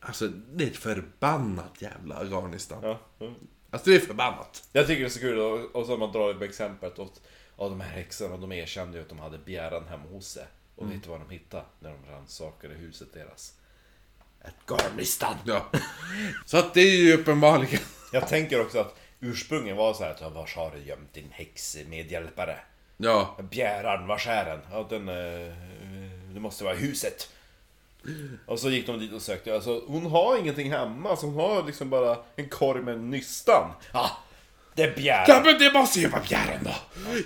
alltså, 0.00 0.28
det 0.28 0.64
är 0.64 0.68
ett 0.70 0.76
förbannat 0.76 1.82
jävla 1.82 2.24
garnistan. 2.24 2.78
Ja. 2.82 2.98
mm. 3.20 3.34
Alltså, 3.70 3.90
det 3.90 3.96
är 3.96 4.00
förbannat. 4.00 4.68
Jag 4.72 4.86
tycker 4.86 5.00
det 5.00 5.06
är 5.08 5.10
så 5.10 5.20
kul 5.20 5.38
och, 5.38 5.76
och 5.76 5.86
så 5.86 5.96
man 5.96 6.12
drar 6.12 6.28
upp 6.30 6.42
exemplet 6.42 6.98
åt 6.98 7.20
av 7.56 7.70
de 7.70 7.80
här 7.80 7.90
häxorna, 7.90 8.36
de 8.36 8.52
erkände 8.52 8.96
ju 8.98 9.02
att 9.02 9.08
de 9.08 9.18
hade 9.18 9.38
begäran 9.38 9.88
hemma 9.88 10.08
hos 10.10 10.26
sig. 10.28 10.46
Och 10.76 10.82
Mm. 10.82 10.94
vet 10.94 11.04
du 11.04 11.10
vad 11.10 11.20
de 11.20 11.30
hittade 11.30 11.64
när 11.80 11.90
de 11.90 12.10
rannsakade 12.12 12.74
huset 12.74 13.12
deras? 13.14 13.54
Ett 14.44 14.54
garnnystan! 14.66 15.34
Ja. 15.44 15.66
Så 16.46 16.56
att 16.56 16.74
det 16.74 16.80
är 16.80 16.96
ju 16.96 17.12
uppenbarligen... 17.14 17.80
Jag 18.12 18.28
tänker 18.28 18.60
också 18.60 18.78
att 18.78 18.96
ursprungen 19.20 19.76
var 19.76 19.94
så 19.94 20.04
här 20.04 20.10
att 20.10 20.20
"Ja, 20.20 20.28
var 20.28 20.50
har 20.56 20.70
du 20.76 20.82
gömt 20.88 21.14
din 21.14 21.28
häxmedhjälpare? 21.30 22.56
Ja. 22.96 23.38
Bjäran, 23.50 24.06
vars 24.06 24.26
är 24.26 24.44
den? 24.44 24.60
Ja, 24.72 24.86
den... 24.90 25.08
Eh, 25.08 25.54
det 26.34 26.40
måste 26.40 26.64
vara 26.64 26.74
i 26.74 26.78
huset. 26.78 27.28
Och 28.46 28.58
så 28.60 28.70
gick 28.70 28.86
de 28.86 28.98
dit 28.98 29.12
och 29.12 29.22
sökte. 29.22 29.54
Alltså, 29.54 29.82
hon 29.86 30.06
har 30.06 30.38
ingenting 30.38 30.72
hemma. 30.72 31.10
Alltså, 31.10 31.26
hon 31.26 31.34
har 31.34 31.62
liksom 31.62 31.90
bara 31.90 32.16
en 32.36 32.48
korg 32.48 32.82
med 32.82 33.00
nystan. 33.00 33.70
Ja, 33.92 34.10
det 34.74 34.82
är 34.82 34.96
bjäran. 34.96 35.24
Ja 35.28 35.42
men 35.44 35.58
det 35.58 35.72
måste 35.72 36.00
ju 36.00 36.08
vara 36.08 36.22
Bjärren 36.28 36.64
då. 36.64 36.74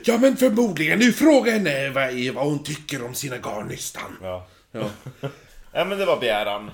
Ja 0.04 0.18
men 0.18 0.36
förmodligen. 0.36 0.98
Nu 0.98 1.12
frågar 1.12 1.52
henne 1.52 1.90
vad, 1.90 2.34
vad 2.34 2.44
hon 2.46 2.62
tycker 2.64 3.04
om 3.04 3.14
sina 3.14 3.36
garnnystan. 3.36 4.16
Ja. 4.22 4.46
Ja. 4.72 4.84
ja, 5.72 5.84
men 5.84 5.98
det 5.98 6.04
var 6.06 6.20
bjäran. 6.20 6.70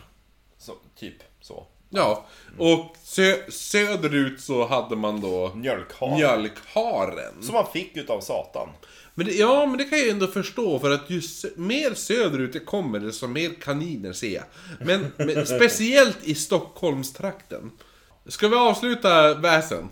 Så, 0.65 0.75
typ 0.97 1.15
så. 1.41 1.67
Ja, 1.91 2.27
och 2.59 2.97
sö 3.03 3.51
söderut 3.51 4.41
så 4.41 4.67
hade 4.67 4.97
man 4.97 5.21
då 5.21 5.53
Mjölkhare. 5.55 6.15
mjölkharen. 6.15 7.43
Som 7.43 7.55
man 7.55 7.67
fick 7.73 7.97
utav 7.97 8.21
Satan. 8.21 8.69
Men 9.15 9.27
det, 9.27 9.33
ja, 9.33 9.67
men 9.67 9.79
det 9.79 9.85
kan 9.85 9.99
jag 9.99 10.09
ändå 10.09 10.27
förstå 10.27 10.79
för 10.79 10.91
att 10.91 11.11
ju 11.11 11.23
mer 11.57 11.95
söderut 11.95 12.53
det 12.53 12.61
kommer 12.61 13.01
desto 13.01 13.27
mer 13.27 13.51
kaniner 13.61 14.13
ser 14.13 14.35
jag. 14.35 14.45
Men, 14.81 15.13
men 15.17 15.47
speciellt 15.57 16.25
i 16.25 16.35
Stockholmstrakten. 16.35 17.71
Ska 18.27 18.49
vi 18.49 18.57
avsluta 18.57 19.35
väsen? 19.35 19.89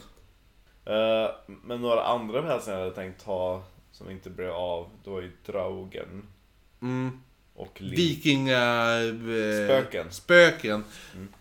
Eh, 0.84 1.30
men 1.46 1.80
några 1.80 2.04
andra 2.04 2.40
väsen 2.40 2.72
jag 2.74 2.80
hade 2.80 2.94
tänkt 2.94 3.22
ha 3.22 3.62
som 3.92 4.10
inte 4.10 4.30
blev 4.30 4.50
av, 4.50 4.90
då 5.04 5.22
ju 5.22 5.32
Draugen. 5.46 6.26
Och. 7.54 7.78
Vikinga... 7.80 8.60
Eh, 9.02 9.64
Spöken. 9.64 10.06
Spöken. 10.10 10.84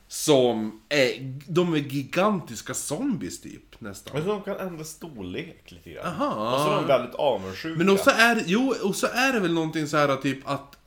Som 0.08 0.82
är... 0.90 1.40
De 1.48 1.74
är 1.74 1.78
gigantiska 1.78 2.74
zombies 2.74 3.42
typ, 3.42 3.82
nästan. 3.82 4.18
Men 4.18 4.28
de 4.28 4.42
kan 4.42 4.58
ändra 4.58 4.84
storlek 4.84 5.72
lite 5.72 5.90
grann. 5.90 6.06
Aha. 6.06 6.56
Och 6.56 6.62
så 6.62 6.72
är 6.72 6.76
de 6.76 6.88
väldigt 6.88 7.16
avundsjuka. 7.16 7.78
Men 7.78 7.90
också 7.90 8.10
är, 8.10 8.44
jo, 8.46 8.76
och 8.84 8.96
så 8.96 9.08
är 9.08 9.34
det 9.34 9.40
väl 9.40 9.54
någonting 9.54 9.88
så 9.88 9.98
här 9.98 10.16
typ 10.16 10.50
att, 10.50 10.78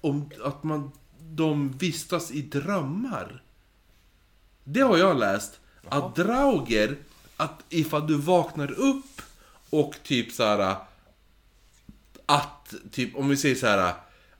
om, 0.00 0.30
att 0.44 0.62
man, 0.62 0.92
de 1.18 1.72
vistas 1.72 2.30
i 2.30 2.42
drömmar. 2.42 3.42
Det 4.64 4.80
har 4.80 4.96
jag 4.98 5.18
läst. 5.18 5.60
Att 5.88 6.16
drauger, 6.16 6.96
att 7.36 7.64
ifall 7.68 8.06
du 8.06 8.16
vaknar 8.16 8.70
upp 8.72 9.22
och 9.70 9.94
typ 10.02 10.32
så 10.32 10.44
här 10.44 10.76
att, 12.26 12.74
typ 12.90 13.16
om 13.16 13.28
vi 13.28 13.36
säger 13.36 13.54
så 13.54 13.66
här 13.66 13.94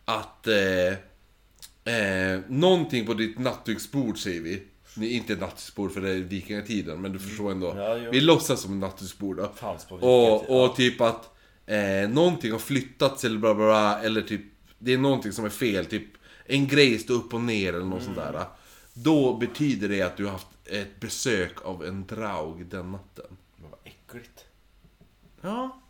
att 0.05 0.47
eh, 0.47 1.95
eh, 1.95 2.41
någonting 2.49 3.07
på 3.07 3.15
ditt 3.15 3.39
nattduksbord 3.39 4.19
säger 4.19 4.41
vi. 4.41 4.63
Nej, 4.97 5.13
inte 5.13 5.37
nattduksbord 5.37 5.93
för 5.93 6.01
det 6.01 6.11
är 6.11 6.17
vikingatiden, 6.17 7.01
men 7.01 7.13
du 7.13 7.19
förstår 7.19 7.51
ändå. 7.51 7.75
Ja, 7.77 7.97
jo. 7.97 8.11
vi 8.11 8.21
låtsas 8.21 8.61
som 8.61 8.81
nattduksbord 8.81 9.37
då. 9.37 9.53
Fanns 9.55 9.85
på 9.85 9.95
och, 9.95 10.65
och 10.65 10.77
typ 10.77 11.01
att 11.01 11.31
eh, 11.67 12.09
någonting 12.09 12.53
har 12.53 12.59
flyttats 12.59 13.25
eller 13.25 13.39
bla 13.39 13.55
bla 13.55 13.65
bla, 13.65 14.03
eller 14.03 14.23
typ 14.23 14.43
det 14.79 14.93
är 14.93 14.99
någonting 14.99 15.33
som 15.33 15.45
är 15.45 15.51
fel, 15.51 15.87
typ 15.87 16.07
en 16.47 16.67
grej 16.67 16.99
står 16.99 17.15
upp 17.15 17.35
och 17.35 17.41
ner 17.41 17.73
eller 17.73 17.87
något 17.87 18.03
sånt 18.03 18.17
där. 18.17 18.47
Då 18.93 19.35
betyder 19.35 19.89
det 19.89 20.03
att 20.03 20.17
du 20.17 20.25
har 20.25 20.33
haft 20.33 20.47
ett 20.65 21.01
besök 21.01 21.65
av 21.65 21.85
en 21.85 22.07
draug 22.07 22.67
den 22.67 22.93
natten. 22.93 23.37
Men 23.57 23.71
vad 23.71 23.81
äckligt. 23.85 24.45
Ja. 25.41 25.81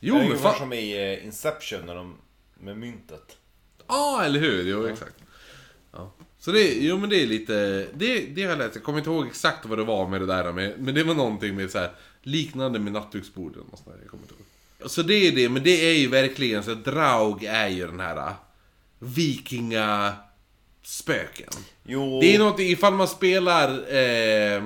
Jo, 0.00 0.14
det 0.14 0.24
är 0.24 0.28
men 0.28 0.38
fan. 0.38 0.58
som 0.58 0.72
i 0.72 1.12
eh, 1.12 1.26
Inception 1.26 1.86
när 1.86 1.94
de, 1.94 2.16
med 2.54 2.78
myntet. 2.78 3.36
Ja, 3.88 4.22
eller 4.24 4.40
hur? 4.40 4.62
Jo, 4.68 4.86
exakt. 4.86 5.14
Ja. 5.92 6.12
Så 6.38 6.52
det, 6.52 6.74
jo 6.74 6.96
men 6.98 7.10
det 7.10 7.22
är 7.22 7.26
lite, 7.26 7.86
det, 7.94 8.18
det 8.26 8.42
har 8.42 8.50
jag 8.50 8.58
läst. 8.58 8.74
Jag 8.74 8.84
kommer 8.84 8.98
inte 8.98 9.10
ihåg 9.10 9.26
exakt 9.26 9.66
vad 9.66 9.78
det 9.78 9.84
var 9.84 10.08
med 10.08 10.20
det 10.20 10.26
där 10.26 10.52
med, 10.52 10.74
men 10.78 10.94
det 10.94 11.02
var 11.04 11.14
någonting 11.14 11.56
med 11.56 11.70
så 11.70 11.78
här 11.78 11.90
liknande 12.22 12.78
med 12.78 12.92
nattduksborden 12.92 13.62
och 13.72 13.78
sånt 13.78 13.90
där. 13.90 13.98
Jag 14.02 14.10
kommer 14.10 14.22
inte 14.24 14.34
ihåg. 14.34 14.90
Så 14.90 15.02
det 15.02 15.14
är 15.14 15.32
det, 15.32 15.48
men 15.48 15.62
det 15.62 15.86
är 15.90 15.94
ju 15.98 16.08
verkligen 16.08 16.62
så 16.62 16.74
Draug 16.74 17.44
är 17.44 17.68
ju 17.68 17.86
den 17.86 18.00
här 18.00 18.16
äh, 18.16 18.32
vikinga 18.98 20.12
spöken. 20.82 21.50
Jo, 21.84 22.20
Det 22.20 22.34
är 22.34 22.38
någonting, 22.38 22.68
ifall 22.68 22.94
man 22.94 23.08
spelar 23.08 23.94
eh, 23.94 24.64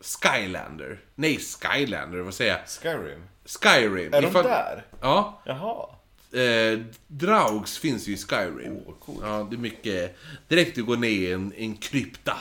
Skylander. 0.00 1.00
Nej, 1.14 1.38
Skylander, 1.38 2.18
vad 2.18 2.34
säger 2.34 2.50
jag? 2.52 2.60
Skyrim. 2.68 3.22
Skyrim. 3.44 4.14
Är 4.14 4.22
de 4.22 4.28
Ifall- 4.28 4.42
där? 4.42 4.86
Ja. 5.00 5.42
Jaha. 5.44 5.88
Eh, 6.32 6.80
Draugs 7.06 7.78
finns 7.78 8.08
ju 8.08 8.12
i 8.12 8.16
Skyrim. 8.16 8.76
Oh. 8.76 9.16
Ja, 9.22 9.46
det 9.50 9.56
är 9.56 9.60
mycket... 9.60 10.16
Direkt 10.48 10.74
du 10.74 10.84
går 10.84 10.96
ner 10.96 11.08
i 11.08 11.32
en, 11.32 11.52
en 11.56 11.76
krypta. 11.76 12.36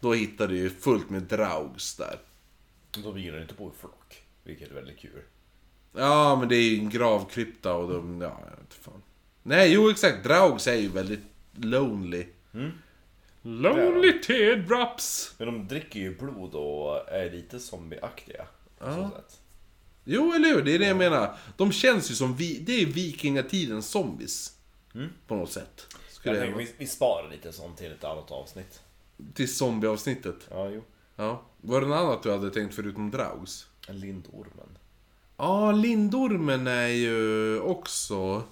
Då 0.00 0.12
hittar 0.12 0.48
du 0.48 0.56
ju 0.56 0.70
fullt 0.70 1.10
med 1.10 1.22
Draugs 1.22 1.96
där. 1.96 2.18
De 2.90 3.14
vilar 3.14 3.40
inte 3.40 3.54
på 3.54 3.68
i 3.68 3.80
flock. 3.80 4.22
Vilket 4.44 4.70
är 4.70 4.74
väldigt 4.74 4.98
kul. 4.98 5.22
Ja, 5.96 6.36
men 6.36 6.48
det 6.48 6.56
är 6.56 6.62
ju 6.62 6.78
en 6.78 6.90
gravkrypta 6.90 7.74
och 7.74 7.92
de... 7.92 8.20
Ja, 8.20 8.38
jag 8.44 8.50
vet 8.50 8.60
inte 8.60 8.76
fan. 8.76 9.02
Nej, 9.42 9.72
jo 9.72 9.90
exakt. 9.90 10.24
Draugs 10.24 10.66
är 10.66 10.74
ju 10.74 10.88
väldigt 10.88 11.24
lonely. 11.52 12.26
Lonely 13.42 14.12
teardrops. 14.12 15.34
Men 15.38 15.46
de 15.46 15.68
dricker 15.68 16.00
ju 16.00 16.18
blod 16.18 16.54
och 16.54 17.08
är 17.12 17.30
lite 17.30 17.60
zombieaktiga. 17.60 18.46
På 18.78 18.84
så 18.84 19.10
sätt. 19.16 19.40
Jo, 20.04 20.32
eller 20.32 20.48
hur? 20.48 20.62
Det 20.62 20.74
är 20.74 20.78
det 20.78 20.86
jag 20.86 20.96
menar. 20.96 21.36
De 21.56 21.72
känns 21.72 22.10
ju 22.10 22.14
som 22.14 22.36
vi... 22.36 22.58
Det 22.58 22.82
är 22.82 22.86
vikingatidens 22.86 23.90
zombies. 23.90 24.52
På 25.26 25.34
något 25.34 25.52
sätt. 25.52 25.86
Skulle 26.10 26.36
Jag 26.36 26.44
tänker, 26.44 26.58
vi, 26.58 26.72
vi 26.78 26.86
sparar 26.86 27.30
lite 27.30 27.52
sånt 27.52 27.78
till 27.78 27.92
ett 27.92 28.04
annat 28.04 28.30
avsnitt. 28.30 28.80
Till 29.34 29.54
zombieavsnittet. 29.54 30.36
Ja, 30.50 30.68
jo. 30.68 30.82
Ja. 31.16 31.42
Var 31.60 31.80
det 31.80 31.86
något 31.86 31.98
annat 31.98 32.22
du 32.22 32.30
hade 32.30 32.50
tänkt 32.50 32.74
förutom 32.74 33.10
Draugs? 33.10 33.66
Lindormen. 33.88 34.78
Ja, 35.36 35.72
Lindormen 35.72 36.66
är 36.66 36.86
ju 36.86 37.60
också... 37.60 38.42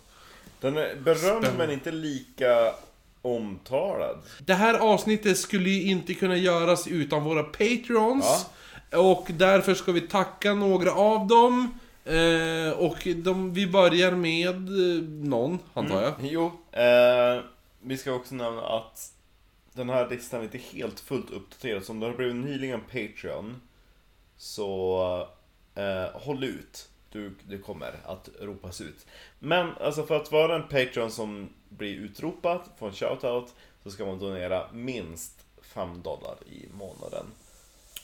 Den 0.61 0.77
är 0.77 0.97
berömd 0.97 1.49
men 1.59 1.71
inte 1.71 1.91
lika 1.91 2.75
omtalad. 3.23 4.19
Det 4.39 4.55
här 4.55 4.79
avsnittet 4.79 5.39
skulle 5.39 5.71
ju 5.71 5.83
inte 5.83 6.15
kunna 6.15 6.37
göras 6.37 6.87
utan 6.87 7.25
våra 7.25 7.43
Patreons. 7.43 8.47
Och 8.93 9.27
därför 9.29 9.75
ska 9.75 9.93
vi 9.93 10.01
tacka 10.01 10.55
några 10.55 10.93
av 10.93 11.27
dem. 11.27 11.79
Eh, 12.05 12.73
och 12.79 13.09
de, 13.17 13.53
vi 13.55 13.67
börjar 13.67 14.13
med 14.13 14.57
eh, 14.57 15.03
någon, 15.03 15.59
antar 15.75 16.03
jag. 16.03 16.15
Mm. 16.19 16.27
Jo, 16.31 16.53
eh, 16.73 17.45
vi 17.81 17.99
ska 17.99 18.13
också 18.13 18.35
nämna 18.35 18.63
att 18.63 19.13
den 19.73 19.91
här 19.91 20.11
listan 20.11 20.41
är 20.41 20.45
inte 20.45 20.59
helt 20.59 21.01
fullt 21.01 21.31
uppdaterad. 21.31 21.85
Så 21.85 21.93
om 21.93 22.01
du 22.01 22.07
har 22.07 22.15
blivit 22.15 22.37
nyligen 22.37 22.81
Patreon 22.81 23.61
så 24.37 25.29
eh, 25.75 26.21
håll 26.21 26.45
ut. 26.45 26.89
Du, 27.13 27.35
du 27.49 27.59
kommer 27.59 27.95
att 28.05 28.29
ropas 28.41 28.81
ut. 28.81 29.07
Men 29.39 29.71
alltså 29.81 30.03
för 30.03 30.17
att 30.17 30.33
vara 30.33 30.55
en 30.55 30.69
Patreon 30.69 31.11
som 31.11 31.49
blir 31.69 31.97
utropad, 31.97 32.61
får 32.79 32.87
en 32.87 32.93
shoutout, 32.93 33.55
så 33.83 33.91
ska 33.91 34.07
man 34.07 34.19
donera 34.19 34.67
minst 34.73 35.45
5 35.63 36.03
dollar 36.03 36.37
i 36.47 36.69
månaden. 36.73 37.27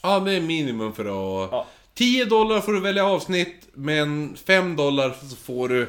Ja, 0.01 0.19
det 0.19 0.33
är 0.33 0.41
minimum 0.41 0.93
för 0.93 1.05
att... 1.05 1.51
Ja. 1.51 1.67
10 1.93 2.25
dollar 2.25 2.61
får 2.61 2.73
du 2.73 2.79
välja 2.81 3.05
avsnitt, 3.05 3.67
men 3.73 4.35
5 4.45 4.75
dollar 4.75 5.15
så 5.29 5.35
får 5.35 5.69
du 5.69 5.87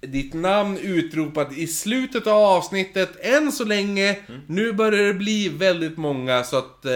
ditt 0.00 0.34
namn 0.34 0.78
utropat 0.78 1.52
i 1.52 1.66
slutet 1.66 2.26
av 2.26 2.36
avsnittet 2.44 3.10
än 3.20 3.52
så 3.52 3.64
länge. 3.64 4.16
Nu 4.46 4.72
börjar 4.72 5.04
det 5.06 5.14
bli 5.14 5.48
väldigt 5.48 5.96
många 5.96 6.44
så 6.44 6.56
att 6.58 6.84
eh, 6.84 6.90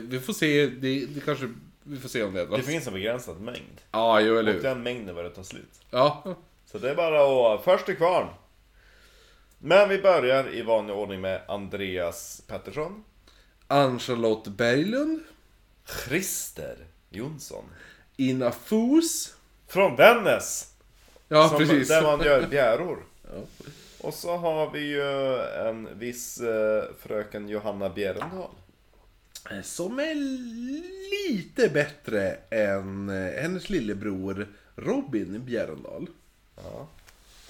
vi 0.00 0.20
får 0.26 0.32
se. 0.32 0.66
Det, 0.66 1.06
det 1.06 1.24
kanske... 1.24 1.48
Vi 1.84 1.98
får 1.98 2.08
se 2.08 2.22
om 2.22 2.32
det 2.34 2.38
Det 2.40 2.44
ändras. 2.44 2.66
finns 2.66 2.86
en 2.86 2.92
begränsad 2.94 3.40
mängd. 3.40 3.80
Ja, 3.92 4.20
jo 4.20 4.38
eller 4.38 4.50
Och 4.50 4.56
hur. 4.56 4.62
den 4.62 4.82
mängden 4.82 5.14
börjar 5.14 5.30
ta 5.30 5.44
slut. 5.44 5.80
Ja. 5.90 6.22
Så 6.72 6.78
det 6.78 6.90
är 6.90 6.94
bara 6.94 7.54
att 7.54 7.64
först 7.64 7.86
till 7.86 7.96
kvarn. 7.96 8.26
Men 9.58 9.88
vi 9.88 9.98
börjar 9.98 10.54
i 10.54 10.62
vanlig 10.62 10.96
ordning 10.96 11.20
med 11.20 11.40
Andreas 11.48 12.42
Pettersson. 12.46 13.04
Ann-Charlotte 13.66 14.48
Berglund. 14.48 15.20
Christer 16.04 16.76
Jonsson. 17.10 17.64
Ina 18.16 18.52
Fos. 18.52 19.34
Från 19.66 19.96
Vännäs! 19.96 20.72
Ja, 21.28 21.48
som, 21.48 21.58
precis. 21.58 21.88
Där 21.88 22.02
man 22.02 22.20
gör 22.20 22.46
bjäror. 22.46 22.98
Och 24.00 24.14
så 24.14 24.36
har 24.36 24.70
vi 24.70 24.80
ju 24.80 25.38
en 25.68 25.98
viss 25.98 26.40
eh, 26.40 26.84
fröken 27.02 27.48
Johanna 27.48 27.88
Bjerendal. 27.88 28.50
Som 29.62 29.98
är 29.98 30.14
lite 31.10 31.68
bättre 31.68 32.36
än 32.50 33.08
eh, 33.08 33.42
hennes 33.42 33.70
lillebror 33.70 34.48
Robin 34.76 35.44
Bjärendal. 35.44 36.06
Ja. 36.56 36.88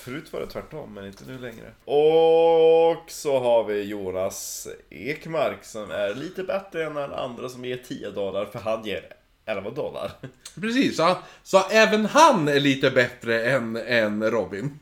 Förut 0.05 0.33
var 0.33 0.41
det 0.41 0.47
tvärtom, 0.47 0.95
men 0.95 1.07
inte 1.07 1.25
nu 1.27 1.39
längre. 1.39 1.73
Och 1.85 3.11
så 3.11 3.39
har 3.39 3.65
vi 3.65 3.83
Jonas 3.83 4.69
Ekmark 4.91 5.65
som 5.65 5.91
är 5.91 6.15
lite 6.15 6.43
bättre 6.43 6.85
än 6.85 6.95
den 6.95 7.13
andra 7.13 7.49
som 7.49 7.65
ger 7.65 7.77
10 7.77 8.11
dollar, 8.11 8.47
för 8.47 8.59
han 8.59 8.85
ger 8.85 9.05
11 9.45 9.71
dollar. 9.71 10.13
Precis, 10.61 10.97
så, 10.97 11.17
så 11.43 11.63
även 11.71 12.07
han 12.07 12.49
är 12.49 12.61
lite 12.61 12.91
bättre 12.91 13.51
än, 13.51 13.77
än 13.77 14.31
Robin. 14.31 14.79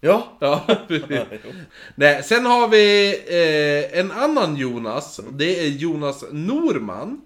Ja. 0.00 0.36
Ja. 0.40 0.66
Nej, 1.94 2.22
sen 2.22 2.46
har 2.46 2.68
vi 2.68 3.14
eh, 3.28 3.98
en 3.98 4.10
annan 4.10 4.56
Jonas. 4.56 5.20
Det 5.30 5.60
är 5.60 5.68
Jonas 5.68 6.24
Norman. 6.30 7.20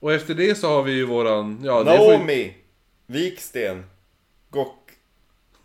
Och 0.00 0.12
efter 0.12 0.34
det 0.34 0.54
så 0.54 0.68
har 0.68 0.82
vi 0.82 0.92
ju 0.92 1.04
våran... 1.06 1.60
Ja, 1.64 1.82
det 1.82 1.96
får, 1.96 2.12
Naomi 2.12 2.54
Viksten 3.06 3.84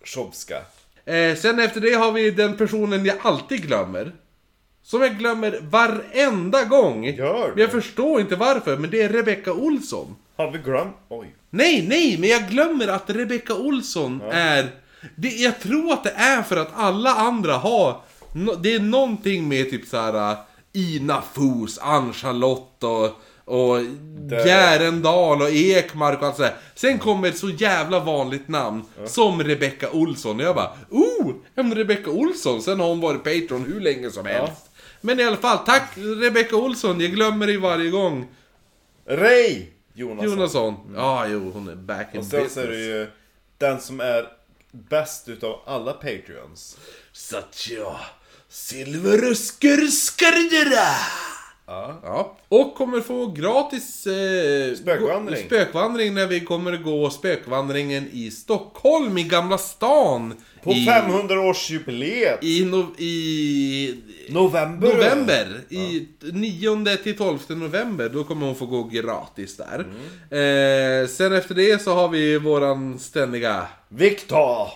Goktjovska. 0.07 0.57
eh, 1.05 1.35
sen 1.35 1.59
efter 1.59 1.81
det 1.81 1.93
har 1.93 2.11
vi 2.11 2.31
den 2.31 2.57
personen 2.57 3.05
jag 3.05 3.15
alltid 3.21 3.61
glömmer. 3.61 4.11
Som 4.83 5.01
jag 5.01 5.17
glömmer 5.17 5.59
varenda 5.61 6.63
gång. 6.63 7.05
Gör 7.05 7.49
Men 7.49 7.57
jag 7.61 7.71
förstår 7.71 8.21
inte 8.21 8.35
varför, 8.35 8.77
men 8.77 8.89
det 8.89 9.01
är 9.01 9.09
Rebecca 9.09 9.53
Olsson. 9.53 10.15
Har 10.37 10.51
vi 10.51 10.57
glömt? 10.59 10.95
Oj. 11.09 11.35
Nej, 11.49 11.85
nej, 11.87 12.17
men 12.19 12.29
jag 12.29 12.49
glömmer 12.49 12.87
att 12.87 13.09
Rebecca 13.09 13.55
Olsson 13.55 14.21
är... 14.31 14.67
Det, 15.15 15.27
jag 15.29 15.59
tror 15.59 15.93
att 15.93 16.03
det 16.03 16.13
är 16.15 16.41
för 16.41 16.57
att 16.57 16.71
alla 16.75 17.09
andra 17.15 17.53
har... 17.53 18.01
nå- 18.33 18.55
det 18.55 18.73
är 18.73 18.79
någonting 18.79 19.47
med 19.47 19.69
typ 19.69 19.87
så 19.87 19.97
här 19.97 20.31
äh, 20.31 20.37
Ina 20.73 21.21
Fos, 21.33 21.79
Ann-Charlotte 21.79 22.83
och, 22.83 23.21
och 23.47 23.77
Bjärendal 24.29 25.41
och 25.41 25.49
Ekmark 25.49 26.21
och 26.21 26.27
allt 26.27 26.35
sådär. 26.35 26.55
Sen 26.75 26.99
kommer 26.99 27.27
ett 27.27 27.37
så 27.37 27.49
jävla 27.49 27.99
vanligt 27.99 28.47
namn 28.47 28.83
som 29.05 29.43
Rebecca 29.43 29.91
Olsson. 29.91 30.39
Och 30.39 30.45
jag 30.45 30.55
bara, 30.55 30.71
oh! 30.89 31.33
En 31.55 31.75
Rebecca 31.75 32.09
Olsson. 32.09 32.61
Sen 32.61 32.79
har 32.79 32.87
hon 32.87 33.01
varit 33.01 33.23
Patreon 33.23 33.65
hur 33.65 33.79
länge 33.79 34.11
som 34.11 34.25
helst. 34.25 34.61
Men 35.01 35.19
i 35.19 35.23
alla 35.23 35.37
fall, 35.37 35.57
tack 35.65 35.91
Rebecca 35.95 36.55
Olsson. 36.55 37.01
Jag 37.01 37.11
glömmer 37.11 37.47
dig 37.47 37.57
varje 37.57 37.89
gång. 37.89 38.27
Ray 39.07 39.65
Jonasson. 39.93 40.29
Jonasson. 40.29 40.75
Ja, 40.95 41.27
jo, 41.27 41.51
hon 41.53 41.69
är 41.69 41.75
back 41.75 42.07
in 42.13 42.19
Och 42.19 42.25
sen 42.25 42.43
business. 42.43 42.53
så 42.53 42.59
är 42.59 42.67
det 42.67 42.79
ju 42.85 43.07
den 43.57 43.81
som 43.81 43.99
är 43.99 44.27
bäst 44.71 45.29
utav 45.29 45.59
alla 45.65 45.93
Patreons. 45.93 46.77
Satya 47.13 47.95
Silveruskerskarjera! 48.49 50.95
Ja. 51.69 51.99
Ja, 52.03 52.37
och 52.47 52.75
kommer 52.75 53.01
få 53.01 53.27
gratis 53.27 54.07
eh, 54.07 54.75
Spökvandring. 54.75 55.45
spökvandring 55.45 56.13
när 56.13 56.27
vi 56.27 56.39
kommer 56.39 56.77
gå 56.77 57.09
spökvandringen 57.09 58.09
i 58.11 58.31
Stockholm, 58.31 59.17
i 59.17 59.23
Gamla 59.23 59.57
stan. 59.57 60.33
På 60.63 60.71
i, 60.71 60.85
500-årsjubileet! 60.85 62.37
I, 62.41 62.65
no, 62.65 62.95
I 62.97 64.03
November! 64.29 64.87
november. 64.87 65.61
I 65.69 66.07
9 66.21 66.97
till 67.03 67.17
12 67.17 67.39
november, 67.49 68.09
då 68.09 68.23
kommer 68.23 68.45
hon 68.45 68.55
få 68.55 68.65
gå 68.65 68.83
gratis 68.83 69.57
där. 69.57 69.85
Mm. 70.29 71.01
Eh, 71.01 71.07
sen 71.07 71.33
efter 71.33 71.55
det 71.55 71.81
så 71.81 71.93
har 71.93 72.07
vi 72.09 72.37
våran 72.37 72.99
ständiga 72.99 73.67
Viktor! 73.89 74.67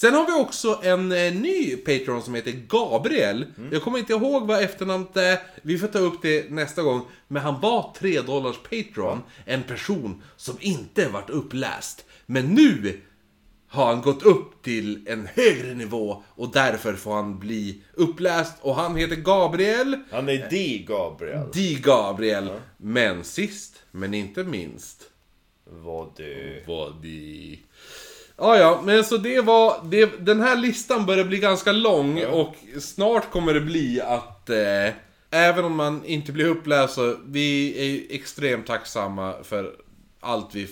Sen 0.00 0.14
har 0.14 0.26
vi 0.26 0.32
också 0.32 0.80
en 0.82 1.12
eh, 1.12 1.34
ny 1.34 1.76
Patreon 1.76 2.22
som 2.22 2.34
heter 2.34 2.52
Gabriel. 2.68 3.46
Jag 3.72 3.82
kommer 3.82 3.98
inte 3.98 4.12
ihåg 4.12 4.46
vad 4.46 4.62
efternamnet 4.62 5.16
är. 5.16 5.38
Vi 5.62 5.78
får 5.78 5.86
ta 5.86 5.98
upp 5.98 6.22
det 6.22 6.50
nästa 6.50 6.82
gång. 6.82 7.06
Men 7.28 7.42
han 7.42 7.60
var 7.60 7.94
3 7.98 8.20
dollars 8.20 8.56
Patreon. 8.62 9.22
En 9.44 9.62
person 9.62 10.22
som 10.36 10.56
inte 10.60 11.08
varit 11.08 11.30
uppläst. 11.30 12.04
Men 12.26 12.46
nu 12.46 13.00
har 13.68 13.86
han 13.86 14.00
gått 14.02 14.22
upp 14.22 14.62
till 14.62 15.08
en 15.08 15.28
högre 15.34 15.74
nivå 15.74 16.22
och 16.28 16.52
därför 16.52 16.94
får 16.94 17.14
han 17.14 17.38
bli 17.38 17.82
uppläst. 17.94 18.54
Och 18.60 18.74
han 18.74 18.96
heter 18.96 19.16
Gabriel. 19.16 19.96
Han 20.10 20.28
är 20.28 20.50
D. 20.50 20.84
Gabriel. 20.88 21.50
Di 21.52 21.74
Gabriel. 21.74 22.50
Men 22.76 23.24
sist, 23.24 23.82
men 23.90 24.14
inte 24.14 24.44
minst, 24.44 25.02
Vad 25.64 26.12
du... 26.16 26.64
var 26.66 26.94
det... 27.02 27.58
Ja, 28.40 28.58
ja, 28.58 28.80
men 28.84 29.04
så 29.04 29.16
det 29.16 29.40
var... 29.40 29.76
Det, 29.84 30.24
den 30.26 30.40
här 30.40 30.56
listan 30.56 31.06
börjar 31.06 31.24
bli 31.24 31.38
ganska 31.38 31.72
lång 31.72 32.24
och 32.24 32.54
snart 32.80 33.30
kommer 33.30 33.54
det 33.54 33.60
bli 33.60 34.00
att... 34.00 34.50
Eh, 34.50 34.94
även 35.30 35.64
om 35.64 35.76
man 35.76 36.04
inte 36.04 36.32
blir 36.32 36.44
uppläst 36.44 36.94
så, 36.94 37.16
vi 37.26 37.78
är 37.80 37.84
ju 37.84 38.06
extremt 38.10 38.66
tacksamma 38.66 39.34
för 39.42 39.72
allt 40.20 40.54
vi... 40.54 40.68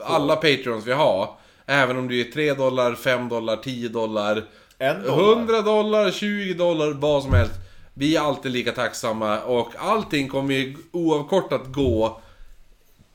Alla 0.00 0.36
Patreons 0.36 0.86
vi 0.86 0.92
har. 0.92 1.36
Även 1.66 1.96
om 1.98 2.08
det 2.08 2.20
är 2.20 2.32
3 2.32 2.54
dollar, 2.54 2.94
5 2.94 3.28
dollar, 3.28 3.56
10 3.56 3.88
dollar, 3.88 4.44
dollar. 4.78 5.32
100 5.32 5.62
dollar, 5.62 6.10
20 6.10 6.54
dollar, 6.54 6.90
vad 6.90 7.22
som 7.22 7.32
helst. 7.32 7.54
Vi 7.94 8.16
är 8.16 8.20
alltid 8.20 8.52
lika 8.52 8.72
tacksamma 8.72 9.40
och 9.40 9.72
allting 9.78 10.28
kommer 10.28 10.54
ju 10.54 10.76
oavkortat 10.92 11.66
gå 11.66 12.20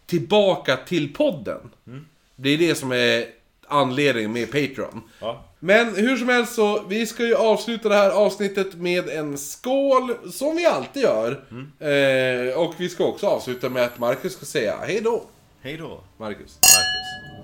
tillbaka 0.06 0.78
till 0.78 1.14
podden. 1.14 1.60
Det 2.36 2.50
är 2.50 2.58
det 2.58 2.76
som 2.76 2.92
är 2.92 3.37
anledningen 3.68 4.34
med 4.34 4.52
Patreon. 4.52 5.02
Ja. 5.20 5.44
Men 5.60 5.96
hur 5.96 6.18
som 6.18 6.30
helst 6.30 6.54
så, 6.54 6.84
vi 6.88 7.06
ska 7.06 7.26
ju 7.26 7.36
avsluta 7.36 7.90
det 7.90 7.96
här 7.96 8.12
avsnittet 8.12 8.76
med 8.76 9.10
en 9.10 9.38
skål, 9.38 10.14
som 10.32 10.56
vi 10.56 10.66
alltid 10.66 11.04
gör. 11.04 11.32
Eh, 11.80 12.58
och 12.58 12.74
vi 12.78 12.90
ska 12.90 13.06
också 13.06 13.28
avsluta 13.28 13.70
med 13.70 13.84
att 13.84 14.00
Marcus 14.00 14.34
ska 14.34 14.46
säga 14.46 14.76
hej 14.88 15.02
då. 15.02 15.24
Hej 15.62 15.78
då. 15.78 16.00
Marcus. 16.18 16.60
Marcus. 16.62 17.37